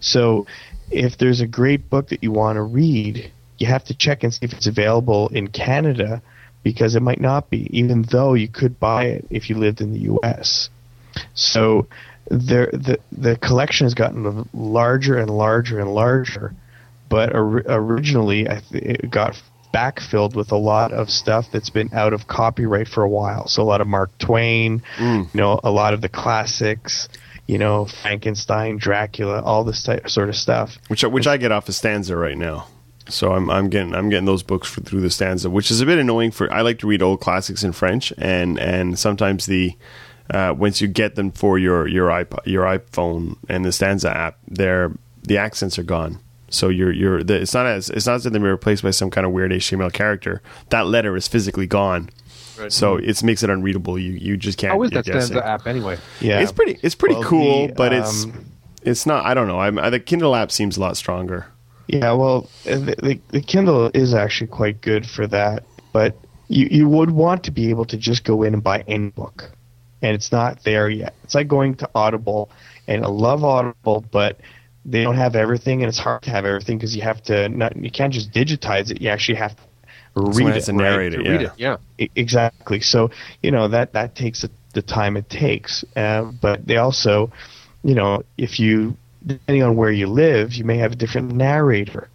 So, 0.00 0.46
if 0.90 1.18
there's 1.18 1.40
a 1.40 1.46
great 1.46 1.90
book 1.90 2.08
that 2.08 2.22
you 2.22 2.32
want 2.32 2.56
to 2.56 2.62
read, 2.62 3.30
you 3.58 3.66
have 3.66 3.84
to 3.84 3.94
check 3.94 4.22
and 4.22 4.32
see 4.32 4.46
if 4.46 4.52
it's 4.52 4.66
available 4.66 5.28
in 5.28 5.48
Canada 5.48 6.22
because 6.62 6.96
it 6.96 7.02
might 7.02 7.20
not 7.20 7.50
be, 7.50 7.68
even 7.76 8.02
though 8.10 8.34
you 8.34 8.48
could 8.48 8.80
buy 8.80 9.04
it 9.04 9.26
if 9.30 9.50
you 9.50 9.56
lived 9.56 9.80
in 9.80 9.92
the 9.92 10.00
U.S. 10.00 10.70
So, 11.34 11.86
there 12.30 12.70
the 12.72 12.98
the 13.12 13.36
collection 13.36 13.86
has 13.86 13.94
gotten 13.94 14.48
larger 14.52 15.18
and 15.18 15.30
larger 15.30 15.80
and 15.80 15.94
larger, 15.94 16.54
but 17.08 17.34
or, 17.34 17.62
originally 17.66 18.44
th- 18.44 18.62
it 18.72 19.10
got 19.10 19.40
backfilled 19.72 20.34
with 20.34 20.52
a 20.52 20.56
lot 20.56 20.92
of 20.92 21.10
stuff 21.10 21.50
that's 21.52 21.70
been 21.70 21.90
out 21.92 22.12
of 22.12 22.26
copyright 22.26 22.88
for 22.88 23.02
a 23.02 23.08
while. 23.08 23.46
So 23.48 23.62
a 23.62 23.64
lot 23.64 23.80
of 23.80 23.86
Mark 23.86 24.16
Twain, 24.18 24.82
you 24.98 25.28
know, 25.34 25.60
a 25.62 25.70
lot 25.70 25.94
of 25.94 26.00
the 26.00 26.08
classics, 26.08 27.08
you 27.46 27.58
know, 27.58 27.86
Frankenstein, 27.86 28.78
Dracula, 28.78 29.42
all 29.42 29.64
this 29.64 29.82
type, 29.82 30.08
sort 30.08 30.28
of 30.28 30.36
stuff. 30.36 30.78
Which 30.88 31.02
which 31.04 31.26
I 31.26 31.36
get 31.36 31.52
off 31.52 31.68
of 31.68 31.74
Stanza 31.74 32.16
right 32.16 32.36
now. 32.36 32.66
So 33.08 33.32
I'm 33.32 33.50
I'm 33.50 33.68
getting 33.68 33.94
I'm 33.94 34.10
getting 34.10 34.26
those 34.26 34.42
books 34.42 34.68
for, 34.68 34.82
through 34.82 35.00
the 35.00 35.10
Stanza, 35.10 35.48
which 35.48 35.70
is 35.70 35.80
a 35.80 35.86
bit 35.86 35.98
annoying 35.98 36.30
for. 36.30 36.52
I 36.52 36.60
like 36.60 36.78
to 36.80 36.86
read 36.86 37.02
old 37.02 37.20
classics 37.20 37.62
in 37.64 37.72
French, 37.72 38.12
and 38.18 38.58
and 38.58 38.98
sometimes 38.98 39.46
the 39.46 39.74
uh, 40.30 40.54
once 40.56 40.80
you 40.80 40.88
get 40.88 41.14
them 41.14 41.30
for 41.30 41.58
your 41.58 41.88
your 41.88 42.08
iPod, 42.08 42.44
your 42.44 42.64
iPhone 42.64 43.36
and 43.48 43.64
the 43.64 43.72
Stanza 43.72 44.14
app, 44.14 44.38
they're 44.46 44.92
the 45.22 45.38
accents 45.38 45.78
are 45.78 45.82
gone. 45.84 46.20
So 46.50 46.68
you're 46.68 46.92
you're 46.92 47.22
the, 47.22 47.40
it's 47.40 47.54
not 47.54 47.66
as 47.66 47.90
it's 47.90 48.06
not 48.06 48.16
as 48.16 48.26
if 48.26 48.32
they're 48.32 48.42
replaced 48.42 48.82
by 48.82 48.90
some 48.90 49.10
kind 49.10 49.26
of 49.26 49.32
weird 49.32 49.50
HTML 49.52 49.92
character. 49.92 50.42
That 50.70 50.86
letter 50.86 51.16
is 51.16 51.28
physically 51.28 51.66
gone. 51.66 52.10
So 52.68 52.96
it 52.96 53.22
makes 53.22 53.42
it 53.44 53.50
unreadable. 53.50 53.98
You 53.98 54.12
you 54.12 54.36
just 54.36 54.58
can't. 54.58 54.72
How 54.72 54.82
is 54.82 54.90
you're 54.90 55.02
that 55.02 55.12
guessing. 55.12 55.36
Stanza 55.36 55.46
app 55.46 55.66
anyway? 55.66 55.96
Yeah, 56.20 56.40
It's 56.40 56.50
pretty. 56.50 56.78
It's 56.82 56.96
pretty 56.96 57.14
Well, 57.14 57.24
cool, 57.24 57.66
the, 57.68 57.72
but 57.74 57.92
it's 57.92 58.24
um, 58.24 58.46
it's 58.82 59.06
not. 59.06 59.24
I 59.24 59.34
don't 59.34 59.46
know. 59.46 59.60
I'm, 59.60 59.78
I, 59.78 59.90
the 59.90 60.00
Kindle 60.00 60.34
app 60.34 60.50
seems 60.50 60.76
a 60.76 60.80
lot 60.80 60.96
stronger. 60.96 61.46
Yeah, 61.86 62.12
well, 62.12 62.50
uh, 62.66 62.78
the, 62.78 62.94
the, 63.00 63.20
the 63.28 63.40
Kindle 63.40 63.90
is 63.94 64.12
actually 64.12 64.48
quite 64.48 64.80
good 64.80 65.08
for 65.08 65.26
that, 65.28 65.64
but 65.92 66.18
you, 66.48 66.66
you 66.70 66.88
would 66.88 67.12
want 67.12 67.44
to 67.44 67.50
be 67.50 67.70
able 67.70 67.84
to 67.86 67.96
just 67.96 68.24
go 68.24 68.42
in 68.42 68.54
and 68.54 68.62
buy 68.62 68.84
any 68.88 69.08
book, 69.10 69.52
and 70.02 70.14
it's 70.14 70.30
not 70.32 70.64
there 70.64 70.90
yet. 70.90 71.14
It's 71.24 71.34
like 71.34 71.48
going 71.48 71.76
to 71.76 71.88
Audible, 71.94 72.50
and 72.88 73.04
I 73.04 73.08
love 73.08 73.42
Audible, 73.44 74.04
but 74.10 74.38
they 74.90 75.02
don't 75.02 75.16
have 75.16 75.36
everything, 75.36 75.82
and 75.82 75.88
it's 75.88 75.98
hard 75.98 76.22
to 76.22 76.30
have 76.30 76.44
everything 76.44 76.78
because 76.78 76.96
you 76.96 77.02
have 77.02 77.22
to 77.24 77.48
not 77.48 77.76
you 77.76 77.90
can't 77.90 78.12
just 78.12 78.32
digitize 78.32 78.90
it. 78.90 79.00
You 79.00 79.10
actually 79.10 79.36
have 79.38 79.54
to 79.56 79.62
read 80.16 80.48
it. 80.48 80.54
has 80.54 80.66
to 80.66 80.72
right? 80.72 80.78
narrate 80.90 81.14
it. 81.14 81.22
To 81.22 81.30
read 81.30 81.40
Yeah. 81.42 81.74
it, 81.74 81.80
yeah. 81.98 82.06
Exactly. 82.16 82.80
So 82.80 83.10
you 83.42 83.50
know 83.50 83.68
that 83.68 83.92
that 83.92 84.14
takes 84.14 84.42
the- 84.42 84.50
the 84.74 84.82
time 84.82 85.16
it 85.16 85.28
takes. 85.30 85.84
Uh, 85.96 86.22
but 86.40 86.66
they 86.66 86.76
also, 86.76 87.32
you 87.82 87.94
know, 87.94 88.22
if 88.36 88.60
you 88.60 88.96
depending 89.26 89.62
on 89.62 89.76
where 89.76 89.90
you 89.90 90.06
live, 90.06 90.54
you 90.54 90.64
may 90.64 90.76
have 90.78 90.92
a 90.92 90.96
different 90.96 91.32
narrator. 91.32 92.08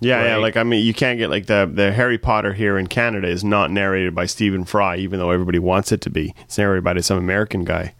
Yeah, 0.00 0.24
yeah. 0.24 0.36
Like 0.36 0.56
I 0.56 0.62
mean, 0.62 0.84
you 0.86 0.94
can't 0.94 1.18
get 1.18 1.28
like 1.28 1.46
the 1.46 1.70
the 1.72 1.92
Harry 1.92 2.18
Potter 2.18 2.52
here 2.52 2.78
in 2.78 2.86
Canada 2.86 3.28
is 3.28 3.42
not 3.42 3.70
narrated 3.70 4.14
by 4.14 4.26
Stephen 4.26 4.64
Fry, 4.64 4.96
even 4.96 5.18
though 5.18 5.30
everybody 5.30 5.58
wants 5.58 5.90
it 5.92 6.00
to 6.02 6.10
be. 6.10 6.34
It's 6.44 6.56
narrated 6.56 6.84
by 6.84 6.98
some 7.00 7.18
American 7.18 7.64
guy. 7.64 7.94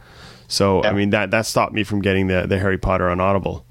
So 0.47 0.83
I 0.85 0.93
mean 0.93 1.11
that 1.11 1.31
that 1.33 1.45
stopped 1.47 1.73
me 1.73 1.83
from 1.85 2.01
getting 2.01 2.29
the 2.29 2.47
the 2.47 2.59
Harry 2.59 2.79
Potter 2.79 3.11
on 3.11 3.21
Audible 3.21 3.67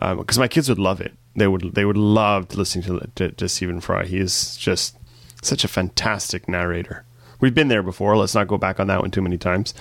because 0.00 0.38
my 0.38 0.48
kids 0.48 0.68
would 0.68 0.78
love 0.78 1.00
it. 1.00 1.12
They 1.36 1.46
would 1.48 1.74
they 1.74 1.84
would 1.84 1.96
love 1.96 2.48
to 2.48 2.56
listen 2.58 2.82
to, 2.82 3.00
to 3.16 3.32
to 3.32 3.48
Stephen 3.48 3.80
Fry. 3.80 4.04
He 4.04 4.18
is 4.18 4.56
just 4.56 4.96
such 5.42 5.64
a 5.64 5.68
fantastic 5.68 6.48
narrator. 6.48 7.04
We've 7.40 7.54
been 7.54 7.66
there 7.68 7.82
before. 7.82 8.16
Let's 8.16 8.36
not 8.36 8.46
go 8.46 8.56
back 8.56 8.78
on 8.78 8.86
that 8.86 9.00
one 9.00 9.10
too 9.10 9.20
many 9.22 9.36
times. 9.36 9.74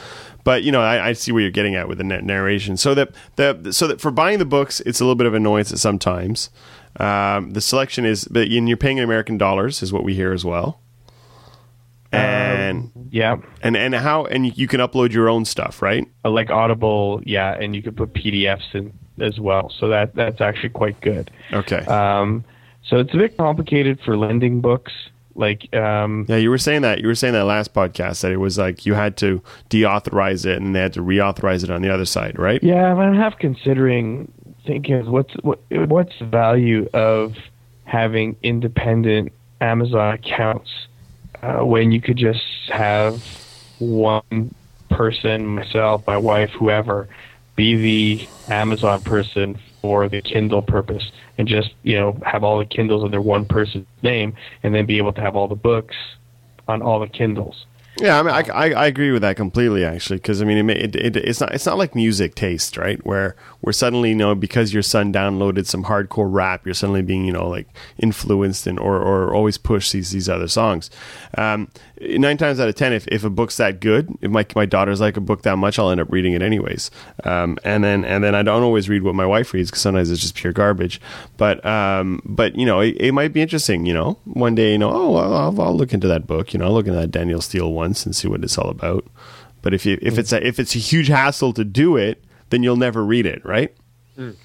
But 0.44 0.64
you 0.64 0.72
know, 0.72 0.82
I, 0.82 1.10
I 1.10 1.14
see 1.14 1.32
where 1.32 1.42
you're 1.44 1.52
getting 1.52 1.76
at 1.76 1.88
with 1.88 2.00
the 2.00 2.04
na- 2.04 2.22
narration. 2.22 2.76
So 2.78 2.96
that 2.96 3.12
the 3.36 3.72
so 3.72 3.86
that 3.88 4.02
for 4.02 4.10
buying 4.12 4.40
the 4.40 4.46
books, 4.46 4.80
it's 4.82 5.00
a 5.00 5.04
little 5.04 5.16
bit 5.16 5.28
of 5.28 5.34
annoyance 5.34 5.72
at 5.72 5.78
sometimes. 5.78 6.50
Um, 7.00 7.52
the 7.52 7.62
selection 7.62 8.04
is, 8.06 8.26
but 8.26 8.48
and 8.48 8.68
you're 8.68 8.78
paying 8.78 8.98
in 8.98 9.04
American 9.04 9.38
dollars, 9.38 9.84
is 9.84 9.94
what 9.94 10.04
we 10.04 10.14
hear 10.16 10.34
as 10.34 10.44
well. 10.44 10.80
And 12.12 12.92
Yeah, 13.10 13.38
and 13.62 13.78
and 13.78 13.96
how 13.96 14.26
and 14.26 14.58
you- 14.58 14.68
can 14.68 14.80
upload 14.82 15.14
your 15.14 15.30
own 15.30 15.46
stuff, 15.46 15.82
right? 15.82 16.06
Uh, 16.26 16.30
like 16.32 16.50
Audible. 16.50 17.22
Yeah, 17.26 17.54
and 17.54 17.74
you 17.76 17.82
can 17.82 17.94
put 17.94 18.14
PDFs 18.14 18.74
in 18.76 18.92
as 19.20 19.40
well. 19.40 19.72
So 19.80 19.88
that 19.90 20.16
that's 20.16 20.42
actually 20.42 20.70
quite 20.70 21.00
good. 21.02 21.32
Okay. 21.52 21.86
Um, 21.86 22.44
so 22.84 22.98
it's 22.98 23.14
a 23.14 23.18
bit 23.18 23.38
complicated 23.38 24.00
for 24.04 24.18
lending 24.18 24.62
books. 24.62 24.92
Like, 25.34 25.74
um, 25.74 26.26
yeah, 26.28 26.38
you 26.38 26.50
were 26.50 26.58
saying 26.58 26.82
that 26.82 27.00
you 27.00 27.08
were 27.08 27.16
saying 27.16 27.34
that 27.34 27.46
last 27.46 27.74
podcast 27.74 28.22
that 28.22 28.32
it 28.32 28.38
was 28.38 28.58
like 28.58 28.86
you 28.86 28.96
had 28.96 29.16
to 29.18 29.42
deauthorize 29.70 30.46
it 30.46 30.62
and 30.62 30.76
they 30.76 30.80
had 30.80 30.94
to 30.94 31.02
reauthorize 31.02 31.64
it 31.64 31.70
on 31.70 31.82
the 31.82 31.94
other 31.94 32.06
side, 32.06 32.38
right? 32.38 32.62
yeah, 32.62 32.94
I'm 32.94 33.16
half 33.16 33.38
considering 33.40 34.32
thinking 34.66 35.10
what's 35.10 35.34
what 35.42 35.60
what's 35.70 36.18
the 36.20 36.26
value 36.26 36.90
of 36.94 37.36
having 37.86 38.36
independent 38.44 39.32
Amazon 39.62 40.14
accounts 40.16 40.70
uh, 41.42 41.66
when 41.66 41.92
you 41.92 42.02
could 42.02 42.18
just 42.18 42.44
have 42.70 43.24
one 43.80 44.54
person, 44.90 45.46
myself, 45.48 46.06
my 46.06 46.18
wife, 46.18 46.52
whoever, 46.52 47.08
be 47.62 47.76
the 47.76 48.52
Amazon 48.52 49.00
person 49.04 49.56
for 49.84 50.10
the 50.10 50.20
Kindle 50.20 50.64
purpose, 50.64 51.12
and 51.38 51.48
just 51.48 51.76
you 51.84 51.96
know 51.96 52.18
have 52.26 52.44
all 52.44 52.58
the 52.58 52.66
Kindles 52.66 53.04
under 53.04 53.22
one 53.22 53.46
person's 53.46 53.86
name, 54.02 54.34
and 54.64 54.74
then 54.74 54.88
be 54.88 54.98
able 54.98 55.14
to 55.14 55.22
have 55.22 55.36
all 55.36 55.48
the 55.48 55.54
books 55.56 55.96
on 56.68 56.82
all 56.82 57.00
the 57.00 57.08
Kindles. 57.08 57.68
Yeah, 58.00 58.20
I 58.20 58.24
mean, 58.24 58.34
I, 58.34 58.44
I, 58.54 58.72
I 58.72 58.86
agree 58.88 59.12
with 59.12 59.22
that 59.22 59.36
completely, 59.36 59.84
actually, 59.84 60.16
because 60.18 60.42
I 60.42 60.46
mean, 60.46 60.70
it, 60.70 60.96
it, 60.96 60.96
it, 60.96 61.16
it's 61.18 61.42
not 61.42 61.54
it's 61.54 61.66
not 61.66 61.78
like 61.78 61.94
music 61.94 62.36
taste, 62.36 62.78
right? 62.78 63.06
Where 63.06 63.36
where 63.60 63.74
suddenly, 63.74 64.10
you 64.10 64.16
know, 64.16 64.34
because 64.34 64.74
your 64.74 64.82
son 64.82 65.12
downloaded 65.12 65.68
some 65.68 65.84
hardcore 65.84 66.32
rap, 66.32 66.66
you're 66.66 66.74
suddenly 66.74 67.02
being, 67.02 67.26
you 67.26 67.34
know, 67.34 67.48
like 67.50 67.68
influenced 67.98 68.66
and 68.66 68.80
or, 68.80 68.96
or 68.98 69.34
always 69.36 69.58
push 69.58 69.92
these 69.92 70.12
these 70.12 70.30
other 70.30 70.48
songs. 70.48 70.90
Um, 71.38 71.68
nine 72.00 72.38
times 72.38 72.62
out 72.62 72.70
of 72.70 72.76
ten, 72.76 72.94
if, 72.94 73.08
if 73.10 73.26
a 73.26 73.30
book's 73.30 73.58
that 73.58 73.82
good, 73.82 74.10
if 74.22 74.32
my 74.32 74.46
my 74.56 74.66
daughter's 74.66 75.02
like 75.02 75.18
a 75.18 75.22
book 75.22 75.42
that 75.44 75.58
much, 75.58 75.78
I'll 75.78 75.90
end 75.92 76.00
up 76.00 76.10
reading 76.12 76.32
it 76.32 76.42
anyways. 76.42 76.92
Um, 77.26 77.58
and 77.66 77.84
then 77.84 78.06
and 78.06 78.24
then 78.24 78.36
I 78.36 78.42
don't 78.42 78.64
always 78.64 78.88
read 78.88 79.04
what 79.04 79.16
my 79.16 79.26
wife 79.26 79.54
reads 79.54 79.70
because 79.70 79.82
sometimes 79.82 80.10
it's 80.10 80.22
just 80.22 80.36
pure 80.36 80.54
garbage. 80.54 81.02
But 81.36 81.64
um, 81.66 82.22
but 82.24 82.56
you 82.56 82.66
know, 82.66 82.80
it, 82.80 82.96
it 83.00 83.12
might 83.12 83.34
be 83.34 83.42
interesting. 83.42 83.86
You 83.86 83.94
know, 83.94 84.18
one 84.24 84.56
day, 84.56 84.72
you 84.72 84.78
know, 84.78 84.92
oh, 84.92 85.16
I'll, 85.18 85.62
I'll 85.62 85.76
look 85.76 85.94
into 85.94 86.08
that 86.08 86.26
book. 86.26 86.54
You 86.54 86.60
know, 86.60 86.66
I'll 86.66 86.74
look 86.74 86.88
into 86.88 86.98
that 87.00 87.12
Danielle 87.12 87.42
Steel 87.42 87.72
once 87.82 88.06
and 88.06 88.16
see 88.16 88.28
what 88.28 88.44
it's 88.44 88.58
all 88.58 88.70
about. 88.70 89.04
But 89.62 89.74
if 89.74 89.86
you 89.86 89.98
if 90.02 90.18
it's 90.18 90.34
a, 90.34 90.40
if 90.46 90.60
it's 90.60 90.76
a 90.76 90.80
huge 90.92 91.08
hassle 91.08 91.54
to 91.54 91.64
do 91.64 91.98
it, 91.98 92.24
then 92.50 92.64
you'll 92.64 92.84
never 92.88 93.04
read 93.04 93.26
it, 93.26 93.42
right? 93.46 93.72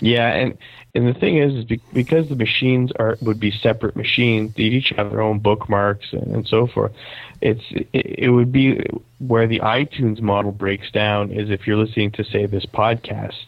Yeah, 0.01 0.29
and 0.33 0.59
and 0.95 1.07
the 1.07 1.19
thing 1.19 1.37
is, 1.39 1.53
is 1.53 1.65
because 1.93 2.29
the 2.29 2.37
machines 2.37 2.93
are 2.99 3.19
would 3.21 3.41
be 3.41 3.51
separate 3.51 3.97
machines, 3.97 4.55
they 4.57 4.63
each 4.63 4.93
have 4.97 5.11
their 5.11 5.21
own 5.21 5.39
bookmarks 5.39 6.07
and, 6.13 6.35
and 6.35 6.47
so 6.47 6.67
forth. 6.67 6.93
It's 7.41 7.65
it, 7.71 8.07
it 8.27 8.31
would 8.31 8.53
be 8.53 8.81
where 9.19 9.47
the 9.47 9.61
iTunes 9.61 10.21
model 10.21 10.53
breaks 10.53 10.91
down 10.91 11.33
is 11.33 11.51
if 11.51 11.67
you're 11.67 11.77
listening 11.77 12.13
to 12.13 12.25
say 12.25 12.47
this 12.47 12.67
podcast, 12.67 13.45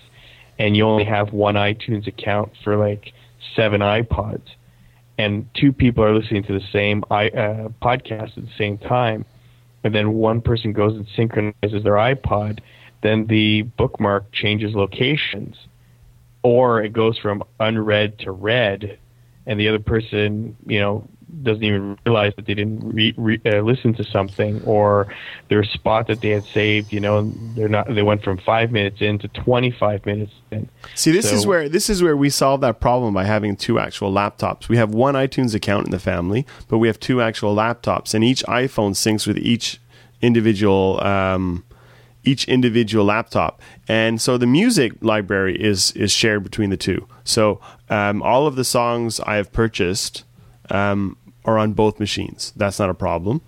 and 0.59 0.76
you 0.76 0.84
only 0.84 1.05
have 1.05 1.32
one 1.32 1.55
iTunes 1.55 2.07
account 2.07 2.53
for 2.64 2.76
like 2.76 3.12
seven 3.55 3.80
iPods, 3.80 4.49
and 5.16 5.49
two 5.55 5.72
people 5.72 6.05
are 6.05 6.14
listening 6.14 6.43
to 6.45 6.53
the 6.53 6.66
same 6.72 7.05
i 7.11 7.28
uh, 7.28 7.68
podcast 7.80 8.36
at 8.36 8.45
the 8.45 8.57
same 8.59 8.76
time, 8.78 9.24
and 9.85 9.95
then 9.95 10.12
one 10.14 10.41
person 10.41 10.72
goes 10.72 10.95
and 10.95 11.07
synchronizes 11.14 11.83
their 11.85 11.95
iPod, 11.95 12.61
then 13.03 13.26
the 13.26 13.62
bookmark 13.62 14.31
changes 14.33 14.74
locations, 14.74 15.57
or 16.43 16.83
it 16.83 16.93
goes 16.93 17.18
from 17.18 17.43
unread 17.61 18.18
to 18.20 18.33
read, 18.33 18.99
and 19.47 19.59
the 19.59 19.68
other 19.68 19.79
person, 19.79 20.57
you 20.66 20.81
know, 20.81 21.09
doesn't 21.43 21.62
even 21.62 21.99
realize 22.07 22.33
that 22.37 22.47
they 22.47 22.55
didn't 22.55 22.81
re- 22.81 23.14
re- 23.16 23.41
uh, 23.47 23.61
listen 23.61 23.95
to 23.95 24.05
something 24.05 24.62
or 24.64 25.12
their 25.49 25.64
spot 25.64 26.07
that 26.07 26.20
they 26.20 26.31
had 26.31 26.45
saved 26.45 26.93
you 26.93 27.01
know 27.01 27.31
they're 27.55 27.68
not 27.68 27.93
they 27.95 28.03
went 28.03 28.22
from 28.22 28.39
5 28.39 28.72
minutes 28.72 29.01
in 29.01 29.18
to 29.18 29.29
25 29.29 30.07
minutes 30.07 30.33
in 30.51 30.68
See, 30.95 31.11
this 31.12 31.33
is 31.33 31.47
where 31.47 31.68
this 31.68 31.89
is 31.91 32.03
where 32.03 32.16
we 32.16 32.31
solve 32.31 32.61
that 32.62 32.81
problem 32.81 33.14
by 33.14 33.24
having 33.24 33.57
two 33.57 33.79
actual 33.79 34.12
laptops. 34.12 34.68
We 34.68 34.76
have 34.76 34.91
one 34.91 35.14
iTunes 35.14 35.55
account 35.55 35.87
in 35.87 35.91
the 35.91 35.99
family, 35.99 36.47
but 36.68 36.79
we 36.79 36.89
have 36.89 36.99
two 36.99 37.20
actual 37.20 37.55
laptops, 37.55 38.14
and 38.14 38.24
each 38.24 38.43
iPhone 38.45 38.93
syncs 38.93 39.26
with 39.26 39.39
each 39.39 39.81
individual 40.20 41.01
um, 41.03 41.64
each 42.24 42.47
individual 42.49 43.05
laptop. 43.05 43.61
And 43.87 44.20
so 44.20 44.37
the 44.37 44.47
music 44.47 44.93
library 45.01 45.57
is 45.62 45.93
is 45.93 46.12
shared 46.12 46.43
between 46.43 46.70
the 46.70 46.76
two. 46.76 47.07
So 47.24 47.61
um, 47.89 48.22
all 48.22 48.47
of 48.47 48.57
the 48.57 48.64
songs 48.64 49.20
I 49.20 49.37
have 49.37 49.53
purchased 49.53 50.24
um, 50.71 51.16
are 51.45 51.59
on 51.59 51.73
both 51.73 51.99
machines. 52.01 52.53
That's 52.57 52.79
not 52.79 52.91
a 52.91 52.95
problem. 52.95 53.41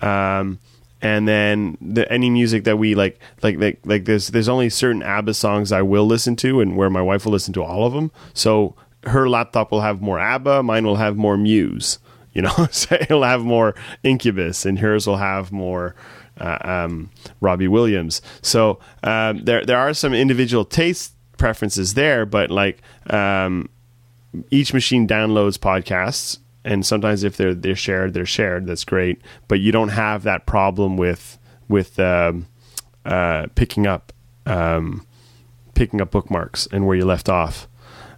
Um, 0.00 0.58
and 1.00 1.28
then 1.28 1.78
the, 1.80 2.10
any 2.10 2.28
music 2.28 2.64
that 2.64 2.76
we 2.76 2.94
like, 2.94 3.20
like, 3.42 3.58
like, 3.58 3.80
like, 3.84 4.04
there's 4.04 4.28
there's 4.28 4.48
only 4.48 4.68
certain 4.68 5.02
ABBA 5.02 5.34
songs 5.34 5.70
I 5.70 5.82
will 5.82 6.06
listen 6.06 6.34
to, 6.36 6.60
and 6.60 6.76
where 6.76 6.90
my 6.90 7.02
wife 7.02 7.24
will 7.24 7.32
listen 7.32 7.54
to 7.54 7.62
all 7.62 7.86
of 7.86 7.92
them. 7.92 8.10
So 8.34 8.74
her 9.04 9.28
laptop 9.28 9.70
will 9.70 9.80
have 9.80 10.00
more 10.00 10.18
ABBA, 10.18 10.62
mine 10.64 10.84
will 10.84 10.96
have 10.96 11.16
more 11.16 11.36
Muse. 11.36 11.98
You 12.32 12.42
know, 12.42 12.68
so 12.70 12.96
it'll 13.00 13.22
have 13.22 13.42
more 13.42 13.74
Incubus, 14.02 14.66
and 14.66 14.78
hers 14.78 15.06
will 15.06 15.16
have 15.16 15.52
more 15.52 15.94
uh, 16.40 16.58
um, 16.62 17.10
Robbie 17.40 17.68
Williams. 17.68 18.20
So 18.42 18.80
um, 19.02 19.44
there 19.44 19.64
there 19.64 19.78
are 19.78 19.94
some 19.94 20.14
individual 20.14 20.64
taste 20.64 21.12
preferences 21.36 21.94
there, 21.94 22.26
but 22.26 22.50
like 22.50 22.82
um, 23.08 23.68
each 24.50 24.74
machine 24.74 25.06
downloads 25.06 25.58
podcasts, 25.58 26.38
and 26.64 26.84
sometimes 26.84 27.24
if 27.24 27.36
they're 27.36 27.54
they're 27.54 27.76
shared, 27.76 28.14
they're 28.14 28.26
shared. 28.26 28.66
That's 28.66 28.84
great, 28.84 29.20
but 29.48 29.60
you 29.60 29.72
don't 29.72 29.90
have 29.90 30.22
that 30.24 30.46
problem 30.46 30.96
with 30.96 31.38
with 31.68 31.98
um, 31.98 32.46
uh, 33.04 33.46
picking 33.54 33.86
up 33.86 34.12
um, 34.46 35.06
picking 35.74 36.00
up 36.00 36.10
bookmarks 36.10 36.66
and 36.72 36.86
where 36.86 36.96
you 36.96 37.04
left 37.04 37.28
off. 37.28 37.68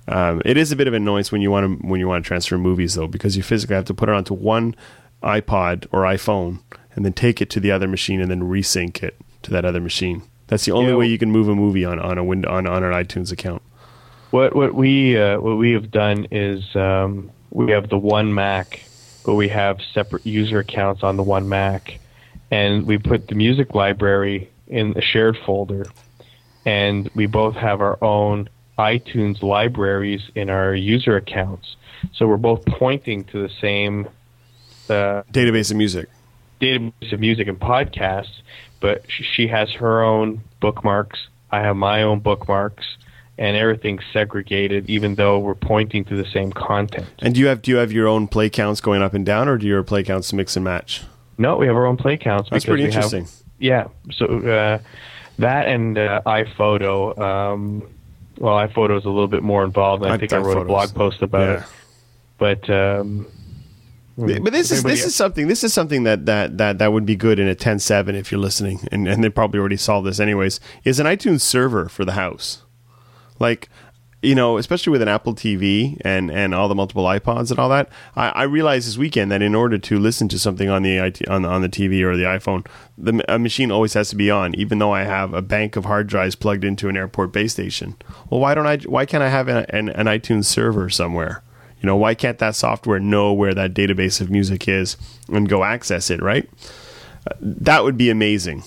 Um, 0.08 0.40
it 0.44 0.56
is 0.56 0.72
a 0.72 0.76
bit 0.76 0.88
of 0.88 0.94
annoyance 0.94 1.30
when 1.30 1.40
you 1.42 1.50
want 1.50 1.80
to 1.80 1.86
when 1.86 2.00
you 2.00 2.08
want 2.08 2.24
to 2.24 2.26
transfer 2.28 2.58
movies 2.58 2.94
though, 2.94 3.06
because 3.06 3.36
you 3.36 3.42
physically 3.42 3.76
have 3.76 3.84
to 3.86 3.94
put 3.94 4.08
it 4.08 4.14
onto 4.14 4.34
one 4.34 4.74
iPod 5.22 5.86
or 5.92 6.02
iPhone 6.02 6.60
and 6.94 7.04
then 7.04 7.12
take 7.12 7.40
it 7.40 7.50
to 7.50 7.60
the 7.60 7.70
other 7.70 7.86
machine 7.86 8.20
and 8.20 8.30
then 8.30 8.42
resync 8.42 9.02
it 9.02 9.16
to 9.42 9.50
that 9.50 9.64
other 9.64 9.80
machine. 9.80 10.22
That's 10.48 10.64
the 10.64 10.72
only 10.72 10.90
Yeah. 10.90 10.96
way 10.96 11.06
you 11.06 11.18
can 11.18 11.30
move 11.30 11.48
a 11.48 11.54
movie 11.54 11.84
on 11.84 11.98
on 12.00 12.18
a 12.18 12.24
window 12.24 12.50
on 12.50 12.66
on 12.66 12.82
an 12.82 12.92
iTunes 12.92 13.30
account. 13.30 13.62
What 14.30 14.56
what 14.56 14.74
we 14.74 15.16
uh, 15.20 15.38
what 15.40 15.56
we 15.58 15.72
have 15.72 15.90
done 15.90 16.26
is 16.30 16.74
um, 16.74 17.30
we 17.50 17.72
have 17.72 17.88
the 17.88 17.98
one 17.98 18.34
Mac, 18.34 18.80
but 19.24 19.34
we 19.34 19.48
have 19.48 19.78
separate 19.92 20.24
user 20.26 20.60
accounts 20.60 21.02
on 21.02 21.16
the 21.16 21.22
one 21.22 21.48
Mac, 21.48 21.98
and 22.50 22.86
we 22.86 22.98
put 22.98 23.28
the 23.28 23.34
music 23.34 23.74
library 23.74 24.50
in 24.66 24.96
a 24.96 25.00
shared 25.00 25.36
folder, 25.44 25.86
and 26.64 27.10
we 27.14 27.26
both 27.26 27.54
have 27.54 27.80
our 27.80 28.02
own 28.02 28.48
iTunes 28.78 29.42
libraries 29.42 30.22
in 30.34 30.48
our 30.48 30.74
user 30.74 31.16
accounts. 31.16 31.76
So 32.14 32.26
we're 32.26 32.38
both 32.38 32.64
pointing 32.64 33.24
to 33.24 33.42
the 33.42 33.50
same 33.60 34.08
uh, 34.88 35.22
Database 35.32 35.70
of 35.70 35.76
music. 35.76 36.08
database 36.60 37.12
of 37.12 37.20
music 37.20 37.46
and 37.48 37.58
podcasts, 37.60 38.40
but 38.80 39.04
she 39.08 39.48
has 39.48 39.70
her 39.72 40.02
own 40.02 40.40
bookmarks. 40.60 41.18
I 41.50 41.60
have 41.60 41.76
my 41.76 42.02
own 42.02 42.20
bookmarks, 42.20 42.86
and 43.40 43.56
everything's 43.56 44.02
segregated, 44.12 44.88
even 44.88 45.14
though 45.16 45.38
we're 45.38 45.54
pointing 45.54 46.04
to 46.04 46.14
the 46.14 46.26
same 46.30 46.52
content. 46.52 47.06
And 47.20 47.34
do 47.34 47.40
you 47.40 47.46
have 47.46 47.62
do 47.62 47.70
you 47.72 47.78
have 47.78 47.90
your 47.90 48.06
own 48.06 48.28
play 48.28 48.50
counts 48.50 48.80
going 48.82 49.02
up 49.02 49.14
and 49.14 49.24
down, 49.26 49.48
or 49.48 49.56
do 49.56 49.66
your 49.66 49.82
play 49.82 50.04
counts 50.04 50.32
mix 50.32 50.54
and 50.56 50.64
match? 50.64 51.02
No, 51.38 51.56
we 51.56 51.66
have 51.66 51.74
our 51.74 51.86
own 51.86 51.96
play 51.96 52.18
counts. 52.18 52.50
That's 52.50 52.66
pretty 52.66 52.84
we 52.84 52.92
have- 52.92 53.04
interesting. 53.12 53.26
yeah, 53.58 53.88
so 54.12 54.26
uh, 54.26 54.78
that 55.38 55.66
and 55.66 55.96
uh, 55.98 56.20
iPhoto. 56.26 57.18
Um, 57.18 57.82
well, 58.38 58.54
iPhoto 58.56 58.98
is 58.98 59.04
a 59.06 59.08
little 59.10 59.26
bit 59.28 59.42
more 59.42 59.64
involved, 59.64 60.02
and 60.02 60.12
I 60.12 60.16
I- 60.16 60.18
think 60.18 60.32
I 60.34 60.38
wrote 60.38 60.58
a 60.58 60.64
blog 60.64 60.94
post 60.94 61.22
about 61.22 61.48
yeah. 61.48 61.62
it. 61.62 61.64
But 62.38 62.70
um, 62.70 63.26
But 64.16 64.52
this 64.52 64.70
is 64.70 64.82
this 64.82 65.04
is 65.06 65.14
something 65.14 65.46
this 65.48 65.64
is 65.64 65.72
something 65.72 66.02
that 66.02 66.26
that 66.26 66.58
that 66.58 66.78
that 66.78 66.92
would 66.92 67.06
be 67.06 67.16
good 67.16 67.38
in 67.38 67.48
a 67.48 67.54
10.7 67.54 68.14
if 68.14 68.30
you're 68.30 68.40
listening, 68.40 68.80
and 68.92 69.08
and 69.08 69.24
they 69.24 69.30
probably 69.30 69.60
already 69.60 69.78
solved 69.78 70.06
this 70.06 70.20
anyways. 70.20 70.60
Is 70.84 71.00
an 71.00 71.06
iTunes 71.06 71.40
server 71.40 71.88
for 71.88 72.04
the 72.04 72.12
house, 72.12 72.62
like 73.40 73.68
you 74.22 74.34
know, 74.34 74.58
especially 74.58 74.90
with 74.90 75.00
an 75.00 75.08
Apple 75.08 75.34
TV 75.34 75.98
and 76.02 76.30
and 76.30 76.54
all 76.54 76.68
the 76.68 76.74
multiple 76.74 77.04
iPods 77.04 77.50
and 77.50 77.58
all 77.58 77.70
that. 77.70 77.88
I, 78.14 78.28
I 78.28 78.42
realized 78.42 78.86
this 78.86 78.98
weekend 78.98 79.32
that 79.32 79.40
in 79.40 79.54
order 79.54 79.78
to 79.78 79.98
listen 79.98 80.28
to 80.28 80.38
something 80.38 80.68
on 80.68 80.82
the 80.82 80.98
IT, 80.98 81.26
on 81.28 81.44
on 81.44 81.62
the 81.62 81.68
TV 81.68 82.02
or 82.02 82.16
the 82.16 82.24
iPhone, 82.24 82.66
the 82.98 83.24
a 83.32 83.38
machine 83.38 83.70
always 83.70 83.94
has 83.94 84.10
to 84.10 84.16
be 84.16 84.30
on, 84.30 84.54
even 84.56 84.78
though 84.78 84.92
I 84.92 85.04
have 85.04 85.32
a 85.32 85.42
bank 85.42 85.76
of 85.76 85.86
hard 85.86 86.06
drives 86.06 86.34
plugged 86.34 86.64
into 86.64 86.88
an 86.88 86.96
airport 86.96 87.32
base 87.32 87.52
station. 87.52 87.96
Well, 88.28 88.40
why 88.40 88.54
don't 88.54 88.66
I? 88.66 88.76
Why 88.78 89.06
can't 89.06 89.22
I 89.22 89.30
have 89.30 89.48
an, 89.48 89.64
an, 89.70 89.88
an 89.88 90.06
iTunes 90.06 90.44
server 90.44 90.90
somewhere? 90.90 91.42
You 91.80 91.86
know, 91.86 91.96
why 91.96 92.14
can't 92.14 92.38
that 92.38 92.56
software 92.56 93.00
know 93.00 93.32
where 93.32 93.54
that 93.54 93.72
database 93.72 94.20
of 94.20 94.30
music 94.30 94.68
is 94.68 94.98
and 95.28 95.48
go 95.48 95.64
access 95.64 96.10
it, 96.10 96.20
right? 96.20 96.48
That 97.40 97.84
would 97.84 97.96
be 97.96 98.10
amazing. 98.10 98.64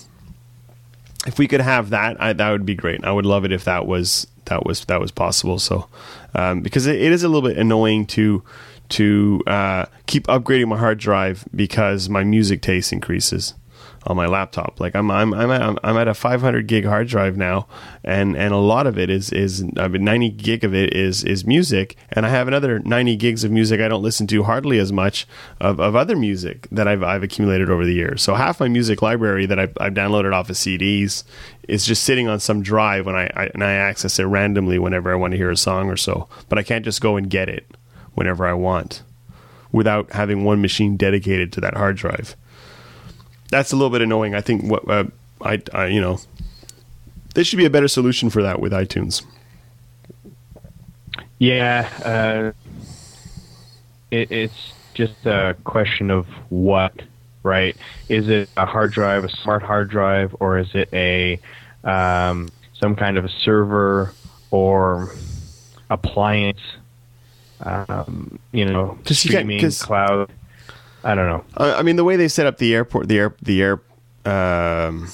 If 1.25 1.39
we 1.39 1.47
could 1.47 1.61
have 1.61 1.91
that, 1.91 2.21
I, 2.21 2.33
that 2.33 2.51
would 2.51 2.65
be 2.65 2.75
great. 2.75 3.03
I 3.03 3.11
would 3.11 3.25
love 3.25 3.45
it 3.45 3.51
if 3.51 3.63
that 3.65 3.85
was 3.85 4.27
that 4.45 4.65
was 4.65 4.85
that 4.85 4.99
was 4.99 5.11
possible. 5.11 5.59
So, 5.59 5.87
um, 6.33 6.61
because 6.61 6.85
it, 6.85 7.01
it 7.01 7.11
is 7.11 7.23
a 7.23 7.29
little 7.29 7.47
bit 7.47 7.57
annoying 7.57 8.05
to 8.07 8.43
to 8.89 9.41
uh, 9.47 9.85
keep 10.05 10.27
upgrading 10.27 10.67
my 10.67 10.77
hard 10.77 10.99
drive 10.99 11.45
because 11.55 12.09
my 12.09 12.23
music 12.23 12.61
taste 12.61 12.91
increases 12.91 13.53
on 14.05 14.15
my 14.15 14.27
laptop. 14.27 14.79
Like 14.79 14.95
I'm 14.95 15.09
I'm 15.09 15.33
I'm 15.33 15.51
at, 15.51 15.79
I'm 15.83 15.97
at 15.97 16.07
a 16.07 16.13
500 16.13 16.67
gig 16.67 16.85
hard 16.85 17.07
drive 17.07 17.37
now, 17.37 17.67
and 18.03 18.35
and 18.35 18.53
a 18.53 18.57
lot 18.57 18.87
of 18.87 18.97
it 18.97 19.09
is 19.09 19.31
is 19.31 19.63
I 19.77 19.87
mean 19.87 20.03
90 20.03 20.29
gig 20.31 20.63
of 20.63 20.73
it 20.73 20.93
is 20.93 21.23
is 21.23 21.45
music, 21.45 21.95
and 22.11 22.25
I 22.25 22.29
have 22.29 22.47
another 22.47 22.79
90 22.79 23.15
gigs 23.15 23.43
of 23.43 23.51
music 23.51 23.79
I 23.79 23.87
don't 23.87 24.03
listen 24.03 24.27
to 24.27 24.43
hardly 24.43 24.79
as 24.79 24.91
much 24.91 25.27
of, 25.59 25.79
of 25.79 25.95
other 25.95 26.15
music 26.15 26.67
that 26.71 26.87
I've 26.87 27.03
I've 27.03 27.23
accumulated 27.23 27.69
over 27.69 27.85
the 27.85 27.93
years. 27.93 28.21
So 28.21 28.35
half 28.35 28.59
my 28.59 28.67
music 28.67 29.01
library 29.01 29.45
that 29.45 29.59
I've, 29.59 29.77
I've 29.79 29.93
downloaded 29.93 30.33
off 30.33 30.49
of 30.49 30.55
CDs 30.55 31.23
is 31.67 31.85
just 31.85 32.03
sitting 32.03 32.27
on 32.27 32.39
some 32.39 32.61
drive 32.61 33.05
when 33.05 33.15
I, 33.15 33.29
I 33.35 33.45
and 33.53 33.63
I 33.63 33.73
access 33.73 34.19
it 34.19 34.23
randomly 34.25 34.79
whenever 34.79 35.11
I 35.11 35.15
want 35.15 35.31
to 35.31 35.37
hear 35.37 35.51
a 35.51 35.57
song 35.57 35.89
or 35.89 35.97
so. 35.97 36.27
But 36.49 36.59
I 36.59 36.63
can't 36.63 36.85
just 36.85 37.01
go 37.01 37.15
and 37.15 37.29
get 37.29 37.49
it 37.49 37.65
whenever 38.13 38.45
I 38.45 38.53
want 38.53 39.03
without 39.71 40.11
having 40.13 40.43
one 40.43 40.61
machine 40.61 40.95
dedicated 40.95 41.51
to 41.51 41.59
that 41.61 41.73
hard 41.73 41.97
drive 41.97 42.35
that's 43.53 43.71
a 43.71 43.75
little 43.75 43.91
bit 43.91 44.01
annoying. 44.01 44.33
I 44.35 44.41
think 44.41 44.63
what 44.63 44.89
uh, 44.89 45.05
I, 45.41 45.61
I 45.73 45.85
you 45.87 46.01
know 46.01 46.19
there 47.35 47.43
should 47.43 47.57
be 47.57 47.65
a 47.65 47.69
better 47.69 47.87
solution 47.87 48.29
for 48.29 48.41
that 48.43 48.59
with 48.59 48.71
iTunes. 48.71 49.23
Yeah, 51.39 51.89
uh, 52.03 52.51
it, 54.11 54.31
it's 54.31 54.73
just 54.93 55.25
a 55.25 55.55
question 55.65 56.09
of 56.11 56.25
what, 56.49 56.93
right? 57.43 57.75
Is 58.09 58.29
it 58.29 58.49
a 58.55 58.65
hard 58.65 58.91
drive, 58.91 59.23
a 59.23 59.29
smart 59.29 59.61
hard 59.63 59.89
drive, 59.89 60.35
or 60.39 60.57
is 60.59 60.69
it 60.73 60.89
a 60.93 61.39
um, 61.83 62.49
some 62.79 62.95
kind 62.95 63.17
of 63.17 63.25
a 63.25 63.29
server 63.29 64.13
or 64.51 65.13
appliance? 65.89 66.61
Um, 67.61 68.39
you 68.51 68.65
know, 68.65 68.97
'Cause 69.05 69.23
you 69.25 69.31
streaming 69.31 69.59
'cause- 69.61 69.81
cloud. 69.81 70.29
I 71.03 71.15
don't 71.15 71.27
know. 71.27 71.43
Uh, 71.57 71.75
I 71.77 71.83
mean, 71.83 71.95
the 71.95 72.03
way 72.03 72.15
they 72.15 72.27
set 72.27 72.47
up 72.47 72.57
the 72.57 72.73
airport, 72.73 73.07
the 73.07 73.19
air, 73.19 73.35
the 73.41 73.61
air, 73.61 73.81
um, 74.25 75.09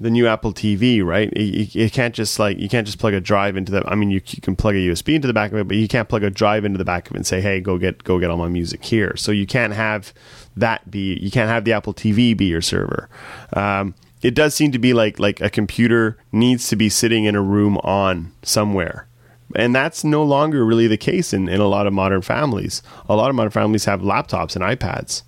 the 0.00 0.10
new 0.10 0.26
Apple 0.26 0.52
TV, 0.52 1.04
right? 1.04 1.34
You 1.36 1.90
can't 1.90 2.14
just 2.14 2.38
like 2.38 2.58
you 2.58 2.68
can't 2.68 2.86
just 2.86 2.98
plug 2.98 3.14
a 3.14 3.20
drive 3.20 3.56
into 3.56 3.72
the. 3.72 3.84
I 3.86 3.94
mean, 3.94 4.10
you, 4.10 4.20
you 4.26 4.40
can 4.40 4.56
plug 4.56 4.74
a 4.74 4.78
USB 4.78 5.14
into 5.14 5.26
the 5.26 5.34
back 5.34 5.52
of 5.52 5.58
it, 5.58 5.68
but 5.68 5.76
you 5.76 5.88
can't 5.88 6.08
plug 6.08 6.22
a 6.22 6.30
drive 6.30 6.64
into 6.64 6.78
the 6.78 6.84
back 6.84 7.08
of 7.08 7.14
it 7.14 7.18
and 7.18 7.26
say, 7.26 7.40
"Hey, 7.40 7.60
go 7.60 7.78
get 7.78 8.04
go 8.04 8.18
get 8.18 8.30
all 8.30 8.36
my 8.36 8.48
music 8.48 8.84
here." 8.84 9.16
So 9.16 9.32
you 9.32 9.46
can't 9.46 9.72
have 9.72 10.12
that 10.56 10.90
be. 10.90 11.18
You 11.20 11.30
can't 11.30 11.48
have 11.48 11.64
the 11.64 11.72
Apple 11.72 11.94
TV 11.94 12.36
be 12.36 12.46
your 12.46 12.62
server. 12.62 13.08
Um, 13.52 13.94
it 14.22 14.34
does 14.34 14.54
seem 14.54 14.72
to 14.72 14.78
be 14.78 14.94
like 14.94 15.18
like 15.18 15.40
a 15.40 15.50
computer 15.50 16.18
needs 16.32 16.68
to 16.68 16.76
be 16.76 16.88
sitting 16.88 17.24
in 17.24 17.34
a 17.34 17.42
room 17.42 17.78
on 17.78 18.32
somewhere. 18.42 19.06
And 19.54 19.74
that's 19.74 20.04
no 20.04 20.22
longer 20.22 20.64
really 20.64 20.86
the 20.86 20.96
case 20.96 21.32
in, 21.32 21.48
in 21.48 21.60
a 21.60 21.68
lot 21.68 21.86
of 21.86 21.92
modern 21.92 22.22
families. 22.22 22.82
A 23.08 23.16
lot 23.16 23.30
of 23.30 23.36
modern 23.36 23.52
families 23.52 23.84
have 23.84 24.00
laptops 24.00 24.56
and 24.56 24.64
iPads 24.64 25.22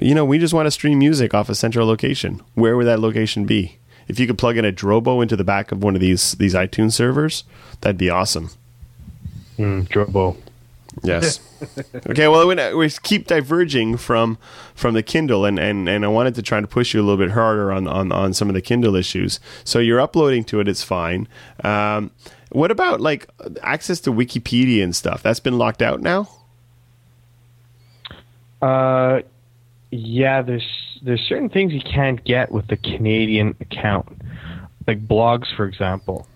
you 0.00 0.14
know, 0.14 0.24
we 0.24 0.38
just 0.38 0.54
want 0.54 0.66
to 0.66 0.70
stream 0.70 0.98
music 0.98 1.34
off 1.34 1.48
a 1.48 1.54
central 1.54 1.86
location. 1.86 2.40
Where 2.54 2.76
would 2.76 2.86
that 2.86 3.00
location 3.00 3.44
be? 3.44 3.78
If 4.08 4.18
you 4.18 4.26
could 4.26 4.38
plug 4.38 4.56
in 4.56 4.64
a 4.64 4.72
Drobo 4.72 5.22
into 5.22 5.36
the 5.36 5.44
back 5.44 5.70
of 5.70 5.84
one 5.84 5.94
of 5.94 6.00
these 6.00 6.32
these 6.32 6.54
iTunes 6.54 6.94
servers, 6.94 7.44
that'd 7.80 7.98
be 7.98 8.10
awesome. 8.10 8.50
Mm, 9.58 9.86
Drobo. 9.88 10.36
Yes. 11.02 11.40
okay. 12.08 12.28
Well, 12.28 12.46
we, 12.46 12.74
we 12.74 12.90
keep 13.02 13.26
diverging 13.26 13.96
from 13.96 14.38
from 14.74 14.94
the 14.94 15.02
Kindle, 15.02 15.44
and, 15.44 15.58
and, 15.58 15.88
and 15.88 16.04
I 16.04 16.08
wanted 16.08 16.34
to 16.36 16.42
try 16.42 16.60
to 16.60 16.66
push 16.66 16.94
you 16.94 17.00
a 17.00 17.04
little 17.04 17.16
bit 17.16 17.32
harder 17.32 17.72
on, 17.72 17.86
on, 17.86 18.12
on 18.12 18.34
some 18.34 18.48
of 18.48 18.54
the 18.54 18.60
Kindle 18.60 18.96
issues. 18.96 19.40
So 19.64 19.78
you're 19.78 20.00
uploading 20.00 20.44
to 20.44 20.60
it; 20.60 20.68
it's 20.68 20.82
fine. 20.82 21.28
Um, 21.62 22.10
what 22.50 22.70
about 22.70 23.00
like 23.00 23.28
access 23.62 24.00
to 24.00 24.12
Wikipedia 24.12 24.82
and 24.82 24.94
stuff? 24.94 25.22
That's 25.22 25.40
been 25.40 25.58
locked 25.58 25.82
out 25.82 26.00
now. 26.00 26.28
Uh, 28.60 29.20
yeah. 29.90 30.42
There's 30.42 30.98
there's 31.02 31.20
certain 31.22 31.48
things 31.48 31.72
you 31.72 31.82
can't 31.82 32.22
get 32.24 32.50
with 32.50 32.66
the 32.66 32.76
Canadian 32.76 33.54
account, 33.60 34.08
like 34.86 35.06
blogs, 35.06 35.54
for 35.56 35.66
example 35.66 36.26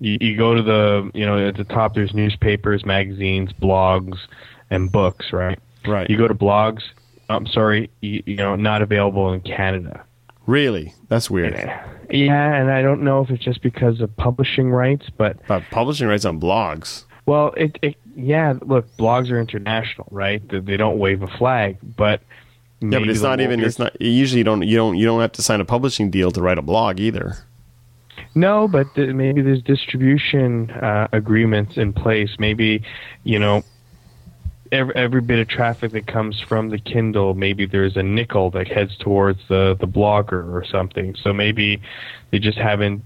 you, 0.00 0.18
you 0.20 0.36
go 0.36 0.54
to 0.54 0.62
the 0.62 1.10
you 1.14 1.24
know 1.24 1.46
at 1.46 1.56
the 1.56 1.64
top 1.64 1.94
there's 1.94 2.12
newspapers, 2.14 2.84
magazines, 2.84 3.52
blogs, 3.52 4.18
and 4.70 4.90
books, 4.90 5.32
right? 5.32 5.58
Right. 5.86 6.08
You 6.10 6.16
go 6.16 6.28
to 6.28 6.34
blogs. 6.34 6.82
I'm 7.28 7.46
sorry, 7.46 7.90
you, 8.00 8.22
you 8.26 8.36
know, 8.36 8.56
not 8.56 8.82
available 8.82 9.32
in 9.32 9.40
Canada. 9.40 10.04
Really? 10.46 10.94
That's 11.08 11.30
weird. 11.30 11.54
Yeah, 12.10 12.54
and 12.54 12.70
I 12.70 12.82
don't 12.82 13.02
know 13.02 13.22
if 13.22 13.30
it's 13.30 13.44
just 13.44 13.62
because 13.62 14.00
of 14.00 14.14
publishing 14.16 14.70
rights, 14.70 15.06
but 15.16 15.38
uh, 15.48 15.60
publishing 15.70 16.08
rights 16.08 16.24
on 16.24 16.40
blogs. 16.40 17.04
Well, 17.26 17.52
it, 17.56 17.78
it 17.82 17.96
yeah. 18.16 18.54
Look, 18.60 18.88
blogs 18.96 19.30
are 19.30 19.38
international, 19.38 20.08
right? 20.10 20.46
They, 20.48 20.58
they 20.58 20.76
don't 20.76 20.98
wave 20.98 21.22
a 21.22 21.28
flag, 21.28 21.76
but 21.96 22.20
yeah, 22.80 22.98
but 22.98 23.08
it's 23.08 23.20
not 23.20 23.40
even. 23.40 23.60
It's 23.60 23.78
not. 23.78 24.00
Usually, 24.00 24.38
you 24.38 24.44
don't. 24.44 24.62
You 24.62 24.76
don't. 24.76 24.96
You 24.96 25.06
don't 25.06 25.20
have 25.20 25.32
to 25.32 25.42
sign 25.42 25.60
a 25.60 25.64
publishing 25.64 26.10
deal 26.10 26.32
to 26.32 26.42
write 26.42 26.58
a 26.58 26.62
blog 26.62 26.98
either. 26.98 27.36
No, 28.34 28.68
but 28.68 28.94
th- 28.94 29.14
maybe 29.14 29.42
there's 29.42 29.62
distribution 29.62 30.70
uh, 30.70 31.08
agreements 31.12 31.76
in 31.76 31.92
place. 31.92 32.36
Maybe, 32.38 32.82
you 33.24 33.38
know, 33.38 33.64
every, 34.72 34.94
every 34.94 35.20
bit 35.20 35.38
of 35.38 35.48
traffic 35.48 35.92
that 35.92 36.06
comes 36.06 36.40
from 36.40 36.70
the 36.70 36.78
Kindle, 36.78 37.34
maybe 37.34 37.66
there's 37.66 37.96
a 37.96 38.02
nickel 38.02 38.50
that 38.52 38.68
heads 38.68 38.96
towards 38.98 39.40
the, 39.48 39.76
the 39.80 39.86
blogger 39.86 40.52
or 40.52 40.64
something. 40.64 41.14
So 41.16 41.32
maybe 41.32 41.82
they 42.30 42.38
just 42.38 42.58
haven't 42.58 43.02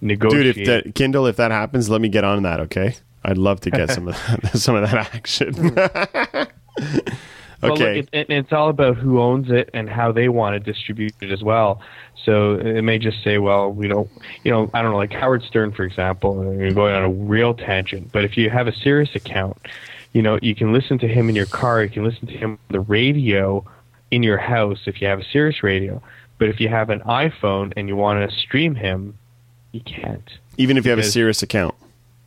negotiated. 0.00 0.54
Dude, 0.56 0.68
if 0.68 0.84
that 0.84 0.94
Kindle, 0.94 1.26
if 1.26 1.36
that 1.36 1.50
happens, 1.50 1.88
let 1.88 2.00
me 2.00 2.08
get 2.08 2.24
on 2.24 2.42
that. 2.42 2.60
Okay, 2.60 2.96
I'd 3.24 3.38
love 3.38 3.60
to 3.60 3.70
get 3.70 3.90
some 3.90 4.08
of 4.08 4.14
that, 4.14 4.50
some 4.58 4.74
of 4.74 4.90
that 4.90 5.14
action. 5.14 6.48
Well, 7.64 7.72
okay. 7.74 7.96
Look, 7.96 8.08
it, 8.12 8.30
it's 8.30 8.52
all 8.52 8.68
about 8.68 8.96
who 8.96 9.20
owns 9.20 9.50
it 9.50 9.70
and 9.72 9.88
how 9.88 10.12
they 10.12 10.28
want 10.28 10.54
to 10.54 10.72
distribute 10.72 11.14
it 11.20 11.30
as 11.30 11.42
well. 11.42 11.80
So 12.24 12.54
it 12.54 12.82
may 12.82 12.98
just 12.98 13.22
say, 13.24 13.38
well, 13.38 13.70
we 13.70 13.88
don't, 13.88 14.08
you 14.44 14.50
know, 14.50 14.70
I 14.74 14.82
don't 14.82 14.92
know, 14.92 14.96
like 14.96 15.12
Howard 15.12 15.42
Stern, 15.42 15.72
for 15.72 15.84
example, 15.84 16.40
uh, 16.40 16.50
you're 16.52 16.72
going 16.72 16.94
on 16.94 17.02
a 17.02 17.10
real 17.10 17.54
tangent. 17.54 18.12
But 18.12 18.24
if 18.24 18.36
you 18.36 18.50
have 18.50 18.66
a 18.66 18.74
Sirius 18.74 19.14
account, 19.14 19.56
you 20.12 20.22
know, 20.22 20.38
you 20.42 20.54
can 20.54 20.72
listen 20.72 20.98
to 20.98 21.08
him 21.08 21.28
in 21.28 21.34
your 21.34 21.46
car, 21.46 21.82
you 21.82 21.90
can 21.90 22.04
listen 22.04 22.26
to 22.28 22.36
him 22.36 22.52
on 22.52 22.58
the 22.68 22.80
radio 22.80 23.64
in 24.10 24.22
your 24.22 24.38
house 24.38 24.80
if 24.86 25.00
you 25.00 25.08
have 25.08 25.20
a 25.20 25.24
Sirius 25.24 25.62
radio. 25.62 26.02
But 26.38 26.48
if 26.48 26.60
you 26.60 26.68
have 26.68 26.90
an 26.90 27.00
iPhone 27.00 27.72
and 27.76 27.88
you 27.88 27.96
want 27.96 28.28
to 28.28 28.36
stream 28.36 28.74
him, 28.74 29.18
you 29.72 29.80
can't. 29.80 30.28
Even 30.56 30.76
if 30.76 30.84
you 30.84 30.90
have 30.90 31.00
a 31.00 31.04
Sirius 31.04 31.42
account 31.42 31.74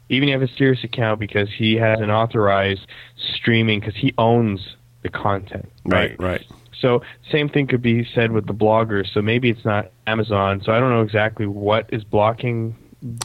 even 0.10 0.30
if 0.30 0.34
you 0.34 0.40
have 0.40 0.50
a 0.50 0.54
Sirius 0.54 0.84
account 0.84 1.20
because 1.20 1.50
he 1.52 1.76
has 1.76 2.00
an 2.00 2.10
authorized 2.10 2.88
streaming 3.36 3.80
because 3.80 3.96
he 3.96 4.14
owns 4.18 4.77
the 5.04 5.10
content. 5.10 5.70
Right, 5.86 6.16
right. 6.20 6.46
So 6.80 7.02
same 7.32 7.50
thing 7.50 7.68
could 7.68 7.82
be 7.82 8.08
said 8.14 8.32
with 8.32 8.46
the 8.46 8.54
bloggers. 8.54 9.12
So 9.14 9.22
maybe 9.22 9.50
it's 9.50 9.66
not 9.66 9.92
Amazon. 10.06 10.62
So 10.64 10.72
I 10.72 10.80
don't 10.80 10.90
know 10.90 11.02
exactly 11.02 11.48
what 11.48 11.90
is 11.92 12.04
blocking 12.04 12.76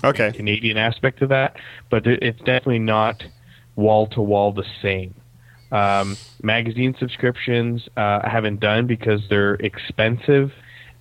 okay. 0.04 0.30
the 0.30 0.36
Canadian 0.36 0.76
aspect 0.76 1.22
of 1.22 1.28
that, 1.30 1.56
but 1.90 2.06
it's 2.06 2.38
definitely 2.38 2.78
not 2.78 3.22
wall 3.76 4.06
to 4.08 4.22
wall 4.22 4.52
the 4.52 4.64
same. 4.80 5.14
Um, 5.70 6.18
magazine 6.42 6.94
subscriptions 6.98 7.88
uh, 7.96 8.20
I 8.22 8.28
haven't 8.28 8.60
done 8.60 8.86
because 8.86 9.22
they're 9.30 9.54
expensive, 9.54 10.52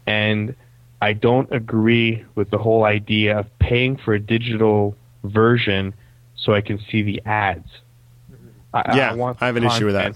and 0.08 0.56
I 1.02 1.12
don't 1.12 1.52
agree 1.52 2.26
with 2.36 2.52
the 2.52 2.58
whole 2.58 2.86
idea 2.86 3.40
of 3.40 3.60
paying 3.60 3.98
for 3.98 4.14
a 4.14 4.20
digital 4.20 4.96
version 5.26 5.94
so 6.36 6.54
I 6.54 6.62
can 6.62 6.80
see 6.90 7.02
the 7.02 7.22
ads. 7.26 7.68
I, 8.74 8.96
yeah, 8.96 9.14
I, 9.14 9.36
I 9.42 9.46
have 9.48 9.58
an 9.58 9.66
issue 9.66 9.86
with 9.86 9.96
that 9.96 10.16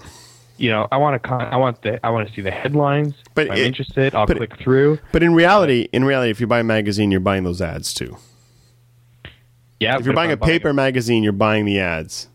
you 0.58 0.70
know, 0.70 0.88
I 0.92 0.98
want 0.98 1.22
to, 1.22 1.28
con- 1.28 1.42
I 1.42 1.58
want 1.58 1.82
the, 1.82 2.04
I 2.06 2.10
want 2.10 2.28
to 2.28 2.34
see 2.34 2.42
the 2.42 2.52
headlines. 2.52 3.14
But 3.34 3.48
if 3.48 3.52
I'm 3.52 3.58
it, 3.58 3.66
interested. 3.66 4.16
I'll 4.16 4.28
click 4.28 4.58
through. 4.58 5.00
But 5.12 5.24
in 5.24 5.34
reality, 5.34 5.90
in 5.92 6.06
reality, 6.06 6.32
if 6.32 6.40
you 6.40 6.48
buy 6.48 6.60
a 6.60 6.64
magazine, 6.64 7.12
you're 7.12 7.20
buying 7.20 7.44
those 7.44 7.62
ads 7.62 7.94
too. 7.94 8.18
Yeah. 9.80 9.98
If 9.98 10.06
you're 10.06 10.16
buying 10.16 10.32
if 10.32 10.42
a 10.42 10.46
paper 10.46 10.70
buying 10.70 10.76
magazine, 10.76 11.24
you're 11.24 11.34
buying 11.34 11.66
the 11.66 11.80
ads. 11.80 12.30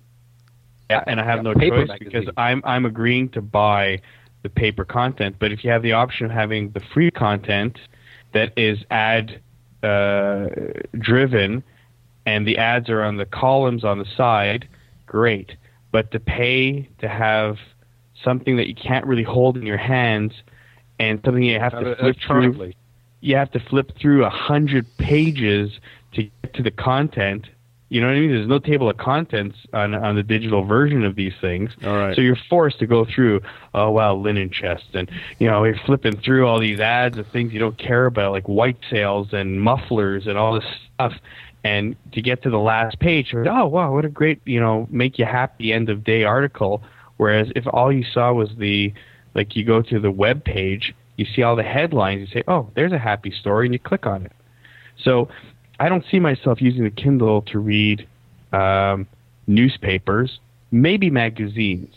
Yeah, 0.90 1.04
and 1.06 1.20
I 1.20 1.24
have 1.24 1.38
yeah, 1.38 1.42
no 1.42 1.54
choice 1.54 1.88
magazine. 1.88 1.98
because 2.00 2.34
I'm 2.36 2.62
I'm 2.64 2.84
agreeing 2.84 3.28
to 3.30 3.40
buy 3.40 4.02
the 4.42 4.48
paper 4.48 4.84
content. 4.84 5.36
But 5.38 5.52
if 5.52 5.64
you 5.64 5.70
have 5.70 5.82
the 5.82 5.92
option 5.92 6.26
of 6.26 6.32
having 6.32 6.70
the 6.70 6.80
free 6.80 7.10
content 7.10 7.78
that 8.32 8.52
is 8.56 8.78
ad 8.90 9.40
uh, 9.82 10.48
driven, 10.98 11.62
and 12.26 12.46
the 12.46 12.58
ads 12.58 12.90
are 12.90 13.02
on 13.02 13.16
the 13.16 13.24
columns 13.24 13.84
on 13.84 13.98
the 13.98 14.06
side, 14.16 14.68
great. 15.06 15.52
But 15.92 16.10
to 16.10 16.20
pay 16.20 16.88
to 16.98 17.08
have 17.08 17.58
something 18.24 18.56
that 18.56 18.68
you 18.68 18.74
can't 18.74 19.06
really 19.06 19.22
hold 19.22 19.56
in 19.56 19.64
your 19.64 19.78
hands, 19.78 20.32
and 20.98 21.20
something 21.24 21.42
you 21.42 21.58
have 21.58 21.72
to 21.72 21.96
flip 21.96 22.16
through. 22.26 22.72
You 23.22 23.36
have 23.36 23.50
to 23.52 23.60
flip 23.60 23.92
through 24.00 24.24
a 24.24 24.30
hundred 24.30 24.86
pages 24.96 25.72
to 26.14 26.22
get 26.22 26.54
to 26.54 26.62
the 26.62 26.70
content. 26.70 27.46
You 27.90 28.00
know 28.00 28.06
what 28.06 28.16
I 28.16 28.20
mean? 28.20 28.30
There's 28.30 28.48
no 28.48 28.60
table 28.60 28.88
of 28.88 28.98
contents 28.98 29.56
on 29.72 29.94
on 29.94 30.14
the 30.14 30.22
digital 30.22 30.64
version 30.64 31.04
of 31.04 31.16
these 31.16 31.32
things. 31.40 31.72
All 31.84 31.96
right. 31.96 32.14
So 32.14 32.22
you're 32.22 32.38
forced 32.48 32.78
to 32.78 32.86
go 32.86 33.04
through. 33.04 33.40
Oh 33.74 33.90
wow, 33.90 34.14
linen 34.14 34.50
chest, 34.50 34.84
and 34.94 35.10
you 35.38 35.48
know 35.48 35.64
you're 35.64 35.80
flipping 35.86 36.16
through 36.16 36.46
all 36.46 36.60
these 36.60 36.78
ads 36.78 37.18
of 37.18 37.26
things 37.28 37.52
you 37.52 37.58
don't 37.58 37.76
care 37.78 38.06
about, 38.06 38.32
like 38.32 38.48
white 38.48 38.78
sails 38.88 39.32
and 39.32 39.60
mufflers 39.60 40.26
and 40.26 40.38
all 40.38 40.54
this 40.54 40.64
stuff. 40.94 41.14
And 41.62 41.94
to 42.12 42.22
get 42.22 42.42
to 42.44 42.50
the 42.50 42.58
last 42.58 43.00
page, 43.00 43.34
oh 43.34 43.66
wow, 43.66 43.92
what 43.92 44.04
a 44.04 44.08
great 44.08 44.40
you 44.44 44.60
know 44.60 44.86
make 44.90 45.18
you 45.18 45.24
happy 45.24 45.72
end 45.72 45.90
of 45.90 46.04
day 46.04 46.22
article 46.24 46.82
Whereas 47.20 47.52
if 47.54 47.66
all 47.66 47.92
you 47.92 48.02
saw 48.02 48.32
was 48.32 48.48
the, 48.56 48.94
like 49.34 49.54
you 49.54 49.62
go 49.62 49.82
to 49.82 50.00
the 50.00 50.10
web 50.10 50.42
page, 50.42 50.94
you 51.16 51.26
see 51.26 51.42
all 51.42 51.54
the 51.54 51.62
headlines, 51.62 52.20
you 52.20 52.26
say, 52.28 52.42
oh, 52.48 52.70
there's 52.74 52.92
a 52.92 52.98
happy 52.98 53.30
story, 53.30 53.66
and 53.66 53.74
you 53.74 53.78
click 53.78 54.06
on 54.06 54.24
it. 54.24 54.32
So 55.04 55.28
I 55.78 55.90
don't 55.90 56.02
see 56.10 56.18
myself 56.18 56.62
using 56.62 56.82
the 56.82 56.90
Kindle 56.90 57.42
to 57.42 57.58
read 57.58 58.08
um, 58.54 59.06
newspapers, 59.46 60.38
maybe 60.70 61.10
magazines, 61.10 61.94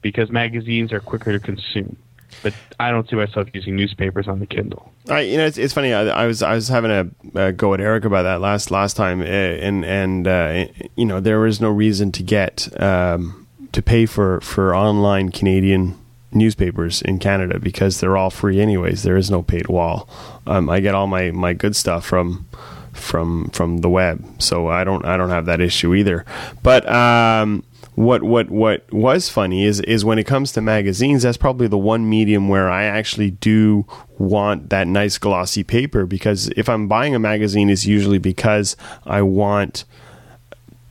because 0.00 0.30
magazines 0.30 0.90
are 0.90 1.00
quicker 1.00 1.32
to 1.32 1.38
consume. 1.38 1.94
But 2.42 2.54
I 2.80 2.90
don't 2.90 3.06
see 3.10 3.16
myself 3.16 3.48
using 3.52 3.76
newspapers 3.76 4.26
on 4.26 4.40
the 4.40 4.46
Kindle. 4.46 4.90
I, 5.10 5.20
you 5.20 5.36
know, 5.36 5.44
it's, 5.44 5.58
it's 5.58 5.74
funny. 5.74 5.92
I, 5.92 6.06
I, 6.06 6.26
was 6.26 6.42
I 6.42 6.54
was 6.54 6.68
having 6.68 6.90
a, 6.90 7.38
a, 7.38 7.52
go 7.52 7.74
at 7.74 7.80
Eric 7.80 8.06
about 8.06 8.22
that 8.22 8.40
last 8.40 8.70
last 8.70 8.96
time, 8.96 9.20
eh, 9.20 9.58
and 9.60 9.84
and 9.84 10.26
uh, 10.26 10.64
you 10.94 11.04
know 11.04 11.20
there 11.20 11.40
was 11.40 11.60
no 11.60 11.68
reason 11.70 12.10
to 12.12 12.22
get 12.22 12.68
um, 12.82 13.45
to 13.72 13.82
pay 13.82 14.06
for 14.06 14.40
for 14.40 14.74
online 14.74 15.30
Canadian 15.30 15.96
newspapers 16.32 17.02
in 17.02 17.18
Canada 17.18 17.58
because 17.58 18.00
they're 18.00 18.16
all 18.16 18.30
free 18.30 18.60
anyways. 18.60 19.02
There 19.02 19.16
is 19.16 19.30
no 19.30 19.42
paid 19.42 19.68
wall. 19.68 20.08
Um, 20.46 20.68
I 20.68 20.80
get 20.80 20.94
all 20.94 21.06
my, 21.06 21.30
my 21.30 21.54
good 21.54 21.74
stuff 21.74 22.04
from 22.04 22.46
from 22.92 23.50
from 23.50 23.78
the 23.78 23.90
web, 23.90 24.24
so 24.38 24.68
I 24.68 24.84
don't 24.84 25.04
I 25.04 25.16
don't 25.16 25.30
have 25.30 25.46
that 25.46 25.60
issue 25.60 25.94
either. 25.94 26.24
But 26.62 26.88
um, 26.88 27.62
what 27.94 28.22
what 28.22 28.50
what 28.50 28.90
was 28.92 29.28
funny 29.28 29.64
is 29.64 29.80
is 29.80 30.04
when 30.04 30.18
it 30.18 30.24
comes 30.24 30.52
to 30.52 30.60
magazines, 30.60 31.22
that's 31.22 31.36
probably 31.36 31.66
the 31.66 31.78
one 31.78 32.08
medium 32.08 32.48
where 32.48 32.70
I 32.70 32.84
actually 32.84 33.30
do 33.30 33.86
want 34.18 34.70
that 34.70 34.86
nice 34.86 35.18
glossy 35.18 35.62
paper 35.62 36.06
because 36.06 36.48
if 36.56 36.68
I'm 36.68 36.88
buying 36.88 37.14
a 37.14 37.18
magazine, 37.18 37.68
it's 37.68 37.86
usually 37.86 38.18
because 38.18 38.76
I 39.04 39.22
want 39.22 39.84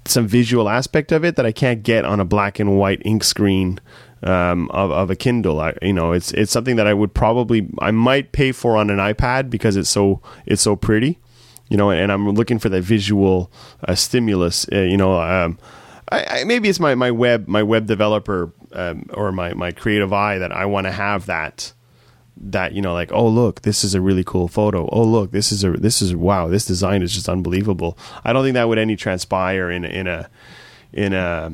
some 0.08 0.28
visual 0.28 0.70
aspect 0.70 1.12
of 1.12 1.24
it 1.26 1.36
that 1.36 1.46
I 1.46 1.52
can't 1.52 1.84
get 1.84 2.06
on 2.06 2.20
a 2.20 2.26
black 2.26 2.60
and 2.60 2.78
white 2.78 3.02
ink 3.06 3.24
screen 3.24 3.80
um, 4.24 4.70
of, 4.72 4.92
of 4.92 5.10
a 5.10 5.16
Kindle. 5.16 5.60
I, 5.60 5.74
you 5.82 5.94
know, 5.94 6.12
it's 6.12 6.32
it's 6.32 6.52
something 6.52 6.76
that 6.76 6.88
I 6.88 6.94
would 6.94 7.14
probably 7.14 7.68
I 7.80 7.92
might 7.92 8.32
pay 8.32 8.52
for 8.52 8.78
on 8.78 8.90
an 8.90 8.98
iPad 8.98 9.50
because 9.50 9.76
it's 9.76 9.90
so 9.90 10.22
it's 10.46 10.62
so 10.62 10.76
pretty. 10.76 11.20
You 11.70 11.78
know, 11.78 11.90
and 11.90 12.12
I'm 12.12 12.30
looking 12.30 12.60
for 12.60 12.70
that 12.70 12.82
visual 12.84 13.52
uh, 13.88 13.96
stimulus. 13.96 14.68
Uh, 14.72 14.82
you 14.82 14.98
know, 14.98 15.20
um, 15.20 15.58
I, 16.12 16.42
I, 16.42 16.44
maybe 16.44 16.70
it's 16.70 16.80
my, 16.80 16.94
my 16.94 17.10
web 17.10 17.48
my 17.48 17.64
web 17.64 17.88
developer 17.88 18.52
um, 18.74 19.10
or 19.14 19.32
my, 19.32 19.54
my 19.54 19.72
creative 19.72 20.14
eye 20.14 20.38
that 20.38 20.52
I 20.52 20.66
want 20.66 20.86
to 20.86 20.92
have 20.92 21.26
that 21.26 21.74
that 22.38 22.74
you 22.74 22.82
know 22.82 22.94
like 22.94 23.12
oh 23.12 23.28
look 23.28 23.62
this 23.62 23.84
is 23.84 23.94
a 23.96 24.02
really 24.02 24.24
cool 24.24 24.48
photo. 24.48 24.90
Oh 24.92 25.04
look 25.04 25.32
this 25.32 25.52
is 25.52 25.64
a 25.64 25.72
this 25.72 26.02
is 26.02 26.16
wow 26.16 26.48
this 26.48 26.66
design 26.66 27.02
is 27.02 27.14
just 27.14 27.30
unbelievable. 27.30 27.98
I 28.24 28.34
don't 28.34 28.44
think 28.44 28.56
that 28.56 28.68
would 28.68 28.78
any 28.78 28.96
transpire 28.96 29.72
in 29.72 29.86
in 29.86 30.08
a 30.08 30.30
in 30.92 31.14
a 31.14 31.54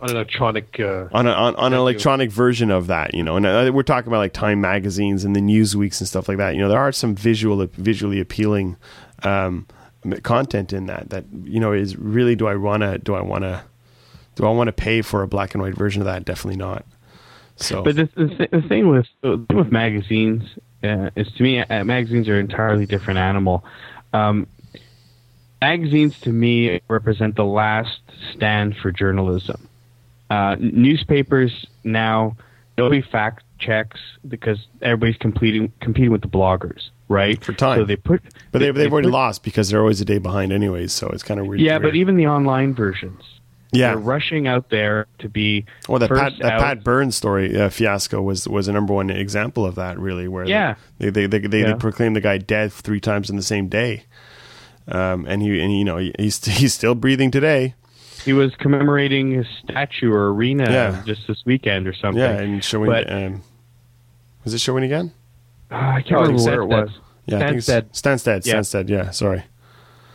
on 0.00 0.10
an 0.10 0.16
electronic 0.16 0.78
uh, 0.80 1.08
on, 1.12 1.26
a, 1.26 1.30
on, 1.30 1.56
on 1.56 1.72
an 1.72 1.78
electronic 1.78 2.30
version 2.30 2.70
of 2.70 2.88
that 2.88 3.14
you 3.14 3.22
know. 3.22 3.36
And 3.36 3.46
uh, 3.46 3.70
we're 3.72 3.82
talking 3.82 4.08
about 4.08 4.18
like 4.18 4.32
time 4.32 4.60
magazines 4.60 5.24
and 5.24 5.34
the 5.34 5.40
newsweeks 5.40 6.00
and 6.00 6.08
stuff 6.08 6.28
like 6.28 6.38
that. 6.38 6.54
You 6.54 6.60
know 6.60 6.68
there 6.68 6.80
are 6.80 6.92
some 6.92 7.14
visual 7.14 7.66
visually 7.72 8.20
appealing 8.20 8.76
um, 9.22 9.66
content 10.22 10.72
in 10.72 10.86
that 10.86 11.10
that 11.10 11.24
you 11.44 11.58
know 11.58 11.72
is 11.72 11.96
really 11.96 12.36
do 12.36 12.46
i 12.46 12.54
want 12.54 12.82
to 12.82 12.98
do 12.98 13.14
i 13.14 13.22
want 13.22 13.42
to 13.42 13.64
Do 14.34 14.44
I 14.44 14.50
want 14.50 14.66
to 14.68 14.72
pay 14.72 15.00
for 15.00 15.22
a 15.22 15.28
black 15.28 15.54
and 15.54 15.62
white 15.62 15.76
version 15.76 16.02
of 16.02 16.06
that? 16.06 16.24
Definitely 16.24 16.58
not. 16.58 16.84
So, 17.56 17.82
But 17.82 17.96
the, 17.96 18.08
the, 18.16 18.48
the 18.60 18.68
thing 18.68 18.88
with 18.88 19.06
the 19.22 19.44
thing 19.48 19.56
with 19.56 19.70
magazines 19.70 20.42
uh, 20.82 21.10
is 21.16 21.30
to 21.32 21.42
me, 21.42 21.60
uh, 21.60 21.84
magazines 21.84 22.28
are 22.28 22.34
an 22.34 22.50
entirely 22.50 22.86
different 22.86 23.18
animal. 23.18 23.64
Um, 24.12 24.46
magazines 25.60 26.18
to 26.20 26.30
me 26.30 26.80
represent 26.88 27.36
the 27.36 27.44
last 27.44 28.00
stand 28.34 28.76
for 28.76 28.90
journalism. 28.90 29.68
Uh, 30.30 30.56
newspapers 30.58 31.66
now 31.84 32.36
nobody 32.76 33.02
fact 33.02 33.44
checks 33.58 34.00
because 34.26 34.66
everybody's 34.82 35.16
competing 35.16 35.72
competing 35.80 36.10
with 36.10 36.22
the 36.22 36.28
bloggers, 36.28 36.90
right? 37.08 37.42
For 37.44 37.52
time. 37.52 37.78
So 37.78 37.84
they 37.84 37.96
put, 37.96 38.22
but 38.52 38.58
they, 38.58 38.70
they've 38.70 38.92
already 38.92 39.06
put- 39.06 39.12
lost 39.12 39.44
because 39.44 39.68
they're 39.70 39.80
always 39.80 40.00
a 40.00 40.04
day 40.04 40.18
behind, 40.18 40.52
anyways. 40.52 40.92
So 40.92 41.08
it's 41.08 41.22
kind 41.22 41.40
of 41.40 41.46
weird. 41.46 41.60
Yeah, 41.60 41.78
but 41.78 41.94
even 41.94 42.16
the 42.16 42.26
online 42.26 42.74
versions, 42.74 43.22
yeah, 43.74 43.88
they're 43.88 43.98
rushing 43.98 44.46
out 44.46 44.70
there 44.70 45.06
to 45.18 45.28
be 45.28 45.64
Well, 45.88 45.98
that 45.98 46.10
Pat, 46.10 46.32
that 46.40 46.52
out. 46.52 46.60
Pat 46.60 46.84
Burns 46.84 47.16
story 47.16 47.58
uh, 47.60 47.68
fiasco 47.70 48.22
was 48.22 48.48
was 48.48 48.68
a 48.68 48.72
number 48.72 48.94
one 48.94 49.10
example 49.10 49.64
of 49.66 49.74
that. 49.74 49.98
Really, 49.98 50.28
where 50.28 50.44
Yeah. 50.46 50.74
they 50.98 51.10
they 51.10 51.26
they, 51.26 51.38
they, 51.40 51.60
Yeah. 51.60 51.66
they 51.72 51.74
proclaimed 51.74 52.16
the 52.16 52.20
guy 52.20 52.38
dead 52.38 52.72
three 52.72 53.00
times 53.00 53.30
in 53.30 53.36
the 53.36 53.42
same 53.42 53.68
day, 53.68 54.04
um, 54.88 55.26
and 55.26 55.42
he 55.42 55.60
and 55.60 55.76
you 55.76 55.84
know 55.84 55.96
he's 56.18 56.44
he's 56.58 56.74
still 56.74 56.94
breathing 56.94 57.30
today. 57.30 57.74
He 58.24 58.32
was 58.32 58.54
commemorating 58.56 59.32
his 59.32 59.46
statue 59.62 60.10
or 60.10 60.32
arena 60.32 60.64
Yeah. 60.70 61.02
just 61.06 61.26
this 61.28 61.42
weekend 61.44 61.86
or 61.86 61.92
something. 61.92 62.22
Yeah, 62.22 62.30
and 62.40 62.64
showing. 62.64 62.90
But- 62.90 63.12
um, 63.12 63.42
was 64.44 64.52
it 64.54 64.58
showing 64.60 64.84
again? 64.84 65.12
Uh, 65.70 65.74
I 65.76 66.02
can't 66.02 66.16
Oh, 66.16 66.20
remember 66.22 66.42
where 66.44 66.60
it 66.62 66.66
was. 66.66 66.90
Yeah, 67.26 67.36
I 67.38 67.40
think 67.48 67.56
it's 67.56 67.68
Stanstead. 67.68 67.90
Stanstead. 68.42 68.46
Yeah. 68.46 68.54
Stanstead. 68.56 68.88
Yeah, 68.90 69.10
sorry. 69.10 69.44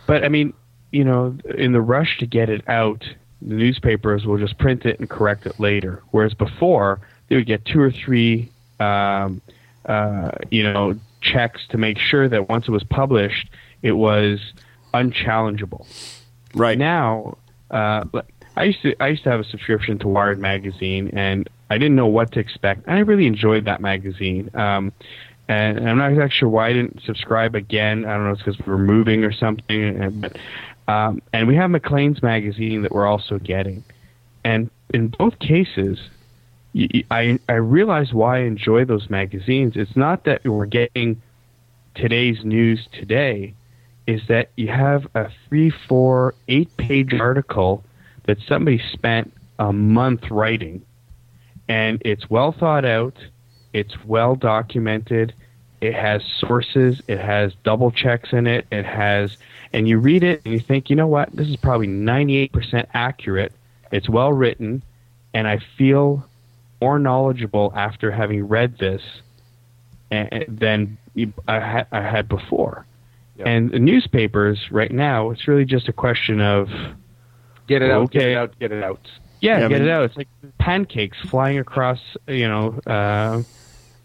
But 0.06 0.24
I 0.24 0.28
mean, 0.28 0.52
you 0.92 1.04
know, 1.04 1.36
in 1.56 1.72
the 1.72 1.80
rush 1.80 2.18
to 2.18 2.26
get 2.26 2.48
it 2.48 2.62
out, 2.68 3.04
the 3.42 3.54
newspapers 3.54 4.26
will 4.26 4.38
just 4.38 4.58
print 4.58 4.84
it 4.84 5.00
and 5.00 5.08
correct 5.08 5.46
it 5.46 5.58
later. 5.58 6.02
Whereas 6.10 6.34
before, 6.34 7.00
they 7.28 7.36
would 7.36 7.46
get 7.46 7.64
two 7.64 7.80
or 7.80 7.90
three, 7.90 8.50
um, 8.78 9.40
uh, 9.86 10.32
you 10.50 10.62
know, 10.62 10.94
checks 11.20 11.60
to 11.68 11.78
make 11.78 11.98
sure 11.98 12.28
that 12.28 12.48
once 12.48 12.68
it 12.68 12.70
was 12.70 12.84
published, 12.84 13.48
it 13.82 13.92
was 13.92 14.40
unchallengeable. 14.92 15.86
Right. 16.54 16.78
Now, 16.78 17.38
uh, 17.70 18.04
I 18.56 18.64
used 18.64 18.82
to 18.82 19.00
I 19.00 19.08
used 19.08 19.22
to 19.24 19.30
have 19.30 19.40
a 19.40 19.44
subscription 19.44 19.98
to 20.00 20.08
Wired 20.08 20.38
magazine, 20.38 21.10
and 21.12 21.48
I 21.70 21.78
didn't 21.78 21.96
know 21.96 22.08
what 22.08 22.32
to 22.32 22.40
expect. 22.40 22.88
I 22.88 22.98
really 22.98 23.26
enjoyed 23.26 23.64
that 23.66 23.80
magazine, 23.80 24.50
um, 24.54 24.92
and 25.48 25.88
I'm 25.88 25.98
not 25.98 26.10
exactly 26.10 26.36
sure 26.36 26.48
why 26.48 26.68
I 26.68 26.72
didn't 26.72 27.02
subscribe 27.02 27.54
again. 27.54 28.04
I 28.04 28.14
don't 28.14 28.24
know, 28.24 28.32
it's 28.32 28.42
because 28.42 28.58
we 28.58 28.72
were 28.72 28.78
moving 28.78 29.24
or 29.24 29.32
something. 29.32 30.02
And, 30.02 30.20
but, 30.20 30.36
um, 30.90 31.22
and 31.32 31.46
we 31.46 31.56
have 31.56 31.70
Maclean's 31.70 32.22
magazine 32.22 32.82
that 32.82 32.92
we're 32.92 33.06
also 33.06 33.38
getting, 33.38 33.84
and 34.44 34.70
in 34.92 35.08
both 35.08 35.38
cases, 35.38 35.98
I 37.10 37.38
realize 37.48 38.12
why 38.12 38.38
I 38.38 38.40
enjoy 38.40 38.84
those 38.84 39.10
magazines. 39.10 39.72
It's 39.76 39.96
not 39.96 40.24
that 40.24 40.44
we're 40.44 40.66
getting 40.66 41.20
today's 41.94 42.44
news 42.44 42.86
today 42.92 43.54
is 44.06 44.22
that 44.28 44.50
you 44.56 44.68
have 44.68 45.06
a 45.14 45.30
three, 45.48 45.70
four, 45.70 46.34
eight 46.48 46.74
page 46.76 47.14
article 47.14 47.84
that 48.24 48.38
somebody 48.48 48.82
spent 48.92 49.32
a 49.58 49.72
month 49.72 50.30
writing. 50.30 50.82
And 51.68 52.02
it's 52.04 52.28
well 52.28 52.52
thought 52.52 52.84
out, 52.84 53.16
it's 53.72 53.94
well 54.04 54.34
documented, 54.34 55.32
it 55.80 55.94
has 55.94 56.22
sources, 56.38 57.00
it 57.08 57.18
has 57.18 57.52
double 57.64 57.90
checks 57.90 58.32
in 58.32 58.46
it, 58.46 58.66
it 58.70 58.84
has, 58.84 59.36
and 59.72 59.88
you 59.88 59.98
read 59.98 60.22
it 60.22 60.42
and 60.44 60.52
you 60.52 60.60
think, 60.60 60.90
you 60.90 60.96
know 60.96 61.06
what, 61.06 61.30
this 61.32 61.48
is 61.48 61.56
probably 61.56 61.86
98% 61.88 62.86
accurate, 62.94 63.52
it's 63.90 64.08
well 64.08 64.32
written, 64.32 64.82
and 65.34 65.48
I 65.48 65.58
feel 65.78 66.24
more 66.80 66.98
knowledgeable 66.98 67.72
after 67.74 68.10
having 68.10 68.46
read 68.48 68.78
this 68.78 69.02
than 70.10 70.98
I 71.48 71.86
had, 71.92 72.28
before. 72.28 72.86
Yeah. 73.36 73.48
And 73.48 73.70
the 73.70 73.78
newspapers 73.78 74.70
right 74.70 74.90
now, 74.90 75.30
it's 75.30 75.46
really 75.48 75.64
just 75.64 75.88
a 75.88 75.92
question 75.92 76.40
of 76.40 76.68
Get 77.66 77.82
it 77.82 77.90
out. 77.90 78.10
Get 78.10 78.22
it 78.22 78.36
out. 78.36 78.58
Get 78.58 78.72
it 78.72 78.82
out. 78.82 79.00
yeah, 79.40 79.60
Yeah, 79.60 79.68
get 79.68 79.78
but- 79.78 79.86
it 79.86 79.90
out. 79.90 80.04
It's 80.04 80.16
like 80.16 80.28
pancakes 80.58 81.16
flying 81.28 81.58
across, 81.58 82.00
you 82.26 82.48
know, 82.48 82.80
uh, 82.86 83.42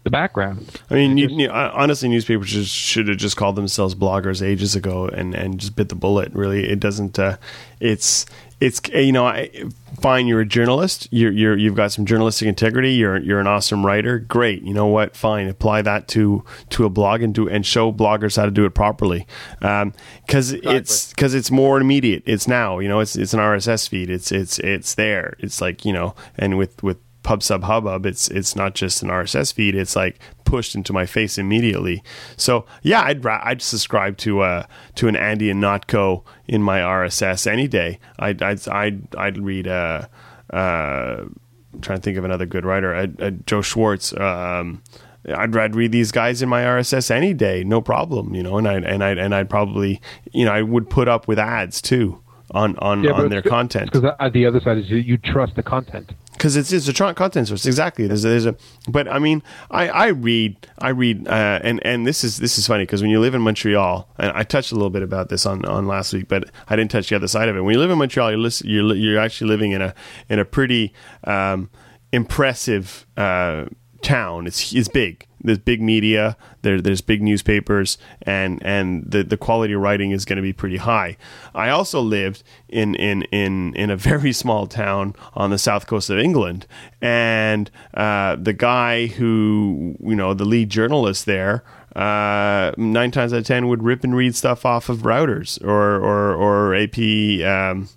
the 0.06 0.10
background. 0.10 0.80
I 0.88 0.94
mean, 0.94 1.18
you, 1.18 1.26
Just- 1.26 1.40
you- 1.40 1.48
uh, 1.50 1.72
honestly, 1.74 2.08
newspapers 2.08 2.52
just, 2.52 2.72
should 2.72 3.08
have 3.08 3.16
just 3.16 3.36
called 3.36 3.56
themselves 3.56 3.96
bloggers 3.96 4.40
ages 4.40 4.76
ago 4.76 5.08
and, 5.08 5.34
and 5.34 5.58
just 5.58 5.74
bit 5.74 5.88
the 5.88 5.96
bullet. 5.96 6.32
Really, 6.32 6.70
it 6.70 6.78
doesn't. 6.78 7.18
Uh, 7.18 7.38
it's 7.80 8.24
it's 8.60 8.80
uh, 8.94 8.98
you 8.98 9.10
know, 9.10 9.26
I, 9.26 9.50
fine. 10.00 10.28
You're 10.28 10.42
a 10.42 10.46
journalist. 10.46 11.08
You're, 11.10 11.32
you're 11.32 11.56
you've 11.58 11.74
got 11.74 11.90
some 11.90 12.06
journalistic 12.06 12.46
integrity. 12.46 12.92
You're 12.92 13.16
you're 13.18 13.40
an 13.40 13.48
awesome 13.48 13.84
writer. 13.84 14.20
Great. 14.20 14.62
You 14.62 14.74
know 14.74 14.86
what? 14.86 15.16
Fine. 15.16 15.48
Apply 15.48 15.82
that 15.82 16.06
to 16.08 16.44
to 16.70 16.84
a 16.84 16.88
blog 16.88 17.20
and 17.20 17.34
do 17.34 17.48
and 17.48 17.66
show 17.66 17.92
bloggers 17.92 18.36
how 18.36 18.44
to 18.44 18.52
do 18.52 18.64
it 18.64 18.74
properly. 18.74 19.26
Um, 19.60 19.92
because 20.24 20.52
it's 20.52 21.10
because 21.10 21.34
it's 21.34 21.50
more 21.50 21.80
immediate. 21.80 22.22
It's 22.26 22.46
now. 22.46 22.78
You 22.78 22.88
know, 22.88 23.00
it's 23.00 23.16
it's 23.16 23.34
an 23.34 23.40
RSS 23.40 23.88
feed. 23.88 24.08
It's 24.08 24.30
it's 24.30 24.60
it's 24.60 24.94
there. 24.94 25.34
It's 25.40 25.60
like 25.60 25.84
you 25.84 25.92
know, 25.92 26.14
and 26.38 26.56
with 26.56 26.80
with 26.84 26.98
PubSubHubbub 27.26 28.06
it's 28.06 28.28
it's 28.28 28.54
not 28.54 28.76
just 28.76 29.02
an 29.02 29.08
rss 29.08 29.52
feed 29.52 29.74
it's 29.74 29.96
like 29.96 30.20
pushed 30.44 30.76
into 30.76 30.92
my 30.92 31.04
face 31.04 31.38
immediately. 31.38 32.04
So 32.36 32.66
yeah 32.82 33.02
i'd 33.02 33.24
ra- 33.24 33.42
i'd 33.44 33.60
subscribe 33.60 34.16
to 34.18 34.42
uh 34.42 34.66
to 34.94 35.08
an 35.08 35.16
Andy 35.16 35.52
Ihnatko 35.52 36.22
in 36.46 36.62
my 36.62 36.78
rss 36.78 37.46
any 37.48 37.66
day. 37.66 37.98
I'd 38.20 38.42
i'd 38.42 38.68
i'd, 38.68 39.16
I'd 39.16 39.38
read 39.38 39.66
uh 39.66 40.06
uh 40.52 41.24
I'm 41.74 41.80
trying 41.80 41.98
to 41.98 42.02
think 42.02 42.16
of 42.16 42.24
another 42.24 42.46
good 42.46 42.64
writer 42.64 42.94
uh, 42.94 43.08
uh, 43.18 43.30
joe 43.44 43.60
schwartz 43.60 44.16
um 44.16 44.82
I'd, 45.28 45.56
I'd 45.56 45.74
read 45.74 45.90
these 45.90 46.12
guys 46.12 46.42
in 46.42 46.48
my 46.48 46.62
RSS 46.62 47.10
any 47.10 47.34
day, 47.34 47.64
no 47.64 47.80
problem, 47.80 48.36
you 48.36 48.44
know, 48.44 48.58
and 48.58 48.68
I 48.68 48.74
and 48.74 49.02
I 49.02 49.10
and 49.10 49.34
I'd 49.34 49.50
probably, 49.50 50.00
you 50.32 50.44
know, 50.44 50.52
I 50.52 50.62
would 50.62 50.88
put 50.88 51.08
up 51.08 51.26
with 51.26 51.40
ads 51.40 51.82
too 51.82 52.22
on 52.56 52.76
on, 52.78 53.06
on 53.06 53.28
their 53.28 53.42
content. 53.42 53.92
Because 53.92 54.12
uh, 54.18 54.28
the 54.30 54.46
other 54.46 54.60
side 54.60 54.78
is 54.78 54.90
you, 54.90 54.96
you 54.96 55.18
trust 55.18 55.54
the 55.56 55.62
content. 55.62 56.12
because 56.32 56.56
it's 56.56 56.72
it's 56.72 56.88
a 56.88 57.14
content 57.14 57.48
source 57.48 57.66
exactly. 57.66 58.06
There's 58.06 58.24
a, 58.24 58.28
there's 58.28 58.46
a 58.46 58.56
but 58.88 59.08
i 59.08 59.18
mean 59.18 59.42
i 59.70 59.88
i 59.88 60.06
read 60.08 60.56
i 60.78 60.88
read 60.88 61.28
uh, 61.28 61.60
and 61.62 61.84
and 61.84 62.06
this 62.06 62.24
is 62.24 62.38
this 62.38 62.58
is 62.58 62.66
funny 62.66 62.84
because 62.84 63.02
when 63.02 63.10
you 63.10 63.20
live 63.20 63.34
in 63.34 63.42
montreal 63.42 64.08
and 64.18 64.32
i 64.32 64.42
touched 64.42 64.72
a 64.72 64.74
little 64.74 64.90
bit 64.90 65.02
about 65.02 65.28
this 65.28 65.44
on 65.46 65.64
on 65.64 65.86
last 65.86 66.12
week 66.12 66.28
but 66.28 66.44
i 66.68 66.76
didn't 66.76 66.90
touch 66.90 67.08
the 67.10 67.16
other 67.16 67.28
side 67.28 67.48
of 67.48 67.56
it. 67.56 67.60
When 67.60 67.74
you 67.74 67.80
live 67.80 67.90
in 67.90 67.98
montreal 67.98 68.30
you're 68.30 68.40
listen, 68.40 68.68
you're 68.68 68.94
you're 68.94 69.20
actually 69.20 69.48
living 69.48 69.72
in 69.72 69.82
a 69.82 69.94
in 70.28 70.38
a 70.38 70.44
pretty 70.44 70.92
um 71.24 71.68
impressive 72.12 73.06
uh 73.16 73.66
town. 74.02 74.46
It's 74.46 74.72
it's 74.72 74.88
big 74.88 75.25
there's 75.40 75.58
big 75.58 75.80
media 75.80 76.36
there 76.62 76.80
there's 76.80 77.00
big 77.00 77.22
newspapers 77.22 77.98
and 78.22 78.60
and 78.64 79.10
the 79.10 79.22
the 79.22 79.36
quality 79.36 79.74
of 79.74 79.80
writing 79.80 80.10
is 80.10 80.24
going 80.24 80.36
to 80.36 80.42
be 80.42 80.52
pretty 80.52 80.78
high. 80.78 81.16
I 81.54 81.68
also 81.70 82.00
lived 82.00 82.42
in 82.68 82.94
in 82.94 83.22
in 83.24 83.74
in 83.74 83.90
a 83.90 83.96
very 84.06 84.32
small 84.32 84.66
town 84.66 85.14
on 85.34 85.50
the 85.50 85.58
south 85.58 85.86
coast 85.86 86.10
of 86.10 86.18
england 86.18 86.66
and 87.00 87.70
uh, 87.94 88.36
the 88.36 88.52
guy 88.52 89.06
who 89.06 89.96
you 90.00 90.16
know 90.16 90.34
the 90.34 90.44
lead 90.44 90.70
journalist 90.70 91.26
there 91.26 91.62
uh, 91.94 92.72
nine 92.76 93.10
times 93.10 93.32
out 93.32 93.38
of 93.38 93.46
ten 93.46 93.68
would 93.68 93.82
rip 93.82 94.04
and 94.04 94.14
read 94.14 94.34
stuff 94.34 94.66
off 94.66 94.88
of 94.88 94.98
Reuters 94.98 95.62
or 95.64 95.96
or 95.96 96.34
or 96.34 96.74
ap 96.74 96.98
um, 96.98 97.88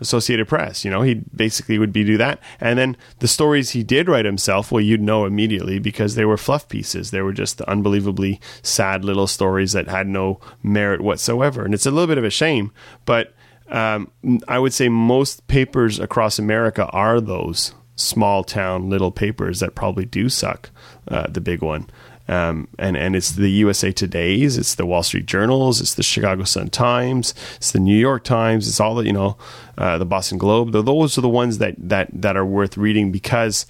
Associated 0.00 0.48
Press. 0.48 0.84
You 0.84 0.90
know, 0.90 1.02
he 1.02 1.14
basically 1.34 1.78
would 1.78 1.92
be 1.92 2.04
do 2.04 2.16
that. 2.18 2.40
And 2.60 2.78
then 2.78 2.96
the 3.18 3.28
stories 3.28 3.70
he 3.70 3.82
did 3.82 4.08
write 4.08 4.24
himself, 4.24 4.70
well, 4.70 4.80
you'd 4.80 5.00
know 5.00 5.24
immediately 5.24 5.78
because 5.78 6.14
they 6.14 6.24
were 6.24 6.36
fluff 6.36 6.68
pieces. 6.68 7.10
They 7.10 7.22
were 7.22 7.32
just 7.32 7.60
unbelievably 7.62 8.40
sad 8.62 9.04
little 9.04 9.26
stories 9.26 9.72
that 9.72 9.88
had 9.88 10.06
no 10.06 10.40
merit 10.62 11.00
whatsoever. 11.00 11.64
And 11.64 11.74
it's 11.74 11.86
a 11.86 11.90
little 11.90 12.06
bit 12.06 12.18
of 12.18 12.24
a 12.24 12.30
shame, 12.30 12.72
but 13.04 13.34
um, 13.68 14.10
I 14.46 14.58
would 14.58 14.72
say 14.72 14.88
most 14.88 15.46
papers 15.48 15.98
across 15.98 16.38
America 16.38 16.86
are 16.90 17.20
those 17.20 17.74
small 17.96 18.44
town 18.44 18.88
little 18.88 19.10
papers 19.10 19.60
that 19.60 19.74
probably 19.74 20.04
do 20.04 20.28
suck. 20.28 20.70
Uh, 21.08 21.26
the 21.28 21.40
big 21.40 21.62
one. 21.62 21.88
Um, 22.28 22.68
and 22.78 22.96
and 22.96 23.14
it's 23.14 23.32
the 23.32 23.48
USA 23.48 23.92
Today's, 23.92 24.58
it's 24.58 24.74
the 24.74 24.84
Wall 24.84 25.04
Street 25.04 25.26
Journals, 25.26 25.80
it's 25.80 25.94
the 25.94 26.02
Chicago 26.02 26.42
Sun 26.42 26.70
Times, 26.70 27.34
it's 27.56 27.70
the 27.70 27.78
New 27.78 27.96
York 27.96 28.24
Times, 28.24 28.66
it's 28.66 28.80
all 28.80 28.96
the 28.96 29.04
you 29.04 29.12
know, 29.12 29.36
uh, 29.78 29.98
the 29.98 30.06
Boston 30.06 30.38
Globe. 30.38 30.72
Those 30.72 31.18
are 31.18 31.20
the 31.20 31.28
ones 31.28 31.58
that 31.58 31.74
that 31.78 32.08
that 32.12 32.36
are 32.36 32.46
worth 32.46 32.76
reading 32.76 33.12
because 33.12 33.66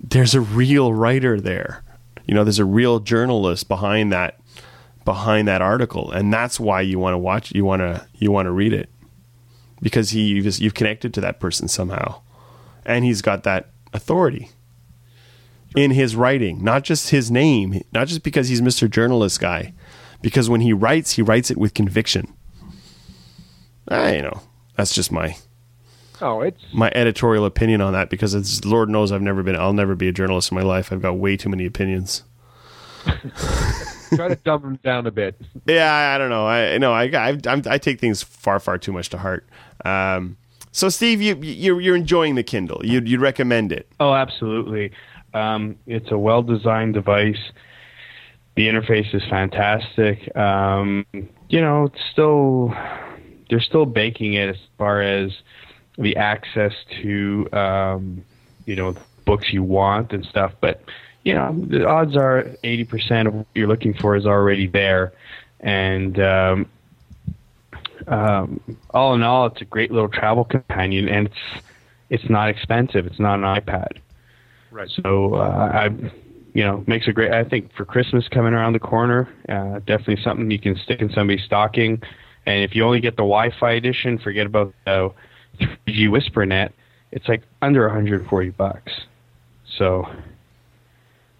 there's 0.00 0.34
a 0.34 0.40
real 0.40 0.92
writer 0.94 1.40
there. 1.40 1.82
You 2.26 2.34
know, 2.34 2.44
there's 2.44 2.58
a 2.58 2.64
real 2.64 3.00
journalist 3.00 3.68
behind 3.68 4.12
that 4.12 4.40
behind 5.04 5.48
that 5.48 5.62
article, 5.62 6.10
and 6.10 6.32
that's 6.32 6.60
why 6.60 6.80
you 6.80 6.98
want 6.98 7.14
to 7.14 7.18
watch. 7.18 7.52
You 7.52 7.64
want 7.64 7.80
to 7.80 8.06
you 8.14 8.30
want 8.30 8.46
to 8.46 8.52
read 8.52 8.72
it 8.72 8.88
because 9.82 10.10
he 10.10 10.28
you've, 10.28 10.58
you've 10.58 10.74
connected 10.74 11.12
to 11.14 11.20
that 11.20 11.40
person 11.40 11.68
somehow, 11.68 12.20
and 12.84 13.04
he's 13.04 13.22
got 13.22 13.42
that 13.44 13.70
authority 13.92 14.50
in 15.76 15.92
his 15.92 16.16
writing, 16.16 16.62
not 16.62 16.82
just 16.82 17.10
his 17.10 17.30
name, 17.30 17.82
not 17.92 18.08
just 18.08 18.22
because 18.22 18.48
he's 18.48 18.60
Mr. 18.60 18.90
Journalist 18.90 19.40
guy, 19.40 19.72
because 20.20 20.50
when 20.50 20.60
he 20.60 20.72
writes, 20.72 21.12
he 21.12 21.22
writes 21.22 21.50
it 21.50 21.56
with 21.56 21.74
conviction. 21.74 22.32
I, 23.88 24.16
you 24.16 24.22
know, 24.22 24.40
that's 24.76 24.94
just 24.94 25.12
my 25.12 25.36
Oh, 26.22 26.40
it's 26.40 26.62
my 26.72 26.90
editorial 26.94 27.44
opinion 27.44 27.80
on 27.80 27.92
that 27.92 28.10
because 28.10 28.34
it's 28.34 28.64
Lord 28.64 28.88
knows 28.88 29.12
I've 29.12 29.22
never 29.22 29.42
been 29.42 29.56
I'll 29.56 29.72
never 29.72 29.94
be 29.94 30.08
a 30.08 30.12
journalist 30.12 30.50
in 30.52 30.56
my 30.56 30.62
life. 30.62 30.92
I've 30.92 31.02
got 31.02 31.16
way 31.16 31.36
too 31.36 31.48
many 31.48 31.66
opinions. 31.66 32.24
try 34.14 34.28
to 34.28 34.36
dumb 34.36 34.62
them 34.62 34.76
down 34.82 35.06
a 35.06 35.10
bit. 35.10 35.40
Yeah, 35.66 35.92
I, 35.92 36.14
I 36.14 36.18
don't 36.18 36.30
know. 36.30 36.46
I 36.46 36.78
no, 36.78 36.92
I 36.92 37.04
I, 37.04 37.38
I'm, 37.46 37.62
I 37.66 37.78
take 37.78 38.00
things 38.00 38.22
far 38.22 38.60
far 38.60 38.78
too 38.78 38.92
much 38.92 39.08
to 39.10 39.18
heart. 39.18 39.46
Um, 39.84 40.36
so 40.72 40.88
Steve, 40.88 41.20
you 41.22 41.36
you're, 41.36 41.80
you're 41.80 41.96
enjoying 41.96 42.34
the 42.34 42.42
Kindle. 42.42 42.80
You'd 42.84 43.08
you'd 43.08 43.20
recommend 43.20 43.72
it? 43.72 43.88
Oh, 43.98 44.14
absolutely. 44.14 44.92
Um, 45.34 45.76
it's 45.86 46.10
a 46.10 46.18
well 46.18 46.42
designed 46.42 46.94
device. 46.94 47.50
The 48.56 48.66
interface 48.66 49.14
is 49.14 49.22
fantastic. 49.30 50.34
Um, 50.36 51.06
you 51.48 51.60
know, 51.60 51.84
it's 51.84 52.00
still 52.12 52.74
they're 53.48 53.60
still 53.60 53.86
baking 53.86 54.34
it 54.34 54.50
as 54.50 54.56
far 54.78 55.02
as 55.02 55.32
the 56.00 56.16
access 56.16 56.72
to 57.02 57.48
um, 57.52 58.24
you 58.66 58.76
know 58.76 58.94
books 59.24 59.52
you 59.52 59.62
want 59.62 60.12
and 60.12 60.24
stuff, 60.24 60.52
but 60.60 60.82
you 61.24 61.34
know 61.34 61.54
the 61.68 61.86
odds 61.86 62.16
are 62.16 62.44
80% 62.64 63.26
of 63.26 63.34
what 63.34 63.46
you're 63.54 63.68
looking 63.68 63.94
for 63.94 64.16
is 64.16 64.26
already 64.26 64.66
there, 64.66 65.12
and 65.60 66.18
um, 66.18 66.70
um, 68.06 68.60
all 68.90 69.14
in 69.14 69.22
all, 69.22 69.46
it's 69.46 69.60
a 69.60 69.64
great 69.64 69.90
little 69.90 70.08
travel 70.08 70.44
companion, 70.44 71.08
and 71.08 71.26
it's 71.26 71.64
it's 72.08 72.28
not 72.28 72.48
expensive. 72.48 73.06
It's 73.06 73.20
not 73.20 73.38
an 73.38 73.44
iPad. 73.44 73.98
Right. 74.70 74.90
So 75.02 75.34
uh, 75.34 75.70
I, 75.72 75.84
you 76.54 76.64
know, 76.64 76.84
makes 76.86 77.06
a 77.08 77.12
great. 77.12 77.32
I 77.32 77.44
think 77.44 77.72
for 77.74 77.84
Christmas 77.84 78.28
coming 78.28 78.54
around 78.54 78.72
the 78.72 78.80
corner, 78.80 79.28
uh, 79.48 79.78
definitely 79.80 80.22
something 80.22 80.50
you 80.50 80.58
can 80.58 80.76
stick 80.76 81.00
in 81.00 81.12
somebody's 81.12 81.44
stocking. 81.44 82.02
And 82.46 82.64
if 82.64 82.74
you 82.74 82.84
only 82.84 83.00
get 83.00 83.16
the 83.16 83.22
Wi-Fi 83.22 83.72
edition, 83.72 84.18
forget 84.18 84.46
about 84.46 84.74
the 84.86 85.12
3G 85.60 86.08
WhisperNet. 86.08 86.70
It's 87.12 87.28
like 87.28 87.42
under 87.62 87.86
140 87.86 88.50
bucks. 88.50 88.92
So 89.78 90.08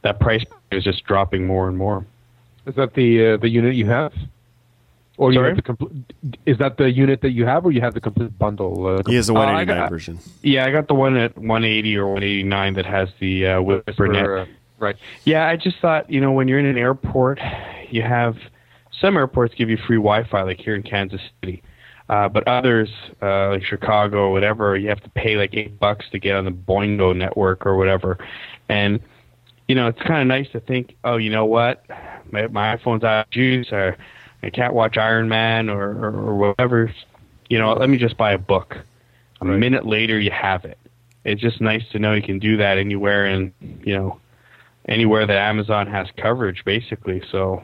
that 0.02 0.20
price 0.20 0.44
is 0.70 0.84
just 0.84 1.04
dropping 1.04 1.46
more 1.46 1.68
and 1.68 1.76
more. 1.76 2.04
Is 2.66 2.74
that 2.76 2.94
the 2.94 3.32
uh, 3.32 3.36
the 3.38 3.48
unit 3.48 3.74
you 3.74 3.86
have? 3.86 4.12
Or 5.16 5.32
you 5.32 5.40
have 5.40 5.56
the 5.56 5.62
complete? 5.62 5.92
Is 6.46 6.56
that 6.58 6.78
the 6.78 6.90
unit 6.90 7.20
that 7.20 7.32
you 7.32 7.44
have, 7.44 7.66
or 7.66 7.72
you 7.72 7.80
have 7.82 7.92
the 7.92 8.00
complete 8.00 8.38
bundle? 8.38 8.86
Uh, 8.86 9.02
He 9.06 9.16
has 9.16 9.26
the 9.26 9.34
Oh, 9.34 9.36
I 9.36 9.44
189 9.64 9.78
got- 9.82 9.90
version. 9.90 10.18
Yeah, 10.42 10.64
I 10.64 10.70
got 10.70 10.88
the 10.88 10.94
one 10.94 11.16
at 11.16 11.36
180 11.36 11.96
or 11.98 12.06
189 12.06 12.74
that 12.74 12.86
has 12.86 13.10
the 13.20 13.46
uh, 13.46 13.60
WhisperNet. 13.60 13.96
for, 14.24 14.38
uh, 14.38 14.46
right. 14.78 14.96
Yeah, 15.24 15.46
I 15.46 15.56
just 15.56 15.78
thought, 15.80 16.10
you 16.10 16.20
know, 16.22 16.32
when 16.32 16.48
you're 16.48 16.58
in 16.58 16.64
an 16.64 16.78
airport, 16.78 17.38
you 17.90 18.00
have 18.00 18.36
some 18.98 19.16
airports 19.18 19.54
give 19.54 19.68
you 19.68 19.76
free 19.86 19.96
Wi-Fi, 19.98 20.40
like 20.42 20.58
here 20.58 20.74
in 20.74 20.82
Kansas 20.82 21.20
City, 21.42 21.62
uh, 22.10 22.28
but 22.28 22.46
others, 22.48 22.90
uh, 23.22 23.50
like 23.50 23.62
Chicago 23.64 24.18
or 24.26 24.32
whatever, 24.32 24.76
you 24.76 24.88
have 24.88 25.00
to 25.00 25.10
pay 25.10 25.36
like 25.36 25.54
eight 25.54 25.78
bucks 25.78 26.04
to 26.10 26.18
get 26.18 26.34
on 26.34 26.44
the 26.44 26.50
Boingo 26.50 27.16
network 27.16 27.64
or 27.64 27.76
whatever. 27.76 28.18
And 28.68 29.00
you 29.68 29.76
know, 29.76 29.86
it's 29.86 30.02
kind 30.02 30.20
of 30.20 30.26
nice 30.26 30.50
to 30.50 30.58
think, 30.58 30.96
oh, 31.04 31.16
you 31.16 31.30
know 31.30 31.44
what, 31.44 31.84
my, 32.32 32.48
my 32.48 32.76
iPhone's 32.76 33.04
out 33.04 33.26
of 33.26 33.30
juice, 33.30 33.68
or 33.70 33.96
I 34.42 34.50
can't 34.50 34.74
watch 34.74 34.98
Iron 34.98 35.28
Man 35.28 35.70
or, 35.70 35.90
or, 35.90 36.08
or 36.08 36.34
whatever. 36.36 36.92
You 37.48 37.58
know, 37.60 37.72
let 37.74 37.88
me 37.88 37.96
just 37.96 38.16
buy 38.16 38.32
a 38.32 38.38
book. 38.38 38.76
A 39.40 39.46
Right. 39.46 39.58
minute 39.58 39.86
later, 39.86 40.18
you 40.18 40.32
have 40.32 40.64
it. 40.64 40.76
It's 41.24 41.40
just 41.40 41.60
nice 41.60 41.88
to 41.92 42.00
know 42.00 42.14
you 42.14 42.22
can 42.22 42.40
do 42.40 42.56
that 42.56 42.78
anywhere 42.78 43.26
in, 43.26 43.52
you 43.84 43.94
know, 43.96 44.18
anywhere 44.88 45.26
that 45.26 45.36
Amazon 45.36 45.86
has 45.86 46.08
coverage, 46.16 46.64
basically. 46.64 47.22
So 47.30 47.62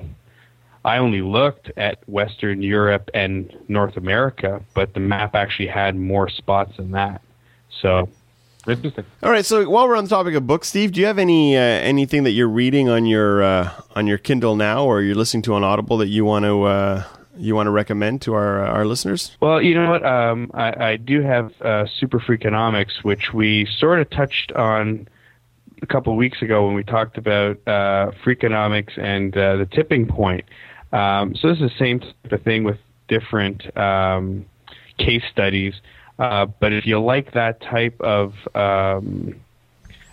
I 0.87 0.99
only 0.99 1.21
looked 1.21 1.71
at 1.77 1.99
Western 2.09 2.63
Europe 2.63 3.11
and 3.13 3.53
North 3.67 3.97
America, 3.97 4.63
but 4.73 4.95
the 4.95 5.01
map 5.01 5.35
actually 5.35 5.67
had 5.67 5.97
more 5.97 6.29
spots 6.29 6.77
than 6.77 6.93
that. 6.93 7.23
So 7.83 8.09
Interesting. 8.69 9.05
All 9.23 9.31
right. 9.31 9.45
So 9.45 9.69
while 9.69 9.87
we're 9.87 9.97
on 9.97 10.05
the 10.05 10.11
topic 10.11 10.35
of 10.35 10.47
books, 10.47 10.69
Steve, 10.69 10.93
do 10.93 11.01
you 11.01 11.07
have 11.07 11.19
any 11.19 11.57
uh, 11.57 11.61
anything 11.61 12.25
that 12.25 12.33
you're 12.33 12.49
reading 12.49 12.89
on 12.89 13.07
your 13.07 13.43
uh, 13.43 13.71
on 13.95 14.07
your 14.07 14.19
Kindle 14.19 14.57
now, 14.57 14.85
or 14.85 15.03
you're 15.03 15.15
listening 15.15 15.43
to 15.43 15.55
on 15.55 15.63
Audible 15.63 15.99
that 15.99 16.09
you 16.09 16.25
want 16.25 16.45
to 16.45 16.65
uh, 16.65 17.05
you 17.37 17.55
want 17.55 17.69
to 17.69 17.71
recommend 17.71 18.23
to 18.23 18.35
our 18.35 18.67
our 18.67 18.85
listeners? 18.85 19.37
Well, 19.41 19.63
you 19.63 19.75
know 19.75 19.91
what? 19.91 20.05
Um, 20.05 20.51
I, 20.53 20.85
I 20.85 20.97
do 20.97 21.23
have 21.23 21.53
uh, 21.61 21.87
Super 22.01 22.19
Freakonomics, 22.19 23.05
which 23.05 23.33
we 23.33 23.69
sort 23.79 24.01
of 24.01 24.11
touched 24.11 24.51
on 24.53 25.07
a 25.83 25.87
couple 25.87 26.13
of 26.13 26.17
weeks 26.17 26.43
ago 26.43 26.67
when 26.67 26.75
we 26.75 26.83
talked 26.83 27.19
about 27.19 27.59
uh, 27.67 28.11
Freakonomics 28.25 28.99
and 28.99 29.37
uh, 29.37 29.57
the 29.57 29.67
tipping 29.67 30.07
point. 30.07 30.45
Um, 30.93 31.35
so 31.35 31.49
this 31.49 31.61
is 31.61 31.71
the 31.71 31.79
same 31.79 32.01
type 32.01 32.33
of 32.33 32.43
thing 32.43 32.65
with 32.65 32.79
different 33.09 33.77
um, 33.77 34.47
case 34.99 35.25
studies. 35.31 35.75
Uh, 36.19 36.47
but 36.47 36.73
if 36.73 36.87
you 36.87 36.99
like 36.99 37.33
that 37.33 37.61
type 37.61 38.01
of 38.01 38.35
um, 38.55 39.35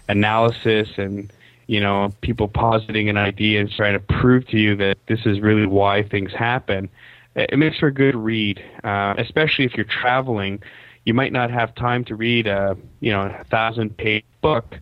analysis 0.09 0.89
and 0.97 1.31
you 1.67 1.79
know 1.79 2.11
people 2.21 2.47
positing 2.47 3.07
an 3.07 3.17
idea 3.17 3.61
and 3.61 3.71
trying 3.71 3.93
to 3.93 3.99
prove 3.99 4.45
to 4.47 4.57
you 4.57 4.75
that 4.75 4.97
this 5.07 5.25
is 5.25 5.39
really 5.39 5.65
why 5.65 6.03
things 6.03 6.33
happen, 6.33 6.89
it 7.35 7.57
makes 7.57 7.79
for 7.79 7.87
a 7.87 7.93
good 7.93 8.15
read. 8.15 8.61
Uh, 8.83 9.13
especially 9.17 9.65
if 9.65 9.75
you're 9.75 9.85
traveling, 9.85 10.61
you 11.05 11.13
might 11.13 11.31
not 11.31 11.49
have 11.49 11.73
time 11.75 12.03
to 12.05 12.15
read 12.15 12.47
a 12.47 12.75
you 12.99 13.11
know 13.11 13.21
a 13.21 13.43
thousand 13.45 13.95
page 13.95 14.25
book, 14.41 14.77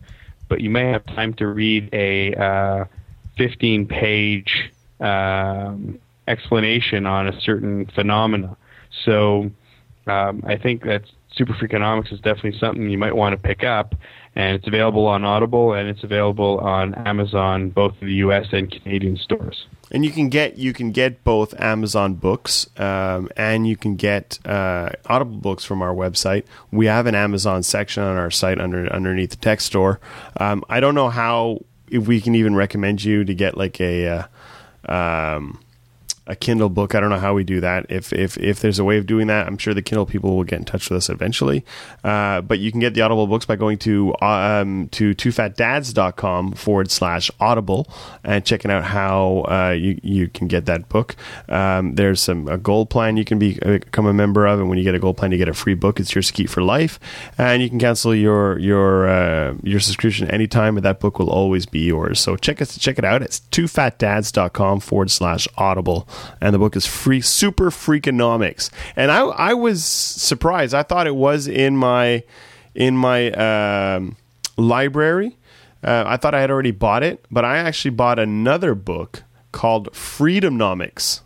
but 0.48 0.60
you 0.60 0.70
may 0.70 0.90
have 0.90 1.06
time 1.06 1.34
to 1.34 1.46
read 1.46 1.88
a 1.92 2.34
uh, 2.34 2.84
15 3.36 3.86
page 3.86 4.72
um, 5.02 5.98
explanation 6.28 7.06
on 7.06 7.28
a 7.28 7.40
certain 7.40 7.86
phenomena. 7.94 8.56
So 9.04 9.50
um, 10.06 10.42
I 10.46 10.56
think 10.56 10.84
that 10.84 11.02
Super 11.34 11.54
Freakonomics 11.54 12.12
is 12.12 12.20
definitely 12.20 12.58
something 12.58 12.90
you 12.90 12.98
might 12.98 13.16
want 13.16 13.32
to 13.32 13.36
pick 13.36 13.64
up, 13.64 13.94
and 14.34 14.56
it's 14.56 14.66
available 14.66 15.06
on 15.06 15.24
Audible 15.24 15.72
and 15.72 15.88
it's 15.88 16.04
available 16.04 16.58
on 16.60 16.94
Amazon, 16.94 17.70
both 17.70 17.94
the 18.00 18.14
U.S. 18.14 18.46
and 18.52 18.70
Canadian 18.70 19.16
stores. 19.16 19.66
And 19.90 20.04
you 20.04 20.10
can 20.10 20.30
get 20.30 20.56
you 20.56 20.72
can 20.72 20.90
get 20.90 21.22
both 21.22 21.58
Amazon 21.60 22.14
books 22.14 22.68
um, 22.78 23.28
and 23.36 23.66
you 23.66 23.76
can 23.76 23.96
get 23.96 24.38
uh, 24.46 24.90
Audible 25.06 25.36
books 25.36 25.64
from 25.64 25.82
our 25.82 25.94
website. 25.94 26.44
We 26.70 26.86
have 26.86 27.06
an 27.06 27.14
Amazon 27.14 27.62
section 27.62 28.02
on 28.02 28.16
our 28.16 28.30
site 28.30 28.58
under 28.58 28.90
underneath 28.90 29.30
the 29.30 29.36
text 29.36 29.66
store. 29.66 30.00
Um, 30.38 30.64
I 30.70 30.80
don't 30.80 30.94
know 30.94 31.10
how 31.10 31.60
if 31.90 32.06
we 32.06 32.22
can 32.22 32.34
even 32.34 32.54
recommend 32.54 33.04
you 33.04 33.22
to 33.24 33.34
get 33.34 33.58
like 33.58 33.80
a 33.80 34.08
uh, 34.08 34.26
um, 34.88 35.58
a 36.26 36.36
Kindle 36.36 36.68
book. 36.68 36.94
I 36.94 37.00
don't 37.00 37.10
know 37.10 37.18
how 37.18 37.34
we 37.34 37.44
do 37.44 37.60
that. 37.60 37.86
If 37.88 38.12
if 38.12 38.38
if 38.38 38.60
there's 38.60 38.78
a 38.78 38.84
way 38.84 38.98
of 38.98 39.06
doing 39.06 39.26
that, 39.26 39.46
I'm 39.46 39.58
sure 39.58 39.74
the 39.74 39.82
Kindle 39.82 40.06
people 40.06 40.36
will 40.36 40.44
get 40.44 40.58
in 40.58 40.64
touch 40.64 40.88
with 40.88 40.96
us 40.96 41.08
eventually. 41.08 41.64
Uh, 42.04 42.40
but 42.40 42.58
you 42.58 42.70
can 42.70 42.80
get 42.80 42.94
the 42.94 43.00
Audible 43.00 43.26
books 43.26 43.44
by 43.44 43.56
going 43.56 43.78
to 43.78 44.14
um, 44.20 44.88
to 44.92 45.14
twofatdads.com 45.14 46.52
forward 46.52 46.90
slash 46.90 47.30
Audible 47.40 47.88
and 48.22 48.44
checking 48.44 48.70
out 48.70 48.84
how 48.84 49.44
uh, 49.48 49.74
you 49.76 49.98
you 50.02 50.28
can 50.28 50.48
get 50.48 50.66
that 50.66 50.88
book. 50.88 51.16
Um, 51.48 51.94
there's 51.96 52.20
some 52.20 52.48
a 52.48 52.58
gold 52.58 52.90
plan 52.90 53.16
you 53.16 53.24
can 53.24 53.38
be, 53.38 53.60
uh, 53.62 53.78
become 53.78 54.06
a 54.06 54.12
member 54.12 54.46
of, 54.46 54.60
and 54.60 54.68
when 54.68 54.78
you 54.78 54.84
get 54.84 54.94
a 54.94 54.98
gold 54.98 55.16
plan, 55.16 55.32
you 55.32 55.38
get 55.38 55.48
a 55.48 55.54
free 55.54 55.74
book. 55.74 55.98
It's 55.98 56.14
your 56.14 56.22
skeet 56.22 56.48
for 56.50 56.62
life, 56.62 57.00
and 57.38 57.62
you 57.62 57.68
can 57.68 57.78
cancel 57.78 58.14
your 58.14 58.58
your 58.58 59.08
uh, 59.08 59.54
your 59.62 59.80
subscription 59.80 60.30
anytime, 60.30 60.74
but 60.74 60.82
that 60.84 61.00
book 61.00 61.18
will 61.18 61.30
always 61.30 61.66
be 61.66 61.80
yours. 61.80 62.20
So 62.20 62.36
check 62.36 62.60
it 62.60 62.76
check 62.78 62.98
it 62.98 63.04
out. 63.04 63.22
It's 63.22 63.40
twofatdads.com 63.50 64.80
forward 64.80 65.10
slash 65.10 65.48
Audible, 65.56 66.08
and 66.40 66.54
the 66.54 66.58
book 66.58 66.76
is 66.76 66.86
free, 66.86 67.20
super 67.20 67.70
freakonomics. 67.70 68.70
And 68.96 69.10
I 69.10 69.20
I 69.20 69.54
was 69.54 69.84
surprised. 69.84 70.74
I 70.74 70.82
thought 70.82 71.06
it 71.06 71.16
was 71.16 71.46
in 71.46 71.76
my 71.76 72.24
in 72.74 72.96
my 72.96 73.30
um, 73.32 74.16
library. 74.56 75.36
Uh, 75.84 76.04
I 76.06 76.16
thought 76.16 76.34
I 76.34 76.40
had 76.40 76.50
already 76.50 76.70
bought 76.70 77.02
it, 77.02 77.24
but 77.30 77.44
I 77.44 77.58
actually 77.58 77.90
bought 77.90 78.18
another 78.18 78.74
book 78.74 79.24
called 79.50 79.92
Freedomnomics. 79.92 81.22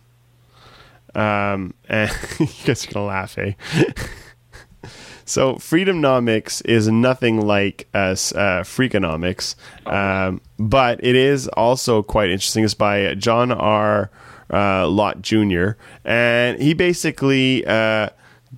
Um, 1.15 1.75
and 1.89 2.11
you 2.39 2.49
guys 2.65 2.87
are 2.87 2.93
gonna 2.93 3.07
laugh, 3.07 3.39
eh? 3.39 3.53
so 5.25 5.55
Freedomnomics 5.55 6.65
is 6.65 6.89
nothing 6.89 7.41
like 7.41 7.89
us 7.95 8.33
uh, 8.35 8.63
Freakonomics, 8.63 9.57
um, 9.87 10.41
but 10.59 11.03
it 11.05 11.17
is 11.17 11.49
also 11.49 12.03
quite 12.03 12.31
interesting. 12.31 12.65
It's 12.65 12.75
by 12.75 13.15
John 13.15 13.53
R. 13.53 14.11
Uh, 14.51 14.87
Lott 14.89 15.23
Jr. 15.23 15.71
and 16.05 16.61
he 16.61 16.73
basically 16.73 17.67
uh, 17.67 18.11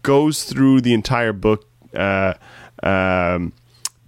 goes 0.02 0.44
through 0.44 0.80
the 0.80 0.92
entire 0.92 1.32
book. 1.32 1.66
Uh, 1.94 2.34
um, 2.82 3.52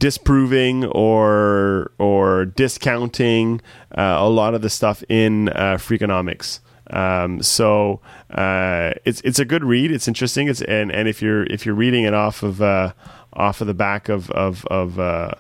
disproving 0.01 0.87
or 0.87 1.93
or 1.99 2.47
discounting 2.47 3.61
uh, 3.97 4.17
a 4.19 4.29
lot 4.29 4.55
of 4.55 4.63
the 4.63 4.71
stuff 4.71 5.05
in 5.09 5.49
uh, 5.51 5.77
Freakonomics. 5.77 6.59
Um, 6.91 7.41
so 7.41 8.01
uh, 8.31 8.93
it's 9.05 9.21
it's 9.21 9.39
a 9.39 9.45
good 9.45 9.63
read. 9.63 9.93
It's 9.93 10.09
interesting. 10.09 10.49
It's 10.49 10.63
and, 10.63 10.91
and 10.91 11.07
if 11.07 11.23
you're 11.23 11.45
if 11.45 11.65
you're 11.65 11.77
reading 11.77 12.05
it 12.05 12.15
off 12.15 12.43
of 12.43 12.61
uh, 12.61 12.93
off 13.33 13.61
of 13.61 13.69
the 13.69 13.75
back 13.75 14.09
of 14.09 14.29
of 14.33 14.65
of 14.67 14.99
uh, 14.99 15.33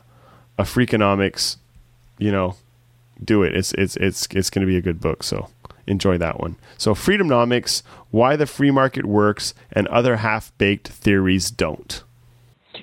a 0.59 0.63
Freakonomics, 0.63 1.57
you 2.19 2.31
know, 2.31 2.55
do 3.25 3.43
it. 3.43 3.57
It's 3.57 3.73
it's 3.73 3.97
it's 3.97 4.29
it's 4.31 4.51
going 4.51 4.65
to 4.65 4.71
be 4.71 4.77
a 4.77 4.83
good 4.83 5.01
book. 5.01 5.25
So 5.25 5.49
enjoy 5.91 6.17
that 6.19 6.41
one. 6.41 6.57
So 6.79 6.95
Freedomnomics: 6.95 7.83
Why 8.11 8.37
the 8.37 8.47
Free 8.47 8.71
Market 8.71 9.05
Works 9.05 9.53
and 9.73 9.89
Other 9.89 10.17
Half 10.17 10.57
Baked 10.57 10.89
Theories 10.89 11.51
Don't. 11.51 12.03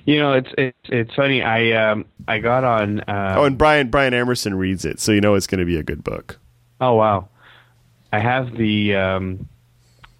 You 0.04 0.18
know, 0.18 0.32
it's 0.34 0.48
it's 0.56 0.78
it's 0.84 1.14
funny. 1.14 1.42
I 1.42 1.90
um 1.90 2.06
I 2.26 2.38
got 2.38 2.64
on. 2.64 3.00
Uh, 3.00 3.34
oh, 3.38 3.44
and 3.44 3.58
Brian 3.58 3.88
Brian 3.88 4.14
Emerson 4.14 4.54
reads 4.54 4.84
it, 4.84 5.00
so 5.00 5.12
you 5.12 5.20
know 5.20 5.34
it's 5.34 5.46
going 5.46 5.58
to 5.58 5.66
be 5.66 5.76
a 5.76 5.82
good 5.82 6.04
book. 6.04 6.38
Oh 6.80 6.94
wow, 6.94 7.28
I 8.12 8.20
have 8.20 8.56
the 8.56 8.94
um, 8.94 9.48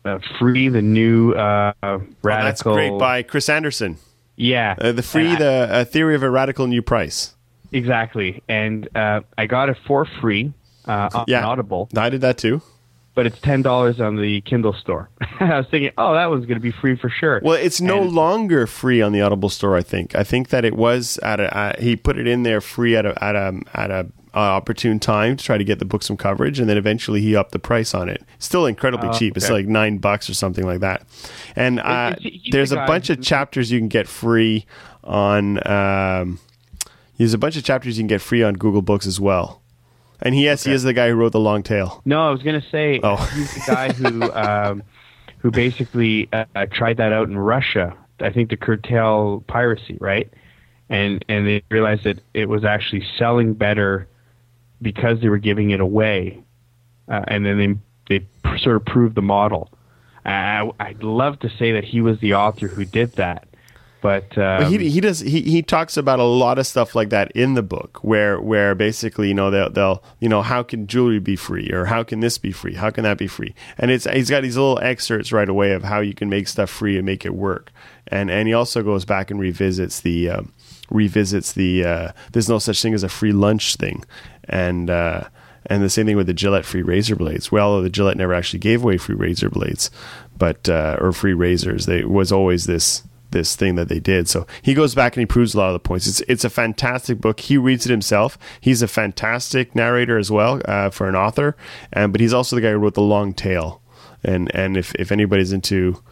uh, 0.04 0.18
free 0.38 0.68
the 0.68 0.82
new 0.82 1.32
uh, 1.32 1.72
radical. 1.82 2.08
Oh, 2.24 2.42
that's 2.42 2.62
great 2.62 2.98
by 2.98 3.22
Chris 3.22 3.48
Anderson. 3.48 3.98
Yeah, 4.36 4.74
uh, 4.78 4.92
the 4.92 5.02
free 5.02 5.36
the 5.36 5.68
uh, 5.70 5.84
theory 5.84 6.14
of 6.14 6.22
a 6.22 6.30
radical 6.30 6.66
new 6.66 6.82
price. 6.82 7.34
Exactly, 7.72 8.42
and 8.48 8.88
uh, 8.96 9.20
I 9.36 9.46
got 9.46 9.68
it 9.68 9.76
for 9.86 10.06
free 10.20 10.52
uh, 10.86 11.10
on 11.14 11.24
yeah. 11.28 11.46
Audible. 11.46 11.88
I 11.96 12.10
did 12.10 12.22
that 12.22 12.38
too 12.38 12.62
but 13.18 13.26
it's 13.26 13.40
ten 13.40 13.62
dollars 13.62 14.00
on 14.00 14.14
the 14.14 14.40
Kindle 14.42 14.72
store. 14.72 15.10
I 15.40 15.58
was 15.58 15.66
thinking, 15.72 15.90
oh, 15.98 16.14
that 16.14 16.30
one's 16.30 16.46
going 16.46 16.54
to 16.54 16.62
be 16.62 16.70
free 16.70 16.94
for 16.94 17.10
sure. 17.10 17.40
Well, 17.42 17.56
it's 17.56 17.80
no 17.80 18.02
and, 18.02 18.12
longer 18.12 18.64
free 18.68 19.02
on 19.02 19.10
the 19.10 19.22
Audible 19.22 19.48
store. 19.48 19.76
I 19.76 19.82
think. 19.82 20.14
I 20.14 20.22
think 20.22 20.50
that 20.50 20.64
it 20.64 20.76
was 20.76 21.18
at 21.18 21.40
a. 21.40 21.58
Uh, 21.58 21.72
he 21.80 21.96
put 21.96 22.16
it 22.16 22.28
in 22.28 22.44
there 22.44 22.60
free 22.60 22.94
at 22.94 23.04
a 23.04 23.20
at 23.20 23.34
a 23.34 23.60
at 23.74 23.90
a 23.90 24.06
uh, 24.34 24.38
opportune 24.38 25.00
time 25.00 25.36
to 25.36 25.44
try 25.44 25.58
to 25.58 25.64
get 25.64 25.80
the 25.80 25.84
book 25.84 26.04
some 26.04 26.16
coverage, 26.16 26.60
and 26.60 26.68
then 26.68 26.76
eventually 26.76 27.20
he 27.20 27.34
upped 27.34 27.50
the 27.50 27.58
price 27.58 27.92
on 27.92 28.08
it. 28.08 28.22
Still 28.38 28.66
incredibly 28.66 29.08
oh, 29.08 29.12
cheap. 29.12 29.32
Okay. 29.32 29.38
It's 29.38 29.50
like 29.50 29.66
nine 29.66 29.98
bucks 29.98 30.30
or 30.30 30.34
something 30.34 30.64
like 30.64 30.78
that. 30.78 31.04
And 31.56 31.80
uh, 31.80 32.14
there's 32.52 32.70
a 32.70 32.86
bunch 32.86 33.10
of 33.10 33.20
chapters 33.20 33.72
you 33.72 33.80
can 33.80 33.88
get 33.88 34.06
free 34.06 34.64
on. 35.02 35.58
Um, 35.66 36.38
there's 37.16 37.34
a 37.34 37.38
bunch 37.38 37.56
of 37.56 37.64
chapters 37.64 37.98
you 37.98 38.02
can 38.02 38.06
get 38.06 38.22
free 38.22 38.44
on 38.44 38.54
Google 38.54 38.82
Books 38.82 39.08
as 39.08 39.18
well. 39.18 39.60
And 40.20 40.34
he, 40.34 40.44
yes, 40.44 40.62
okay. 40.62 40.70
he 40.70 40.74
is 40.74 40.82
the 40.82 40.92
guy 40.92 41.08
who 41.08 41.14
wrote 41.14 41.32
the 41.32 41.40
long 41.40 41.62
tail. 41.62 42.02
No, 42.04 42.26
I 42.26 42.30
was 42.30 42.42
going 42.42 42.60
to 42.60 42.68
say 42.70 43.00
oh. 43.02 43.16
he's 43.16 43.54
the 43.54 43.72
guy 43.72 43.92
who 43.92 44.22
um, 44.32 44.82
who 45.38 45.50
basically 45.50 46.28
uh, 46.32 46.66
tried 46.72 46.96
that 46.96 47.12
out 47.12 47.28
in 47.28 47.38
Russia. 47.38 47.96
I 48.20 48.30
think 48.30 48.50
to 48.50 48.56
curtail 48.56 49.44
piracy, 49.46 49.96
right? 50.00 50.32
And 50.88 51.24
and 51.28 51.46
they 51.46 51.62
realized 51.70 52.04
that 52.04 52.20
it 52.34 52.48
was 52.48 52.64
actually 52.64 53.06
selling 53.18 53.54
better 53.54 54.08
because 54.82 55.20
they 55.20 55.28
were 55.28 55.38
giving 55.38 55.70
it 55.70 55.80
away, 55.80 56.42
uh, 57.08 57.24
and 57.28 57.44
then 57.44 57.80
they 58.08 58.18
they 58.18 58.58
sort 58.58 58.76
of 58.76 58.84
proved 58.84 59.14
the 59.14 59.22
model. 59.22 59.70
I, 60.24 60.70
I'd 60.78 61.02
love 61.02 61.38
to 61.40 61.50
say 61.58 61.72
that 61.72 61.84
he 61.84 62.00
was 62.00 62.18
the 62.20 62.34
author 62.34 62.68
who 62.68 62.84
did 62.84 63.12
that, 63.14 63.47
but 64.00 64.36
um, 64.38 64.70
he 64.70 64.90
he 64.90 65.00
does 65.00 65.20
he, 65.20 65.42
he 65.42 65.62
talks 65.62 65.96
about 65.96 66.20
a 66.20 66.24
lot 66.24 66.58
of 66.58 66.66
stuff 66.66 66.94
like 66.94 67.10
that 67.10 67.30
in 67.32 67.54
the 67.54 67.62
book 67.62 67.98
where 68.02 68.40
where 68.40 68.74
basically 68.74 69.28
you 69.28 69.34
know 69.34 69.50
they'll 69.50 69.70
they'll 69.70 70.02
you 70.20 70.28
know 70.28 70.42
how 70.42 70.62
can 70.62 70.86
jewelry 70.86 71.18
be 71.18 71.36
free 71.36 71.70
or 71.72 71.86
how 71.86 72.02
can 72.02 72.20
this 72.20 72.38
be 72.38 72.52
free 72.52 72.74
how 72.74 72.90
can 72.90 73.04
that 73.04 73.18
be 73.18 73.26
free 73.26 73.54
and 73.76 73.90
it's 73.90 74.04
he's 74.04 74.30
got 74.30 74.42
these 74.42 74.56
little 74.56 74.78
excerpts 74.80 75.32
right 75.32 75.48
away 75.48 75.72
of 75.72 75.82
how 75.82 76.00
you 76.00 76.14
can 76.14 76.28
make 76.28 76.46
stuff 76.48 76.70
free 76.70 76.96
and 76.96 77.04
make 77.04 77.24
it 77.24 77.34
work 77.34 77.72
and 78.06 78.30
and 78.30 78.48
he 78.48 78.54
also 78.54 78.82
goes 78.82 79.04
back 79.04 79.30
and 79.30 79.40
revisits 79.40 80.00
the 80.00 80.30
um, 80.30 80.52
revisits 80.90 81.52
the 81.52 81.84
uh, 81.84 82.12
there's 82.32 82.48
no 82.48 82.58
such 82.58 82.80
thing 82.80 82.94
as 82.94 83.02
a 83.02 83.08
free 83.08 83.32
lunch 83.32 83.76
thing 83.76 84.04
and 84.44 84.90
uh, 84.90 85.24
and 85.66 85.82
the 85.82 85.90
same 85.90 86.06
thing 86.06 86.16
with 86.16 86.26
the 86.26 86.34
Gillette 86.34 86.64
free 86.64 86.82
razor 86.82 87.14
blades. 87.14 87.52
Well, 87.52 87.82
the 87.82 87.90
Gillette 87.90 88.16
never 88.16 88.32
actually 88.32 88.60
gave 88.60 88.82
away 88.82 88.96
free 88.96 89.14
razor 89.14 89.50
blades, 89.50 89.90
but 90.36 90.68
uh, 90.68 90.96
or 90.98 91.12
free 91.12 91.34
razors. 91.34 91.86
They 91.86 92.04
was 92.04 92.32
always 92.32 92.64
this 92.64 93.02
this 93.30 93.56
thing 93.56 93.74
that 93.76 93.88
they 93.88 94.00
did. 94.00 94.28
So 94.28 94.46
he 94.62 94.74
goes 94.74 94.94
back 94.94 95.16
and 95.16 95.20
he 95.20 95.26
proves 95.26 95.54
a 95.54 95.58
lot 95.58 95.68
of 95.68 95.72
the 95.74 95.80
points. 95.80 96.06
It's 96.06 96.20
it's 96.22 96.44
a 96.44 96.50
fantastic 96.50 97.20
book. 97.20 97.40
He 97.40 97.56
reads 97.56 97.86
it 97.86 97.90
himself. 97.90 98.38
He's 98.60 98.82
a 98.82 98.88
fantastic 98.88 99.74
narrator 99.74 100.18
as 100.18 100.30
well 100.30 100.60
uh, 100.64 100.90
for 100.90 101.08
an 101.08 101.16
author, 101.16 101.56
and 101.92 102.12
but 102.12 102.20
he's 102.20 102.34
also 102.34 102.56
the 102.56 102.62
guy 102.62 102.70
who 102.70 102.78
wrote 102.78 102.94
the 102.94 103.02
long 103.02 103.32
tail. 103.34 103.82
And 104.24 104.54
and 104.54 104.76
if 104.76 104.94
if 104.96 105.12
anybody's 105.12 105.52
into 105.52 106.02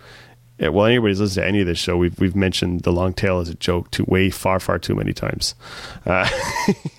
well, 0.59 0.87
anybody's 0.87 1.21
listened 1.21 1.43
to 1.43 1.49
any 1.49 1.61
of 1.61 1.67
this 1.67 1.79
show, 1.79 1.97
we've 1.97 2.19
we've 2.19 2.37
mentioned 2.37 2.81
the 2.83 2.93
long 2.93 3.13
tail 3.13 3.41
as 3.41 3.49
a 3.49 3.55
joke 3.55 3.91
too 3.91 4.05
way 4.07 4.31
far 4.31 4.61
far 4.61 4.79
too 4.79 4.95
many 4.95 5.13
times. 5.13 5.55
Uh, 6.05 6.29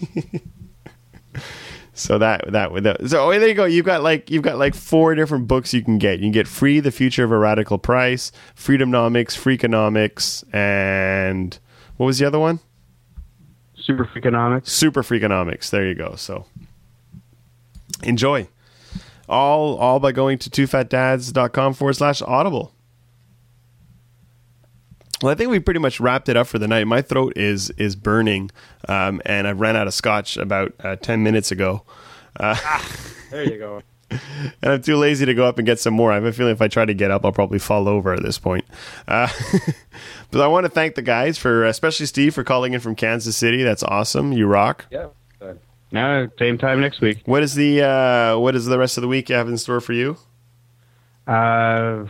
So 1.98 2.20
that 2.20 2.52
that 2.52 2.72
would 2.72 2.86
so 3.10 3.26
oh, 3.26 3.40
there 3.40 3.48
you 3.48 3.54
go. 3.54 3.66
You've 3.66 3.86
got 3.86 4.04
like 4.04 4.30
you've 4.30 4.44
got 4.44 4.58
like 4.58 4.76
four 4.76 5.16
different 5.16 5.48
books 5.48 5.74
you 5.74 5.82
can 5.82 5.98
get. 5.98 6.20
You 6.20 6.26
can 6.26 6.32
get 6.32 6.48
free 6.48 6.80
the 6.80 6.92
future 6.92 7.24
of 7.24 7.32
a 7.32 7.38
radical 7.38 7.78
price, 7.78 8.32
Freedomnomics, 8.56 9.36
Freakonomics, 9.36 10.44
and 10.54 11.58
what 11.98 12.06
was 12.06 12.20
the 12.20 12.26
other 12.26 12.40
one? 12.40 12.60
Super 13.76 14.06
Freakonomics. 14.06 14.68
Super 14.68 15.02
Freakonomics. 15.02 15.70
There 15.72 15.88
you 15.88 15.96
go. 15.96 16.16
So 16.16 16.46
enjoy. 18.04 18.48
All 19.28 19.78
all 19.78 20.00
by 20.00 20.12
going 20.12 20.38
to 20.40 20.50
twofatdads.com 20.50 21.74
forward 21.74 21.94
slash 21.96 22.22
audible. 22.22 22.74
Well, 25.22 25.32
I 25.32 25.36
think 25.36 25.50
we 25.50 25.60
pretty 25.60 25.80
much 25.80 26.00
wrapped 26.00 26.30
it 26.30 26.38
up 26.38 26.48
for 26.48 26.60
the 26.60 26.68
night. 26.68 26.86
My 26.86 27.02
throat 27.02 27.34
is 27.36 27.70
is 27.72 27.96
burning, 27.96 28.52
um, 28.88 29.22
and 29.26 29.48
I 29.48 29.52
ran 29.52 29.76
out 29.76 29.88
of 29.88 29.94
scotch 29.94 30.38
about 30.38 30.74
uh, 30.84 30.96
ten 30.98 31.24
minutes 31.24 31.52
ago. 31.52 31.84
Uh, 32.40 32.56
ah, 32.58 32.92
there 33.32 33.44
you 33.44 33.58
go. 33.58 33.82
and 34.10 34.22
I'm 34.64 34.82
too 34.82 34.96
lazy 34.96 35.26
to 35.26 35.34
go 35.34 35.46
up 35.46 35.58
and 35.58 35.66
get 35.66 35.80
some 35.80 35.94
more. 35.94 36.12
I 36.12 36.16
have 36.16 36.24
a 36.24 36.32
feeling 36.32 36.54
if 36.54 36.62
I 36.62 36.68
try 36.68 36.86
to 36.86 36.94
get 36.94 37.12
up, 37.12 37.26
I'll 37.26 37.32
probably 37.32 37.60
fall 37.60 37.90
over 37.90 38.14
at 38.14 38.24
this 38.24 38.38
point. 38.38 38.64
Uh, 39.08 39.28
but 40.32 40.42
I 40.42 40.48
want 40.48 40.66
to 40.66 40.70
thank 40.70 40.96
the 40.96 41.02
guys 41.02 41.38
for, 41.38 41.66
especially 41.66 42.06
Steve, 42.06 42.34
for 42.34 42.46
calling 42.46 42.74
in 42.74 42.80
from 42.80 42.96
Kansas 42.96 43.36
City. 43.36 43.64
That's 43.64 43.84
awesome. 43.84 44.32
You 44.32 44.48
rock. 44.48 44.86
Yeah. 44.92 45.08
Now, 45.92 46.28
same 46.38 46.58
time 46.58 46.82
next 46.82 47.00
week. 47.00 47.22
What 47.26 47.44
is 47.44 47.56
the 47.56 47.82
uh, 47.82 48.38
what 48.40 48.56
is 48.56 48.66
the 48.66 48.78
rest 48.78 48.98
of 48.98 49.02
the 49.02 49.08
week 49.08 49.30
you 49.30 49.36
have 49.36 49.48
in 49.48 49.58
store 49.58 49.80
for 49.80 49.94
you? 49.94 50.18
Uh, 51.28 52.06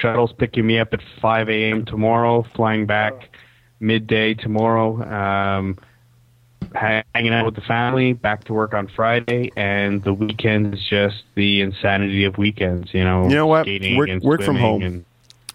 shuttle's 0.00 0.32
picking 0.32 0.66
me 0.66 0.78
up 0.78 0.92
at 0.92 1.00
5 1.20 1.48
a.m. 1.48 1.84
tomorrow, 1.84 2.46
flying 2.54 2.86
back 2.86 3.30
midday 3.80 4.34
tomorrow. 4.34 5.02
Um, 5.02 5.78
hanging 6.74 7.32
out 7.32 7.44
with 7.44 7.54
the 7.54 7.60
family, 7.62 8.12
back 8.12 8.44
to 8.44 8.52
work 8.52 8.74
on 8.74 8.88
Friday, 8.88 9.50
and 9.56 10.02
the 10.04 10.14
weekend 10.14 10.74
is 10.74 10.84
just 10.88 11.24
the 11.34 11.60
insanity 11.60 12.24
of 12.24 12.38
weekends. 12.38 12.94
You 12.94 13.04
know, 13.04 13.24
you 13.28 13.34
know 13.34 13.46
what? 13.46 13.66
Work, 13.66 14.22
work 14.22 14.42
from 14.42 14.56
home. 14.56 14.82
And, 14.82 15.04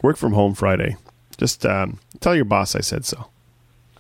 work 0.02 0.18
from 0.18 0.34
home 0.34 0.54
Friday. 0.54 0.96
Just 1.38 1.66
um, 1.66 2.00
tell 2.20 2.36
your 2.36 2.46
boss 2.46 2.76
I 2.76 2.82
said 2.82 3.06
so. 3.06 3.28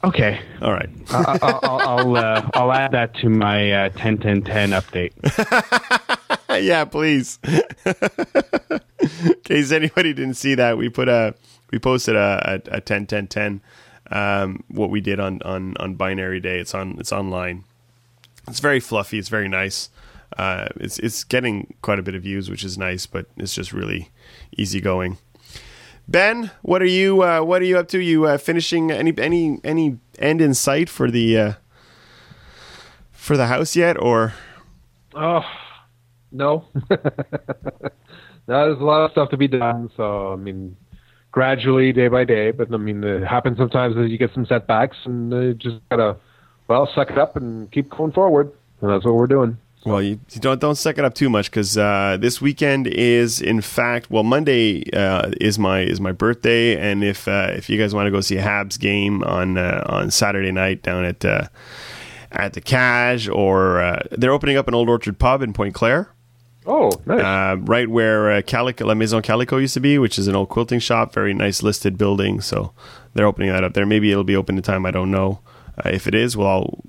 Okay. 0.03 0.39
All 0.61 0.71
right. 0.71 0.89
I'll 1.09 1.39
I'll, 1.41 1.79
I'll, 1.79 2.15
uh, 2.17 2.49
I'll, 2.53 2.71
add 2.71 2.91
that 2.91 3.15
to 3.17 3.29
my 3.29 3.71
uh, 3.71 3.89
10 3.89 4.19
10 4.19 4.41
10 4.43 4.69
update. 4.71 6.17
yeah, 6.61 6.85
please. 6.85 7.39
In 7.43 7.61
case 9.43 9.71
anybody 9.71 10.13
didn't 10.13 10.35
see 10.35 10.55
that, 10.55 10.77
we 10.77 10.89
put 10.89 11.09
a 11.09 11.35
we 11.71 11.79
posted 11.79 12.15
a, 12.15 12.61
a, 12.71 12.77
a 12.77 12.81
10 12.81 13.05
10 13.07 13.27
10 13.27 13.61
um, 14.09 14.63
what 14.69 14.89
we 14.89 15.01
did 15.01 15.19
on, 15.19 15.41
on, 15.43 15.75
on 15.77 15.95
binary 15.95 16.39
day. 16.39 16.59
It's 16.59 16.73
on 16.73 16.97
it's 16.99 17.11
online. 17.11 17.65
It's 18.47 18.61
very 18.61 18.79
fluffy. 18.79 19.19
It's 19.19 19.27
very 19.27 19.49
nice. 19.49 19.89
Uh, 20.37 20.67
it's 20.77 20.99
it's 20.99 21.23
getting 21.25 21.75
quite 21.81 21.99
a 21.99 22.03
bit 22.03 22.15
of 22.15 22.23
views, 22.23 22.49
which 22.49 22.63
is 22.63 22.77
nice, 22.77 23.05
but 23.05 23.25
it's 23.35 23.53
just 23.53 23.73
really 23.73 24.09
easygoing. 24.57 25.17
Ben, 26.07 26.51
what 26.61 26.81
are 26.81 26.85
you 26.85 27.23
uh, 27.23 27.41
what 27.41 27.61
are 27.61 27.65
you 27.65 27.77
up 27.77 27.89
to? 27.89 27.99
You 27.99 28.25
uh, 28.25 28.37
finishing 28.37 28.89
any 28.89 29.13
any 29.17 29.59
any 29.65 29.97
end 30.17 30.39
in 30.39 30.53
sight 30.53 30.89
for 30.89 31.11
the 31.11 31.37
uh, 31.37 31.53
for 33.11 33.35
the 33.35 33.47
house 33.47 33.75
yet, 33.75 34.01
or? 34.01 34.33
Oh 35.13 35.43
no, 36.31 36.65
no. 36.89 36.97
There's 38.47 38.79
a 38.79 38.83
lot 38.83 39.05
of 39.05 39.11
stuff 39.11 39.29
to 39.29 39.37
be 39.37 39.47
done. 39.47 39.89
So 39.95 40.33
I 40.33 40.35
mean, 40.35 40.75
gradually, 41.31 41.93
day 41.93 42.07
by 42.07 42.23
day. 42.23 42.51
But 42.51 42.73
I 42.73 42.77
mean, 42.77 43.03
it 43.03 43.23
happens 43.23 43.57
sometimes 43.57 43.95
that 43.95 44.09
you 44.09 44.17
get 44.17 44.33
some 44.33 44.45
setbacks, 44.45 44.97
and 45.05 45.31
you 45.31 45.53
just 45.53 45.77
gotta 45.89 46.17
well 46.67 46.89
suck 46.93 47.11
it 47.11 47.17
up 47.17 47.35
and 47.35 47.71
keep 47.71 47.89
going 47.89 48.11
forward. 48.11 48.51
And 48.81 48.91
that's 48.91 49.05
what 49.05 49.15
we're 49.15 49.27
doing. 49.27 49.57
Well, 49.85 50.01
you, 50.01 50.19
you, 50.31 50.41
don't 50.41 50.59
don't 50.59 50.75
suck 50.75 50.97
it 50.97 51.05
up 51.05 51.13
too 51.13 51.29
much 51.29 51.49
because 51.49 51.77
uh, 51.77 52.17
this 52.19 52.41
weekend 52.41 52.87
is, 52.87 53.41
in 53.41 53.61
fact, 53.61 54.11
well, 54.11 54.23
Monday 54.23 54.83
uh, 54.91 55.31
is 55.39 55.57
my 55.57 55.81
is 55.81 56.01
my 56.01 56.11
birthday, 56.11 56.75
and 56.77 57.03
if 57.03 57.27
uh, 57.27 57.51
if 57.51 57.69
you 57.69 57.77
guys 57.77 57.93
want 57.93 58.07
to 58.07 58.11
go 58.11 58.19
see 58.19 58.37
a 58.37 58.43
Habs 58.43 58.77
game 58.77 59.23
on 59.23 59.57
uh, 59.57 59.83
on 59.85 60.11
Saturday 60.11 60.51
night 60.51 60.81
down 60.81 61.05
at 61.05 61.23
uh, 61.23 61.47
at 62.31 62.53
the 62.53 62.61
Cash, 62.61 63.29
or 63.29 63.79
uh, 63.79 64.03
they're 64.11 64.33
opening 64.33 64.57
up 64.57 64.67
an 64.67 64.73
Old 64.73 64.89
Orchard 64.89 65.19
pub 65.19 65.41
in 65.41 65.53
Pointe-Claire. 65.53 66.09
Oh, 66.67 66.91
nice. 67.05 67.57
right 67.63 67.87
where 67.89 68.41
Calico, 68.41 68.85
La 68.85 68.93
Maison 68.93 69.21
Calico 69.21 69.57
used 69.57 69.73
to 69.75 69.79
be, 69.79 69.97
which 69.97 70.19
is 70.19 70.27
an 70.27 70.35
old 70.35 70.49
quilting 70.49 70.79
shop, 70.79 71.13
very 71.13 71.33
nice 71.33 71.63
listed 71.63 71.97
building. 71.97 72.41
So 72.41 72.73
they're 73.13 73.25
opening 73.25 73.49
that 73.51 73.63
up 73.63 73.73
there. 73.73 73.85
Maybe 73.85 74.11
it'll 74.11 74.23
be 74.23 74.35
open 74.35 74.57
in 74.57 74.63
time. 74.63 74.85
I 74.85 74.91
don't 74.91 75.09
know. 75.09 75.39
if 75.85 76.07
it 76.07 76.13
is, 76.13 76.35
well, 76.35 76.47
I'll, 76.47 76.79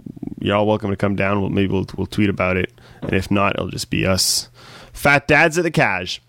you're 0.41 0.57
all 0.57 0.67
welcome 0.67 0.91
to 0.91 0.97
come 0.97 1.15
down. 1.15 1.41
We'll, 1.41 1.51
maybe 1.51 1.73
we'll, 1.73 1.87
we'll 1.97 2.07
tweet 2.07 2.29
about 2.29 2.57
it 2.57 2.73
and 3.03 3.13
if 3.13 3.31
not, 3.31 3.55
it'll 3.55 3.69
just 3.69 3.91
be 3.91 4.07
us 4.07 4.49
fat 4.93 5.29
dads 5.29 5.59
at 5.59 5.63
the 5.63 5.71
Cash. 5.71 6.21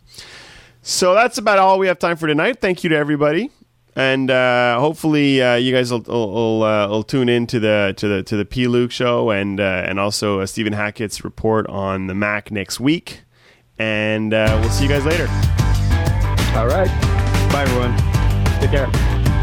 So 0.81 1.13
that's 1.13 1.37
about 1.37 1.59
all 1.59 1.79
we 1.79 1.87
have 1.87 1.99
time 1.99 2.17
for 2.17 2.27
tonight. 2.27 2.61
Thank 2.61 2.83
you 2.83 2.89
to 2.89 2.95
everybody, 2.95 3.51
and 3.95 4.31
uh, 4.31 4.79
hopefully 4.79 5.41
uh, 5.41 5.55
you 5.55 5.73
guys 5.73 5.91
will 5.91 6.01
will, 6.01 6.63
uh, 6.63 6.87
will, 6.87 7.03
tune 7.03 7.27
in 7.27 7.47
to 7.47 7.59
the 7.59 7.93
to 7.97 8.07
the 8.07 8.23
to 8.23 8.37
the 8.37 8.45
P 8.45 8.67
Luke 8.67 8.91
show 8.91 9.29
and 9.29 9.59
uh, 9.59 9.83
and 9.85 9.99
also 9.99 10.39
uh, 10.39 10.45
Stephen 10.45 10.73
Hackett's 10.73 11.23
report 11.23 11.67
on 11.67 12.07
the 12.07 12.15
Mac 12.15 12.49
next 12.49 12.79
week. 12.79 13.23
And 13.79 14.33
uh, 14.33 14.57
we'll 14.61 14.69
see 14.69 14.83
you 14.83 14.89
guys 14.89 15.05
later. 15.05 15.27
All 16.55 16.67
right. 16.67 16.89
Bye 17.51 17.63
everyone. 17.63 17.95
Take 18.59 18.71
care. 18.71 19.38